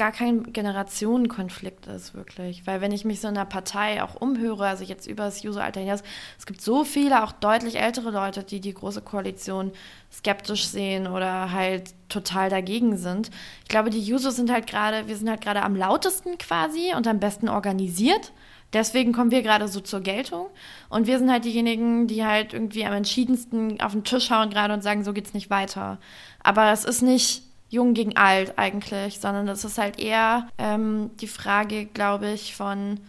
gar 0.00 0.12
kein 0.12 0.50
Generationenkonflikt 0.54 1.86
ist, 1.86 2.14
wirklich. 2.14 2.66
Weil 2.66 2.80
wenn 2.80 2.90
ich 2.90 3.04
mich 3.04 3.20
so 3.20 3.28
in 3.28 3.34
der 3.34 3.44
Partei 3.44 4.02
auch 4.02 4.14
umhöre, 4.14 4.66
also 4.66 4.82
jetzt 4.82 5.06
über 5.06 5.24
das 5.24 5.44
User-Alter 5.44 5.80
hinaus, 5.80 6.02
es 6.38 6.46
gibt 6.46 6.62
so 6.62 6.84
viele, 6.84 7.22
auch 7.22 7.32
deutlich 7.32 7.78
ältere 7.78 8.10
Leute, 8.10 8.42
die 8.42 8.62
die 8.62 8.72
Große 8.72 9.02
Koalition 9.02 9.72
skeptisch 10.10 10.68
sehen 10.68 11.06
oder 11.06 11.52
halt 11.52 11.92
total 12.08 12.48
dagegen 12.48 12.96
sind. 12.96 13.30
Ich 13.62 13.68
glaube, 13.68 13.90
die 13.90 14.00
Jusos 14.00 14.36
sind 14.36 14.50
halt 14.50 14.66
gerade, 14.66 15.06
wir 15.06 15.18
sind 15.18 15.28
halt 15.28 15.42
gerade 15.42 15.62
am 15.62 15.76
lautesten 15.76 16.38
quasi 16.38 16.94
und 16.96 17.06
am 17.06 17.20
besten 17.20 17.50
organisiert. 17.50 18.32
Deswegen 18.72 19.12
kommen 19.12 19.30
wir 19.30 19.42
gerade 19.42 19.68
so 19.68 19.80
zur 19.80 20.00
Geltung. 20.00 20.46
Und 20.88 21.08
wir 21.08 21.18
sind 21.18 21.30
halt 21.30 21.44
diejenigen, 21.44 22.06
die 22.06 22.24
halt 22.24 22.54
irgendwie 22.54 22.86
am 22.86 22.94
entschiedensten 22.94 23.82
auf 23.82 23.92
den 23.92 24.04
Tisch 24.04 24.30
hauen 24.30 24.48
gerade 24.48 24.72
und 24.72 24.82
sagen, 24.82 25.04
so 25.04 25.12
geht's 25.12 25.34
nicht 25.34 25.50
weiter. 25.50 25.98
Aber 26.42 26.72
es 26.72 26.86
ist 26.86 27.02
nicht 27.02 27.49
jung 27.70 27.94
gegen 27.94 28.16
alt 28.16 28.58
eigentlich, 28.58 29.20
sondern 29.20 29.46
das 29.46 29.64
ist 29.64 29.78
halt 29.78 29.98
eher 29.98 30.48
ähm, 30.58 31.10
die 31.20 31.28
Frage, 31.28 31.86
glaube 31.86 32.30
ich, 32.32 32.54
von 32.54 33.00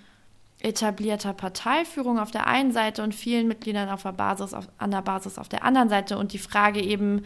etablierter 0.60 1.34
Parteiführung 1.34 2.20
auf 2.20 2.30
der 2.30 2.46
einen 2.46 2.72
Seite 2.72 3.04
und 3.04 3.16
vielen 3.16 3.48
Mitgliedern 3.48 3.90
auf 3.90 4.04
der 4.04 4.12
Basis, 4.12 4.54
auf, 4.54 4.70
an 4.78 4.92
der 4.92 5.02
Basis 5.02 5.40
auf 5.40 5.50
der 5.50 5.64
anderen 5.64 5.90
Seite 5.90 6.18
und 6.18 6.34
die 6.34 6.38
Frage 6.38 6.80
eben, 6.80 7.26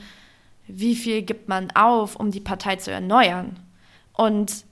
wie 0.67 0.95
viel 0.95 1.21
gibt 1.21 1.49
man 1.49 1.69
auf, 1.71 2.15
um 2.15 2.31
die 2.31 2.39
Partei 2.39 2.77
zu 2.77 2.91
erneuern? 2.91 3.59
Und 4.13 4.63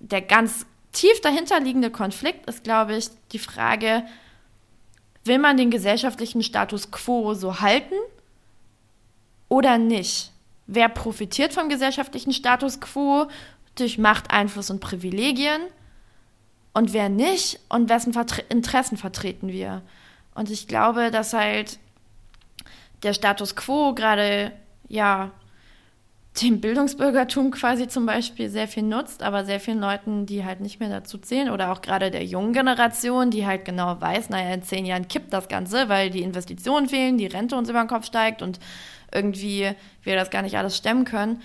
der 0.00 0.20
ganz 0.20 0.66
tief 0.92 1.20
dahinterliegende 1.20 1.90
Konflikt 1.90 2.48
ist, 2.48 2.64
glaube 2.64 2.96
ich, 2.96 3.08
die 3.30 3.38
Frage, 3.38 4.02
will 5.24 5.38
man 5.38 5.56
den 5.56 5.70
gesellschaftlichen 5.70 6.42
Status 6.42 6.90
quo 6.90 7.34
so 7.34 7.60
halten 7.60 7.94
oder 9.48 9.78
nicht? 9.78 10.32
Wer 10.68 10.90
profitiert 10.90 11.54
vom 11.54 11.70
gesellschaftlichen 11.70 12.34
Status 12.34 12.78
quo 12.78 13.26
durch 13.74 13.96
Macht, 13.96 14.30
Einfluss 14.30 14.70
und 14.70 14.80
Privilegien? 14.80 15.62
Und 16.74 16.92
wer 16.92 17.08
nicht? 17.08 17.58
Und 17.70 17.88
wessen 17.88 18.12
Vertre 18.12 18.42
Interessen 18.50 18.98
vertreten 18.98 19.48
wir? 19.48 19.80
Und 20.34 20.50
ich 20.50 20.68
glaube, 20.68 21.10
dass 21.10 21.32
halt 21.32 21.78
der 23.02 23.14
Status 23.14 23.56
quo 23.56 23.94
gerade, 23.94 24.52
ja, 24.88 25.30
dem 26.42 26.60
Bildungsbürgertum 26.60 27.50
quasi 27.50 27.88
zum 27.88 28.04
Beispiel 28.04 28.50
sehr 28.50 28.68
viel 28.68 28.82
nutzt, 28.82 29.22
aber 29.22 29.46
sehr 29.46 29.60
vielen 29.60 29.80
Leuten, 29.80 30.26
die 30.26 30.44
halt 30.44 30.60
nicht 30.60 30.80
mehr 30.80 30.90
dazu 30.90 31.16
zählen 31.16 31.48
oder 31.48 31.72
auch 31.72 31.80
gerade 31.80 32.10
der 32.10 32.24
jungen 32.24 32.52
Generation, 32.52 33.30
die 33.30 33.46
halt 33.46 33.64
genau 33.64 34.00
weiß, 34.00 34.28
naja, 34.28 34.52
in 34.52 34.62
zehn 34.62 34.84
Jahren 34.84 35.08
kippt 35.08 35.32
das 35.32 35.48
Ganze, 35.48 35.88
weil 35.88 36.10
die 36.10 36.22
Investitionen 36.22 36.88
fehlen, 36.90 37.16
die 37.16 37.26
Rente 37.26 37.56
uns 37.56 37.70
über 37.70 37.80
den 37.80 37.88
Kopf 37.88 38.04
steigt 38.04 38.42
und 38.42 38.60
irgendwie 39.12 39.70
wir 40.02 40.16
das 40.16 40.30
gar 40.30 40.42
nicht 40.42 40.56
alles 40.58 40.76
stemmen 40.76 41.04
können, 41.04 41.42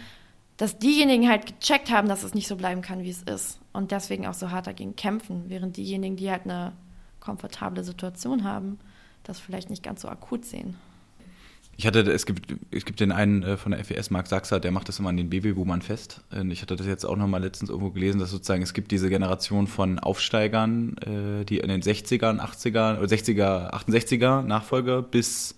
dass 0.57 0.77
diejenigen 0.77 1.27
halt 1.29 1.59
gecheckt 1.59 1.91
haben, 1.91 2.07
dass 2.07 2.23
es 2.23 2.33
nicht 2.33 2.47
so 2.47 2.55
bleiben 2.55 2.81
kann, 2.81 3.03
wie 3.03 3.09
es 3.09 3.23
ist 3.23 3.59
und 3.71 3.91
deswegen 3.91 4.27
auch 4.27 4.33
so 4.33 4.51
hart 4.51 4.67
dagegen 4.67 4.95
kämpfen, 4.95 5.45
während 5.47 5.77
diejenigen, 5.77 6.15
die 6.15 6.29
halt 6.29 6.43
eine 6.43 6.73
komfortable 7.19 7.83
Situation 7.83 8.43
haben, 8.43 8.79
das 9.23 9.39
vielleicht 9.39 9.69
nicht 9.69 9.83
ganz 9.83 10.01
so 10.01 10.09
akut 10.09 10.45
sehen. 10.45 10.75
Ich 11.75 11.87
hatte, 11.87 12.01
es 12.01 12.27
gibt, 12.27 12.53
es 12.69 12.85
gibt 12.85 12.99
den 12.99 13.11
einen 13.11 13.41
äh, 13.41 13.57
von 13.57 13.71
der 13.71 13.83
FES, 13.83 14.11
Marc 14.11 14.27
Sachser, 14.27 14.59
der 14.59 14.71
macht 14.71 14.89
das 14.89 14.99
immer 14.99 15.09
an 15.09 15.17
den 15.17 15.29
Babyboomern 15.29 15.81
fest. 15.81 16.21
Ich 16.49 16.61
hatte 16.61 16.75
das 16.75 16.85
jetzt 16.85 17.03
auch 17.03 17.15
nochmal 17.15 17.41
letztens 17.41 17.71
irgendwo 17.71 17.89
gelesen, 17.89 18.19
dass 18.19 18.29
sozusagen 18.29 18.61
es 18.61 18.73
gibt 18.73 18.91
diese 18.91 19.09
Generation 19.09 19.65
von 19.65 19.97
Aufsteigern, 19.97 20.95
äh, 20.99 21.45
die 21.45 21.57
in 21.57 21.69
den 21.69 21.81
60ern, 21.81 22.39
80er, 22.39 22.99
60er, 22.99 23.73
68er 23.73 24.43
Nachfolger 24.43 25.01
bis 25.01 25.55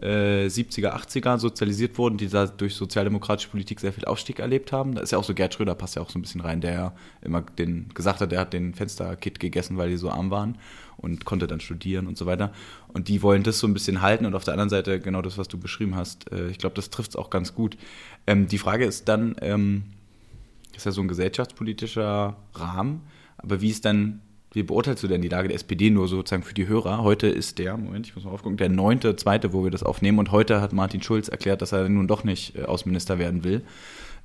70er, 0.00 0.88
äh, 0.88 0.90
80er 0.90 1.38
sozialisiert 1.38 1.96
wurden, 1.96 2.18
die 2.18 2.28
da 2.28 2.46
durch 2.46 2.74
sozialdemokratische 2.74 3.48
Politik 3.48 3.80
sehr 3.80 3.92
viel 3.92 4.04
Aufstieg 4.04 4.38
erlebt 4.38 4.72
haben. 4.72 4.94
Da 4.94 5.00
ist 5.00 5.12
ja 5.12 5.18
auch 5.18 5.24
so 5.24 5.34
Gerd 5.34 5.54
Schröder, 5.54 5.74
passt 5.74 5.96
ja 5.96 6.02
auch 6.02 6.10
so 6.10 6.18
ein 6.18 6.22
bisschen 6.22 6.40
rein, 6.40 6.60
der 6.60 6.94
immer 7.22 7.40
den, 7.42 7.88
gesagt 7.94 8.20
hat, 8.20 8.30
der 8.30 8.40
hat 8.40 8.52
den 8.52 8.74
Fensterkit 8.74 9.40
gegessen, 9.40 9.78
weil 9.78 9.88
die 9.90 9.96
so 9.96 10.10
arm 10.10 10.30
waren 10.30 10.58
und 10.98 11.24
konnte 11.24 11.46
dann 11.46 11.60
studieren 11.60 12.06
und 12.06 12.18
so 12.18 12.26
weiter. 12.26 12.52
Und 12.88 13.08
die 13.08 13.22
wollen 13.22 13.42
das 13.42 13.58
so 13.58 13.66
ein 13.66 13.74
bisschen 13.74 14.02
halten 14.02 14.26
und 14.26 14.34
auf 14.34 14.44
der 14.44 14.54
anderen 14.54 14.70
Seite 14.70 15.00
genau 15.00 15.22
das, 15.22 15.38
was 15.38 15.48
du 15.48 15.58
beschrieben 15.58 15.94
hast. 15.96 16.30
Äh, 16.32 16.48
ich 16.48 16.58
glaube, 16.58 16.74
das 16.74 16.90
trifft 16.90 17.10
es 17.10 17.16
auch 17.16 17.30
ganz 17.30 17.54
gut. 17.54 17.76
Ähm, 18.26 18.48
die 18.48 18.58
Frage 18.58 18.84
ist 18.84 19.08
dann, 19.08 19.36
ähm, 19.40 19.84
Das 20.72 20.82
ist 20.82 20.84
ja 20.86 20.92
so 20.92 21.00
ein 21.00 21.08
gesellschaftspolitischer 21.08 22.36
Rahmen. 22.54 23.00
Aber 23.38 23.60
wie 23.62 23.70
ist 23.70 23.84
dann, 23.86 24.20
wie 24.56 24.62
beurteilst 24.62 25.02
du 25.02 25.06
denn 25.06 25.20
die 25.20 25.28
Lage 25.28 25.48
der 25.48 25.54
SPD 25.54 25.90
nur 25.90 26.08
sozusagen 26.08 26.42
für 26.42 26.54
die 26.54 26.66
Hörer? 26.66 27.02
Heute 27.02 27.26
ist 27.26 27.58
der, 27.58 27.76
Moment, 27.76 28.06
ich 28.06 28.16
muss 28.16 28.24
mal 28.24 28.30
aufgucken, 28.30 28.56
der 28.56 28.70
neunte, 28.70 29.14
zweite, 29.14 29.52
wo 29.52 29.64
wir 29.64 29.70
das 29.70 29.82
aufnehmen. 29.82 30.18
Und 30.18 30.32
heute 30.32 30.62
hat 30.62 30.72
Martin 30.72 31.02
Schulz 31.02 31.28
erklärt, 31.28 31.60
dass 31.60 31.72
er 31.72 31.86
nun 31.90 32.08
doch 32.08 32.24
nicht 32.24 32.56
äh, 32.56 32.62
Außenminister 32.62 33.18
werden 33.18 33.44
will. 33.44 33.60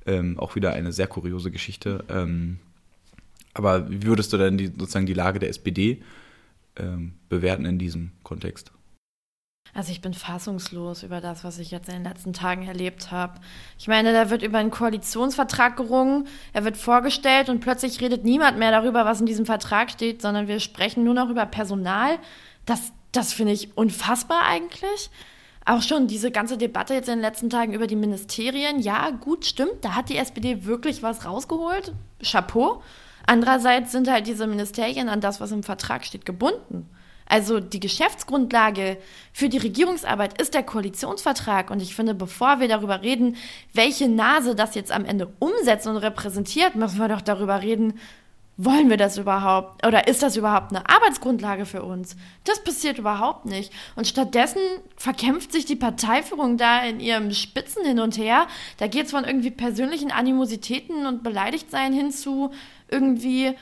Ähm, 0.06 0.38
auch 0.38 0.54
wieder 0.54 0.72
eine 0.72 0.90
sehr 0.90 1.06
kuriose 1.06 1.50
Geschichte. 1.50 2.02
Ähm, 2.08 2.60
aber 3.52 3.90
wie 3.90 4.04
würdest 4.04 4.32
du 4.32 4.38
denn 4.38 4.56
die, 4.56 4.68
sozusagen 4.68 5.04
die 5.04 5.12
Lage 5.12 5.38
der 5.38 5.50
SPD 5.50 6.00
ähm, 6.76 7.12
bewerten 7.28 7.66
in 7.66 7.78
diesem 7.78 8.12
Kontext? 8.22 8.72
Also 9.74 9.90
ich 9.90 10.02
bin 10.02 10.12
fassungslos 10.12 11.02
über 11.02 11.22
das, 11.22 11.44
was 11.44 11.58
ich 11.58 11.70
jetzt 11.70 11.88
in 11.88 11.94
den 11.94 12.04
letzten 12.04 12.34
Tagen 12.34 12.66
erlebt 12.66 13.10
habe. 13.10 13.40
Ich 13.78 13.88
meine, 13.88 14.12
da 14.12 14.28
wird 14.28 14.42
über 14.42 14.58
einen 14.58 14.70
Koalitionsvertrag 14.70 15.78
gerungen, 15.78 16.28
er 16.52 16.64
wird 16.64 16.76
vorgestellt 16.76 17.48
und 17.48 17.60
plötzlich 17.60 17.98
redet 18.00 18.22
niemand 18.22 18.58
mehr 18.58 18.70
darüber, 18.70 19.06
was 19.06 19.20
in 19.20 19.26
diesem 19.26 19.46
Vertrag 19.46 19.90
steht, 19.90 20.20
sondern 20.20 20.46
wir 20.46 20.60
sprechen 20.60 21.04
nur 21.04 21.14
noch 21.14 21.30
über 21.30 21.46
Personal. 21.46 22.18
Das, 22.66 22.92
das 23.12 23.32
finde 23.32 23.54
ich 23.54 23.74
unfassbar 23.74 24.42
eigentlich. 24.44 25.10
Auch 25.64 25.80
schon 25.80 26.06
diese 26.06 26.30
ganze 26.30 26.58
Debatte 26.58 26.92
jetzt 26.92 27.08
in 27.08 27.14
den 27.14 27.22
letzten 27.22 27.48
Tagen 27.48 27.72
über 27.72 27.86
die 27.86 27.96
Ministerien. 27.96 28.78
Ja, 28.78 29.08
gut, 29.10 29.46
stimmt, 29.46 29.76
da 29.80 29.94
hat 29.94 30.10
die 30.10 30.18
SPD 30.18 30.66
wirklich 30.66 31.02
was 31.02 31.24
rausgeholt. 31.24 31.94
Chapeau. 32.22 32.82
Andererseits 33.24 33.92
sind 33.92 34.10
halt 34.10 34.26
diese 34.26 34.46
Ministerien 34.46 35.08
an 35.08 35.22
das, 35.22 35.40
was 35.40 35.52
im 35.52 35.62
Vertrag 35.62 36.04
steht, 36.04 36.26
gebunden. 36.26 36.90
Also 37.32 37.60
die 37.60 37.80
Geschäftsgrundlage 37.80 38.98
für 39.32 39.48
die 39.48 39.56
Regierungsarbeit 39.56 40.38
ist 40.38 40.52
der 40.52 40.62
Koalitionsvertrag. 40.62 41.70
Und 41.70 41.80
ich 41.80 41.94
finde, 41.94 42.12
bevor 42.12 42.60
wir 42.60 42.68
darüber 42.68 43.00
reden, 43.00 43.36
welche 43.72 44.06
Nase 44.06 44.54
das 44.54 44.74
jetzt 44.74 44.92
am 44.92 45.06
Ende 45.06 45.32
umsetzt 45.38 45.86
und 45.86 45.96
repräsentiert, 45.96 46.74
müssen 46.74 46.98
wir 46.98 47.08
doch 47.08 47.22
darüber 47.22 47.62
reden, 47.62 47.98
wollen 48.58 48.90
wir 48.90 48.98
das 48.98 49.16
überhaupt? 49.16 49.86
Oder 49.86 50.08
ist 50.08 50.22
das 50.22 50.36
überhaupt 50.36 50.76
eine 50.76 50.86
Arbeitsgrundlage 50.86 51.64
für 51.64 51.82
uns? 51.82 52.16
Das 52.44 52.62
passiert 52.62 52.98
überhaupt 52.98 53.46
nicht. 53.46 53.72
Und 53.96 54.06
stattdessen 54.06 54.60
verkämpft 54.98 55.52
sich 55.52 55.64
die 55.64 55.74
Parteiführung 55.74 56.58
da 56.58 56.82
in 56.82 57.00
ihrem 57.00 57.32
Spitzen 57.32 57.82
hin 57.82 57.98
und 57.98 58.18
her. 58.18 58.46
Da 58.76 58.88
geht 58.88 59.06
es 59.06 59.10
von 59.10 59.24
irgendwie 59.24 59.50
persönlichen 59.50 60.12
Animositäten 60.12 61.06
und 61.06 61.22
Beleidigtsein 61.22 61.94
hin 61.94 62.10
zu 62.10 62.50
irgendwie 62.90 63.54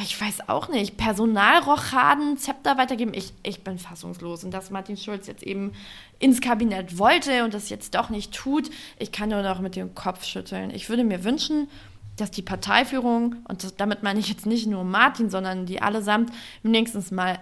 ja, 0.00 0.06
ich 0.06 0.20
weiß 0.20 0.48
auch 0.48 0.68
nicht, 0.68 0.96
Personalrochaden, 0.96 2.38
Zepter 2.38 2.78
weitergeben. 2.78 3.12
Ich, 3.14 3.32
ich 3.42 3.62
bin 3.62 3.78
fassungslos. 3.78 4.44
Und 4.44 4.52
dass 4.52 4.70
Martin 4.70 4.96
Schulz 4.96 5.26
jetzt 5.26 5.42
eben 5.42 5.72
ins 6.18 6.40
Kabinett 6.40 6.98
wollte 6.98 7.44
und 7.44 7.54
das 7.54 7.68
jetzt 7.68 7.94
doch 7.94 8.08
nicht 8.08 8.32
tut, 8.32 8.70
ich 8.98 9.12
kann 9.12 9.28
nur 9.28 9.42
noch 9.42 9.60
mit 9.60 9.76
dem 9.76 9.94
Kopf 9.94 10.24
schütteln. 10.24 10.70
Ich 10.70 10.88
würde 10.88 11.04
mir 11.04 11.24
wünschen, 11.24 11.68
dass 12.16 12.30
die 12.30 12.42
Parteiführung, 12.42 13.36
und 13.48 13.62
das, 13.62 13.76
damit 13.76 14.02
meine 14.02 14.20
ich 14.20 14.28
jetzt 14.28 14.46
nicht 14.46 14.66
nur 14.66 14.84
Martin, 14.84 15.30
sondern 15.30 15.66
die 15.66 15.82
allesamt, 15.82 16.32
wenigstens 16.62 17.10
mal 17.10 17.38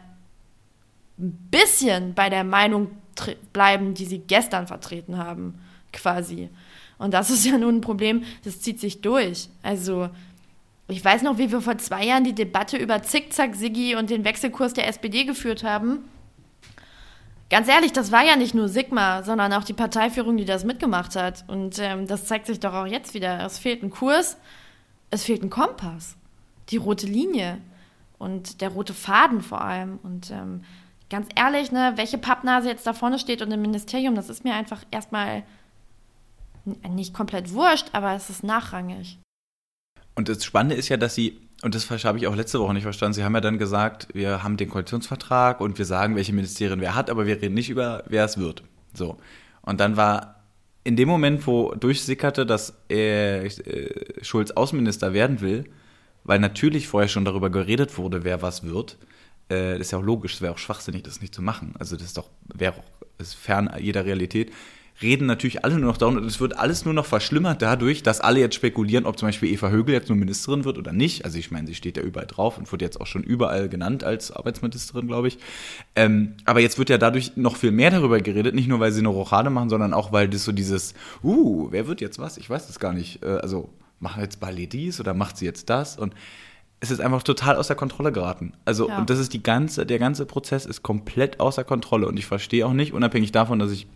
ein 1.18 1.48
bisschen 1.50 2.14
bei 2.14 2.28
der 2.28 2.44
Meinung 2.44 2.90
bleiben, 3.52 3.94
die 3.94 4.04
sie 4.04 4.18
gestern 4.18 4.66
vertreten 4.66 5.16
haben, 5.18 5.60
quasi. 5.92 6.48
Und 6.98 7.14
das 7.14 7.30
ist 7.30 7.46
ja 7.46 7.56
nun 7.56 7.76
ein 7.76 7.80
Problem, 7.80 8.24
das 8.44 8.60
zieht 8.60 8.80
sich 8.80 9.00
durch. 9.00 9.48
Also 9.62 10.10
ich 10.88 11.04
weiß 11.04 11.22
noch, 11.22 11.36
wie 11.36 11.52
wir 11.52 11.60
vor 11.60 11.76
zwei 11.78 12.04
Jahren 12.04 12.24
die 12.24 12.34
Debatte 12.34 12.78
über 12.78 13.02
Zickzack, 13.02 13.54
Siggi 13.54 13.94
und 13.94 14.08
den 14.08 14.24
Wechselkurs 14.24 14.72
der 14.72 14.88
SPD 14.88 15.24
geführt 15.24 15.62
haben. 15.62 16.08
Ganz 17.50 17.68
ehrlich, 17.68 17.92
das 17.92 18.10
war 18.10 18.24
ja 18.24 18.36
nicht 18.36 18.54
nur 18.54 18.68
Sigma, 18.68 19.22
sondern 19.22 19.52
auch 19.52 19.64
die 19.64 19.74
Parteiführung, 19.74 20.36
die 20.36 20.44
das 20.44 20.64
mitgemacht 20.64 21.14
hat. 21.14 21.44
Und 21.46 21.78
ähm, 21.78 22.06
das 22.06 22.24
zeigt 22.24 22.46
sich 22.46 22.60
doch 22.60 22.72
auch 22.72 22.86
jetzt 22.86 23.14
wieder. 23.14 23.44
Es 23.44 23.58
fehlt 23.58 23.82
ein 23.82 23.90
Kurs, 23.90 24.38
es 25.10 25.24
fehlt 25.24 25.42
ein 25.42 25.50
Kompass, 25.50 26.16
die 26.70 26.76
rote 26.78 27.06
Linie 27.06 27.58
und 28.18 28.60
der 28.62 28.70
rote 28.70 28.94
Faden 28.94 29.42
vor 29.42 29.62
allem. 29.62 29.98
Und 30.02 30.30
ähm, 30.30 30.62
ganz 31.10 31.28
ehrlich, 31.34 31.70
ne, 31.70 31.92
welche 31.96 32.18
Pappnase 32.18 32.68
jetzt 32.68 32.86
da 32.86 32.94
vorne 32.94 33.18
steht 33.18 33.42
und 33.42 33.50
im 33.50 33.60
Ministerium, 33.62 34.14
das 34.14 34.28
ist 34.30 34.44
mir 34.44 34.54
einfach 34.54 34.82
erstmal 34.90 35.42
nicht 36.64 37.14
komplett 37.14 37.52
wurscht, 37.52 37.88
aber 37.92 38.12
es 38.12 38.28
ist 38.28 38.44
nachrangig. 38.44 39.18
Und 40.18 40.28
das 40.28 40.44
Spannende 40.44 40.74
ist 40.74 40.88
ja, 40.88 40.96
dass 40.96 41.14
sie, 41.14 41.38
und 41.62 41.76
das 41.76 41.88
habe 42.04 42.18
ich 42.18 42.26
auch 42.26 42.34
letzte 42.34 42.58
Woche 42.58 42.74
nicht 42.74 42.82
verstanden, 42.82 43.12
sie 43.12 43.22
haben 43.22 43.34
ja 43.34 43.40
dann 43.40 43.56
gesagt, 43.56 44.08
wir 44.14 44.42
haben 44.42 44.56
den 44.56 44.68
Koalitionsvertrag 44.68 45.60
und 45.60 45.78
wir 45.78 45.84
sagen, 45.84 46.16
welche 46.16 46.32
Ministerien 46.32 46.80
wer 46.80 46.96
hat, 46.96 47.08
aber 47.08 47.24
wir 47.26 47.40
reden 47.40 47.54
nicht 47.54 47.70
über, 47.70 48.02
wer 48.08 48.24
es 48.24 48.36
wird. 48.36 48.64
So. 48.92 49.18
Und 49.62 49.78
dann 49.78 49.96
war 49.96 50.42
in 50.82 50.96
dem 50.96 51.06
Moment, 51.06 51.46
wo 51.46 51.72
durchsickerte, 51.72 52.46
dass 52.46 52.74
äh, 52.88 53.48
Schulz 54.20 54.50
Außenminister 54.50 55.12
werden 55.12 55.40
will, 55.40 55.66
weil 56.24 56.40
natürlich 56.40 56.88
vorher 56.88 57.08
schon 57.08 57.24
darüber 57.24 57.48
geredet 57.48 57.96
wurde, 57.96 58.24
wer 58.24 58.42
was 58.42 58.64
wird, 58.64 58.98
äh, 59.52 59.78
ist 59.78 59.92
ja 59.92 59.98
auch 59.98 60.02
logisch, 60.02 60.34
es 60.34 60.42
wäre 60.42 60.52
auch 60.52 60.58
schwachsinnig, 60.58 61.04
das 61.04 61.20
nicht 61.20 61.32
zu 61.32 61.42
machen. 61.42 61.76
Also 61.78 61.94
das 61.94 62.06
ist 62.06 62.16
doch, 62.16 62.28
wäre 62.52 62.74
fern 63.22 63.70
jeder 63.78 64.04
Realität 64.04 64.50
reden 65.00 65.26
natürlich 65.26 65.64
alle 65.64 65.78
nur 65.78 65.90
noch 65.90 65.96
darum 65.96 66.16
und 66.16 66.24
es 66.24 66.40
wird 66.40 66.56
alles 66.56 66.84
nur 66.84 66.94
noch 66.94 67.06
verschlimmert 67.06 67.62
dadurch, 67.62 68.02
dass 68.02 68.20
alle 68.20 68.40
jetzt 68.40 68.54
spekulieren, 68.54 69.06
ob 69.06 69.18
zum 69.18 69.28
Beispiel 69.28 69.52
Eva 69.52 69.68
Högel 69.68 69.94
jetzt 69.94 70.08
nur 70.08 70.18
Ministerin 70.18 70.64
wird 70.64 70.78
oder 70.78 70.92
nicht. 70.92 71.24
Also 71.24 71.38
ich 71.38 71.50
meine, 71.50 71.66
sie 71.66 71.74
steht 71.74 71.96
ja 71.96 72.02
überall 72.02 72.26
drauf 72.26 72.58
und 72.58 72.70
wird 72.72 72.82
jetzt 72.82 73.00
auch 73.00 73.06
schon 73.06 73.22
überall 73.22 73.68
genannt 73.68 74.02
als 74.02 74.32
Arbeitsministerin, 74.32 75.06
glaube 75.06 75.28
ich. 75.28 75.38
Ähm, 75.94 76.34
aber 76.44 76.60
jetzt 76.60 76.78
wird 76.78 76.90
ja 76.90 76.98
dadurch 76.98 77.36
noch 77.36 77.56
viel 77.56 77.70
mehr 77.70 77.90
darüber 77.90 78.20
geredet, 78.20 78.54
nicht 78.54 78.68
nur, 78.68 78.80
weil 78.80 78.92
sie 78.92 79.00
eine 79.00 79.08
Rochade 79.08 79.50
machen, 79.50 79.68
sondern 79.68 79.94
auch, 79.94 80.12
weil 80.12 80.28
das 80.28 80.44
so 80.44 80.52
dieses, 80.52 80.94
uh, 81.22 81.68
wer 81.70 81.86
wird 81.86 82.00
jetzt 82.00 82.18
was? 82.18 82.36
Ich 82.36 82.50
weiß 82.50 82.66
das 82.66 82.80
gar 82.80 82.92
nicht. 82.92 83.22
Äh, 83.22 83.26
also 83.26 83.70
machen 84.00 84.22
jetzt 84.22 84.40
Ballet 84.40 84.72
dies 84.72 85.00
oder 85.00 85.14
macht 85.14 85.36
sie 85.36 85.44
jetzt 85.44 85.70
das? 85.70 85.96
Und 85.96 86.14
es 86.80 86.90
ist 86.90 87.00
einfach 87.00 87.22
total 87.22 87.56
außer 87.56 87.74
Kontrolle 87.74 88.12
geraten. 88.12 88.52
Also, 88.64 88.88
ja. 88.88 88.98
und 88.98 89.10
das 89.10 89.18
ist 89.18 89.32
die 89.32 89.42
ganze, 89.42 89.84
der 89.84 89.98
ganze 89.98 90.26
Prozess 90.26 90.64
ist 90.64 90.82
komplett 90.82 91.40
außer 91.40 91.64
Kontrolle. 91.64 92.06
Und 92.06 92.18
ich 92.18 92.26
verstehe 92.26 92.66
auch 92.66 92.72
nicht, 92.72 92.92
unabhängig 92.92 93.32
davon, 93.32 93.58
dass 93.58 93.72
ich 93.72 93.88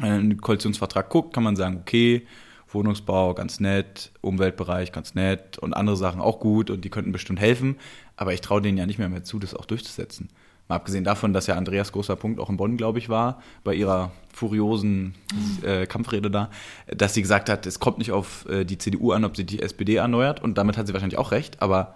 einen 0.00 0.40
Koalitionsvertrag 0.40 1.08
guckt, 1.08 1.34
kann 1.34 1.42
man 1.42 1.56
sagen, 1.56 1.78
okay, 1.80 2.26
Wohnungsbau 2.68 3.34
ganz 3.34 3.60
nett, 3.60 4.12
Umweltbereich 4.20 4.92
ganz 4.92 5.14
nett 5.14 5.58
und 5.58 5.74
andere 5.74 5.96
Sachen 5.96 6.20
auch 6.20 6.40
gut 6.40 6.70
und 6.70 6.84
die 6.84 6.90
könnten 6.90 7.12
bestimmt 7.12 7.40
helfen. 7.40 7.76
Aber 8.16 8.34
ich 8.34 8.40
traue 8.40 8.62
denen 8.62 8.78
ja 8.78 8.86
nicht 8.86 8.98
mehr, 8.98 9.08
mehr 9.08 9.24
zu, 9.24 9.38
das 9.38 9.54
auch 9.54 9.64
durchzusetzen. 9.64 10.28
Mal 10.68 10.76
abgesehen 10.76 11.04
davon, 11.04 11.32
dass 11.32 11.46
ja 11.46 11.54
Andreas 11.54 11.92
großer 11.92 12.16
Punkt 12.16 12.40
auch 12.40 12.50
in 12.50 12.56
Bonn, 12.56 12.76
glaube 12.76 12.98
ich, 12.98 13.08
war, 13.08 13.40
bei 13.62 13.74
ihrer 13.74 14.10
furiosen 14.32 15.14
äh, 15.62 15.86
Kampfrede 15.86 16.28
da, 16.28 16.50
dass 16.88 17.14
sie 17.14 17.22
gesagt 17.22 17.48
hat, 17.48 17.66
es 17.66 17.78
kommt 17.78 17.98
nicht 17.98 18.10
auf 18.10 18.46
äh, 18.48 18.64
die 18.64 18.76
CDU 18.76 19.12
an, 19.12 19.24
ob 19.24 19.36
sie 19.36 19.44
die 19.44 19.62
SPD 19.62 19.96
erneuert. 19.96 20.42
Und 20.42 20.58
damit 20.58 20.76
hat 20.76 20.88
sie 20.88 20.92
wahrscheinlich 20.92 21.18
auch 21.18 21.30
recht. 21.30 21.62
Aber, 21.62 21.94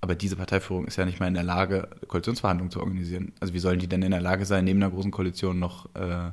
aber 0.00 0.14
diese 0.14 0.36
Parteiführung 0.36 0.86
ist 0.86 0.96
ja 0.96 1.04
nicht 1.04 1.20
mehr 1.20 1.28
in 1.28 1.34
der 1.34 1.42
Lage, 1.42 1.88
Koalitionsverhandlungen 2.08 2.70
zu 2.70 2.80
organisieren. 2.80 3.34
Also 3.40 3.52
wie 3.52 3.58
sollen 3.58 3.78
die 3.78 3.88
denn 3.88 4.02
in 4.02 4.12
der 4.12 4.22
Lage 4.22 4.46
sein, 4.46 4.64
neben 4.64 4.82
einer 4.82 4.90
großen 4.90 5.10
Koalition 5.10 5.58
noch 5.58 5.94
äh, 5.94 6.30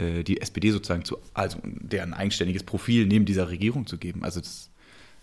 äh, 0.00 0.24
die 0.24 0.40
SPD 0.40 0.70
sozusagen 0.70 1.04
zu, 1.04 1.18
also 1.34 1.58
deren 1.64 2.14
eigenständiges 2.14 2.62
Profil 2.62 3.06
neben 3.06 3.24
dieser 3.24 3.50
Regierung 3.50 3.86
zu 3.86 3.98
geben. 3.98 4.24
Also 4.24 4.40
das 4.40 4.70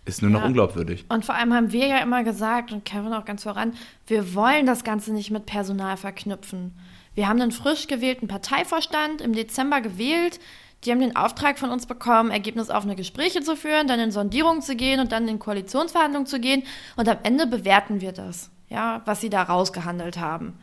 ist 0.05 0.21
nur 0.21 0.31
noch 0.31 0.41
ja. 0.41 0.47
unglaubwürdig. 0.47 1.05
Und 1.09 1.25
vor 1.25 1.35
allem 1.35 1.53
haben 1.53 1.71
wir 1.71 1.87
ja 1.87 1.99
immer 1.99 2.23
gesagt, 2.23 2.71
und 2.71 2.85
Kevin 2.85 3.13
auch 3.13 3.25
ganz 3.25 3.43
voran, 3.43 3.73
wir 4.05 4.35
wollen 4.35 4.65
das 4.65 4.83
Ganze 4.83 5.13
nicht 5.13 5.31
mit 5.31 5.45
Personal 5.45 5.97
verknüpfen. 5.97 6.73
Wir 7.13 7.27
haben 7.27 7.41
einen 7.41 7.51
frisch 7.51 7.87
gewählten 7.87 8.27
Parteivorstand 8.27 9.21
im 9.21 9.33
Dezember 9.33 9.81
gewählt. 9.81 10.39
Die 10.83 10.91
haben 10.91 10.99
den 10.99 11.15
Auftrag 11.15 11.57
von 11.57 11.71
uns 11.71 11.87
bekommen, 11.87 12.29
ergebnisoffene 12.29 12.95
Gespräche 12.95 13.41
zu 13.41 13.55
führen, 13.55 13.87
dann 13.87 13.99
in 13.99 14.11
Sondierungen 14.11 14.61
zu 14.61 14.75
gehen 14.75 14.99
und 14.99 15.11
dann 15.11 15.27
in 15.27 15.39
Koalitionsverhandlungen 15.39 16.27
zu 16.27 16.39
gehen. 16.39 16.63
Und 16.95 17.09
am 17.09 17.17
Ende 17.23 17.47
bewerten 17.47 17.99
wir 17.99 18.11
das, 18.11 18.51
ja, 18.69 19.01
was 19.05 19.19
sie 19.19 19.31
da 19.31 19.41
rausgehandelt 19.41 20.19
haben. 20.19 20.53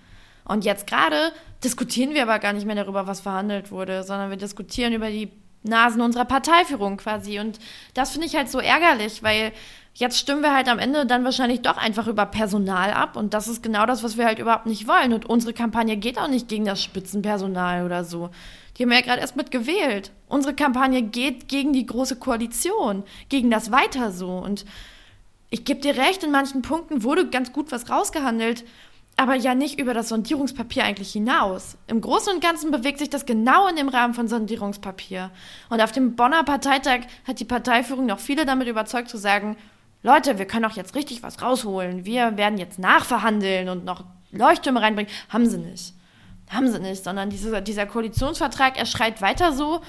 Und 0.45 0.65
jetzt 0.65 0.87
gerade 0.87 1.33
diskutieren 1.63 2.15
wir 2.15 2.23
aber 2.23 2.39
gar 2.39 2.53
nicht 2.53 2.67
mehr 2.67 2.77
darüber, 2.77 3.07
was 3.07 3.21
verhandelt 3.21 3.71
wurde, 3.71 4.03
sondern 4.03 4.31
wir 4.31 4.37
diskutieren 4.37 4.93
über 4.93 5.09
die 5.09 5.31
Nasen 5.63 6.03
unserer 6.03 6.27
Parteiführung 6.27 6.99
quasi. 6.99 7.41
Und 7.41 7.59
das 7.95 8.11
finde 8.11 8.27
ich 8.27 8.37
halt 8.37 8.51
so 8.51 8.59
ärgerlich, 8.59 9.23
weil 9.23 9.53
jetzt 9.95 10.19
stimmen 10.19 10.43
wir 10.43 10.55
halt 10.55 10.69
am 10.69 10.79
Ende 10.79 11.07
dann 11.07 11.25
wahrscheinlich 11.25 11.63
doch 11.63 11.79
einfach 11.79 12.07
über 12.07 12.27
Personal 12.27 12.93
ab. 12.93 13.17
Und 13.17 13.33
das 13.33 13.49
ist 13.49 13.63
genau 13.63 13.87
das, 13.87 14.03
was 14.03 14.19
wir 14.19 14.27
halt 14.27 14.39
überhaupt 14.39 14.67
nicht 14.67 14.87
wollen. 14.87 15.13
Und 15.13 15.27
unsere 15.27 15.55
Kampagne 15.55 15.97
geht 15.97 16.19
auch 16.19 16.29
nicht 16.29 16.49
gegen 16.49 16.67
das 16.67 16.83
Spitzenpersonal 16.83 17.85
oder 17.87 18.05
so. 18.05 18.31
Die 18.77 18.83
haben 18.83 18.93
ja 18.93 19.01
gerade 19.01 19.21
erst 19.21 19.37
mit 19.37 19.51
gewählt. 19.51 20.11
Unsere 20.29 20.55
Kampagne 20.55 21.03
geht 21.03 21.49
gegen 21.49 21.73
die 21.73 21.87
große 21.87 22.17
Koalition, 22.17 23.05
gegen 23.29 23.51
das 23.51 23.71
Weiter 23.71 24.11
so. 24.11 24.31
Und 24.31 24.67
ich 25.49 25.65
gebe 25.65 25.81
dir 25.81 25.97
recht, 25.97 26.25
in 26.25 26.33
manchen 26.33 26.63
Punkten 26.63 27.05
wurde 27.05 27.31
ganz 27.31 27.53
gut 27.53 27.71
was 27.71 27.89
rausgehandelt 27.89 28.65
aber 29.17 29.35
ja 29.35 29.55
nicht 29.55 29.79
über 29.79 29.95
das 29.95 30.09
Sondierungspapier 30.09 30.85
eigentlich 30.85 31.13
hinaus. 31.13 31.77
Im 31.87 32.01
Großen 32.01 32.33
und 32.33 32.43
Ganzen 32.43 32.71
bewegt 32.71 32.99
sich 32.99 33.11
das 33.11 33.27
genau 33.27 33.69
in 33.69 33.77
dem 33.77 33.89
Rahmen 33.89 34.15
von 34.15 34.27
Sondierungspapier. 34.27 35.31
Und 35.71 35.81
auf 35.81 35.93
dem 35.93 36.17
Bonner 36.17 36.43
Parteitag 36.43 37.03
hat 37.27 37.39
die 37.39 37.45
Parteiführung 37.45 38.07
noch 38.07 38.19
viele 38.19 38.45
damit 38.45 38.69
überzeugt 38.69 39.09
zu 39.09 39.17
sagen, 39.17 39.57
Leute, 40.03 40.39
wir 40.39 40.47
können 40.47 40.65
auch 40.65 40.77
jetzt 40.77 40.95
richtig 40.95 41.23
was 41.23 41.41
rausholen. 41.41 42.05
Wir 42.05 42.37
werden 42.37 42.59
jetzt 42.59 42.79
nachverhandeln 42.79 43.69
und 43.69 43.85
noch 43.85 44.05
Leuchttürme 44.33 44.83
reinbringen. 44.83 45.11
Haben 45.29 45.47
sie 45.47 45.59
nicht. 45.59 45.95
Haben 46.51 46.71
sie 46.71 46.81
nicht, 46.81 47.05
sondern 47.05 47.31
diese, 47.31 47.63
dieser 47.63 47.87
Koalitionsvertrag, 47.87 48.77
er 48.77 48.85
schreit 48.85 49.23
weiter 49.23 49.53
so, 49.53 49.81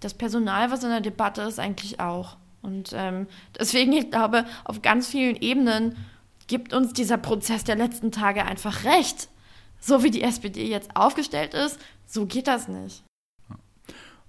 das 0.00 0.14
Personal, 0.14 0.70
was 0.70 0.84
in 0.84 0.90
der 0.90 1.00
Debatte 1.00 1.42
ist, 1.42 1.58
eigentlich 1.58 2.00
auch. 2.00 2.36
Und 2.60 2.92
ähm, 2.94 3.26
deswegen, 3.58 3.92
ich 3.92 4.10
glaube, 4.10 4.44
auf 4.64 4.82
ganz 4.82 5.08
vielen 5.08 5.36
Ebenen 5.36 5.96
gibt 6.52 6.74
uns 6.74 6.92
dieser 6.92 7.16
Prozess 7.16 7.64
der 7.64 7.76
letzten 7.76 8.12
Tage 8.12 8.44
einfach 8.44 8.84
recht. 8.84 9.30
So 9.80 10.02
wie 10.02 10.10
die 10.10 10.20
SPD 10.20 10.68
jetzt 10.68 10.94
aufgestellt 10.94 11.54
ist, 11.54 11.78
so 12.06 12.26
geht 12.26 12.46
das 12.46 12.68
nicht. 12.68 13.04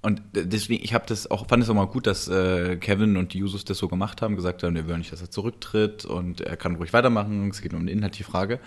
Und 0.01 0.21
deswegen, 0.31 0.81
ich 0.81 0.93
habe 0.93 1.03
das 1.05 1.29
auch, 1.29 1.49
fand 1.49 1.63
es 1.63 1.69
auch 1.69 1.73
mal 1.73 1.83
gut, 1.83 2.07
dass 2.07 2.29
äh, 2.29 2.77
Kevin 2.77 3.17
und 3.17 3.33
die 3.33 3.39
Jusos 3.39 3.65
das 3.65 3.77
so 3.77 3.89
gemacht 3.89 4.21
haben, 4.21 4.37
gesagt 4.37 4.63
haben, 4.63 4.73
wir 4.73 4.87
wollen 4.87 4.99
nicht, 4.99 5.11
dass 5.11 5.19
er 5.19 5.31
zurücktritt 5.31 6.05
und 6.05 6.39
er 6.39 6.55
kann 6.55 6.75
ruhig 6.75 6.93
weitermachen. 6.93 7.49
Es 7.49 7.61
geht 7.61 7.73
um 7.73 7.81
eine 7.81 7.91
inhaltliche 7.91 8.23
Frage. 8.23 8.61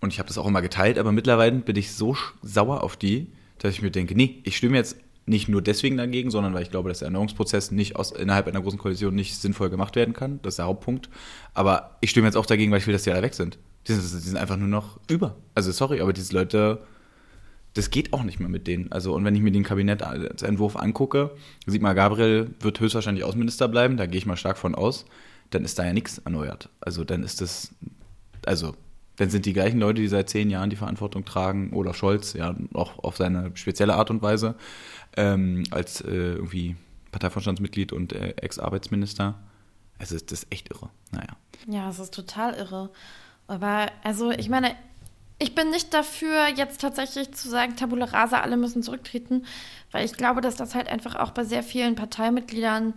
Und 0.00 0.14
ich 0.14 0.18
habe 0.18 0.28
das 0.28 0.38
auch 0.38 0.46
immer 0.46 0.62
geteilt, 0.62 0.98
aber 0.98 1.12
mittlerweile 1.12 1.58
bin 1.58 1.76
ich 1.76 1.92
so 1.92 2.16
sauer 2.40 2.82
auf 2.82 2.96
die, 2.96 3.30
dass 3.58 3.74
ich 3.74 3.82
mir 3.82 3.90
denke, 3.90 4.14
nee, 4.14 4.40
ich 4.44 4.56
stimme 4.56 4.78
jetzt 4.78 4.96
nicht 5.26 5.48
nur 5.48 5.62
deswegen 5.62 5.96
dagegen, 5.96 6.30
sondern 6.30 6.54
weil 6.54 6.62
ich 6.62 6.70
glaube, 6.70 6.88
dass 6.88 7.00
der 7.00 7.06
Erneuerungsprozess 7.06 7.70
nicht 7.70 7.96
aus, 7.96 8.12
innerhalb 8.12 8.48
einer 8.48 8.60
großen 8.60 8.78
Koalition 8.78 9.14
nicht 9.14 9.36
sinnvoll 9.36 9.70
gemacht 9.70 9.96
werden 9.96 10.14
kann. 10.14 10.40
Das 10.42 10.52
ist 10.52 10.58
der 10.58 10.66
Hauptpunkt. 10.66 11.08
Aber 11.54 11.96
ich 12.00 12.10
stimme 12.10 12.26
jetzt 12.26 12.36
auch 12.36 12.46
dagegen, 12.46 12.72
weil 12.72 12.78
ich 12.78 12.86
will, 12.86 12.92
dass 12.92 13.02
die 13.02 13.12
alle 13.12 13.22
weg 13.22 13.34
sind. 13.34 13.58
Die 13.86 13.92
sind, 13.92 14.02
die 14.02 14.28
sind 14.28 14.36
einfach 14.36 14.56
nur 14.56 14.68
noch 14.68 14.98
über. 15.08 15.36
Also 15.54 15.72
sorry, 15.72 16.00
aber 16.00 16.12
diese 16.12 16.34
Leute, 16.34 16.80
das 17.74 17.90
geht 17.90 18.12
auch 18.12 18.24
nicht 18.24 18.40
mehr 18.40 18.48
mit 18.48 18.66
denen. 18.66 18.90
Also, 18.90 19.14
und 19.14 19.24
wenn 19.24 19.34
ich 19.34 19.42
mir 19.42 19.52
den 19.52 19.62
Kabinettentwurf 19.62 20.76
angucke, 20.76 21.30
sieht 21.66 21.82
man, 21.82 21.94
Gabriel 21.94 22.50
wird 22.60 22.80
höchstwahrscheinlich 22.80 23.24
Außenminister 23.24 23.68
bleiben, 23.68 23.96
da 23.96 24.06
gehe 24.06 24.18
ich 24.18 24.26
mal 24.26 24.36
stark 24.36 24.58
von 24.58 24.74
aus, 24.74 25.06
dann 25.50 25.64
ist 25.64 25.78
da 25.78 25.84
ja 25.84 25.92
nichts 25.92 26.18
erneuert. 26.18 26.68
Also 26.80 27.04
dann 27.04 27.22
ist 27.22 27.40
das, 27.40 27.72
also 28.44 28.74
dann 29.16 29.30
sind 29.30 29.44
die 29.46 29.52
gleichen 29.52 29.78
Leute, 29.78 30.00
die 30.00 30.08
seit 30.08 30.30
zehn 30.30 30.48
Jahren 30.48 30.70
die 30.70 30.76
Verantwortung 30.76 31.24
tragen, 31.24 31.72
Olaf 31.74 31.96
Scholz, 31.96 32.32
ja, 32.32 32.56
auch 32.72 32.98
auf 32.98 33.18
seine 33.18 33.50
spezielle 33.54 33.94
Art 33.94 34.10
und 34.10 34.22
Weise, 34.22 34.54
ähm, 35.16 35.64
als 35.70 36.00
äh, 36.00 36.08
irgendwie 36.08 36.76
Parteivorstandsmitglied 37.12 37.92
und 37.92 38.12
äh, 38.12 38.34
Ex-Arbeitsminister. 38.36 39.38
Also 39.98 40.16
das 40.18 40.42
ist 40.42 40.52
echt 40.52 40.70
irre. 40.70 40.90
Naja. 41.12 41.36
Ja, 41.66 41.90
es 41.90 41.98
ist 41.98 42.14
total 42.14 42.54
irre. 42.54 42.90
Aber 43.46 43.88
also, 44.02 44.30
ich 44.30 44.48
meine, 44.48 44.74
ich 45.38 45.54
bin 45.54 45.70
nicht 45.70 45.92
dafür, 45.92 46.48
jetzt 46.54 46.80
tatsächlich 46.80 47.32
zu 47.32 47.48
sagen, 47.48 47.74
Tabula 47.76 48.06
Rasa, 48.06 48.40
alle 48.40 48.56
müssen 48.56 48.82
zurücktreten, 48.82 49.44
weil 49.90 50.04
ich 50.04 50.12
glaube, 50.12 50.40
dass 50.40 50.54
das 50.54 50.74
halt 50.74 50.88
einfach 50.88 51.16
auch 51.16 51.30
bei 51.30 51.44
sehr 51.44 51.62
vielen 51.62 51.94
Parteimitgliedern 51.94 52.94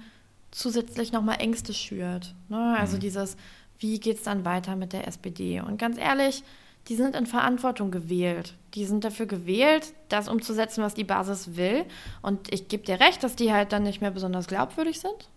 zusätzlich 0.51 1.11
nochmal 1.11 1.39
Ängste 1.39 1.73
schürt. 1.73 2.35
Ne? 2.49 2.77
Also 2.77 2.97
mhm. 2.97 3.01
dieses, 3.01 3.37
wie 3.79 3.99
geht 3.99 4.17
es 4.17 4.23
dann 4.23 4.45
weiter 4.45 4.75
mit 4.75 4.93
der 4.93 5.07
SPD? 5.07 5.61
Und 5.61 5.77
ganz 5.77 5.97
ehrlich, 5.97 6.43
die 6.89 6.95
sind 6.95 7.15
in 7.15 7.25
Verantwortung 7.25 7.91
gewählt. 7.91 8.55
Die 8.73 8.85
sind 8.85 9.03
dafür 9.03 9.25
gewählt, 9.25 9.93
das 10.09 10.27
umzusetzen, 10.27 10.83
was 10.83 10.93
die 10.93 11.03
Basis 11.03 11.55
will. 11.55 11.85
Und 12.21 12.53
ich 12.53 12.67
gebe 12.67 12.83
dir 12.83 12.99
recht, 12.99 13.23
dass 13.23 13.35
die 13.35 13.53
halt 13.53 13.71
dann 13.71 13.83
nicht 13.83 14.01
mehr 14.01 14.11
besonders 14.11 14.47
glaubwürdig 14.47 14.99
sind. 14.99 15.29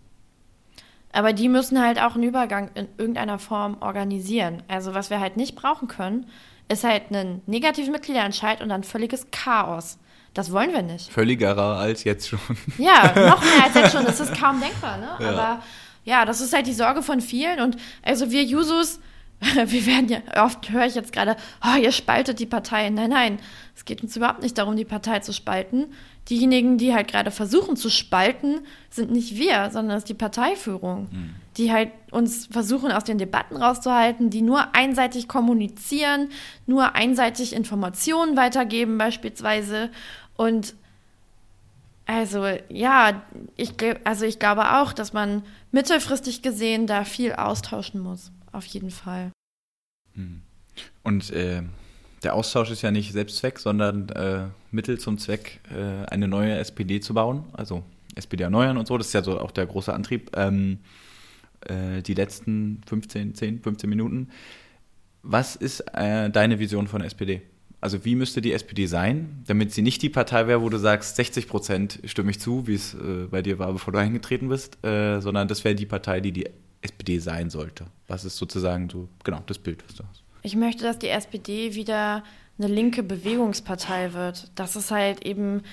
Aber 1.13 1.33
die 1.33 1.47
müssen 1.47 1.81
halt 1.81 2.01
auch 2.01 2.15
einen 2.15 2.23
Übergang 2.23 2.69
in 2.75 2.87
irgendeiner 2.97 3.39
Form 3.39 3.77
organisieren. 3.79 4.61
Also 4.67 4.93
was 4.93 5.09
wir 5.09 5.19
halt 5.19 5.37
nicht 5.37 5.55
brauchen 5.55 5.87
können, 5.87 6.27
ist 6.67 6.83
halt 6.83 7.11
ein 7.11 7.41
negativer 7.45 7.91
Mitgliederentscheid 7.91 8.61
und 8.61 8.69
dann 8.69 8.83
völliges 8.83 9.31
Chaos. 9.31 9.97
Das 10.33 10.51
wollen 10.51 10.73
wir 10.73 10.81
nicht. 10.81 11.11
Völligerer 11.11 11.77
als 11.77 12.03
jetzt 12.03 12.27
schon. 12.27 12.39
Ja, 12.77 13.13
noch 13.15 13.41
mehr 13.41 13.63
als 13.63 13.73
jetzt 13.73 13.93
schon. 13.93 14.05
Das 14.05 14.19
ist 14.19 14.37
kaum 14.39 14.59
denkbar, 14.59 14.97
ne? 14.97 15.09
Ja. 15.19 15.29
Aber 15.29 15.63
ja, 16.03 16.25
das 16.25 16.41
ist 16.41 16.53
halt 16.53 16.67
die 16.67 16.73
Sorge 16.73 17.01
von 17.01 17.21
vielen. 17.21 17.61
Und 17.61 17.77
also 18.03 18.29
wir 18.29 18.43
Jusos, 18.43 18.99
wir 19.65 19.85
werden 19.85 20.09
ja, 20.09 20.43
oft 20.43 20.69
höre 20.71 20.85
ich 20.85 20.95
jetzt 20.95 21.13
gerade, 21.13 21.35
oh, 21.63 21.77
ihr 21.79 21.91
spaltet 21.91 22.39
die 22.39 22.45
Partei. 22.45 22.89
Nein, 22.89 23.11
nein, 23.11 23.39
es 23.75 23.85
geht 23.85 24.01
uns 24.01 24.15
überhaupt 24.15 24.41
nicht 24.41 24.57
darum, 24.57 24.75
die 24.75 24.85
Partei 24.85 25.19
zu 25.19 25.31
spalten. 25.31 25.87
Diejenigen, 26.29 26.77
die 26.77 26.93
halt 26.93 27.07
gerade 27.07 27.31
versuchen 27.31 27.77
zu 27.77 27.89
spalten, 27.89 28.61
sind 28.89 29.11
nicht 29.11 29.37
wir, 29.37 29.69
sondern 29.71 29.95
es 29.95 30.03
ist 30.03 30.09
die 30.09 30.15
Parteiführung, 30.15 31.07
mhm. 31.11 31.35
die 31.55 31.71
halt 31.71 31.91
uns 32.11 32.47
versuchen, 32.47 32.91
aus 32.91 33.03
den 33.03 33.17
Debatten 33.19 33.55
rauszuhalten, 33.55 34.29
die 34.29 34.41
nur 34.41 34.75
einseitig 34.75 35.27
kommunizieren, 35.27 36.29
nur 36.65 36.95
einseitig 36.95 37.53
Informationen 37.53 38.35
weitergeben 38.35 38.97
beispielsweise. 38.97 39.89
Und 40.35 40.73
also 42.07 42.45
ja, 42.69 43.21
ich, 43.55 43.73
also 44.03 44.25
ich 44.25 44.39
glaube 44.39 44.79
auch, 44.79 44.93
dass 44.93 45.13
man 45.13 45.43
mittelfristig 45.71 46.41
gesehen 46.41 46.87
da 46.87 47.03
viel 47.03 47.33
austauschen 47.33 48.01
muss. 48.01 48.31
Auf 48.57 48.65
jeden 48.65 48.89
Fall. 48.89 49.31
Hm. 50.15 50.41
Und 51.03 51.29
äh, 51.29 51.61
der 52.23 52.33
Austausch 52.33 52.71
ist 52.71 52.81
ja 52.81 52.89
nicht 52.89 53.13
Selbstzweck, 53.13 53.59
sondern 53.59 54.09
äh, 54.09 54.47
Mittel 54.71 54.99
zum 54.99 55.19
Zweck, 55.19 55.59
äh, 55.69 56.07
eine 56.07 56.27
neue 56.27 56.55
SPD 56.55 56.99
zu 56.99 57.13
bauen. 57.13 57.45
Also 57.53 57.83
SPD 58.15 58.41
erneuern 58.41 58.77
und 58.77 58.87
so. 58.87 58.97
Das 58.97 59.07
ist 59.07 59.13
ja 59.13 59.21
so 59.21 59.39
auch 59.39 59.51
der 59.51 59.67
große 59.67 59.93
Antrieb. 59.93 60.31
Ähm, 60.35 60.79
äh, 61.67 62.01
die 62.01 62.15
letzten 62.15 62.81
15, 62.87 63.35
10, 63.35 63.61
15 63.61 63.87
Minuten. 63.87 64.29
Was 65.21 65.55
ist 65.55 65.81
äh, 65.93 66.31
deine 66.31 66.57
Vision 66.57 66.87
von 66.87 67.01
SPD? 67.01 67.43
Also 67.79 68.05
wie 68.05 68.15
müsste 68.15 68.41
die 68.41 68.53
SPD 68.53 68.87
sein, 68.87 69.43
damit 69.45 69.71
sie 69.71 69.83
nicht 69.83 70.01
die 70.01 70.09
Partei 70.09 70.47
wäre, 70.47 70.63
wo 70.63 70.69
du 70.69 70.79
sagst, 70.79 71.15
60 71.15 71.47
Prozent 71.47 71.99
stimme 72.05 72.31
ich 72.31 72.39
zu, 72.39 72.65
wie 72.65 72.73
es 72.73 72.95
äh, 72.95 73.27
bei 73.29 73.43
dir 73.43 73.59
war, 73.59 73.71
bevor 73.71 73.93
du 73.93 73.99
eingetreten 73.99 74.49
bist, 74.49 74.79
sondern 74.81 75.47
das 75.47 75.63
wäre 75.63 75.75
die 75.75 75.85
Partei, 75.85 76.21
die 76.21 76.31
die 76.31 76.47
SPD 76.87 77.19
sein 77.19 77.49
sollte. 77.49 77.85
Was 78.07 78.25
ist 78.25 78.37
sozusagen 78.37 78.89
so, 78.89 79.07
genau, 79.23 79.41
das 79.45 79.59
Bild, 79.59 79.83
was 79.85 79.95
du 79.95 80.03
hast? 80.09 80.23
Ich 80.41 80.55
möchte, 80.55 80.83
dass 80.83 80.97
die 80.97 81.09
SPD 81.09 81.75
wieder 81.75 82.23
eine 82.57 82.67
linke 82.67 83.03
Bewegungspartei 83.03 84.13
wird. 84.13 84.49
Das 84.55 84.75
ist 84.75 84.91
halt 84.91 85.25
eben, 85.25 85.63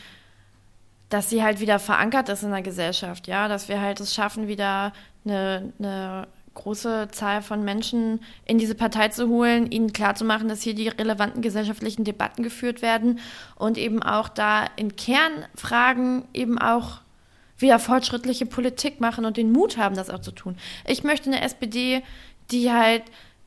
dass 1.08 1.30
sie 1.30 1.42
halt 1.42 1.60
wieder 1.60 1.78
verankert 1.78 2.28
ist 2.28 2.42
in 2.42 2.50
der 2.50 2.62
Gesellschaft, 2.62 3.26
ja, 3.26 3.48
dass 3.48 3.68
wir 3.68 3.80
halt 3.80 4.00
es 4.00 4.14
schaffen, 4.14 4.48
wieder 4.48 4.92
eine, 5.24 5.72
eine 5.78 6.26
große 6.54 7.08
Zahl 7.10 7.42
von 7.42 7.64
Menschen 7.64 8.20
in 8.44 8.58
diese 8.58 8.74
Partei 8.74 9.08
zu 9.08 9.28
holen, 9.28 9.70
ihnen 9.70 9.92
klarzumachen, 9.92 10.48
dass 10.48 10.62
hier 10.62 10.74
die 10.74 10.88
relevanten 10.88 11.42
gesellschaftlichen 11.42 12.04
Debatten 12.04 12.42
geführt 12.42 12.80
werden 12.82 13.18
und 13.56 13.76
eben 13.76 14.02
auch 14.02 14.28
da 14.28 14.66
in 14.76 14.96
Kernfragen 14.96 16.24
eben 16.32 16.58
auch 16.58 17.00
wieder 17.64 17.80
fortschrittliche 17.80 18.46
Politik 18.46 19.00
machen 19.00 19.24
und 19.24 19.36
den 19.36 19.50
Mut 19.50 19.76
haben, 19.76 19.96
das 19.96 20.10
auch 20.10 20.20
zu 20.20 20.30
tun. 20.30 20.56
Ich 20.86 21.02
möchte 21.02 21.30
eine 21.30 21.42
SPD, 21.42 22.02
die 22.50 22.70
halt 22.70 23.02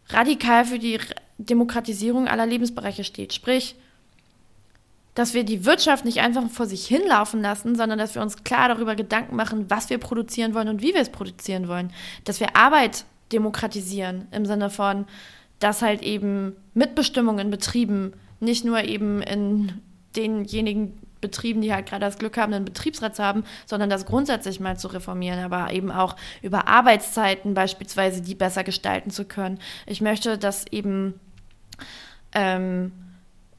radikal 0.09 0.65
für 0.65 0.79
die 0.79 0.99
Demokratisierung 1.37 2.27
aller 2.27 2.45
Lebensbereiche 2.45 3.03
steht. 3.03 3.33
Sprich, 3.33 3.75
dass 5.15 5.33
wir 5.33 5.43
die 5.43 5.65
Wirtschaft 5.65 6.05
nicht 6.05 6.19
einfach 6.19 6.47
vor 6.49 6.65
sich 6.67 6.85
hinlaufen 6.85 7.41
lassen, 7.41 7.75
sondern 7.75 7.97
dass 7.97 8.13
wir 8.13 8.21
uns 8.21 8.43
klar 8.43 8.67
darüber 8.67 8.95
Gedanken 8.95 9.35
machen, 9.35 9.69
was 9.69 9.89
wir 9.89 9.97
produzieren 9.97 10.53
wollen 10.53 10.67
und 10.67 10.81
wie 10.81 10.93
wir 10.93 11.01
es 11.01 11.09
produzieren 11.09 11.67
wollen. 11.67 11.91
Dass 12.23 12.39
wir 12.39 12.55
Arbeit 12.55 13.05
demokratisieren 13.31 14.27
im 14.31 14.45
Sinne 14.45 14.69
von, 14.69 15.05
dass 15.59 15.81
halt 15.81 16.03
eben 16.03 16.55
Mitbestimmung 16.73 17.39
in 17.39 17.49
Betrieben 17.49 18.13
nicht 18.39 18.63
nur 18.63 18.83
eben 18.83 19.21
in 19.21 19.81
denjenigen 20.15 20.99
Betrieben, 21.27 21.61
die 21.61 21.73
halt 21.73 21.87
gerade 21.87 22.05
das 22.05 22.17
Glück 22.17 22.37
haben, 22.37 22.53
einen 22.53 22.65
Betriebsrat 22.65 23.15
zu 23.15 23.23
haben, 23.23 23.43
sondern 23.65 23.89
das 23.89 24.05
grundsätzlich 24.05 24.59
mal 24.59 24.77
zu 24.77 24.87
reformieren, 24.87 25.39
aber 25.39 25.73
eben 25.73 25.91
auch 25.91 26.15
über 26.41 26.67
Arbeitszeiten 26.67 27.53
beispielsweise 27.53 28.21
die 28.21 28.35
besser 28.35 28.63
gestalten 28.63 29.11
zu 29.11 29.25
können. 29.25 29.59
Ich 29.85 29.99
möchte, 30.01 30.37
dass 30.37 30.65
eben 30.71 31.19
ähm, 32.33 32.91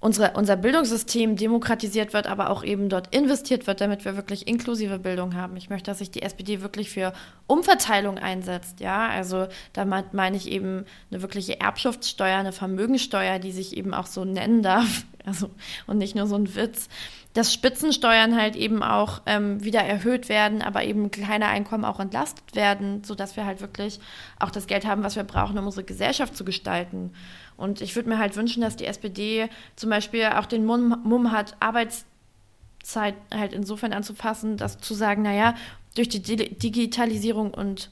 unsere, 0.00 0.32
unser 0.34 0.56
Bildungssystem 0.56 1.36
demokratisiert 1.36 2.12
wird, 2.12 2.26
aber 2.26 2.50
auch 2.50 2.62
eben 2.62 2.88
dort 2.88 3.14
investiert 3.14 3.66
wird, 3.66 3.80
damit 3.80 4.04
wir 4.04 4.16
wirklich 4.16 4.46
inklusive 4.46 4.98
Bildung 4.98 5.34
haben. 5.34 5.56
Ich 5.56 5.70
möchte, 5.70 5.90
dass 5.90 5.98
sich 5.98 6.10
die 6.10 6.22
SPD 6.22 6.60
wirklich 6.60 6.90
für 6.90 7.12
Umverteilung 7.46 8.18
einsetzt. 8.18 8.80
Ja, 8.80 9.08
also 9.08 9.48
damit 9.72 10.14
meine 10.14 10.36
ich 10.36 10.48
eben 10.50 10.84
eine 11.10 11.22
wirkliche 11.22 11.60
Erbschaftssteuer, 11.60 12.38
eine 12.38 12.52
Vermögensteuer, 12.52 13.38
die 13.38 13.52
sich 13.52 13.76
eben 13.76 13.92
auch 13.92 14.06
so 14.06 14.24
nennen 14.24 14.62
darf. 14.62 15.04
Also, 15.24 15.50
und 15.86 15.98
nicht 15.98 16.14
nur 16.14 16.26
so 16.26 16.36
ein 16.36 16.54
Witz 16.54 16.88
dass 17.34 17.52
Spitzensteuern 17.52 18.36
halt 18.36 18.56
eben 18.56 18.82
auch 18.82 19.20
ähm, 19.26 19.62
wieder 19.62 19.80
erhöht 19.80 20.28
werden, 20.28 20.62
aber 20.62 20.84
eben 20.84 21.10
kleine 21.10 21.46
Einkommen 21.46 21.84
auch 21.84 22.00
entlastet 22.00 22.56
werden, 22.56 23.04
sodass 23.04 23.36
wir 23.36 23.44
halt 23.44 23.60
wirklich 23.60 24.00
auch 24.38 24.50
das 24.50 24.66
Geld 24.66 24.86
haben, 24.86 25.02
was 25.02 25.16
wir 25.16 25.24
brauchen, 25.24 25.58
um 25.58 25.66
unsere 25.66 25.84
Gesellschaft 25.84 26.36
zu 26.36 26.44
gestalten. 26.44 27.12
Und 27.56 27.80
ich 27.80 27.94
würde 27.96 28.08
mir 28.08 28.18
halt 28.18 28.34
wünschen, 28.36 28.62
dass 28.62 28.76
die 28.76 28.86
SPD 28.86 29.48
zum 29.76 29.90
Beispiel 29.90 30.26
auch 30.26 30.46
den 30.46 30.64
Mumm, 30.64 31.00
Mumm 31.04 31.30
hat, 31.30 31.56
Arbeitszeit 31.60 33.14
halt 33.32 33.52
insofern 33.52 33.92
anzufassen, 33.92 34.56
dass 34.56 34.78
zu 34.78 34.94
sagen, 34.94 35.22
naja, 35.22 35.54
durch 35.94 36.08
die 36.08 36.22
Digitalisierung 36.22 37.52
und 37.52 37.90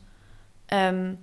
ähm, 0.68 1.18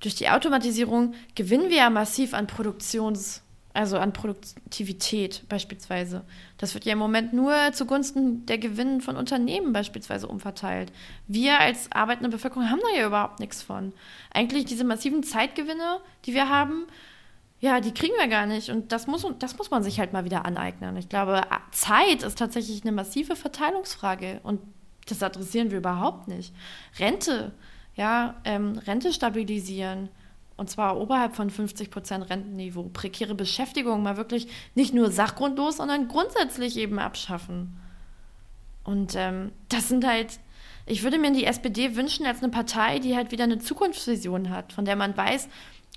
durch 0.00 0.14
die 0.14 0.30
Automatisierung 0.30 1.14
gewinnen 1.34 1.70
wir 1.70 1.78
ja 1.78 1.90
massiv 1.90 2.32
an 2.32 2.46
Produktions- 2.46 3.42
also 3.74 3.98
an 3.98 4.12
Produktivität 4.12 5.44
beispielsweise. 5.48 6.24
Das 6.56 6.74
wird 6.74 6.84
ja 6.84 6.94
im 6.94 6.98
Moment 6.98 7.32
nur 7.32 7.54
zugunsten 7.72 8.44
der 8.46 8.58
Gewinne 8.58 9.00
von 9.00 9.16
Unternehmen 9.16 9.72
beispielsweise 9.72 10.26
umverteilt. 10.26 10.92
Wir 11.26 11.60
als 11.60 11.90
arbeitende 11.92 12.30
Bevölkerung 12.30 12.70
haben 12.70 12.80
da 12.80 12.98
ja 12.98 13.06
überhaupt 13.06 13.40
nichts 13.40 13.62
von. 13.62 13.92
Eigentlich 14.32 14.64
diese 14.64 14.84
massiven 14.84 15.22
Zeitgewinne, 15.22 16.00
die 16.24 16.34
wir 16.34 16.48
haben, 16.48 16.86
ja, 17.60 17.80
die 17.80 17.92
kriegen 17.92 18.14
wir 18.18 18.28
gar 18.28 18.46
nicht. 18.46 18.70
Und 18.70 18.92
das 18.92 19.06
muss, 19.06 19.26
das 19.38 19.58
muss 19.58 19.70
man 19.70 19.82
sich 19.82 19.98
halt 19.98 20.12
mal 20.12 20.24
wieder 20.24 20.44
aneignen. 20.44 20.96
Ich 20.96 21.08
glaube, 21.08 21.42
Zeit 21.72 22.22
ist 22.22 22.38
tatsächlich 22.38 22.82
eine 22.82 22.92
massive 22.92 23.36
Verteilungsfrage. 23.36 24.40
Und 24.42 24.60
Das 25.06 25.22
adressieren 25.22 25.70
wir 25.70 25.78
überhaupt 25.78 26.28
nicht. 26.28 26.54
Rente, 26.98 27.52
ja, 27.94 28.36
ähm, 28.44 28.78
Rente 28.86 29.12
stabilisieren. 29.12 30.08
Und 30.58 30.68
zwar 30.68 31.00
oberhalb 31.00 31.36
von 31.36 31.50
50 31.50 31.88
Prozent 31.88 32.28
Rentenniveau. 32.28 32.90
Prekäre 32.92 33.36
Beschäftigung 33.36 34.02
mal 34.02 34.16
wirklich 34.16 34.48
nicht 34.74 34.92
nur 34.92 35.12
sachgrundlos, 35.12 35.76
sondern 35.76 36.08
grundsätzlich 36.08 36.76
eben 36.76 36.98
abschaffen. 36.98 37.78
Und 38.82 39.14
ähm, 39.14 39.52
das 39.68 39.86
sind 39.86 40.04
halt, 40.04 40.40
ich 40.84 41.04
würde 41.04 41.16
mir 41.18 41.32
die 41.32 41.44
SPD 41.44 41.94
wünschen 41.94 42.26
als 42.26 42.42
eine 42.42 42.50
Partei, 42.50 42.98
die 42.98 43.14
halt 43.14 43.30
wieder 43.30 43.44
eine 43.44 43.60
Zukunftsvision 43.60 44.50
hat, 44.50 44.72
von 44.72 44.84
der 44.84 44.96
man 44.96 45.16
weiß, 45.16 45.48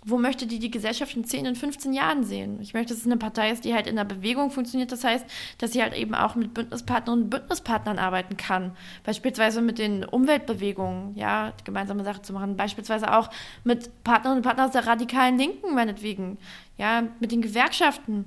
wo 0.04 0.18
möchte 0.18 0.47
die 0.47 0.58
die 0.58 0.72
Gesellschaft 0.72 1.16
in 1.16 1.26
10, 1.26 1.45
in 1.45 1.56
15 1.56 1.93
Jahren 1.93 2.24
sehen? 2.24 2.60
Ich 2.60 2.74
möchte, 2.74 2.93
dass 2.93 3.02
es 3.02 3.06
eine 3.06 3.18
Partei 3.18 3.52
ist, 3.52 3.66
die 3.66 3.76
halt 3.76 3.86
in 3.86 3.95
der 3.95 4.04
Bewegung 4.04 4.49
funktioniert. 4.49 4.91
Das 4.91 5.04
heißt, 5.04 5.26
dass 5.60 5.74
sie 5.74 5.82
halt 5.84 5.93
eben 5.93 6.16
auch 6.16 6.34
mit 6.34 6.56
Bündnispartnerinnen 6.56 7.26
und 7.26 7.30
Bündnispartnern 7.30 7.99
arbeiten 7.99 8.36
kann. 8.36 8.76
Beispielsweise 9.04 9.62
mit 9.62 9.78
den 9.78 10.04
Umweltbewegungen, 10.04 11.16
ja, 11.16 11.54
gemeinsame 11.66 12.04
Sachen 12.04 12.24
zu 12.24 12.34
machen. 12.34 12.58
Beispielsweise 12.58 13.16
auch 13.16 13.30
mit 13.64 14.04
Partnerinnen 14.04 14.39
und 14.39 14.43
Partnern 14.43 14.68
aus 14.68 14.74
der 14.74 14.88
radikalen 14.88 15.38
Linken, 15.38 15.76
meinetwegen. 15.76 16.39
Ja, 16.80 17.04
mit 17.20 17.32
den 17.32 17.43
Gewerkschaften. 17.43 18.26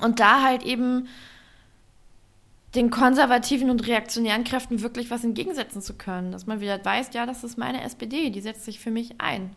Und 0.00 0.20
da 0.20 0.42
halt 0.42 0.62
eben 0.62 1.08
den 2.76 2.90
konservativen 2.90 3.70
und 3.70 3.88
reaktionären 3.88 4.44
Kräften 4.44 4.82
wirklich 4.82 5.10
was 5.10 5.24
entgegensetzen 5.24 5.82
zu 5.82 5.94
können. 5.94 6.30
Dass 6.30 6.46
man 6.46 6.60
wieder 6.60 6.82
weiß, 6.82 7.10
ja, 7.12 7.26
das 7.26 7.42
ist 7.42 7.58
meine 7.58 7.82
SPD, 7.82 8.30
die 8.30 8.40
setzt 8.40 8.64
sich 8.64 8.78
für 8.78 8.92
mich 8.92 9.20
ein. 9.20 9.56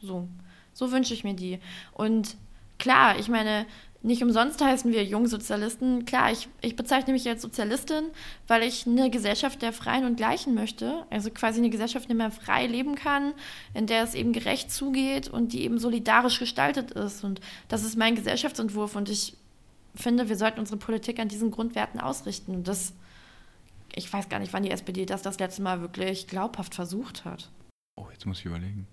So. 0.00 0.28
So 0.76 0.92
wünsche 0.92 1.14
ich 1.14 1.24
mir 1.24 1.32
die. 1.32 1.58
Und 1.94 2.36
klar, 2.78 3.18
ich 3.18 3.28
meine, 3.28 3.64
nicht 4.02 4.22
umsonst 4.22 4.62
heißen 4.62 4.92
wir 4.92 5.04
Jungsozialisten. 5.04 6.04
Klar, 6.04 6.32
ich, 6.32 6.48
ich 6.60 6.76
bezeichne 6.76 7.14
mich 7.14 7.26
als 7.26 7.40
Sozialistin, 7.40 8.04
weil 8.46 8.62
ich 8.62 8.86
eine 8.86 9.08
Gesellschaft 9.08 9.62
der 9.62 9.72
Freien 9.72 10.04
und 10.04 10.16
Gleichen 10.16 10.52
möchte. 10.52 11.06
Also 11.08 11.30
quasi 11.30 11.60
eine 11.60 11.70
Gesellschaft, 11.70 12.10
in 12.10 12.18
der 12.18 12.28
man 12.28 12.30
frei 12.30 12.66
leben 12.66 12.94
kann, 12.94 13.32
in 13.72 13.86
der 13.86 14.02
es 14.02 14.12
eben 14.12 14.34
gerecht 14.34 14.70
zugeht 14.70 15.28
und 15.28 15.54
die 15.54 15.62
eben 15.62 15.78
solidarisch 15.78 16.38
gestaltet 16.38 16.90
ist. 16.90 17.24
Und 17.24 17.40
das 17.68 17.82
ist 17.82 17.96
mein 17.96 18.14
Gesellschaftsentwurf 18.14 18.96
und 18.96 19.08
ich 19.08 19.34
finde, 19.94 20.28
wir 20.28 20.36
sollten 20.36 20.60
unsere 20.60 20.76
Politik 20.76 21.18
an 21.18 21.28
diesen 21.28 21.50
Grundwerten 21.50 22.00
ausrichten. 22.00 22.54
Und 22.54 22.68
das, 22.68 22.92
ich 23.94 24.12
weiß 24.12 24.28
gar 24.28 24.40
nicht, 24.40 24.52
wann 24.52 24.62
die 24.62 24.72
SPD 24.72 25.06
das 25.06 25.22
das 25.22 25.38
letzte 25.38 25.62
Mal 25.62 25.80
wirklich 25.80 26.26
glaubhaft 26.26 26.74
versucht 26.74 27.24
hat. 27.24 27.48
Oh, 27.98 28.08
jetzt 28.12 28.26
muss 28.26 28.40
ich 28.40 28.44
überlegen 28.44 28.86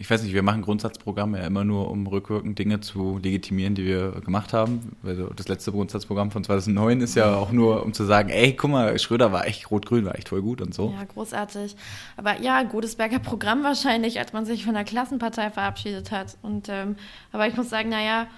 ich 0.00 0.08
weiß 0.08 0.22
nicht, 0.22 0.32
wir 0.32 0.44
machen 0.44 0.62
Grundsatzprogramme 0.62 1.40
ja 1.40 1.46
immer 1.46 1.64
nur, 1.64 1.90
um 1.90 2.06
rückwirkend 2.06 2.56
Dinge 2.56 2.80
zu 2.80 3.18
legitimieren, 3.20 3.74
die 3.74 3.84
wir 3.84 4.12
gemacht 4.20 4.52
haben. 4.52 4.96
Also 5.02 5.26
das 5.34 5.48
letzte 5.48 5.72
Grundsatzprogramm 5.72 6.30
von 6.30 6.44
2009 6.44 7.00
ist 7.00 7.16
ja 7.16 7.34
auch 7.34 7.50
nur, 7.50 7.84
um 7.84 7.92
zu 7.92 8.04
sagen, 8.04 8.28
ey, 8.28 8.52
guck 8.52 8.70
mal, 8.70 8.96
Schröder 9.00 9.32
war 9.32 9.46
echt 9.48 9.72
rot-grün, 9.72 10.04
war 10.04 10.14
echt 10.14 10.28
voll 10.28 10.40
gut 10.40 10.60
und 10.60 10.72
so. 10.72 10.94
Ja, 10.96 11.04
großartig. 11.04 11.74
Aber 12.16 12.40
ja, 12.40 12.62
Godesberger 12.62 13.18
Programm 13.18 13.64
wahrscheinlich, 13.64 14.20
als 14.20 14.32
man 14.32 14.46
sich 14.46 14.64
von 14.64 14.74
der 14.74 14.84
Klassenpartei 14.84 15.50
verabschiedet 15.50 16.12
hat. 16.12 16.38
Und 16.42 16.68
ähm, 16.68 16.94
aber 17.32 17.48
ich 17.48 17.56
muss 17.56 17.68
sagen, 17.68 17.88
naja, 17.88 18.28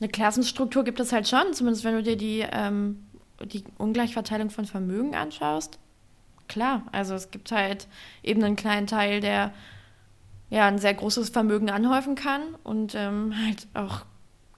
eine 0.00 0.08
Klassenstruktur 0.08 0.82
gibt 0.82 0.98
es 0.98 1.12
halt 1.12 1.28
schon, 1.28 1.52
zumindest 1.52 1.84
wenn 1.84 1.94
du 1.94 2.02
dir 2.02 2.16
die, 2.16 2.46
ähm, 2.50 3.04
die 3.44 3.64
Ungleichverteilung 3.76 4.48
von 4.48 4.64
Vermögen 4.64 5.14
anschaust. 5.14 5.78
Klar, 6.48 6.84
also 6.90 7.14
es 7.14 7.30
gibt 7.30 7.52
halt 7.52 7.86
eben 8.22 8.42
einen 8.42 8.56
kleinen 8.56 8.86
Teil, 8.86 9.20
der 9.20 9.52
ja, 10.50 10.66
ein 10.66 10.78
sehr 10.78 10.94
großes 10.94 11.30
Vermögen 11.30 11.70
anhäufen 11.70 12.14
kann 12.14 12.42
und 12.64 12.94
ähm, 12.94 13.34
halt 13.44 13.66
auch 13.74 14.04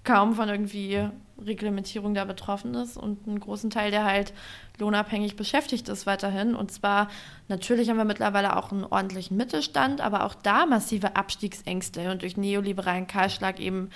kaum 0.05 0.35
von 0.35 0.49
irgendwie 0.49 1.09
Reglementierung 1.45 2.15
da 2.15 2.25
betroffen 2.25 2.75
ist 2.75 2.97
und 2.97 3.27
einen 3.27 3.41
großen 3.41 3.71
Teil, 3.71 3.91
der 3.91 4.05
halt 4.05 4.33
lohnabhängig 4.79 5.37
beschäftigt 5.37 5.89
ist 5.89 6.07
weiterhin. 6.07 6.55
Und 6.55 6.71
zwar, 6.71 7.09
natürlich 7.49 7.89
haben 7.89 7.97
wir 7.97 8.05
mittlerweile 8.05 8.57
auch 8.57 8.73
einen 8.73 8.85
ordentlichen 8.85 9.37
Mittelstand, 9.37 10.01
aber 10.01 10.25
auch 10.25 10.35
da 10.35 10.67
massive 10.67 11.17
Abstiegsängste 11.17 12.11
und 12.11 12.23
durch 12.23 12.37
neoliberalen 12.37 13.07
Kahlschlag 13.07 13.61
eben 13.61 13.91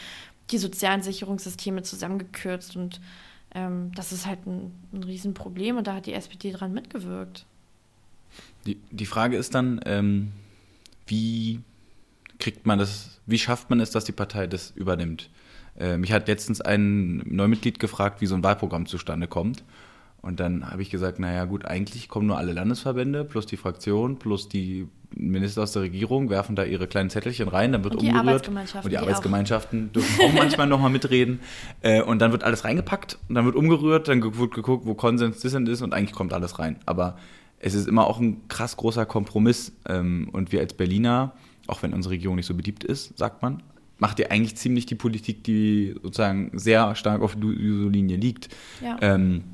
die 0.51 0.59
sozialen 0.59 1.03
Sicherungssysteme 1.03 1.83
zusammengekürzt. 1.83 2.77
Und 2.77 3.01
ähm, 3.55 3.93
das 3.95 4.13
ist 4.13 4.27
halt 4.27 4.47
ein, 4.47 4.73
ein 4.93 5.05
Riesenproblem 5.05 5.77
und 5.77 5.87
da 5.87 5.95
hat 5.95 6.07
die 6.07 6.15
SPD 6.15 6.53
dran 6.53 6.73
mitgewirkt. 6.73 7.47
Die, 8.67 8.79
die 8.91 9.07
Frage 9.07 9.37
ist 9.37 9.55
dann, 9.55 9.81
ähm, 9.85 10.33
wie 11.07 11.61
kriegt 12.45 12.67
man 12.67 12.79
das, 12.79 13.23
wie 13.25 13.39
schafft 13.39 13.71
man 13.71 13.81
es, 13.81 13.91
dass 13.91 14.05
die 14.05 14.13
Partei 14.13 14.47
das 14.47 14.71
übernimmt? 14.73 15.31
Äh, 15.79 15.97
mich 15.97 16.13
hat 16.13 16.29
letztens 16.29 16.61
ein 16.61 17.23
Neumitglied 17.25 17.79
gefragt, 17.79 18.21
wie 18.21 18.27
so 18.27 18.35
ein 18.35 18.45
Wahlprogramm 18.45 18.85
zustande 18.85 19.29
kommt. 19.29 19.65
Und 20.21 20.41
dann 20.41 20.71
habe 20.71 20.83
ich 20.83 20.91
gesagt, 20.91 21.19
naja 21.19 21.47
gut, 21.47 21.65
eigentlich 21.65 22.07
kommen 22.11 22.27
nur 22.27 22.37
alle 22.37 22.53
Landesverbände 22.53 23.25
plus 23.25 23.47
die 23.47 23.57
Fraktion 23.57 24.19
plus 24.19 24.51
die 24.51 24.89
Minister 25.17 25.63
aus 25.63 25.73
der 25.73 25.83
Regierung, 25.83 26.29
werfen 26.29 26.55
da 26.55 26.65
ihre 26.65 26.87
kleinen 26.87 27.09
Zettelchen 27.09 27.49
rein, 27.49 27.73
dann 27.73 27.83
wird 27.83 27.95
und 27.95 28.03
die 28.03 28.09
umgerührt. 28.09 28.29
Arbeitsgemeinschaften, 28.29 28.85
und 28.85 28.91
die, 28.91 28.97
die 28.97 29.03
Arbeitsgemeinschaften 29.03 29.93
dürfen 29.93 30.21
auch 30.27 30.33
manchmal 30.35 30.67
nochmal 30.67 30.91
mitreden. 30.91 31.41
Äh, 31.81 32.03
und 32.03 32.19
dann 32.19 32.31
wird 32.31 32.45
alles 32.45 32.65
reingepackt 32.65 33.19
und 33.31 33.37
dann 33.37 33.47
wird 33.47 33.57
umgerührt, 33.57 34.09
dann 34.09 34.23
wird 34.23 34.53
geguckt, 34.53 34.85
wo 34.85 34.93
Konsens 34.93 35.41
dissent 35.41 35.67
ist 35.71 35.81
und 35.81 35.95
eigentlich 35.95 36.15
kommt 36.15 36.35
alles 36.35 36.59
rein. 36.59 36.77
Aber 36.85 37.17
es 37.59 37.73
ist 37.73 37.89
immer 37.89 38.07
auch 38.07 38.21
ein 38.21 38.49
krass 38.49 38.77
großer 38.77 39.07
Kompromiss. 39.07 39.73
Ähm, 39.89 40.29
und 40.31 40.53
wir 40.53 40.61
als 40.61 40.75
Berliner 40.75 41.33
auch 41.67 41.83
wenn 41.83 41.93
unsere 41.93 42.15
Regierung 42.15 42.37
nicht 42.37 42.47
so 42.47 42.55
beliebt 42.55 42.85
ist, 42.85 43.17
sagt 43.19 43.43
man, 43.43 43.62
macht 43.99 44.19
ihr 44.19 44.31
eigentlich 44.31 44.57
ziemlich 44.57 44.87
die 44.87 44.95
Politik, 44.95 45.45
die 45.45 45.95
sozusagen 46.03 46.51
sehr 46.55 46.95
stark 46.95 47.23
auf 47.23 47.37
dieser 47.37 47.91
Linie 47.91 48.17
liegt. 48.17 48.49
Ja. 48.83 48.97
Ähm, 49.01 49.45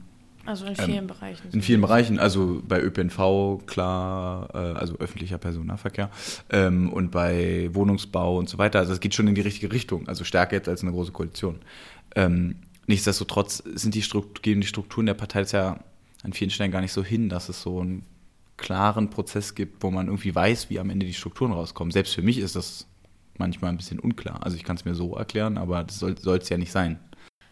also 0.46 0.64
in 0.66 0.74
vielen 0.74 0.98
ähm, 0.98 1.06
Bereichen. 1.06 1.48
In 1.52 1.62
vielen 1.62 1.80
Bereichen, 1.80 2.18
also 2.18 2.62
bei 2.66 2.80
ÖPNV 2.80 3.66
klar, 3.66 4.48
äh, 4.54 4.58
also 4.58 4.96
öffentlicher 4.98 5.38
Personennahverkehr 5.38 6.10
ähm, 6.50 6.92
und 6.92 7.10
bei 7.10 7.68
Wohnungsbau 7.72 8.38
und 8.38 8.48
so 8.48 8.58
weiter. 8.58 8.78
Also 8.78 8.92
es 8.92 9.00
geht 9.00 9.14
schon 9.14 9.28
in 9.28 9.34
die 9.34 9.42
richtige 9.42 9.72
Richtung, 9.72 10.08
also 10.08 10.24
stärker 10.24 10.56
jetzt 10.56 10.68
als 10.68 10.82
eine 10.82 10.92
große 10.92 11.12
Koalition. 11.12 11.60
Ähm, 12.16 12.56
nichtsdestotrotz 12.86 13.58
sind 13.58 13.94
die 13.94 14.04
gehen 14.42 14.60
die 14.60 14.66
Strukturen 14.66 15.06
der 15.06 15.14
Partei 15.14 15.42
ja 15.42 15.78
an 16.22 16.32
vielen 16.32 16.50
Stellen 16.50 16.70
gar 16.70 16.80
nicht 16.80 16.92
so 16.92 17.04
hin, 17.04 17.28
dass 17.28 17.48
es 17.48 17.62
so 17.62 17.82
ein 17.82 18.02
klaren 18.60 19.10
Prozess 19.10 19.54
gibt, 19.54 19.82
wo 19.82 19.90
man 19.90 20.06
irgendwie 20.06 20.34
weiß, 20.34 20.70
wie 20.70 20.78
am 20.78 20.90
Ende 20.90 21.06
die 21.06 21.14
Strukturen 21.14 21.52
rauskommen. 21.52 21.90
Selbst 21.90 22.14
für 22.14 22.22
mich 22.22 22.38
ist 22.38 22.54
das 22.54 22.86
manchmal 23.38 23.72
ein 23.72 23.76
bisschen 23.76 23.98
unklar. 23.98 24.44
Also 24.44 24.56
ich 24.56 24.64
kann 24.64 24.76
es 24.76 24.84
mir 24.84 24.94
so 24.94 25.14
erklären, 25.14 25.58
aber 25.58 25.82
das 25.82 25.98
soll 25.98 26.14
es 26.38 26.48
ja 26.48 26.58
nicht 26.58 26.70
sein. 26.70 27.00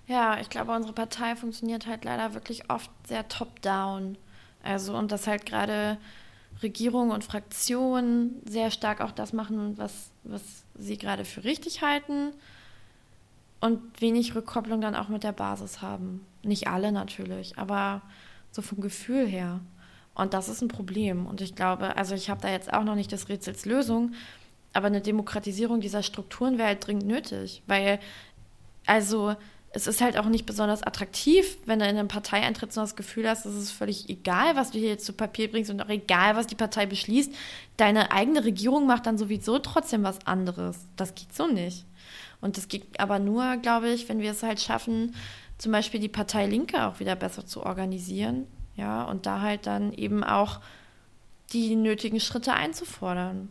Ja, 0.06 0.38
ich 0.40 0.48
glaube, 0.48 0.72
unsere 0.72 0.94
Partei 0.94 1.34
funktioniert 1.34 1.86
halt 1.86 2.04
leider 2.04 2.34
wirklich 2.34 2.70
oft 2.70 2.90
sehr 3.06 3.26
top-down. 3.28 4.16
Also 4.62 4.96
und 4.96 5.10
dass 5.10 5.26
halt 5.26 5.44
gerade 5.46 5.98
Regierung 6.62 7.10
und 7.10 7.24
Fraktionen 7.24 8.42
sehr 8.44 8.70
stark 8.70 9.00
auch 9.00 9.12
das 9.12 9.32
machen, 9.32 9.76
was, 9.76 10.10
was 10.24 10.42
sie 10.78 10.98
gerade 10.98 11.24
für 11.24 11.44
richtig 11.44 11.82
halten 11.82 12.32
und 13.60 13.80
wenig 14.00 14.34
Rückkopplung 14.34 14.80
dann 14.80 14.94
auch 14.94 15.08
mit 15.08 15.24
der 15.24 15.32
Basis 15.32 15.82
haben. 15.82 16.24
Nicht 16.42 16.68
alle 16.68 16.92
natürlich, 16.92 17.58
aber 17.58 18.02
so 18.50 18.62
vom 18.62 18.80
Gefühl 18.80 19.26
her. 19.26 19.60
Und 20.18 20.34
das 20.34 20.48
ist 20.48 20.60
ein 20.62 20.68
Problem. 20.68 21.26
Und 21.26 21.40
ich 21.40 21.54
glaube, 21.54 21.96
also 21.96 22.14
ich 22.14 22.28
habe 22.28 22.40
da 22.40 22.50
jetzt 22.50 22.72
auch 22.72 22.82
noch 22.82 22.96
nicht 22.96 23.12
das 23.12 23.28
Rätsels 23.28 23.64
Lösung, 23.64 24.12
aber 24.72 24.88
eine 24.88 25.00
Demokratisierung 25.00 25.80
dieser 25.80 26.02
Strukturen 26.02 26.58
wäre 26.58 26.68
halt 26.68 26.86
dringend 26.86 27.06
nötig, 27.06 27.62
weil 27.66 28.00
also 28.84 29.36
es 29.70 29.86
ist 29.86 30.00
halt 30.00 30.18
auch 30.18 30.26
nicht 30.26 30.44
besonders 30.44 30.82
attraktiv, 30.82 31.58
wenn 31.66 31.78
du 31.78 31.84
in 31.84 31.96
eine 31.96 32.08
Partei 32.08 32.40
eintrittst 32.42 32.76
und 32.76 32.82
das 32.82 32.96
Gefühl 32.96 33.28
hast, 33.28 33.46
es 33.46 33.54
ist 33.54 33.70
völlig 33.70 34.08
egal, 34.08 34.56
was 34.56 34.72
du 34.72 34.78
hier 34.78 34.88
jetzt 34.88 35.06
zu 35.06 35.12
Papier 35.12 35.50
bringst 35.50 35.70
und 35.70 35.80
auch 35.80 35.88
egal, 35.88 36.34
was 36.34 36.48
die 36.48 36.56
Partei 36.56 36.86
beschließt. 36.86 37.32
Deine 37.76 38.10
eigene 38.10 38.44
Regierung 38.44 38.86
macht 38.86 39.06
dann 39.06 39.18
sowieso 39.18 39.60
trotzdem 39.60 40.02
was 40.02 40.26
anderes. 40.26 40.78
Das 40.96 41.14
geht 41.14 41.32
so 41.32 41.46
nicht. 41.46 41.84
Und 42.40 42.56
das 42.56 42.66
geht 42.66 42.98
aber 42.98 43.20
nur, 43.20 43.56
glaube 43.58 43.90
ich, 43.90 44.08
wenn 44.08 44.20
wir 44.20 44.32
es 44.32 44.42
halt 44.42 44.60
schaffen, 44.60 45.14
zum 45.58 45.70
Beispiel 45.70 46.00
die 46.00 46.08
Partei 46.08 46.46
Linke 46.46 46.86
auch 46.86 46.98
wieder 46.98 47.14
besser 47.14 47.46
zu 47.46 47.62
organisieren 47.62 48.48
ja, 48.78 49.02
und 49.02 49.26
da 49.26 49.40
halt 49.40 49.66
dann 49.66 49.92
eben 49.92 50.22
auch 50.22 50.60
die 51.52 51.74
nötigen 51.74 52.20
Schritte 52.20 52.54
einzufordern. 52.54 53.48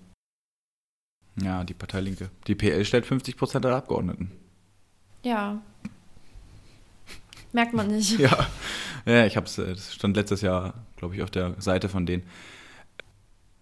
Ja, 1.41 1.65
die 1.65 1.73
Partei 1.73 1.99
Linke. 1.99 2.29
Die 2.47 2.55
PL 2.55 2.85
stellt 2.85 3.05
50 3.05 3.35
Prozent 3.35 3.65
der 3.65 3.75
Abgeordneten. 3.75 4.31
Ja. 5.23 5.61
Merkt 7.51 7.73
man 7.73 7.87
nicht. 7.87 8.17
ja. 8.19 8.47
ja, 9.05 9.25
ich 9.25 9.35
habe 9.35 9.45
es, 9.45 9.55
das 9.57 9.93
stand 9.93 10.15
letztes 10.15 10.41
Jahr, 10.41 10.85
glaube 10.95 11.15
ich, 11.15 11.21
auf 11.21 11.29
der 11.29 11.59
Seite 11.59 11.89
von 11.89 12.05
denen. 12.05 12.23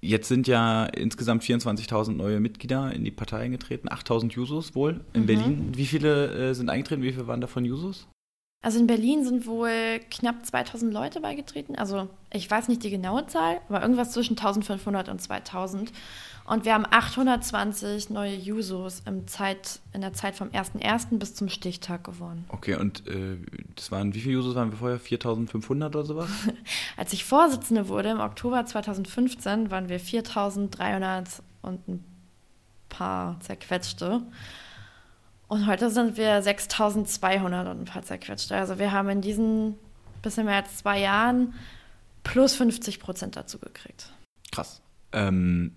Jetzt 0.01 0.27
sind 0.27 0.47
ja 0.47 0.85
insgesamt 0.85 1.43
24.000 1.43 2.11
neue 2.11 2.39
Mitglieder 2.39 2.93
in 2.93 3.03
die 3.03 3.11
Partei 3.11 3.39
eingetreten, 3.39 3.89
8.000 3.89 4.33
Jusos 4.33 4.75
wohl 4.75 5.03
in 5.13 5.23
mhm. 5.23 5.25
Berlin. 5.25 5.71
Wie 5.75 5.87
viele 5.87 6.51
äh, 6.51 6.53
sind 6.53 6.69
eingetreten? 6.69 7.01
Wie 7.01 7.11
viele 7.11 7.25
waren 7.25 7.41
davon 7.41 7.65
Jusos? 7.65 8.07
Also 8.65 8.79
in 8.79 8.87
Berlin 8.87 9.23
sind 9.23 9.45
wohl 9.45 9.99
knapp 10.09 10.43
2000 10.43 10.91
Leute 10.91 11.21
beigetreten. 11.21 11.75
Also 11.75 12.09
ich 12.33 12.49
weiß 12.49 12.67
nicht 12.67 12.81
die 12.81 12.89
genaue 12.89 13.27
Zahl, 13.27 13.61
aber 13.69 13.83
irgendwas 13.83 14.11
zwischen 14.11 14.31
1500 14.31 15.07
und 15.07 15.21
2000. 15.21 15.93
Und 16.45 16.65
wir 16.65 16.73
haben 16.73 16.87
820 16.89 18.09
neue 18.09 18.33
Jusos 18.33 19.03
im 19.05 19.27
Zeit, 19.27 19.81
in 19.93 20.01
der 20.01 20.13
Zeit 20.13 20.33
vom 20.33 20.47
1.1. 20.47 21.19
bis 21.19 21.35
zum 21.35 21.47
Stichtag 21.47 22.05
gewonnen. 22.05 22.45
Okay, 22.49 22.73
und 22.73 23.05
äh, 23.07 23.37
das 23.75 23.91
waren, 23.91 24.15
wie 24.15 24.21
viele 24.21 24.33
Jusos 24.33 24.55
waren 24.55 24.71
wir 24.71 24.79
vorher? 24.79 24.99
4500 24.99 25.95
oder 25.95 26.03
sowas? 26.03 26.29
Als 26.97 27.13
ich 27.13 27.23
Vorsitzende 27.23 27.87
wurde 27.87 28.09
im 28.09 28.19
Oktober 28.19 28.65
2015, 28.65 29.69
waren 29.69 29.89
wir 29.89 29.99
4300 29.99 31.27
und 31.61 31.87
ein 31.87 32.03
paar 32.89 33.39
zerquetschte. 33.41 34.23
Und 35.47 35.67
heute 35.67 35.89
sind 35.91 36.17
wir 36.17 36.41
6200 36.41 37.67
und 37.67 37.81
ein 37.81 37.85
paar 37.85 38.01
zerquetschte. 38.01 38.55
Also 38.55 38.79
wir 38.79 38.91
haben 38.91 39.09
in 39.09 39.21
diesen 39.21 39.75
bisschen 40.21 40.45
mehr 40.45 40.55
als 40.55 40.77
zwei 40.77 40.99
Jahren 40.99 41.53
plus 42.23 42.55
50 42.55 42.99
Prozent 42.99 43.35
dazu 43.35 43.59
gekriegt. 43.59 44.11
Krass. 44.51 44.81
Ähm, 45.13 45.73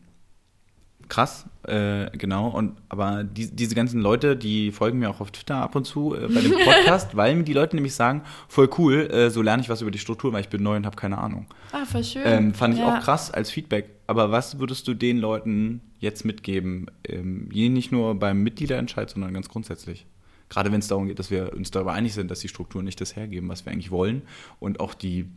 krass, 1.08 1.44
äh, 1.64 2.10
genau. 2.16 2.48
Und 2.48 2.78
aber 2.88 3.24
die, 3.24 3.54
diese 3.54 3.74
ganzen 3.74 4.00
Leute, 4.00 4.36
die 4.36 4.72
folgen 4.72 4.98
mir 5.00 5.10
auch 5.10 5.20
auf 5.20 5.30
Twitter 5.30 5.56
ab 5.56 5.74
und 5.76 5.84
zu 5.84 6.14
äh, 6.14 6.28
bei 6.28 6.40
dem 6.40 6.52
Podcast, 6.64 7.14
weil 7.14 7.34
mir 7.36 7.44
die 7.44 7.52
Leute 7.52 7.76
nämlich 7.76 7.94
sagen, 7.94 8.22
voll 8.48 8.70
cool, 8.78 9.10
äh, 9.10 9.30
so 9.30 9.42
lerne 9.42 9.62
ich 9.62 9.68
was 9.68 9.82
über 9.82 9.90
die 9.90 9.98
Struktur, 9.98 10.32
weil 10.32 10.40
ich 10.40 10.48
bin 10.48 10.62
neu 10.62 10.76
und 10.76 10.86
habe 10.86 10.96
keine 10.96 11.18
Ahnung. 11.18 11.46
Ah, 11.72 11.84
voll 11.84 12.04
schön. 12.04 12.22
Ähm, 12.24 12.54
fand 12.54 12.74
ich 12.74 12.80
Ja. 12.80 12.96
auch 12.98 13.02
krass 13.02 13.30
als 13.30 13.50
Feedback. 13.50 13.90
Aber 14.06 14.30
was 14.30 14.58
würdest 14.58 14.88
du 14.88 14.94
den 14.94 15.18
Leuten 15.18 15.82
jetzt 15.98 16.24
mitgeben? 16.24 16.90
Ähm, 17.04 17.48
nicht 17.48 17.92
nur 17.92 18.14
beim 18.14 18.42
Mitgliederentscheid, 18.42 19.10
sondern 19.10 19.34
ganz 19.34 19.48
grundsätzlich. 19.48 20.06
Gerade 20.48 20.72
wenn 20.72 20.80
es 20.80 20.88
darum 20.88 21.06
geht, 21.06 21.18
dass 21.18 21.30
wir 21.30 21.52
uns 21.52 21.70
darüber 21.70 21.92
einig 21.92 22.14
sind, 22.14 22.30
dass 22.30 22.40
die 22.40 22.48
Strukturen 22.48 22.84
nicht 22.84 23.00
das 23.00 23.16
hergeben, 23.16 23.48
was 23.48 23.66
wir 23.66 23.72
eigentlich 23.72 23.90
wollen 23.90 24.22
und 24.60 24.80
auch 24.80 24.94
die 24.94 25.28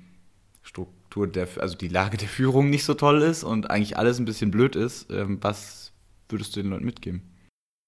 Struktur 0.62 1.28
der, 1.28 1.47
also 1.57 1.76
die 1.76 1.88
Lage 1.88 2.18
der 2.18 2.28
Führung 2.28 2.70
nicht 2.70 2.86
so 2.86 2.93
toll 2.93 3.22
ist 3.22 3.43
und 3.43 3.70
eigentlich 3.70 3.97
alles 3.97 4.20
ein 4.20 4.26
bisschen 4.26 4.51
blöd 4.51 4.76
ist. 4.76 5.12
Ähm, 5.12 5.39
was 5.41 5.91
würdest 6.30 6.55
du 6.55 6.62
den 6.62 6.72
Leuten 6.72 6.86
mitgeben? 6.86 7.24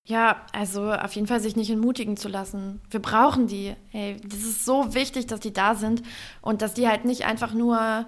Ja, 0.06 0.46
also 0.52 0.92
auf 0.92 1.14
jeden 1.14 1.28
Fall 1.28 1.40
sich 1.40 1.56
nicht 1.56 1.70
entmutigen 1.70 2.18
zu 2.18 2.28
lassen. 2.28 2.82
Wir 2.90 3.00
brauchen 3.00 3.48
die. 3.48 3.74
Ey, 3.94 4.18
das 4.22 4.40
ist 4.40 4.66
so 4.66 4.94
wichtig, 4.94 5.28
dass 5.28 5.40
die 5.40 5.54
da 5.54 5.76
sind 5.76 6.04
und 6.42 6.62
dass 6.62 6.74
die 6.74 6.90
halt 6.90 7.06
nicht 7.06 7.26
einfach 7.26 7.54
nur, 7.54 8.06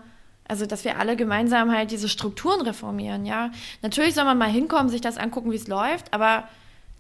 also 0.48 0.66
dass 0.66 0.84
wir 0.86 1.00
alle 1.00 1.16
gemeinsam 1.16 1.72
halt 1.72 1.92
diese 1.92 2.10
Strukturen 2.10 2.62
reformieren, 2.62 3.26
ja. 3.26 3.52
Natürlich 3.82 4.14
soll 4.14 4.26
man 4.26 4.38
mal 4.38 4.50
hinkommen, 4.50 4.90
sich 4.90 5.02
das 5.02 5.18
angucken, 5.18 5.52
wie 5.52 5.56
es 5.56 5.68
läuft, 5.68 6.14
aber 6.14 6.48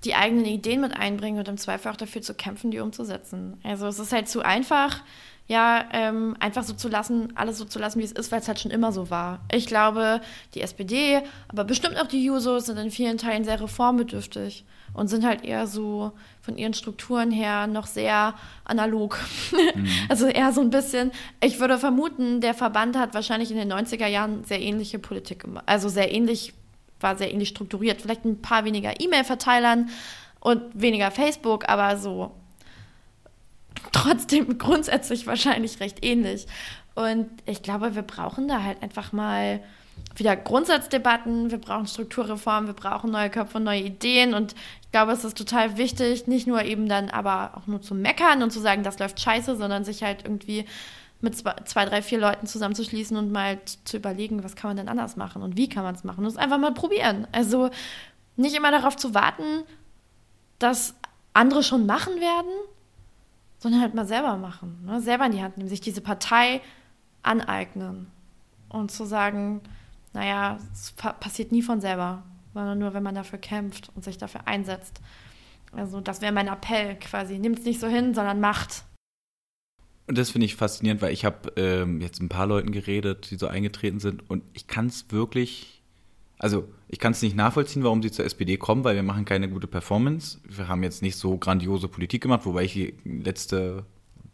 die 0.03 0.15
eigenen 0.15 0.45
Ideen 0.45 0.81
mit 0.81 0.95
einbringen 0.95 1.39
und 1.39 1.47
im 1.47 1.57
Zweifel 1.57 1.91
auch 1.91 1.97
dafür 1.97 2.21
zu 2.21 2.33
kämpfen, 2.33 2.71
die 2.71 2.79
umzusetzen. 2.79 3.59
Also 3.63 3.87
es 3.87 3.99
ist 3.99 4.11
halt 4.11 4.29
zu 4.29 4.43
einfach, 4.43 5.01
ja, 5.47 5.85
ähm, 5.91 6.35
einfach 6.39 6.63
so 6.63 6.73
zu 6.73 6.89
lassen, 6.89 7.33
alles 7.35 7.59
so 7.59 7.65
zu 7.65 7.77
lassen, 7.77 7.99
wie 7.99 8.03
es 8.03 8.11
ist, 8.11 8.31
weil 8.31 8.39
es 8.39 8.47
halt 8.47 8.59
schon 8.59 8.71
immer 8.71 8.91
so 8.91 9.11
war. 9.11 9.41
Ich 9.51 9.67
glaube, 9.67 10.21
die 10.55 10.61
SPD, 10.61 11.21
aber 11.49 11.63
bestimmt 11.63 11.99
auch 12.01 12.07
die 12.07 12.23
Jusos 12.23 12.65
sind 12.65 12.77
in 12.77 12.89
vielen 12.89 13.19
Teilen 13.19 13.43
sehr 13.43 13.61
reformbedürftig 13.61 14.65
und 14.93 15.07
sind 15.07 15.23
halt 15.23 15.43
eher 15.43 15.67
so 15.67 16.13
von 16.41 16.57
ihren 16.57 16.73
Strukturen 16.73 17.29
her 17.29 17.67
noch 17.67 17.85
sehr 17.85 18.33
analog. 18.63 19.19
Also 20.09 20.27
eher 20.27 20.51
so 20.53 20.61
ein 20.61 20.69
bisschen, 20.69 21.11
ich 21.41 21.59
würde 21.59 21.77
vermuten, 21.77 22.39
der 22.41 22.53
Verband 22.53 22.97
hat 22.97 23.13
wahrscheinlich 23.13 23.51
in 23.51 23.57
den 23.57 23.71
90er 23.71 24.07
Jahren 24.07 24.43
sehr 24.43 24.61
ähnliche 24.61 24.99
Politik 24.99 25.39
gemacht. 25.39 25.63
Also 25.67 25.89
sehr 25.89 26.13
ähnlich, 26.13 26.53
war 26.99 27.17
sehr 27.17 27.31
ähnlich 27.31 27.49
strukturiert. 27.49 28.01
Vielleicht 28.01 28.25
ein 28.25 28.41
paar 28.41 28.65
weniger 28.65 28.99
E-Mail-Verteilern 28.99 29.89
und 30.39 30.61
weniger 30.73 31.11
Facebook, 31.11 31.67
aber 31.67 31.97
so 31.97 32.31
trotzdem 33.91 34.57
grundsätzlich 34.57 35.27
wahrscheinlich 35.27 35.79
recht 35.79 36.03
ähnlich. 36.05 36.47
Und 36.95 37.29
ich 37.45 37.61
glaube, 37.61 37.95
wir 37.95 38.01
brauchen 38.01 38.47
da 38.47 38.63
halt 38.63 38.81
einfach 38.81 39.11
mal 39.11 39.61
wieder 40.15 40.35
Grundsatzdebatten, 40.35 41.51
wir 41.51 41.57
brauchen 41.57 41.87
Strukturreformen, 41.87 42.67
wir 42.67 42.73
brauchen 42.73 43.11
neue 43.11 43.29
Köpfe 43.29 43.57
und 43.57 43.63
neue 43.63 43.81
Ideen. 43.81 44.33
Und 44.33 44.55
ich 44.81 44.91
glaube, 44.91 45.11
es 45.11 45.25
ist 45.25 45.37
total 45.37 45.77
wichtig, 45.77 46.27
nicht 46.27 46.47
nur 46.47 46.63
eben 46.63 46.87
dann 46.87 47.09
aber 47.09 47.51
auch 47.55 47.67
nur 47.67 47.81
zu 47.81 47.95
meckern 47.95 48.41
und 48.43 48.51
zu 48.51 48.59
sagen, 48.59 48.83
das 48.83 48.99
läuft 48.99 49.19
scheiße, 49.19 49.55
sondern 49.57 49.83
sich 49.83 50.03
halt 50.03 50.23
irgendwie 50.23 50.65
mit 51.21 51.35
zwei, 51.37 51.53
zwei 51.65 51.85
drei, 51.85 52.01
vier 52.01 52.19
Leuten 52.19 52.47
zusammenzuschließen 52.47 53.17
und 53.17 53.31
mal 53.31 53.59
zu 53.83 53.97
überlegen, 53.97 54.43
was 54.43 54.55
kann 54.55 54.69
man 54.69 54.77
denn 54.77 54.89
anders 54.89 55.15
machen 55.15 55.41
und 55.41 55.57
wie 55.57 55.69
kann 55.69 55.83
man 55.83 55.95
es 55.95 56.03
machen. 56.03 56.19
Und 56.19 56.31
es 56.31 56.37
einfach 56.37 56.57
mal 56.57 56.73
probieren. 56.73 57.27
Also 57.31 57.69
nicht 58.37 58.55
immer 58.55 58.71
darauf 58.71 58.95
zu 58.95 59.13
warten, 59.13 59.63
dass 60.59 60.95
andere 61.33 61.63
schon 61.63 61.85
machen 61.85 62.21
werden, 62.21 62.51
sondern 63.65 63.81
halt 63.81 63.95
mal 63.95 64.05
selber 64.05 64.37
machen. 64.37 64.85
Ne? 64.85 65.01
Selber 65.01 65.25
in 65.25 65.31
die 65.31 65.41
Hand 65.41 65.57
nehmen, 65.57 65.67
sich 65.67 65.81
diese 65.81 66.01
Partei 66.01 66.61
aneignen 67.23 68.05
und 68.69 68.91
zu 68.91 69.05
sagen, 69.05 69.61
naja, 70.13 70.59
es 70.71 70.91
pa 70.91 71.13
passiert 71.13 71.51
nie 71.51 71.63
von 71.63 71.81
selber, 71.81 72.21
sondern 72.53 72.77
nur, 72.77 72.93
wenn 72.93 73.01
man 73.01 73.15
dafür 73.15 73.39
kämpft 73.39 73.89
und 73.95 74.03
sich 74.03 74.19
dafür 74.19 74.47
einsetzt. 74.47 75.01
Also 75.71 75.99
das 75.99 76.21
wäre 76.21 76.31
mein 76.31 76.47
Appell 76.47 76.93
quasi. 76.99 77.39
Nimmt 77.39 77.57
es 77.57 77.65
nicht 77.65 77.79
so 77.79 77.87
hin, 77.87 78.13
sondern 78.13 78.39
macht. 78.39 78.83
Und 80.05 80.15
das 80.15 80.29
finde 80.29 80.45
ich 80.45 80.55
faszinierend, 80.55 81.01
weil 81.01 81.11
ich 81.11 81.25
habe 81.25 81.51
ähm, 81.55 82.01
jetzt 82.01 82.21
ein 82.21 82.29
paar 82.29 82.45
Leuten 82.45 82.71
geredet, 82.71 83.31
die 83.31 83.35
so 83.35 83.47
eingetreten 83.47 83.99
sind 83.99 84.29
und 84.29 84.43
ich 84.53 84.67
kann 84.67 84.85
es 84.85 85.11
wirklich, 85.11 85.74
also 86.37 86.67
ich 86.87 86.99
kann 86.99 87.13
es 87.13 87.21
nicht 87.21 87.35
nachvollziehen, 87.35 87.83
warum 87.83 88.01
sie 88.01 88.11
zur 88.11 88.25
SPD 88.25 88.57
kommen, 88.57 88.83
weil 88.83 88.95
wir 88.95 89.03
machen 89.03 89.25
keine 89.25 89.49
gute 89.49 89.67
Performance. 89.67 90.39
Wir 90.47 90.67
haben 90.67 90.83
jetzt 90.83 91.01
nicht 91.01 91.15
so 91.15 91.37
grandiose 91.37 91.87
Politik 91.87 92.21
gemacht, 92.21 92.45
wobei 92.45 92.63
ich 92.63 92.73
die 92.73 92.93
letzte, 93.05 93.85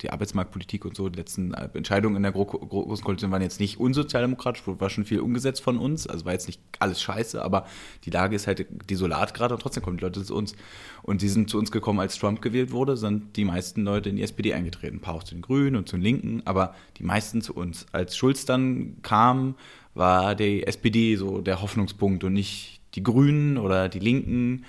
die 0.02 0.10
Arbeitsmarktpolitik 0.10 0.84
und 0.84 0.95
so, 0.95 1.10
die 1.10 1.20
letzten 1.20 1.54
Entscheidungen 1.54 2.16
in 2.16 2.24
der 2.24 2.32
Gro 2.32 2.45
Gro 2.45 2.86
Großen 2.86 3.06
Koalition 3.06 3.32
waren 3.32 3.43
jetzt 3.43 3.60
nicht 3.60 3.80
unsozialdemokratisch, 3.80 4.64
war 4.66 4.89
schon 4.89 5.06
viel 5.06 5.20
umgesetzt 5.20 5.62
von 5.62 5.78
uns, 5.78 6.08
also 6.08 6.26
war 6.26 6.34
jetzt 6.34 6.47
nicht 6.47 6.60
alles 6.80 7.02
scheiße, 7.02 7.41
aber 7.43 7.68
die 8.04 8.10
Lage 8.10 8.36
ist 8.36 8.47
halt 8.47 8.66
desolat 8.89 9.36
gerade 9.36 9.54
und 9.54 9.62
trotzdem 9.62 9.84
kommen 9.84 9.97
die 9.97 10.04
Leute 10.04 10.24
zu 10.24 10.36
uns. 10.36 10.56
Und 11.04 11.22
die 11.22 11.30
sind 11.30 11.52
zu 11.52 11.60
uns 11.60 11.72
gekommen, 11.72 11.99
als 11.99 12.18
Trump 12.18 12.41
gewählt 12.41 12.72
wurde, 12.72 12.97
sind 12.97 13.36
die 13.38 13.45
meisten 13.45 13.84
Leute 13.84 14.10
in 14.10 14.16
die 14.16 14.24
SPD 14.24 14.54
eingetreten. 14.54 14.97
Ein 14.97 15.02
paar 15.02 15.16
auch 15.16 15.24
zu 15.24 15.36
den 15.36 15.41
Grünen 15.41 15.76
und 15.76 15.88
zu 15.88 15.97
den 15.97 16.04
Linken, 16.04 16.41
aber 16.45 16.76
die 16.97 17.04
meisten 17.04 17.41
zu 17.41 17.54
uns. 17.54 17.86
Als 17.91 18.18
Schulz 18.18 18.45
dann 18.45 18.97
kam, 19.04 19.56
war 19.94 20.36
die 20.36 20.66
SPD 20.66 21.16
so 21.16 21.42
der 21.42 21.62
Hoffnungspunkt 21.62 22.24
und 22.24 22.34
nicht 22.34 22.82
die 22.96 23.04
Grünen 23.04 23.58
oder 23.58 23.89
die 23.89 24.00
Linken, 24.00 24.66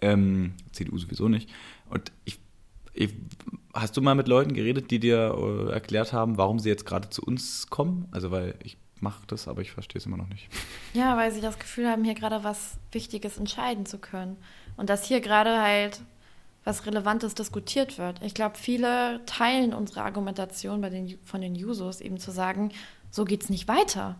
ähm, 0.00 0.54
CDU 0.72 0.98
sowieso 0.98 1.28
nicht. 1.28 1.50
Und 1.88 2.12
ich, 2.24 2.38
ich, 2.92 3.14
hast 3.74 3.96
du 3.96 4.02
mal 4.02 4.14
mit 4.14 4.28
Leuten 4.28 4.54
geredet, 4.54 4.90
die 4.90 4.98
dir 4.98 5.34
äh, 5.36 5.72
erklärt 5.72 6.12
haben, 6.12 6.38
warum 6.38 6.58
sie 6.58 6.68
jetzt 6.68 6.86
gerade 6.86 7.10
zu 7.10 7.22
uns 7.22 7.68
kommen? 7.68 8.08
Also 8.10 8.30
weil 8.30 8.54
ich 8.62 8.76
mache 9.00 9.26
das, 9.26 9.48
aber 9.48 9.60
ich 9.60 9.72
verstehe 9.72 9.98
es 9.98 10.06
immer 10.06 10.16
noch 10.16 10.28
nicht. 10.28 10.48
Ja, 10.94 11.16
weil 11.16 11.30
sie 11.32 11.40
das 11.40 11.58
Gefühl 11.58 11.88
haben, 11.88 12.04
hier 12.04 12.14
gerade 12.14 12.44
was 12.44 12.78
Wichtiges 12.92 13.36
entscheiden 13.36 13.86
zu 13.86 13.98
können. 13.98 14.36
Und 14.76 14.90
dass 14.90 15.04
hier 15.04 15.20
gerade 15.20 15.60
halt 15.60 16.00
was 16.64 16.84
Relevantes 16.84 17.34
diskutiert 17.34 17.96
wird. 17.96 18.20
Ich 18.24 18.34
glaube, 18.34 18.56
viele 18.58 19.24
teilen 19.24 19.72
unsere 19.72 20.02
Argumentation 20.02 20.80
bei 20.80 20.90
den, 20.90 21.16
von 21.24 21.40
den 21.40 21.54
Jusos, 21.54 22.00
eben 22.00 22.18
zu 22.18 22.32
sagen, 22.32 22.72
so 23.10 23.24
geht's 23.24 23.48
nicht 23.48 23.68
weiter. 23.68 24.16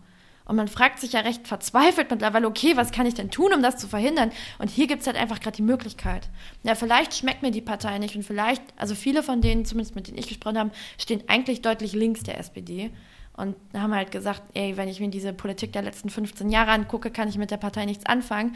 Und 0.47 0.55
man 0.55 0.69
fragt 0.69 0.99
sich 0.99 1.11
ja 1.11 1.19
recht 1.19 1.45
verzweifelt 1.45 2.09
mittlerweile, 2.09 2.47
okay, 2.47 2.77
was 2.77 2.91
kann 2.91 3.05
ich 3.05 3.13
denn 3.13 3.29
tun, 3.29 3.53
um 3.53 3.61
das 3.61 3.77
zu 3.77 3.87
verhindern? 3.87 4.31
Und 4.59 4.69
hier 4.69 4.87
gibt 4.87 5.01
es 5.01 5.07
halt 5.07 5.17
einfach 5.17 5.41
gerade 5.41 5.57
die 5.57 5.61
Möglichkeit. 5.61 6.29
Ja, 6.63 6.75
vielleicht 6.75 7.13
schmeckt 7.13 7.41
mir 7.41 7.51
die 7.51 7.61
Partei 7.61 7.97
nicht 7.99 8.15
und 8.15 8.23
vielleicht, 8.23 8.63
also 8.77 8.95
viele 8.95 9.23
von 9.23 9.41
denen, 9.41 9.65
zumindest 9.65 9.95
mit 9.95 10.07
denen 10.07 10.17
ich 10.17 10.27
gesprochen 10.27 10.57
habe, 10.57 10.71
stehen 10.97 11.21
eigentlich 11.27 11.61
deutlich 11.61 11.91
links 11.91 12.23
der 12.23 12.39
SPD. 12.39 12.91
Und 13.35 13.55
haben 13.75 13.93
halt 13.93 14.11
gesagt, 14.11 14.41
ey, 14.55 14.77
wenn 14.77 14.87
ich 14.87 14.99
mir 14.99 15.09
diese 15.09 15.31
Politik 15.31 15.71
der 15.71 15.83
letzten 15.83 16.09
15 16.09 16.49
Jahre 16.49 16.71
angucke, 16.71 17.11
kann 17.11 17.29
ich 17.29 17.37
mit 17.37 17.51
der 17.51 17.57
Partei 17.57 17.85
nichts 17.85 18.05
anfangen. 18.07 18.55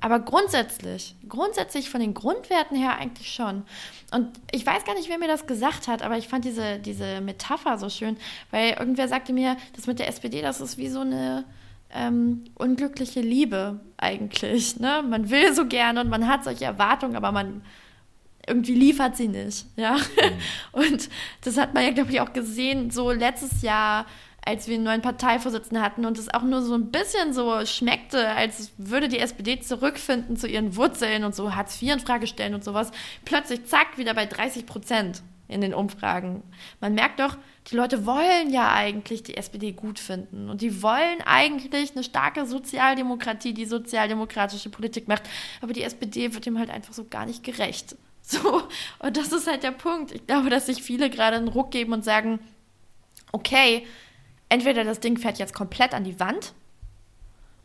Aber 0.00 0.20
grundsätzlich, 0.20 1.16
grundsätzlich 1.28 1.90
von 1.90 2.00
den 2.00 2.14
Grundwerten 2.14 2.76
her 2.76 2.96
eigentlich 2.98 3.32
schon. 3.32 3.64
Und 4.12 4.28
ich 4.52 4.64
weiß 4.64 4.84
gar 4.84 4.94
nicht, 4.94 5.08
wer 5.08 5.18
mir 5.18 5.26
das 5.26 5.46
gesagt 5.46 5.88
hat, 5.88 6.02
aber 6.02 6.16
ich 6.16 6.28
fand 6.28 6.44
diese, 6.44 6.78
diese 6.78 7.20
Metapher 7.20 7.78
so 7.78 7.88
schön, 7.88 8.16
weil 8.52 8.76
irgendwer 8.78 9.08
sagte 9.08 9.32
mir, 9.32 9.56
das 9.74 9.86
mit 9.88 9.98
der 9.98 10.08
SPD, 10.08 10.40
das 10.40 10.60
ist 10.60 10.78
wie 10.78 10.88
so 10.88 11.00
eine 11.00 11.44
ähm, 11.92 12.44
unglückliche 12.54 13.20
Liebe 13.20 13.80
eigentlich. 13.96 14.78
Ne? 14.78 15.02
Man 15.08 15.30
will 15.30 15.52
so 15.52 15.66
gerne 15.66 16.00
und 16.00 16.10
man 16.10 16.28
hat 16.28 16.44
solche 16.44 16.66
Erwartungen, 16.66 17.16
aber 17.16 17.32
man 17.32 17.62
irgendwie 18.46 18.74
liefert 18.74 19.16
sie 19.16 19.28
nicht. 19.28 19.66
Ja? 19.76 19.96
Und 20.72 21.10
das 21.42 21.58
hat 21.58 21.74
man 21.74 21.84
ja, 21.84 21.90
glaube 21.90 22.10
ich, 22.10 22.20
auch 22.20 22.32
gesehen, 22.32 22.90
so 22.90 23.10
letztes 23.10 23.60
Jahr 23.62 24.06
als 24.44 24.66
wir 24.66 24.76
einen 24.76 24.84
neuen 24.84 25.02
Parteivorsitzenden 25.02 25.84
hatten 25.84 26.06
und 26.06 26.18
es 26.18 26.32
auch 26.32 26.42
nur 26.42 26.62
so 26.62 26.74
ein 26.74 26.90
bisschen 26.90 27.32
so 27.32 27.64
schmeckte, 27.66 28.28
als 28.30 28.72
würde 28.78 29.08
die 29.08 29.18
SPD 29.18 29.60
zurückfinden 29.60 30.36
zu 30.36 30.48
ihren 30.48 30.76
Wurzeln 30.76 31.24
und 31.24 31.34
so 31.34 31.54
Hartz 31.54 31.82
IV 31.82 31.92
in 31.94 32.00
Frage 32.00 32.26
stellen 32.26 32.54
und 32.54 32.64
sowas, 32.64 32.90
plötzlich 33.24 33.66
zack, 33.66 33.98
wieder 33.98 34.14
bei 34.14 34.26
30 34.26 34.64
Prozent 34.64 35.22
in 35.48 35.60
den 35.60 35.74
Umfragen. 35.74 36.42
Man 36.80 36.94
merkt 36.94 37.20
doch, 37.20 37.36
die 37.70 37.76
Leute 37.76 38.06
wollen 38.06 38.50
ja 38.50 38.72
eigentlich 38.72 39.22
die 39.22 39.36
SPD 39.36 39.72
gut 39.72 39.98
finden 39.98 40.48
und 40.48 40.60
die 40.60 40.82
wollen 40.82 41.20
eigentlich 41.24 41.92
eine 41.92 42.04
starke 42.04 42.46
Sozialdemokratie, 42.46 43.52
die 43.52 43.66
sozialdemokratische 43.66 44.70
Politik 44.70 45.08
macht, 45.08 45.22
aber 45.60 45.72
die 45.72 45.82
SPD 45.82 46.34
wird 46.34 46.46
dem 46.46 46.58
halt 46.58 46.70
einfach 46.70 46.92
so 46.94 47.04
gar 47.04 47.26
nicht 47.26 47.42
gerecht. 47.42 47.96
So, 48.30 48.62
und 48.98 49.16
das 49.16 49.32
ist 49.32 49.46
halt 49.46 49.62
der 49.62 49.70
Punkt. 49.70 50.12
Ich 50.12 50.26
glaube, 50.26 50.50
dass 50.50 50.66
sich 50.66 50.82
viele 50.82 51.08
gerade 51.08 51.38
einen 51.38 51.48
Ruck 51.48 51.70
geben 51.70 51.94
und 51.94 52.04
sagen, 52.04 52.40
okay, 53.32 53.86
entweder 54.48 54.84
das 54.84 55.00
Ding 55.00 55.18
fährt 55.18 55.38
jetzt 55.38 55.54
komplett 55.54 55.94
an 55.94 56.04
die 56.04 56.18
Wand 56.20 56.54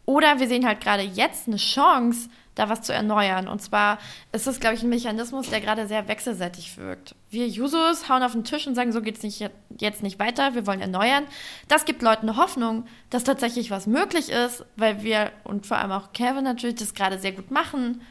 oder 0.06 0.40
wir 0.40 0.48
sehen 0.48 0.66
halt 0.66 0.82
gerade 0.82 1.04
jetzt 1.04 1.48
eine 1.48 1.58
Chance, 1.58 2.30
da 2.56 2.70
was 2.70 2.82
zu 2.82 2.94
erneuern. 2.94 3.48
Und 3.48 3.62
zwar 3.62 3.98
ist 4.32 4.46
das, 4.46 4.60
glaube 4.60 4.76
ich, 4.76 4.84
ein 4.84 4.90
Mechanismus, 4.90 5.50
der 5.50 5.62
gerade 5.62 5.88
sehr 5.88 6.08
wechselseitig 6.08 6.78
wirkt. 6.78 7.16
Wir 7.30 7.48
Jusos 7.48 8.10
hauen 8.10 8.22
auf 8.22 8.34
den 8.34 8.44
Tisch 8.44 8.68
und 8.68 8.76
sagen, 8.76 8.92
so 8.92 9.02
geht 9.02 9.18
es 9.18 9.24
nicht, 9.24 9.50
jetzt 9.80 10.04
nicht 10.04 10.20
weiter, 10.20 10.56
wir 10.56 10.68
wollen 10.68 10.82
erneuern. 10.82 11.24
Das 11.68 11.86
gibt 11.86 12.02
Leuten 12.02 12.30
eine 12.30 12.38
Hoffnung, 12.38 12.86
dass 13.10 13.24
tatsächlich 13.24 13.72
was 13.72 13.88
möglich 13.88 14.30
ist, 14.30 14.66
weil 14.76 15.04
wir 15.04 15.32
und 15.44 15.66
vor 15.66 15.78
allem 15.78 15.92
auch 15.92 16.12
Kevin 16.12 16.44
natürlich 16.44 16.76
das 16.76 16.94
gerade 16.94 17.18
sehr 17.18 17.32
gut 17.32 17.50
machen. 17.50 18.02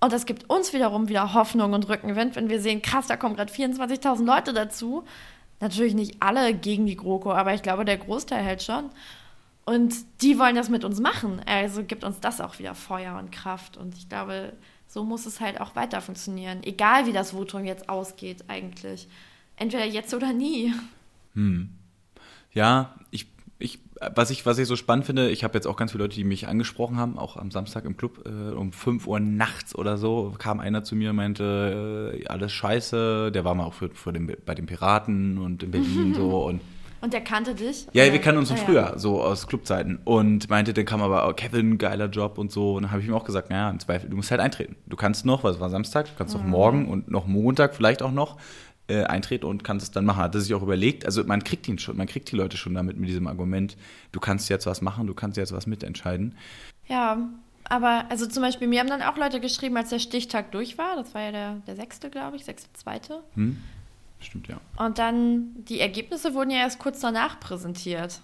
Und 0.00 0.12
das 0.12 0.26
gibt 0.26 0.50
uns 0.50 0.72
wiederum 0.72 1.08
wieder 1.08 1.32
Hoffnung 1.32 1.72
und 1.72 1.88
Rückenwind, 1.88 2.34
wenn 2.34 2.50
wir 2.50 2.60
sehen, 2.60 2.82
krass, 2.82 3.06
da 3.06 3.16
kommen 3.16 3.36
gerade 3.36 3.52
24.000 3.52 4.24
Leute 4.24 4.52
dazu. 4.52 5.04
Natürlich 5.62 5.94
nicht 5.94 6.16
alle 6.18 6.54
gegen 6.54 6.86
die 6.86 6.96
GroKo, 6.96 7.30
aber 7.30 7.54
ich 7.54 7.62
glaube, 7.62 7.84
der 7.84 7.96
Großteil 7.96 8.42
hält 8.42 8.64
schon. 8.64 8.90
Und 9.64 9.94
die 10.20 10.36
wollen 10.36 10.56
das 10.56 10.68
mit 10.68 10.82
uns 10.82 10.98
machen. 10.98 11.40
Also 11.46 11.84
gibt 11.84 12.02
uns 12.02 12.18
das 12.18 12.40
auch 12.40 12.58
wieder 12.58 12.74
Feuer 12.74 13.16
und 13.16 13.30
Kraft. 13.30 13.76
Und 13.76 13.96
ich 13.96 14.08
glaube, 14.08 14.54
so 14.88 15.04
muss 15.04 15.24
es 15.24 15.40
halt 15.40 15.60
auch 15.60 15.76
weiter 15.76 16.00
funktionieren. 16.00 16.64
Egal 16.64 17.06
wie 17.06 17.12
das 17.12 17.30
Votum 17.30 17.64
jetzt 17.64 17.88
ausgeht, 17.88 18.42
eigentlich. 18.48 19.06
Entweder 19.54 19.84
jetzt 19.84 20.12
oder 20.14 20.32
nie. 20.32 20.74
Hm. 21.34 21.70
Ja, 22.52 22.96
ich, 23.12 23.28
ich, 23.62 23.78
was 24.14 24.30
ich, 24.30 24.44
was 24.44 24.58
ich 24.58 24.66
so 24.66 24.76
spannend 24.76 25.06
finde, 25.06 25.30
ich 25.30 25.44
habe 25.44 25.54
jetzt 25.54 25.66
auch 25.66 25.76
ganz 25.76 25.92
viele 25.92 26.04
Leute, 26.04 26.16
die 26.16 26.24
mich 26.24 26.48
angesprochen 26.48 26.96
haben, 26.96 27.18
auch 27.18 27.36
am 27.36 27.50
Samstag 27.50 27.84
im 27.84 27.96
Club, 27.96 28.24
äh, 28.26 28.52
um 28.52 28.72
5 28.72 29.06
Uhr 29.06 29.20
nachts 29.20 29.74
oder 29.74 29.96
so, 29.96 30.34
kam 30.38 30.60
einer 30.60 30.84
zu 30.84 30.96
mir 30.96 31.10
und 31.10 31.16
meinte, 31.16 32.18
äh, 32.20 32.26
alles 32.26 32.52
scheiße, 32.52 33.30
der 33.32 33.44
war 33.44 33.54
mal 33.54 33.64
auch 33.64 33.74
für, 33.74 33.90
für 33.90 34.12
den, 34.12 34.34
bei 34.44 34.54
den 34.54 34.66
Piraten 34.66 35.38
und 35.38 35.62
in 35.62 35.70
Berlin 35.70 36.14
so 36.14 36.44
und 36.46 36.60
und 37.02 37.12
der 37.12 37.20
kannte 37.20 37.56
dich? 37.56 37.88
Ja, 37.94 38.12
wir 38.12 38.20
kannten 38.20 38.38
uns 38.38 38.48
schon 38.48 38.58
ah, 38.58 38.64
früher, 38.64 38.80
ja. 38.92 38.96
so 38.96 39.20
aus 39.20 39.48
Clubzeiten. 39.48 39.98
Und 40.04 40.48
meinte, 40.48 40.72
dann 40.72 40.84
kam 40.84 41.02
aber, 41.02 41.28
oh, 41.28 41.32
Kevin, 41.32 41.76
geiler 41.76 42.06
Job 42.06 42.38
und 42.38 42.52
so. 42.52 42.74
Und 42.74 42.84
dann 42.84 42.92
habe 42.92 43.02
ich 43.02 43.08
ihm 43.08 43.14
auch 43.14 43.24
gesagt, 43.24 43.50
naja, 43.50 43.68
im 43.70 43.80
Zweifel, 43.80 44.08
du 44.08 44.14
musst 44.14 44.30
halt 44.30 44.40
eintreten. 44.40 44.76
Du 44.86 44.94
kannst 44.96 45.26
noch, 45.26 45.42
was 45.42 45.58
war 45.58 45.68
Samstag, 45.68 46.06
du 46.06 46.12
kannst 46.16 46.36
mhm. 46.36 46.42
noch 46.42 46.48
morgen 46.48 46.88
und 46.88 47.10
noch 47.10 47.26
Montag 47.26 47.74
vielleicht 47.74 48.02
auch 48.02 48.12
noch 48.12 48.38
äh, 48.88 49.04
eintreten 49.04 49.46
und 49.46 49.64
kannst 49.64 49.84
es 49.84 49.90
dann 49.90 50.04
machen. 50.04 50.22
Hat 50.22 50.34
er 50.34 50.40
sich 50.40 50.54
auch 50.54 50.62
überlegt. 50.62 51.04
Also 51.06 51.24
man 51.24 51.44
kriegt 51.44 51.68
ihn 51.68 51.78
schon, 51.78 51.96
man 51.96 52.06
kriegt 52.06 52.30
die 52.30 52.36
Leute 52.36 52.56
schon 52.56 52.74
damit 52.74 52.96
mit 52.96 53.08
diesem 53.08 53.26
Argument, 53.26 53.76
du 54.12 54.20
kannst 54.20 54.48
jetzt 54.48 54.66
was 54.66 54.80
machen, 54.82 55.06
du 55.06 55.14
kannst 55.14 55.36
jetzt 55.36 55.52
was 55.52 55.66
mitentscheiden. 55.66 56.36
Ja, 56.88 57.28
aber 57.64 58.06
also 58.10 58.26
zum 58.26 58.42
Beispiel, 58.42 58.68
mir 58.68 58.80
haben 58.80 58.88
dann 58.88 59.02
auch 59.02 59.16
Leute 59.16 59.40
geschrieben, 59.40 59.76
als 59.76 59.90
der 59.90 59.98
Stichtag 59.98 60.50
durch 60.52 60.78
war, 60.78 60.96
das 60.96 61.14
war 61.14 61.22
ja 61.22 61.32
der, 61.32 61.54
der 61.66 61.76
sechste, 61.76 62.10
glaube 62.10 62.36
ich, 62.36 62.44
sechste, 62.44 62.72
zweite. 62.74 63.22
Hm 63.34 63.56
Stimmt, 64.22 64.48
ja. 64.48 64.60
Und 64.76 64.98
dann, 64.98 65.64
die 65.64 65.80
Ergebnisse 65.80 66.34
wurden 66.34 66.50
ja 66.50 66.58
erst 66.58 66.78
kurz 66.78 67.00
danach 67.00 67.40
präsentiert. 67.40 68.20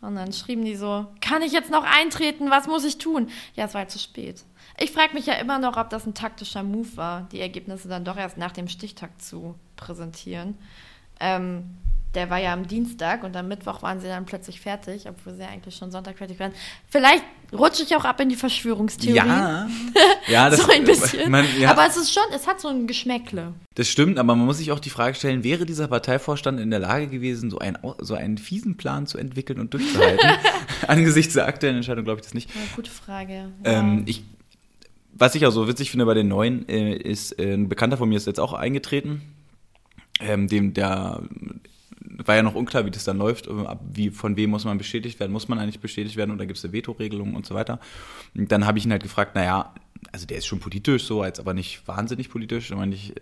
Und 0.00 0.14
dann 0.14 0.32
schrieben 0.32 0.64
die 0.64 0.76
so, 0.76 1.06
kann 1.20 1.42
ich 1.42 1.52
jetzt 1.52 1.70
noch 1.70 1.84
eintreten? 1.84 2.50
Was 2.50 2.66
muss 2.66 2.84
ich 2.84 2.98
tun? 2.98 3.28
Ja, 3.54 3.64
es 3.64 3.74
war 3.74 3.80
halt 3.82 3.90
zu 3.90 3.98
spät. 3.98 4.44
Ich 4.78 4.92
frage 4.92 5.14
mich 5.14 5.26
ja 5.26 5.34
immer 5.34 5.58
noch, 5.58 5.76
ob 5.76 5.90
das 5.90 6.06
ein 6.06 6.14
taktischer 6.14 6.62
Move 6.62 6.96
war, 6.96 7.28
die 7.32 7.40
Ergebnisse 7.40 7.88
dann 7.88 8.04
doch 8.04 8.16
erst 8.16 8.36
nach 8.36 8.52
dem 8.52 8.68
Stichtag 8.68 9.10
zu 9.20 9.54
präsentieren. 9.76 10.56
Ähm, 11.18 11.76
der 12.16 12.30
war 12.30 12.38
ja 12.38 12.52
am 12.52 12.66
Dienstag 12.66 13.24
und 13.24 13.36
am 13.36 13.46
Mittwoch 13.46 13.82
waren 13.82 14.00
sie 14.00 14.08
dann 14.08 14.24
plötzlich 14.24 14.60
fertig, 14.60 15.06
obwohl 15.06 15.34
sie 15.34 15.42
ja 15.42 15.48
eigentlich 15.48 15.76
schon 15.76 15.90
Sonntag 15.90 16.16
fertig 16.16 16.40
waren. 16.40 16.52
Vielleicht 16.88 17.22
rutsche 17.52 17.82
ich 17.82 17.94
auch 17.94 18.04
ab 18.04 18.18
in 18.20 18.30
die 18.30 18.36
Verschwörungstheorie. 18.36 19.16
Ja, 19.16 19.68
ja 20.26 20.48
das, 20.48 20.60
so 20.60 20.72
ein 20.72 20.84
bisschen. 20.84 21.30
Man, 21.30 21.44
ja. 21.58 21.70
Aber 21.70 21.86
es 21.86 21.96
ist 21.96 22.12
schon, 22.12 22.22
es 22.34 22.46
hat 22.46 22.60
so 22.60 22.68
ein 22.68 22.86
Geschmäckle. 22.86 23.52
Das 23.74 23.88
stimmt, 23.88 24.18
aber 24.18 24.34
man 24.34 24.46
muss 24.46 24.58
sich 24.58 24.72
auch 24.72 24.80
die 24.80 24.88
Frage 24.88 25.14
stellen, 25.14 25.44
wäre 25.44 25.66
dieser 25.66 25.88
Parteivorstand 25.88 26.58
in 26.58 26.70
der 26.70 26.80
Lage 26.80 27.08
gewesen, 27.08 27.50
so, 27.50 27.58
ein, 27.58 27.78
so 27.98 28.14
einen 28.14 28.38
fiesen 28.38 28.78
Plan 28.78 29.06
zu 29.06 29.18
entwickeln 29.18 29.60
und 29.60 29.74
durchzuhalten? 29.74 30.30
Angesichts 30.88 31.34
der 31.34 31.46
aktuellen 31.46 31.76
Entscheidung 31.76 32.04
glaube 32.04 32.20
ich 32.20 32.24
das 32.24 32.34
nicht. 32.34 32.48
Ja, 32.54 32.62
gute 32.74 32.90
Frage. 32.90 33.52
Ähm, 33.64 34.04
ich, 34.06 34.24
was 35.18 35.34
ich 35.34 35.46
auch 35.46 35.50
so 35.50 35.68
witzig 35.68 35.90
finde 35.90 36.06
bei 36.06 36.14
den 36.14 36.28
Neuen, 36.28 36.68
äh, 36.68 36.94
ist, 36.94 37.38
äh, 37.38 37.54
ein 37.54 37.68
Bekannter 37.68 37.96
von 37.96 38.08
mir 38.08 38.16
ist 38.16 38.26
jetzt 38.26 38.40
auch 38.40 38.52
eingetreten, 38.52 39.22
ähm, 40.20 40.48
dem 40.48 40.74
der 40.74 41.22
war 42.24 42.36
ja 42.36 42.42
noch 42.42 42.54
unklar, 42.54 42.86
wie 42.86 42.90
das 42.90 43.04
dann 43.04 43.18
läuft, 43.18 43.48
wie, 43.92 44.10
von 44.10 44.36
wem 44.36 44.50
muss 44.50 44.64
man 44.64 44.78
bestätigt 44.78 45.20
werden, 45.20 45.32
muss 45.32 45.48
man 45.48 45.58
eigentlich 45.58 45.80
bestätigt 45.80 46.16
werden 46.16 46.30
oder 46.30 46.46
gibt 46.46 46.58
es 46.58 46.64
eine 46.64 46.72
Vetoregelung 46.72 47.34
und 47.34 47.46
so 47.46 47.54
weiter. 47.54 47.78
Und 48.34 48.50
dann 48.50 48.66
habe 48.66 48.78
ich 48.78 48.86
ihn 48.86 48.90
halt 48.90 49.02
gefragt, 49.02 49.34
naja, 49.34 49.74
also 50.12 50.26
der 50.26 50.38
ist 50.38 50.46
schon 50.46 50.60
politisch 50.60 51.04
so, 51.04 51.22
als 51.22 51.40
aber 51.40 51.54
nicht 51.54 51.86
wahnsinnig 51.86 52.30
politisch. 52.30 52.72
Ich, 52.90 53.14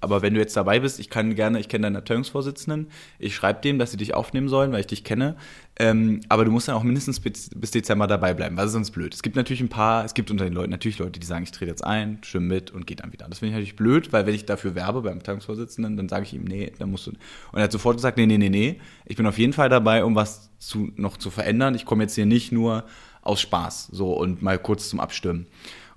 aber 0.00 0.22
wenn 0.22 0.34
du 0.34 0.40
jetzt 0.40 0.56
dabei 0.56 0.80
bist, 0.80 1.00
ich 1.00 1.10
kann 1.10 1.34
gerne, 1.34 1.60
ich 1.60 1.68
kenne 1.68 1.82
deinen 1.82 1.96
Erteilungsvorsitzenden, 1.96 2.88
ich 3.18 3.34
schreibe 3.34 3.60
dem, 3.60 3.78
dass 3.78 3.90
sie 3.90 3.96
dich 3.96 4.14
aufnehmen 4.14 4.48
sollen, 4.48 4.72
weil 4.72 4.80
ich 4.80 4.86
dich 4.86 5.04
kenne. 5.04 5.36
Ähm, 5.78 6.20
aber 6.28 6.44
du 6.44 6.50
musst 6.50 6.68
dann 6.68 6.74
auch 6.74 6.82
mindestens 6.82 7.20
bis, 7.20 7.50
bis, 7.54 7.70
Dezember 7.70 8.06
dabei 8.06 8.34
bleiben, 8.34 8.56
weil 8.56 8.68
sonst 8.68 8.90
blöd. 8.90 9.14
Es 9.14 9.22
gibt 9.22 9.36
natürlich 9.36 9.60
ein 9.60 9.68
paar, 9.68 10.04
es 10.04 10.14
gibt 10.14 10.30
unter 10.30 10.44
den 10.44 10.52
Leuten 10.52 10.70
natürlich 10.70 10.98
Leute, 10.98 11.18
die 11.18 11.26
sagen, 11.26 11.44
ich 11.44 11.52
trete 11.52 11.70
jetzt 11.70 11.84
ein, 11.84 12.18
stimme 12.22 12.46
mit 12.46 12.70
und 12.70 12.86
gehe 12.86 12.96
dann 12.96 13.12
wieder. 13.12 13.26
Das 13.28 13.38
finde 13.38 13.50
ich 13.50 13.54
natürlich 13.54 13.76
blöd, 13.76 14.12
weil 14.12 14.26
wenn 14.26 14.34
ich 14.34 14.44
dafür 14.44 14.74
werbe 14.74 15.02
beim 15.02 15.18
Erteilungsvorsitzenden, 15.18 15.96
dann 15.96 16.08
sage 16.08 16.24
ich 16.24 16.34
ihm, 16.34 16.44
nee, 16.44 16.72
dann 16.78 16.90
musst 16.90 17.06
du. 17.06 17.12
Und 17.12 17.58
er 17.58 17.62
hat 17.62 17.72
sofort 17.72 17.96
gesagt, 17.96 18.18
nee, 18.18 18.26
nee, 18.26 18.38
nee, 18.38 18.50
nee, 18.50 18.80
ich 19.06 19.16
bin 19.16 19.26
auf 19.26 19.38
jeden 19.38 19.52
Fall 19.52 19.68
dabei, 19.68 20.04
um 20.04 20.14
was 20.14 20.50
zu, 20.58 20.90
noch 20.96 21.16
zu 21.16 21.30
verändern. 21.30 21.74
Ich 21.74 21.86
komme 21.86 22.02
jetzt 22.02 22.14
hier 22.14 22.26
nicht 22.26 22.52
nur 22.52 22.84
aus 23.22 23.40
Spaß 23.40 23.88
so 23.92 24.12
und 24.12 24.42
mal 24.42 24.58
kurz 24.58 24.88
zum 24.88 25.00
Abstimmen. 25.00 25.46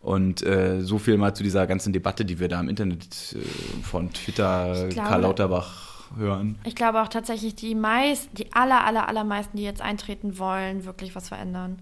Und 0.04 0.46
äh, 0.46 0.82
so 0.82 1.00
viel 1.00 1.18
mal 1.18 1.34
zu 1.34 1.44
dieser 1.44 1.66
ganzen 1.66 1.94
Debatte, 1.94 2.26
die 2.26 2.38
wir 2.38 2.50
da 2.50 2.60
im 2.60 2.68
Internet 2.68 3.08
äh, 3.34 3.84
von 3.84 4.12
Twitter, 4.12 4.90
glaube, 4.90 5.08
Karl 5.08 5.22
Lauterbach 5.22 6.10
hören. 6.18 6.60
Ich 6.66 6.76
glaube 6.76 7.02
auch 7.02 7.08
tatsächlich, 7.08 7.56
die 7.56 7.74
meist, 7.74 8.28
die 8.34 8.52
aller, 8.52 8.86
aller, 8.86 9.08
allermeisten, 9.08 9.56
die 9.56 9.64
jetzt 9.64 9.82
eintreten 9.82 10.38
wollen, 10.38 10.84
wirklich 10.84 11.16
was 11.16 11.30
verändern. 11.30 11.80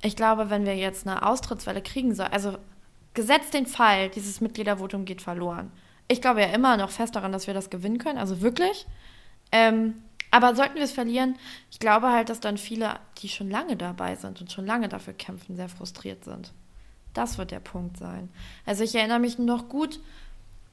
Ich 0.00 0.16
glaube, 0.16 0.48
wenn 0.48 0.64
wir 0.64 0.74
jetzt 0.74 1.06
eine 1.06 1.26
Austrittswelle 1.26 1.82
kriegen 1.82 2.14
sollen, 2.14 2.32
also 2.32 2.56
gesetzt 3.12 3.52
den 3.52 3.66
Fall, 3.66 4.08
dieses 4.08 4.40
Mitgliedervotum 4.40 5.04
geht 5.04 5.20
verloren. 5.20 5.70
Ich 6.08 6.22
glaube 6.22 6.40
ja 6.40 6.48
immer 6.48 6.78
noch 6.78 6.90
fest 6.90 7.14
daran, 7.14 7.32
dass 7.32 7.46
wir 7.46 7.52
das 7.52 7.68
gewinnen 7.68 7.98
können, 7.98 8.18
also 8.18 8.40
wirklich. 8.40 8.86
Ähm, 9.52 9.96
aber 10.30 10.54
sollten 10.54 10.76
wir 10.76 10.82
es 10.82 10.92
verlieren, 10.92 11.36
ich 11.70 11.78
glaube 11.78 12.10
halt, 12.10 12.30
dass 12.30 12.40
dann 12.40 12.56
viele, 12.56 12.94
die 13.18 13.28
schon 13.28 13.50
lange 13.50 13.76
dabei 13.76 14.14
sind 14.16 14.40
und 14.40 14.50
schon 14.50 14.64
lange 14.64 14.88
dafür 14.88 15.12
kämpfen, 15.12 15.56
sehr 15.56 15.68
frustriert 15.68 16.24
sind. 16.24 16.54
Das 17.14 17.38
wird 17.38 17.50
der 17.50 17.60
Punkt 17.60 17.96
sein. 17.96 18.28
Also 18.66 18.84
ich 18.84 18.94
erinnere 18.94 19.20
mich 19.20 19.38
noch 19.38 19.68
gut, 19.68 20.00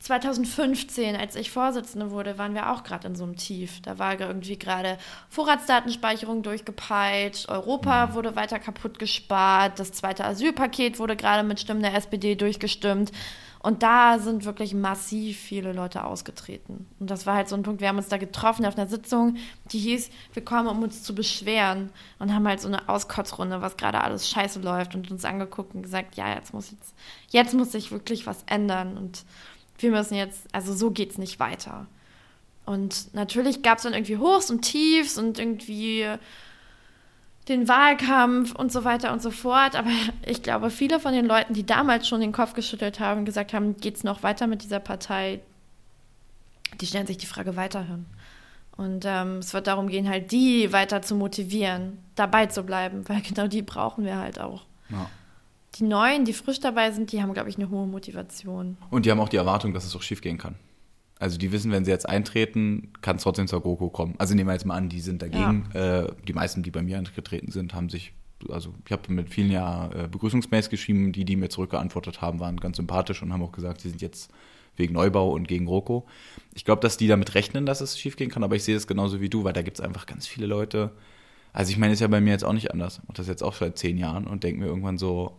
2015, 0.01 1.15
als 1.15 1.35
ich 1.35 1.51
Vorsitzende 1.51 2.09
wurde, 2.09 2.39
waren 2.39 2.55
wir 2.55 2.71
auch 2.71 2.83
gerade 2.83 3.07
in 3.07 3.15
so 3.15 3.23
einem 3.23 3.35
Tief. 3.35 3.81
Da 3.83 3.99
war 3.99 4.19
irgendwie 4.19 4.57
gerade 4.57 4.97
Vorratsdatenspeicherung 5.29 6.41
durchgepeitscht, 6.41 7.49
Europa 7.49 8.07
mhm. 8.07 8.13
wurde 8.15 8.35
weiter 8.35 8.57
kaputt 8.57 8.97
gespart, 8.97 9.77
das 9.79 9.91
zweite 9.93 10.25
Asylpaket 10.25 10.97
wurde 10.97 11.15
gerade 11.15 11.47
mit 11.47 11.59
Stimmen 11.59 11.83
der 11.83 11.93
SPD 11.93 12.35
durchgestimmt. 12.35 13.11
Und 13.63 13.83
da 13.83 14.17
sind 14.17 14.45
wirklich 14.45 14.73
massiv 14.73 15.37
viele 15.37 15.71
Leute 15.71 16.03
ausgetreten. 16.03 16.87
Und 16.99 17.11
das 17.11 17.27
war 17.27 17.35
halt 17.35 17.47
so 17.47 17.55
ein 17.55 17.61
Punkt, 17.61 17.79
wir 17.79 17.89
haben 17.89 17.97
uns 17.97 18.07
da 18.07 18.17
getroffen 18.17 18.65
auf 18.65 18.75
einer 18.75 18.87
Sitzung, 18.87 19.37
die 19.71 19.77
hieß, 19.77 20.09
wir 20.33 20.43
kommen, 20.43 20.67
um 20.67 20.81
uns 20.81 21.03
zu 21.03 21.13
beschweren. 21.13 21.91
Und 22.17 22.33
haben 22.33 22.47
halt 22.47 22.59
so 22.59 22.67
eine 22.67 22.89
Auskotzrunde, 22.89 23.61
was 23.61 23.77
gerade 23.77 24.01
alles 24.01 24.27
scheiße 24.29 24.59
läuft 24.61 24.95
und 24.95 25.11
uns 25.11 25.25
angeguckt 25.25 25.75
und 25.75 25.83
gesagt, 25.83 26.15
ja, 26.15 26.33
jetzt 26.33 26.55
muss 26.55 26.71
jetzt, 26.71 26.95
jetzt 27.29 27.53
muss 27.53 27.71
sich 27.71 27.91
wirklich 27.91 28.25
was 28.25 28.43
ändern. 28.47 28.97
Und 28.97 29.25
wir 29.77 29.91
müssen 29.91 30.15
jetzt, 30.15 30.47
also 30.53 30.73
so 30.73 30.89
geht's 30.89 31.19
nicht 31.19 31.39
weiter. 31.39 31.85
Und 32.65 33.13
natürlich 33.13 33.61
gab 33.61 33.77
es 33.77 33.83
dann 33.83 33.93
irgendwie 33.93 34.17
Hochs 34.17 34.49
und 34.49 34.61
Tiefs 34.61 35.19
und 35.19 35.37
irgendwie 35.37 36.07
den 37.47 37.67
Wahlkampf 37.67 38.53
und 38.53 38.71
so 38.71 38.83
weiter 38.83 39.11
und 39.11 39.21
so 39.21 39.31
fort. 39.31 39.75
Aber 39.75 39.89
ich 40.25 40.43
glaube, 40.43 40.69
viele 40.69 40.99
von 40.99 41.13
den 41.13 41.25
Leuten, 41.25 41.53
die 41.53 41.65
damals 41.65 42.07
schon 42.07 42.21
den 42.21 42.31
Kopf 42.31 42.53
geschüttelt 42.53 42.99
haben 42.99 43.19
und 43.19 43.25
gesagt 43.25 43.53
haben, 43.53 43.77
geht 43.77 43.97
es 43.97 44.03
noch 44.03 44.23
weiter 44.23 44.47
mit 44.47 44.63
dieser 44.63 44.79
Partei, 44.79 45.39
die 46.79 46.85
stellen 46.85 47.07
sich 47.07 47.17
die 47.17 47.25
Frage 47.25 47.55
weiterhin. 47.55 48.05
Und 48.77 49.05
ähm, 49.05 49.39
es 49.39 49.53
wird 49.53 49.67
darum 49.67 49.87
gehen, 49.87 50.09
halt 50.09 50.31
die 50.31 50.71
weiter 50.71 51.01
zu 51.01 51.15
motivieren, 51.15 51.99
dabei 52.15 52.45
zu 52.47 52.63
bleiben, 52.63 53.03
weil 53.09 53.21
genau 53.21 53.47
die 53.47 53.61
brauchen 53.61 54.05
wir 54.05 54.17
halt 54.17 54.39
auch. 54.39 54.65
Ja. 54.89 55.09
Die 55.75 55.83
Neuen, 55.83 56.25
die 56.25 56.33
frisch 56.33 56.59
dabei 56.59 56.91
sind, 56.91 57.11
die 57.11 57.21
haben, 57.21 57.33
glaube 57.33 57.49
ich, 57.49 57.57
eine 57.57 57.69
hohe 57.69 57.87
Motivation. 57.87 58.77
Und 58.89 59.05
die 59.05 59.11
haben 59.11 59.21
auch 59.21 59.29
die 59.29 59.37
Erwartung, 59.37 59.73
dass 59.73 59.85
es 59.85 59.95
auch 59.95 60.01
schief 60.01 60.21
gehen 60.21 60.37
kann. 60.37 60.55
Also 61.21 61.37
die 61.37 61.51
wissen, 61.51 61.71
wenn 61.71 61.85
sie 61.85 61.91
jetzt 61.91 62.09
eintreten, 62.09 62.93
kann 63.01 63.17
es 63.17 63.21
trotzdem 63.21 63.45
zur 63.45 63.61
GroKo 63.61 63.91
kommen. 63.91 64.15
Also 64.17 64.33
nehmen 64.33 64.49
wir 64.49 64.53
jetzt 64.53 64.65
mal 64.65 64.75
an, 64.75 64.89
die 64.89 65.01
sind 65.01 65.21
dagegen. 65.21 65.69
Ja. 65.71 66.05
Äh, 66.05 66.11
die 66.27 66.33
meisten, 66.33 66.63
die 66.63 66.71
bei 66.71 66.81
mir 66.81 66.97
eingetreten 66.97 67.51
sind, 67.51 67.75
haben 67.75 67.89
sich, 67.89 68.13
also 68.49 68.73
ich 68.83 68.91
habe 68.91 69.13
mit 69.13 69.29
vielen 69.29 69.51
ja 69.51 69.91
äh, 69.91 70.07
Begrüßungsmails 70.07 70.71
geschrieben, 70.71 71.11
die, 71.11 71.23
die 71.23 71.35
mir 71.35 71.49
zurückgeantwortet 71.49 72.21
haben, 72.21 72.39
waren 72.39 72.57
ganz 72.57 72.77
sympathisch 72.77 73.21
und 73.21 73.31
haben 73.31 73.43
auch 73.43 73.51
gesagt, 73.51 73.81
sie 73.81 73.89
sind 73.89 74.01
jetzt 74.01 74.31
wegen 74.77 74.95
Neubau 74.95 75.29
und 75.31 75.47
gegen 75.47 75.67
GroKo. 75.67 76.07
Ich 76.55 76.65
glaube, 76.65 76.81
dass 76.81 76.97
die 76.97 77.07
damit 77.07 77.35
rechnen, 77.35 77.67
dass 77.67 77.81
es 77.81 77.99
schiefgehen 77.99 78.31
kann, 78.31 78.43
aber 78.43 78.55
ich 78.55 78.63
sehe 78.63 78.75
es 78.75 78.87
genauso 78.87 79.21
wie 79.21 79.29
du, 79.29 79.43
weil 79.43 79.53
da 79.53 79.61
gibt 79.61 79.77
es 79.77 79.85
einfach 79.85 80.07
ganz 80.07 80.25
viele 80.25 80.47
Leute. 80.47 80.91
Also 81.53 81.71
ich 81.71 81.77
meine, 81.77 81.93
ist 81.93 81.99
ja 81.99 82.07
bei 82.07 82.19
mir 82.19 82.31
jetzt 82.31 82.45
auch 82.45 82.53
nicht 82.53 82.71
anders. 82.71 82.97
Ich 82.97 83.07
mache 83.07 83.17
das 83.17 83.27
jetzt 83.27 83.43
auch 83.43 83.53
seit 83.53 83.77
zehn 83.77 83.99
Jahren 83.99 84.25
und 84.25 84.43
denke 84.43 84.61
mir 84.61 84.65
irgendwann 84.65 84.97
so, 84.97 85.37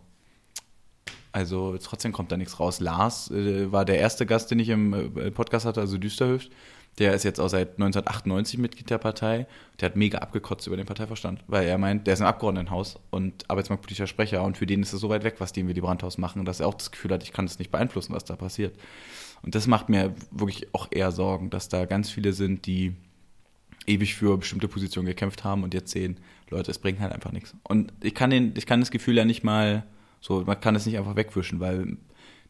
Also 1.33 1.75
trotzdem 1.81 2.13
kommt 2.13 2.31
da 2.31 2.37
nichts 2.37 2.59
raus. 2.59 2.79
Lars 2.79 3.31
äh, 3.31 3.71
war 3.71 3.85
der 3.85 3.97
erste 3.97 4.25
Gast, 4.25 4.51
den 4.51 4.59
ich 4.59 4.69
im 4.69 4.93
äh, 4.93 5.31
Podcast 5.31 5.65
hatte, 5.65 5.81
also 5.81 5.97
Düsterhüft. 5.97 6.51
Der 6.99 7.15
ist 7.15 7.23
jetzt 7.23 7.39
auch 7.39 7.47
seit 7.47 7.71
1998 7.71 8.59
Mitglied 8.59 8.87
der 8.91 8.99
Partei. 8.99 9.47
Der 9.79 9.87
hat 9.87 9.95
mega 9.95 10.19
abgekotzt 10.19 10.67
über 10.67 10.77
den 10.77 10.85
Parteiverstand, 10.85 11.43
weil 11.47 11.67
er 11.67 11.79
meint, 11.79 12.05
der 12.05 12.13
ist 12.13 12.19
im 12.19 12.27
Abgeordnetenhaus 12.27 12.99
und 13.09 13.49
arbeitsmarktpolitischer 13.49 14.05
Sprecher 14.05 14.43
und 14.43 14.57
für 14.57 14.67
den 14.67 14.83
ist 14.83 14.93
es 14.93 15.01
so 15.01 15.09
weit 15.09 15.23
weg, 15.23 15.37
was 15.39 15.51
die 15.51 15.61
im 15.61 15.67
Willy 15.67 15.81
Brandt-Haus 15.81 16.19
machen, 16.19 16.45
dass 16.45 16.59
er 16.59 16.67
auch 16.67 16.75
das 16.75 16.91
Gefühl 16.91 17.11
hat, 17.11 17.23
ich 17.23 17.33
kann 17.33 17.45
es 17.45 17.57
nicht 17.57 17.71
beeinflussen, 17.71 18.13
was 18.13 18.25
da 18.25 18.35
passiert. 18.35 18.77
Und 19.41 19.55
das 19.55 19.65
macht 19.65 19.89
mir 19.89 20.13
wirklich 20.29 20.67
auch 20.73 20.87
eher 20.91 21.11
Sorgen, 21.11 21.49
dass 21.49 21.67
da 21.67 21.85
ganz 21.85 22.11
viele 22.11 22.31
sind, 22.31 22.67
die 22.67 22.93
ewig 23.87 24.13
für 24.13 24.37
bestimmte 24.37 24.67
Positionen 24.67 25.07
gekämpft 25.07 25.43
haben 25.43 25.63
und 25.63 25.73
jetzt 25.73 25.91
sehen, 25.91 26.19
Leute, 26.51 26.69
es 26.69 26.77
bringt 26.77 26.99
halt 26.99 27.11
einfach 27.11 27.31
nichts. 27.31 27.55
Und 27.63 27.91
ich 28.03 28.13
kann, 28.13 28.29
den, 28.29 28.53
ich 28.55 28.67
kann 28.67 28.79
das 28.79 28.91
Gefühl 28.91 29.17
ja 29.17 29.25
nicht 29.25 29.43
mal 29.43 29.83
so, 30.23 30.41
man 30.45 30.59
kann 30.61 30.73
es 30.73 30.85
nicht 30.85 30.97
einfach 30.97 31.17
wegwischen, 31.17 31.59
weil 31.59 31.97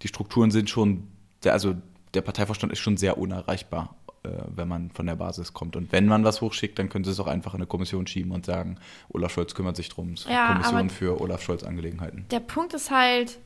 die 0.03 0.07
Strukturen 0.07 0.51
sind 0.51 0.69
schon, 0.69 1.07
also 1.43 1.73
der 2.13 2.21
Parteivorstand 2.21 2.71
ist 2.71 2.79
schon 2.79 2.97
sehr 2.97 3.17
unerreichbar 3.17 3.95
äh, 4.21 4.29
wenn 4.55 4.67
man 4.67 4.91
von 4.91 5.07
der 5.07 5.15
Basis 5.15 5.53
kommt. 5.53 5.75
Und 5.75 5.91
wenn 5.91 6.05
man 6.05 6.23
was 6.23 6.39
hochschickt, 6.39 6.77
dann 6.77 6.87
können 6.87 7.03
sie 7.03 7.09
es 7.09 7.19
auch 7.19 7.27
einfach 7.27 7.55
in 7.55 7.61
eine 7.61 7.65
Kommission 7.65 8.05
schieben 8.05 8.31
und 8.31 8.45
sagen, 8.45 8.77
Olaf 9.09 9.33
Scholz 9.33 9.55
kümmert 9.55 9.75
sich 9.75 9.89
drum. 9.89 10.13
Ja, 10.29 10.53
Kommission 10.53 10.89
für 10.91 11.19
Olaf 11.19 11.41
Scholz 11.41 11.63
Angelegenheiten. 11.63 12.25
Der 12.29 12.39
Punkt 12.39 12.75
ist 12.75 12.91
halt, 12.91 13.39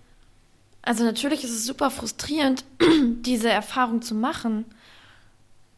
also 0.81 1.05
natürlich 1.05 1.45
ist 1.45 1.51
es 1.51 1.65
super 1.65 1.89
frustrierend, 1.89 2.65
diese 3.21 3.49
Erfahrung 3.49 4.01
zu 4.01 4.13
machen, 4.13 4.65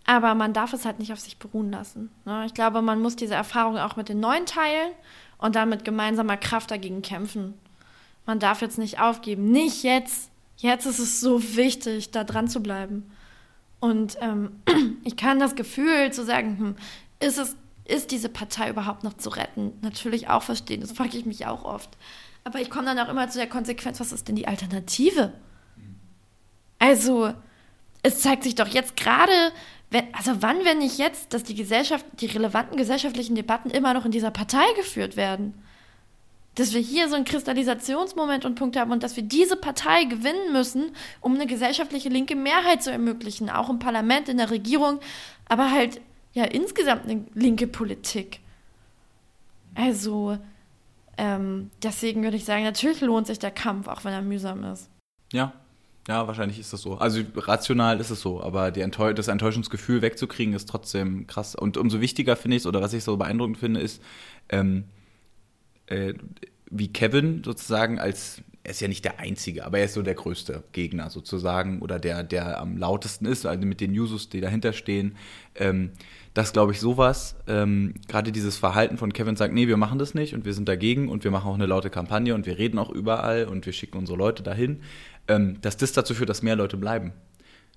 aber 0.06 0.34
man 0.34 0.54
darf 0.54 0.74
es 0.74 0.86
halt 0.86 0.98
nicht 0.98 1.14
auf 1.14 1.20
sich 1.20 1.38
beruhen 1.38 1.72
lassen. 1.72 2.10
Ne? 2.26 2.46
Ich 2.48 2.56
glaube, 2.56 2.82
man 2.82 3.00
muss 3.00 3.16
diese 3.16 3.36
Erfahrung 3.36 3.78
auch 3.78 3.96
mit 3.96 4.10
den 4.10 4.20
Neuen 4.20 4.48
teilen 4.48 4.92
und 5.38 5.56
dann 5.56 5.70
mit 5.70 5.86
gemeinsamer 5.86 6.36
Kraft 6.36 6.72
dagegen 6.72 7.04
kämpfen. 7.04 7.54
Man 8.26 8.40
darf 8.40 8.62
jetzt 8.62 8.78
nicht 8.78 9.00
aufgeben. 9.00 9.52
Nicht 9.52 9.84
jetzt. 9.84 10.30
Jetzt 10.58 10.86
ist 10.86 11.00
es 11.00 11.22
so 11.22 11.56
wichtig, 11.56 12.12
da 12.12 12.24
dran 12.24 12.48
zu 12.48 12.62
bleiben. 12.62 13.10
Und 13.80 14.18
ähm, 14.22 14.62
ich 15.04 15.16
kann 15.16 15.40
das 15.40 15.56
Gefühl 15.56 16.12
zu 16.12 16.26
sagen, 16.26 16.58
hm, 16.60 16.76
ist 17.20 17.38
es, 17.38 17.56
ist 17.86 18.12
diese 18.12 18.30
Partei 18.30 18.70
überhaupt 18.70 19.04
noch 19.04 19.16
zu 19.16 19.30
retten? 19.30 19.74
Natürlich 19.82 20.28
auch 20.28 20.44
verstehen, 20.44 20.82
das 20.82 20.91
frage 20.91 21.18
ich 21.18 21.26
mich 21.26 21.46
auch 21.46 21.64
oft. 21.64 21.90
Aber 22.44 22.60
ich 22.60 22.70
komme 22.70 22.86
dann 22.86 23.00
auch 23.00 23.10
immer 23.10 23.30
zu 23.30 23.38
der 23.38 23.48
Konsequenz, 23.48 24.00
was 24.00 24.12
ist 24.12 24.28
denn 24.28 24.36
die 24.36 24.48
Alternative? 24.48 25.34
Also, 26.78 27.34
es 28.04 28.22
zeigt 28.22 28.44
sich 28.44 28.56
doch 28.56 28.68
jetzt 28.68 28.96
gerade, 28.96 29.52
also 30.14 30.41
wann, 30.41 30.64
wenn 30.64 30.80
nicht 30.80 30.98
jetzt, 30.98 31.34
dass 31.34 31.44
die 31.44 31.56
Gesellschaft, 31.56 32.06
die 32.20 32.28
relevanten 32.28 32.78
gesellschaftlichen 32.78 33.36
Debatten 33.36 33.70
immer 33.70 33.94
noch 33.94 34.06
in 34.06 34.12
dieser 34.12 34.32
Partei 34.32 34.64
geführt 34.78 35.18
werden? 35.18 35.54
Dass 36.60 36.73
wir 36.73 36.81
hier 36.81 37.07
so 37.07 37.15
einen 37.15 37.26
Kristallisationsmoment 37.26 38.44
und 38.44 38.56
Punkt 38.56 38.77
haben 38.77 38.91
und 38.91 39.02
dass 39.02 39.15
wir 39.15 39.23
diese 39.23 39.56
Partei 39.56 40.03
gewinnen 40.03 40.52
müssen, 40.52 40.91
um 41.22 41.36
eine 41.36 41.48
gesellschaftliche 41.48 42.10
linke 42.10 42.36
Mehrheit 42.36 42.84
zu 42.84 42.91
ermöglichen, 42.91 43.49
auch 43.49 43.69
im 43.69 43.80
Parlament, 43.80 44.27
in 44.27 44.38
der 44.38 44.52
Regierung, 44.52 44.99
aber 45.48 45.72
halt 45.72 46.02
ja 46.34 46.44
insgesamt 46.44 47.06
eine 47.06 47.23
linke 47.34 47.65
Politik. 47.65 48.41
Also 49.73 50.38
ähm, 51.18 51.72
deswegen 51.81 52.23
würde 52.23 52.38
ich 52.38 52.45
sagen, 52.45 52.64
natürlich 52.64 53.02
lohnt 53.02 53.27
sich 53.27 53.40
der 53.40 53.52
Kampf, 53.52 53.88
auch 53.88 54.03
wenn 54.03 54.14
er 54.14 54.22
mühsam 54.22 54.64
ist. 54.65 54.90
Ja, 55.31 55.53
ja, 56.10 56.27
wahrscheinlich 56.27 56.60
ist 56.60 56.73
das 56.73 56.81
so. 56.81 56.98
Also 56.98 57.22
rational 57.36 57.99
ist 57.99 58.10
es 58.10 58.19
so, 58.19 58.41
aber 58.41 58.76
Enttäusch 58.76 59.15
das 59.15 59.27
Enttäuschungsgefühl 59.27 60.02
wegzukriegen 60.02 60.53
ist 60.56 60.68
trotzdem 60.68 61.27
krass. 61.27 61.56
Und 61.56 61.77
umso 61.77 62.02
wichtiger 62.02 62.36
finde 62.36 62.57
ich 62.57 62.64
es, 62.64 62.68
oder 62.68 62.81
was 62.81 62.94
ich 62.94 63.03
so 63.03 63.15
beeindruckend 63.15 63.60
finde, 63.60 63.80
ist, 63.80 64.02
ähm, 64.49 64.86
äh, 65.90 66.14
wie 66.70 66.91
Kevin 66.94 67.44
sozusagen 67.44 67.99
als, 67.99 68.41
er 68.64 68.72
ist 68.72 68.82
ja 68.82 68.88
nicht 68.88 69.06
der 69.06 69.20
Einzige, 69.20 69.66
aber 69.66 69.80
er 69.80 69.86
ist 69.86 69.95
so 69.95 70.02
der 70.02 70.16
größte 70.16 70.64
Gegner 70.72 71.10
sozusagen 71.10 71.82
oder 71.82 71.99
der, 71.99 72.24
der 72.24 72.60
am 72.60 72.78
lautesten 72.78 73.26
ist, 73.26 73.45
also 73.45 73.66
mit 73.66 73.82
den 73.82 73.94
Jusos, 73.94 74.30
die 74.30 74.41
dahinter 74.41 74.74
stehen. 74.74 75.16
Ähm, 75.56 75.91
dass, 76.36 76.53
glaube 76.53 76.72
ich, 76.72 76.80
sowas, 76.80 77.36
ähm, 77.48 77.95
gerade 78.07 78.32
dieses 78.32 78.57
Verhalten 78.57 78.98
von 78.98 79.11
Kevin 79.11 79.36
sagt, 79.36 79.53
nee, 79.53 79.68
wir 79.68 79.78
machen 79.78 79.98
das 79.98 80.14
nicht 80.14 80.36
und 80.36 80.45
wir 80.45 80.53
sind 80.53 80.70
dagegen 80.70 81.10
und 81.10 81.24
wir 81.24 81.32
machen 81.32 81.49
auch 81.49 81.56
eine 81.56 81.66
laute 81.66 81.90
Kampagne 81.90 82.36
und 82.36 82.45
wir 82.45 82.57
reden 82.57 82.78
auch 82.78 82.90
überall 82.90 83.45
und 83.45 83.66
wir 83.66 83.74
schicken 83.74 83.98
unsere 83.98 84.18
Leute 84.18 84.44
dahin, 84.44 84.82
ähm, 85.28 85.57
dass 85.61 85.76
das 85.76 85.91
dazu 85.91 86.14
führt, 86.14 86.30
dass 86.30 86.44
mehr 86.44 86.56
Leute 86.56 86.78
bleiben. 86.78 87.14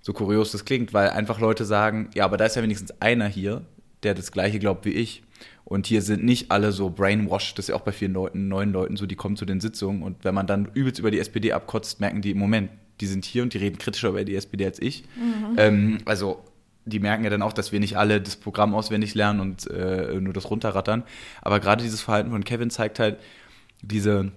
So 0.03 0.13
kurios 0.13 0.53
das 0.53 0.65
klingt, 0.65 0.93
weil 0.93 1.11
einfach 1.11 1.41
Leute 1.41 1.65
sagen, 1.65 2.11
ja, 2.15 2.25
aber 2.25 2.37
da 2.37 2.45
ist 2.45 2.57
ja 2.57 2.63
wenigstens 2.63 2.93
einer 3.01 3.27
hier, 3.27 3.63
der 4.03 4.15
das 4.15 4.33
Gleiche 4.33 4.59
glaubt 4.59 4.85
wie 4.85 4.91
ich. 4.91 5.23
Und 5.65 5.87
hier 5.87 6.03
sind 6.03 6.25
nicht 6.25 6.51
alle 6.51 6.73
so 6.73 6.91
brainwashed, 6.91 7.59
das 7.59 7.65
ist 7.65 7.69
ja 7.71 7.75
auch 7.77 7.83
bei 7.83 7.93
vielen 7.93 8.13
Leuten, 8.13 8.49
neuen 8.49 8.73
Leuten 8.73 8.97
so, 8.97 9.07
die 9.07 9.17
kommen 9.17 9.37
zu 9.37 9.45
den 9.45 9.61
Sitzungen 9.61 10.03
und 10.03 10.25
wenn 10.25 10.35
man 10.35 10.47
dann 10.47 10.69
übelst 10.75 10.99
über 10.99 11.11
die 11.11 11.19
SPD 11.19 11.53
abkotzt, 11.53 12.01
merken 12.01 12.21
die 12.21 12.33
im 12.33 12.39
Moment, 12.39 12.71
die 13.01 13.07
sind 13.07 13.25
hier 13.25 13.43
und 13.43 13.55
die 13.55 13.59
reden 13.59 13.79
kritischer 13.79 14.11
über 14.11 14.25
die 14.25 14.37
SPD 14.37 14.65
als 14.65 14.81
ich. 14.81 15.05
Mhm. 15.17 15.55
Ähm, 15.57 15.99
also 16.05 16.45
die 16.85 16.99
merken 16.99 17.25
ja 17.25 17.31
dann 17.31 17.43
auch, 17.43 17.53
dass 17.53 17.73
wir 17.73 17.81
nicht 17.81 17.97
alle 17.97 18.21
das 18.21 18.37
Programm 18.37 18.75
auswendig 18.75 19.15
lernen 19.15 19.41
und 19.41 19.71
äh, 19.71 20.21
nur 20.21 20.33
das 20.33 20.51
runterrattern. 20.51 21.05
Aber 21.41 21.61
gerade 21.61 21.83
dieses 21.83 22.01
Verhalten 22.01 22.31
von 22.31 22.45
Kevin 22.45 22.71
zeigt 22.71 22.99
halt 22.99 23.19
diese 23.83 24.33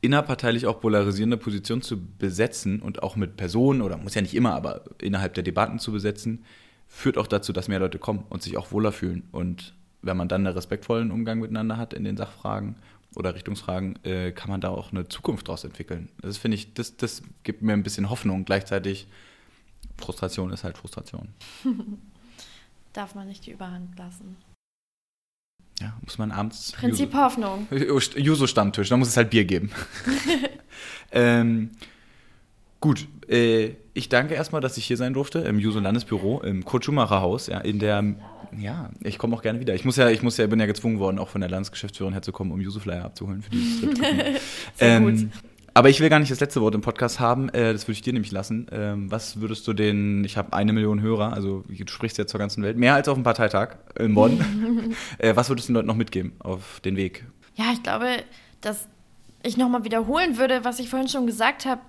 innerparteilich 0.00 0.66
auch 0.66 0.80
polarisierende 0.80 1.36
Position 1.36 1.82
zu 1.82 2.00
besetzen 2.00 2.80
und 2.80 3.02
auch 3.02 3.16
mit 3.16 3.36
Personen, 3.36 3.82
oder 3.82 3.96
muss 3.96 4.14
ja 4.14 4.22
nicht 4.22 4.34
immer, 4.34 4.54
aber 4.54 4.84
innerhalb 5.00 5.34
der 5.34 5.42
Debatten 5.42 5.78
zu 5.78 5.92
besetzen, 5.92 6.44
führt 6.86 7.18
auch 7.18 7.26
dazu, 7.26 7.52
dass 7.52 7.68
mehr 7.68 7.80
Leute 7.80 7.98
kommen 7.98 8.24
und 8.28 8.42
sich 8.42 8.56
auch 8.56 8.70
wohler 8.70 8.92
fühlen. 8.92 9.24
Und 9.32 9.74
wenn 10.04 10.16
man 10.16 10.28
dann 10.28 10.46
einen 10.46 10.54
respektvollen 10.54 11.10
Umgang 11.10 11.40
miteinander 11.40 11.76
hat 11.76 11.94
in 11.94 12.04
den 12.04 12.16
Sachfragen 12.16 12.76
oder 13.14 13.34
Richtungsfragen, 13.34 13.98
äh, 14.04 14.32
kann 14.32 14.50
man 14.50 14.60
da 14.60 14.70
auch 14.70 14.92
eine 14.92 15.08
Zukunft 15.08 15.48
daraus 15.48 15.64
entwickeln. 15.64 16.08
Das 16.20 16.36
finde 16.36 16.56
ich, 16.56 16.74
das, 16.74 16.96
das 16.96 17.22
gibt 17.42 17.62
mir 17.62 17.72
ein 17.72 17.82
bisschen 17.82 18.10
Hoffnung. 18.10 18.44
Gleichzeitig, 18.44 19.06
Frustration 19.96 20.52
ist 20.52 20.64
halt 20.64 20.76
Frustration. 20.76 21.28
Darf 22.92 23.14
man 23.14 23.28
nicht 23.28 23.46
die 23.46 23.52
Überhand 23.52 23.96
lassen. 23.98 24.36
Ja, 25.80 25.96
muss 26.02 26.18
man 26.18 26.30
abends. 26.30 26.72
Prinzip 26.72 27.12
Juso, 27.12 27.18
Hoffnung. 27.18 27.66
Juso-Stammtisch, 27.70 28.88
da 28.88 28.96
muss 28.96 29.08
es 29.08 29.16
halt 29.16 29.30
Bier 29.30 29.44
geben. 29.44 29.70
ähm, 31.12 31.70
gut, 32.80 33.06
äh, 33.28 33.74
ich 33.94 34.08
danke 34.08 34.34
erstmal, 34.34 34.60
dass 34.60 34.76
ich 34.76 34.84
hier 34.84 34.96
sein 34.96 35.14
durfte 35.14 35.38
im 35.40 35.58
Juso-Landesbüro, 35.58 36.40
im 36.42 36.64
Kurt-Schumacher-Haus, 36.64 37.46
ja, 37.46 37.58
in 37.60 37.78
der 37.78 38.14
ja, 38.58 38.90
ich 39.02 39.18
komme 39.18 39.34
auch 39.34 39.42
gerne 39.42 39.60
wieder. 39.60 39.74
Ich 39.74 39.84
muss 39.84 39.96
ja, 39.96 40.10
ich 40.10 40.22
muss 40.22 40.36
ja, 40.36 40.46
bin 40.46 40.60
ja 40.60 40.66
gezwungen 40.66 40.98
worden, 40.98 41.18
auch 41.18 41.28
von 41.28 41.40
der 41.40 41.50
Landesgeschäftsführerin 41.50 42.12
herzukommen, 42.12 42.52
um 42.52 42.60
User-Flyer 42.60 43.04
abzuholen 43.04 43.42
für 43.42 43.50
dieses 43.50 43.82
ähm. 44.80 45.30
Aber 45.76 45.88
ich 45.88 45.98
will 45.98 46.08
gar 46.08 46.20
nicht 46.20 46.30
das 46.30 46.38
letzte 46.38 46.60
Wort 46.60 46.76
im 46.76 46.82
Podcast 46.82 47.18
haben. 47.18 47.48
Äh, 47.48 47.72
das 47.72 47.88
würde 47.88 47.94
ich 47.94 48.02
dir 48.02 48.12
nämlich 48.12 48.30
lassen. 48.30 48.68
Ähm, 48.70 49.10
was 49.10 49.40
würdest 49.40 49.66
du 49.66 49.72
den, 49.72 50.22
ich 50.22 50.36
habe 50.36 50.52
eine 50.52 50.72
Million 50.72 51.00
Hörer, 51.00 51.32
also 51.32 51.64
du 51.68 51.92
sprichst 51.92 52.16
jetzt 52.16 52.30
zur 52.30 52.38
ganzen 52.38 52.62
Welt, 52.62 52.76
mehr 52.76 52.94
als 52.94 53.08
auf 53.08 53.16
dem 53.16 53.24
Parteitag 53.24 53.78
in 53.98 54.14
Bonn. 54.14 54.94
äh, 55.18 55.34
was 55.34 55.48
würdest 55.48 55.68
du 55.68 55.72
den 55.72 55.74
Leuten 55.74 55.88
noch 55.88 55.96
mitgeben 55.96 56.32
auf 56.38 56.78
den 56.84 56.96
Weg? 56.96 57.24
Ja, 57.56 57.64
ich 57.72 57.82
glaube, 57.82 58.06
dass 58.60 58.86
ich 59.42 59.56
nochmal 59.56 59.82
wiederholen 59.82 60.38
würde, 60.38 60.64
was 60.64 60.78
ich 60.78 60.88
vorhin 60.88 61.08
schon 61.08 61.26
gesagt 61.26 61.66
habe 61.66 61.80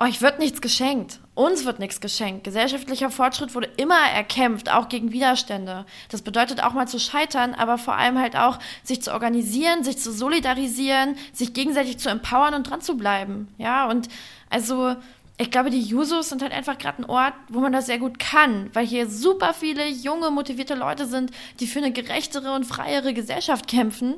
euch 0.00 0.22
wird 0.22 0.38
nichts 0.38 0.62
geschenkt. 0.62 1.20
Uns 1.34 1.66
wird 1.66 1.78
nichts 1.78 2.00
geschenkt. 2.00 2.44
Gesellschaftlicher 2.44 3.10
Fortschritt 3.10 3.54
wurde 3.54 3.68
immer 3.76 3.98
erkämpft, 3.98 4.70
auch 4.72 4.88
gegen 4.88 5.12
Widerstände. 5.12 5.84
Das 6.08 6.22
bedeutet 6.22 6.62
auch 6.62 6.72
mal 6.72 6.88
zu 6.88 6.98
scheitern, 6.98 7.54
aber 7.54 7.76
vor 7.76 7.96
allem 7.96 8.18
halt 8.18 8.34
auch, 8.34 8.58
sich 8.82 9.02
zu 9.02 9.12
organisieren, 9.12 9.84
sich 9.84 9.98
zu 9.98 10.10
solidarisieren, 10.10 11.16
sich 11.34 11.52
gegenseitig 11.52 11.98
zu 11.98 12.08
empowern 12.08 12.54
und 12.54 12.68
dran 12.68 12.80
zu 12.80 12.96
bleiben. 12.96 13.48
Ja, 13.58 13.88
und 13.88 14.08
also, 14.48 14.96
ich 15.36 15.50
glaube, 15.50 15.68
die 15.68 15.82
Jusos 15.82 16.30
sind 16.30 16.40
halt 16.40 16.52
einfach 16.52 16.78
gerade 16.78 17.02
ein 17.02 17.10
Ort, 17.10 17.34
wo 17.48 17.60
man 17.60 17.72
das 17.72 17.86
sehr 17.86 17.98
gut 17.98 18.18
kann, 18.18 18.70
weil 18.72 18.86
hier 18.86 19.08
super 19.08 19.52
viele 19.52 19.86
junge, 19.86 20.30
motivierte 20.30 20.74
Leute 20.74 21.06
sind, 21.06 21.30
die 21.60 21.66
für 21.66 21.78
eine 21.78 21.92
gerechtere 21.92 22.52
und 22.52 22.64
freiere 22.64 23.12
Gesellschaft 23.12 23.68
kämpfen. 23.68 24.14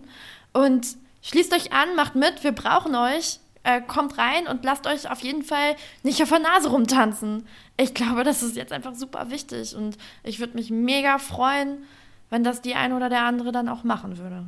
Und 0.52 0.86
schließt 1.22 1.52
euch 1.54 1.72
an, 1.72 1.96
macht 1.96 2.14
mit, 2.14 2.44
wir 2.44 2.52
brauchen 2.52 2.94
euch 2.94 3.40
äh, 3.64 3.80
kommt 3.80 4.18
rein 4.18 4.46
und 4.46 4.64
lasst 4.64 4.86
euch 4.86 5.10
auf 5.10 5.20
jeden 5.20 5.42
Fall 5.42 5.76
nicht 6.02 6.22
auf 6.22 6.28
der 6.28 6.40
Nase 6.40 6.70
rumtanzen. 6.70 7.46
Ich 7.76 7.94
glaube, 7.94 8.24
das 8.24 8.42
ist 8.42 8.56
jetzt 8.56 8.72
einfach 8.72 8.94
super 8.94 9.30
wichtig 9.30 9.74
und 9.76 9.96
ich 10.24 10.40
würde 10.40 10.54
mich 10.54 10.70
mega 10.70 11.18
freuen, 11.18 11.84
wenn 12.30 12.44
das 12.44 12.62
die 12.62 12.74
eine 12.74 12.96
oder 12.96 13.08
der 13.08 13.24
andere 13.24 13.52
dann 13.52 13.68
auch 13.68 13.84
machen 13.84 14.18
würde. 14.18 14.44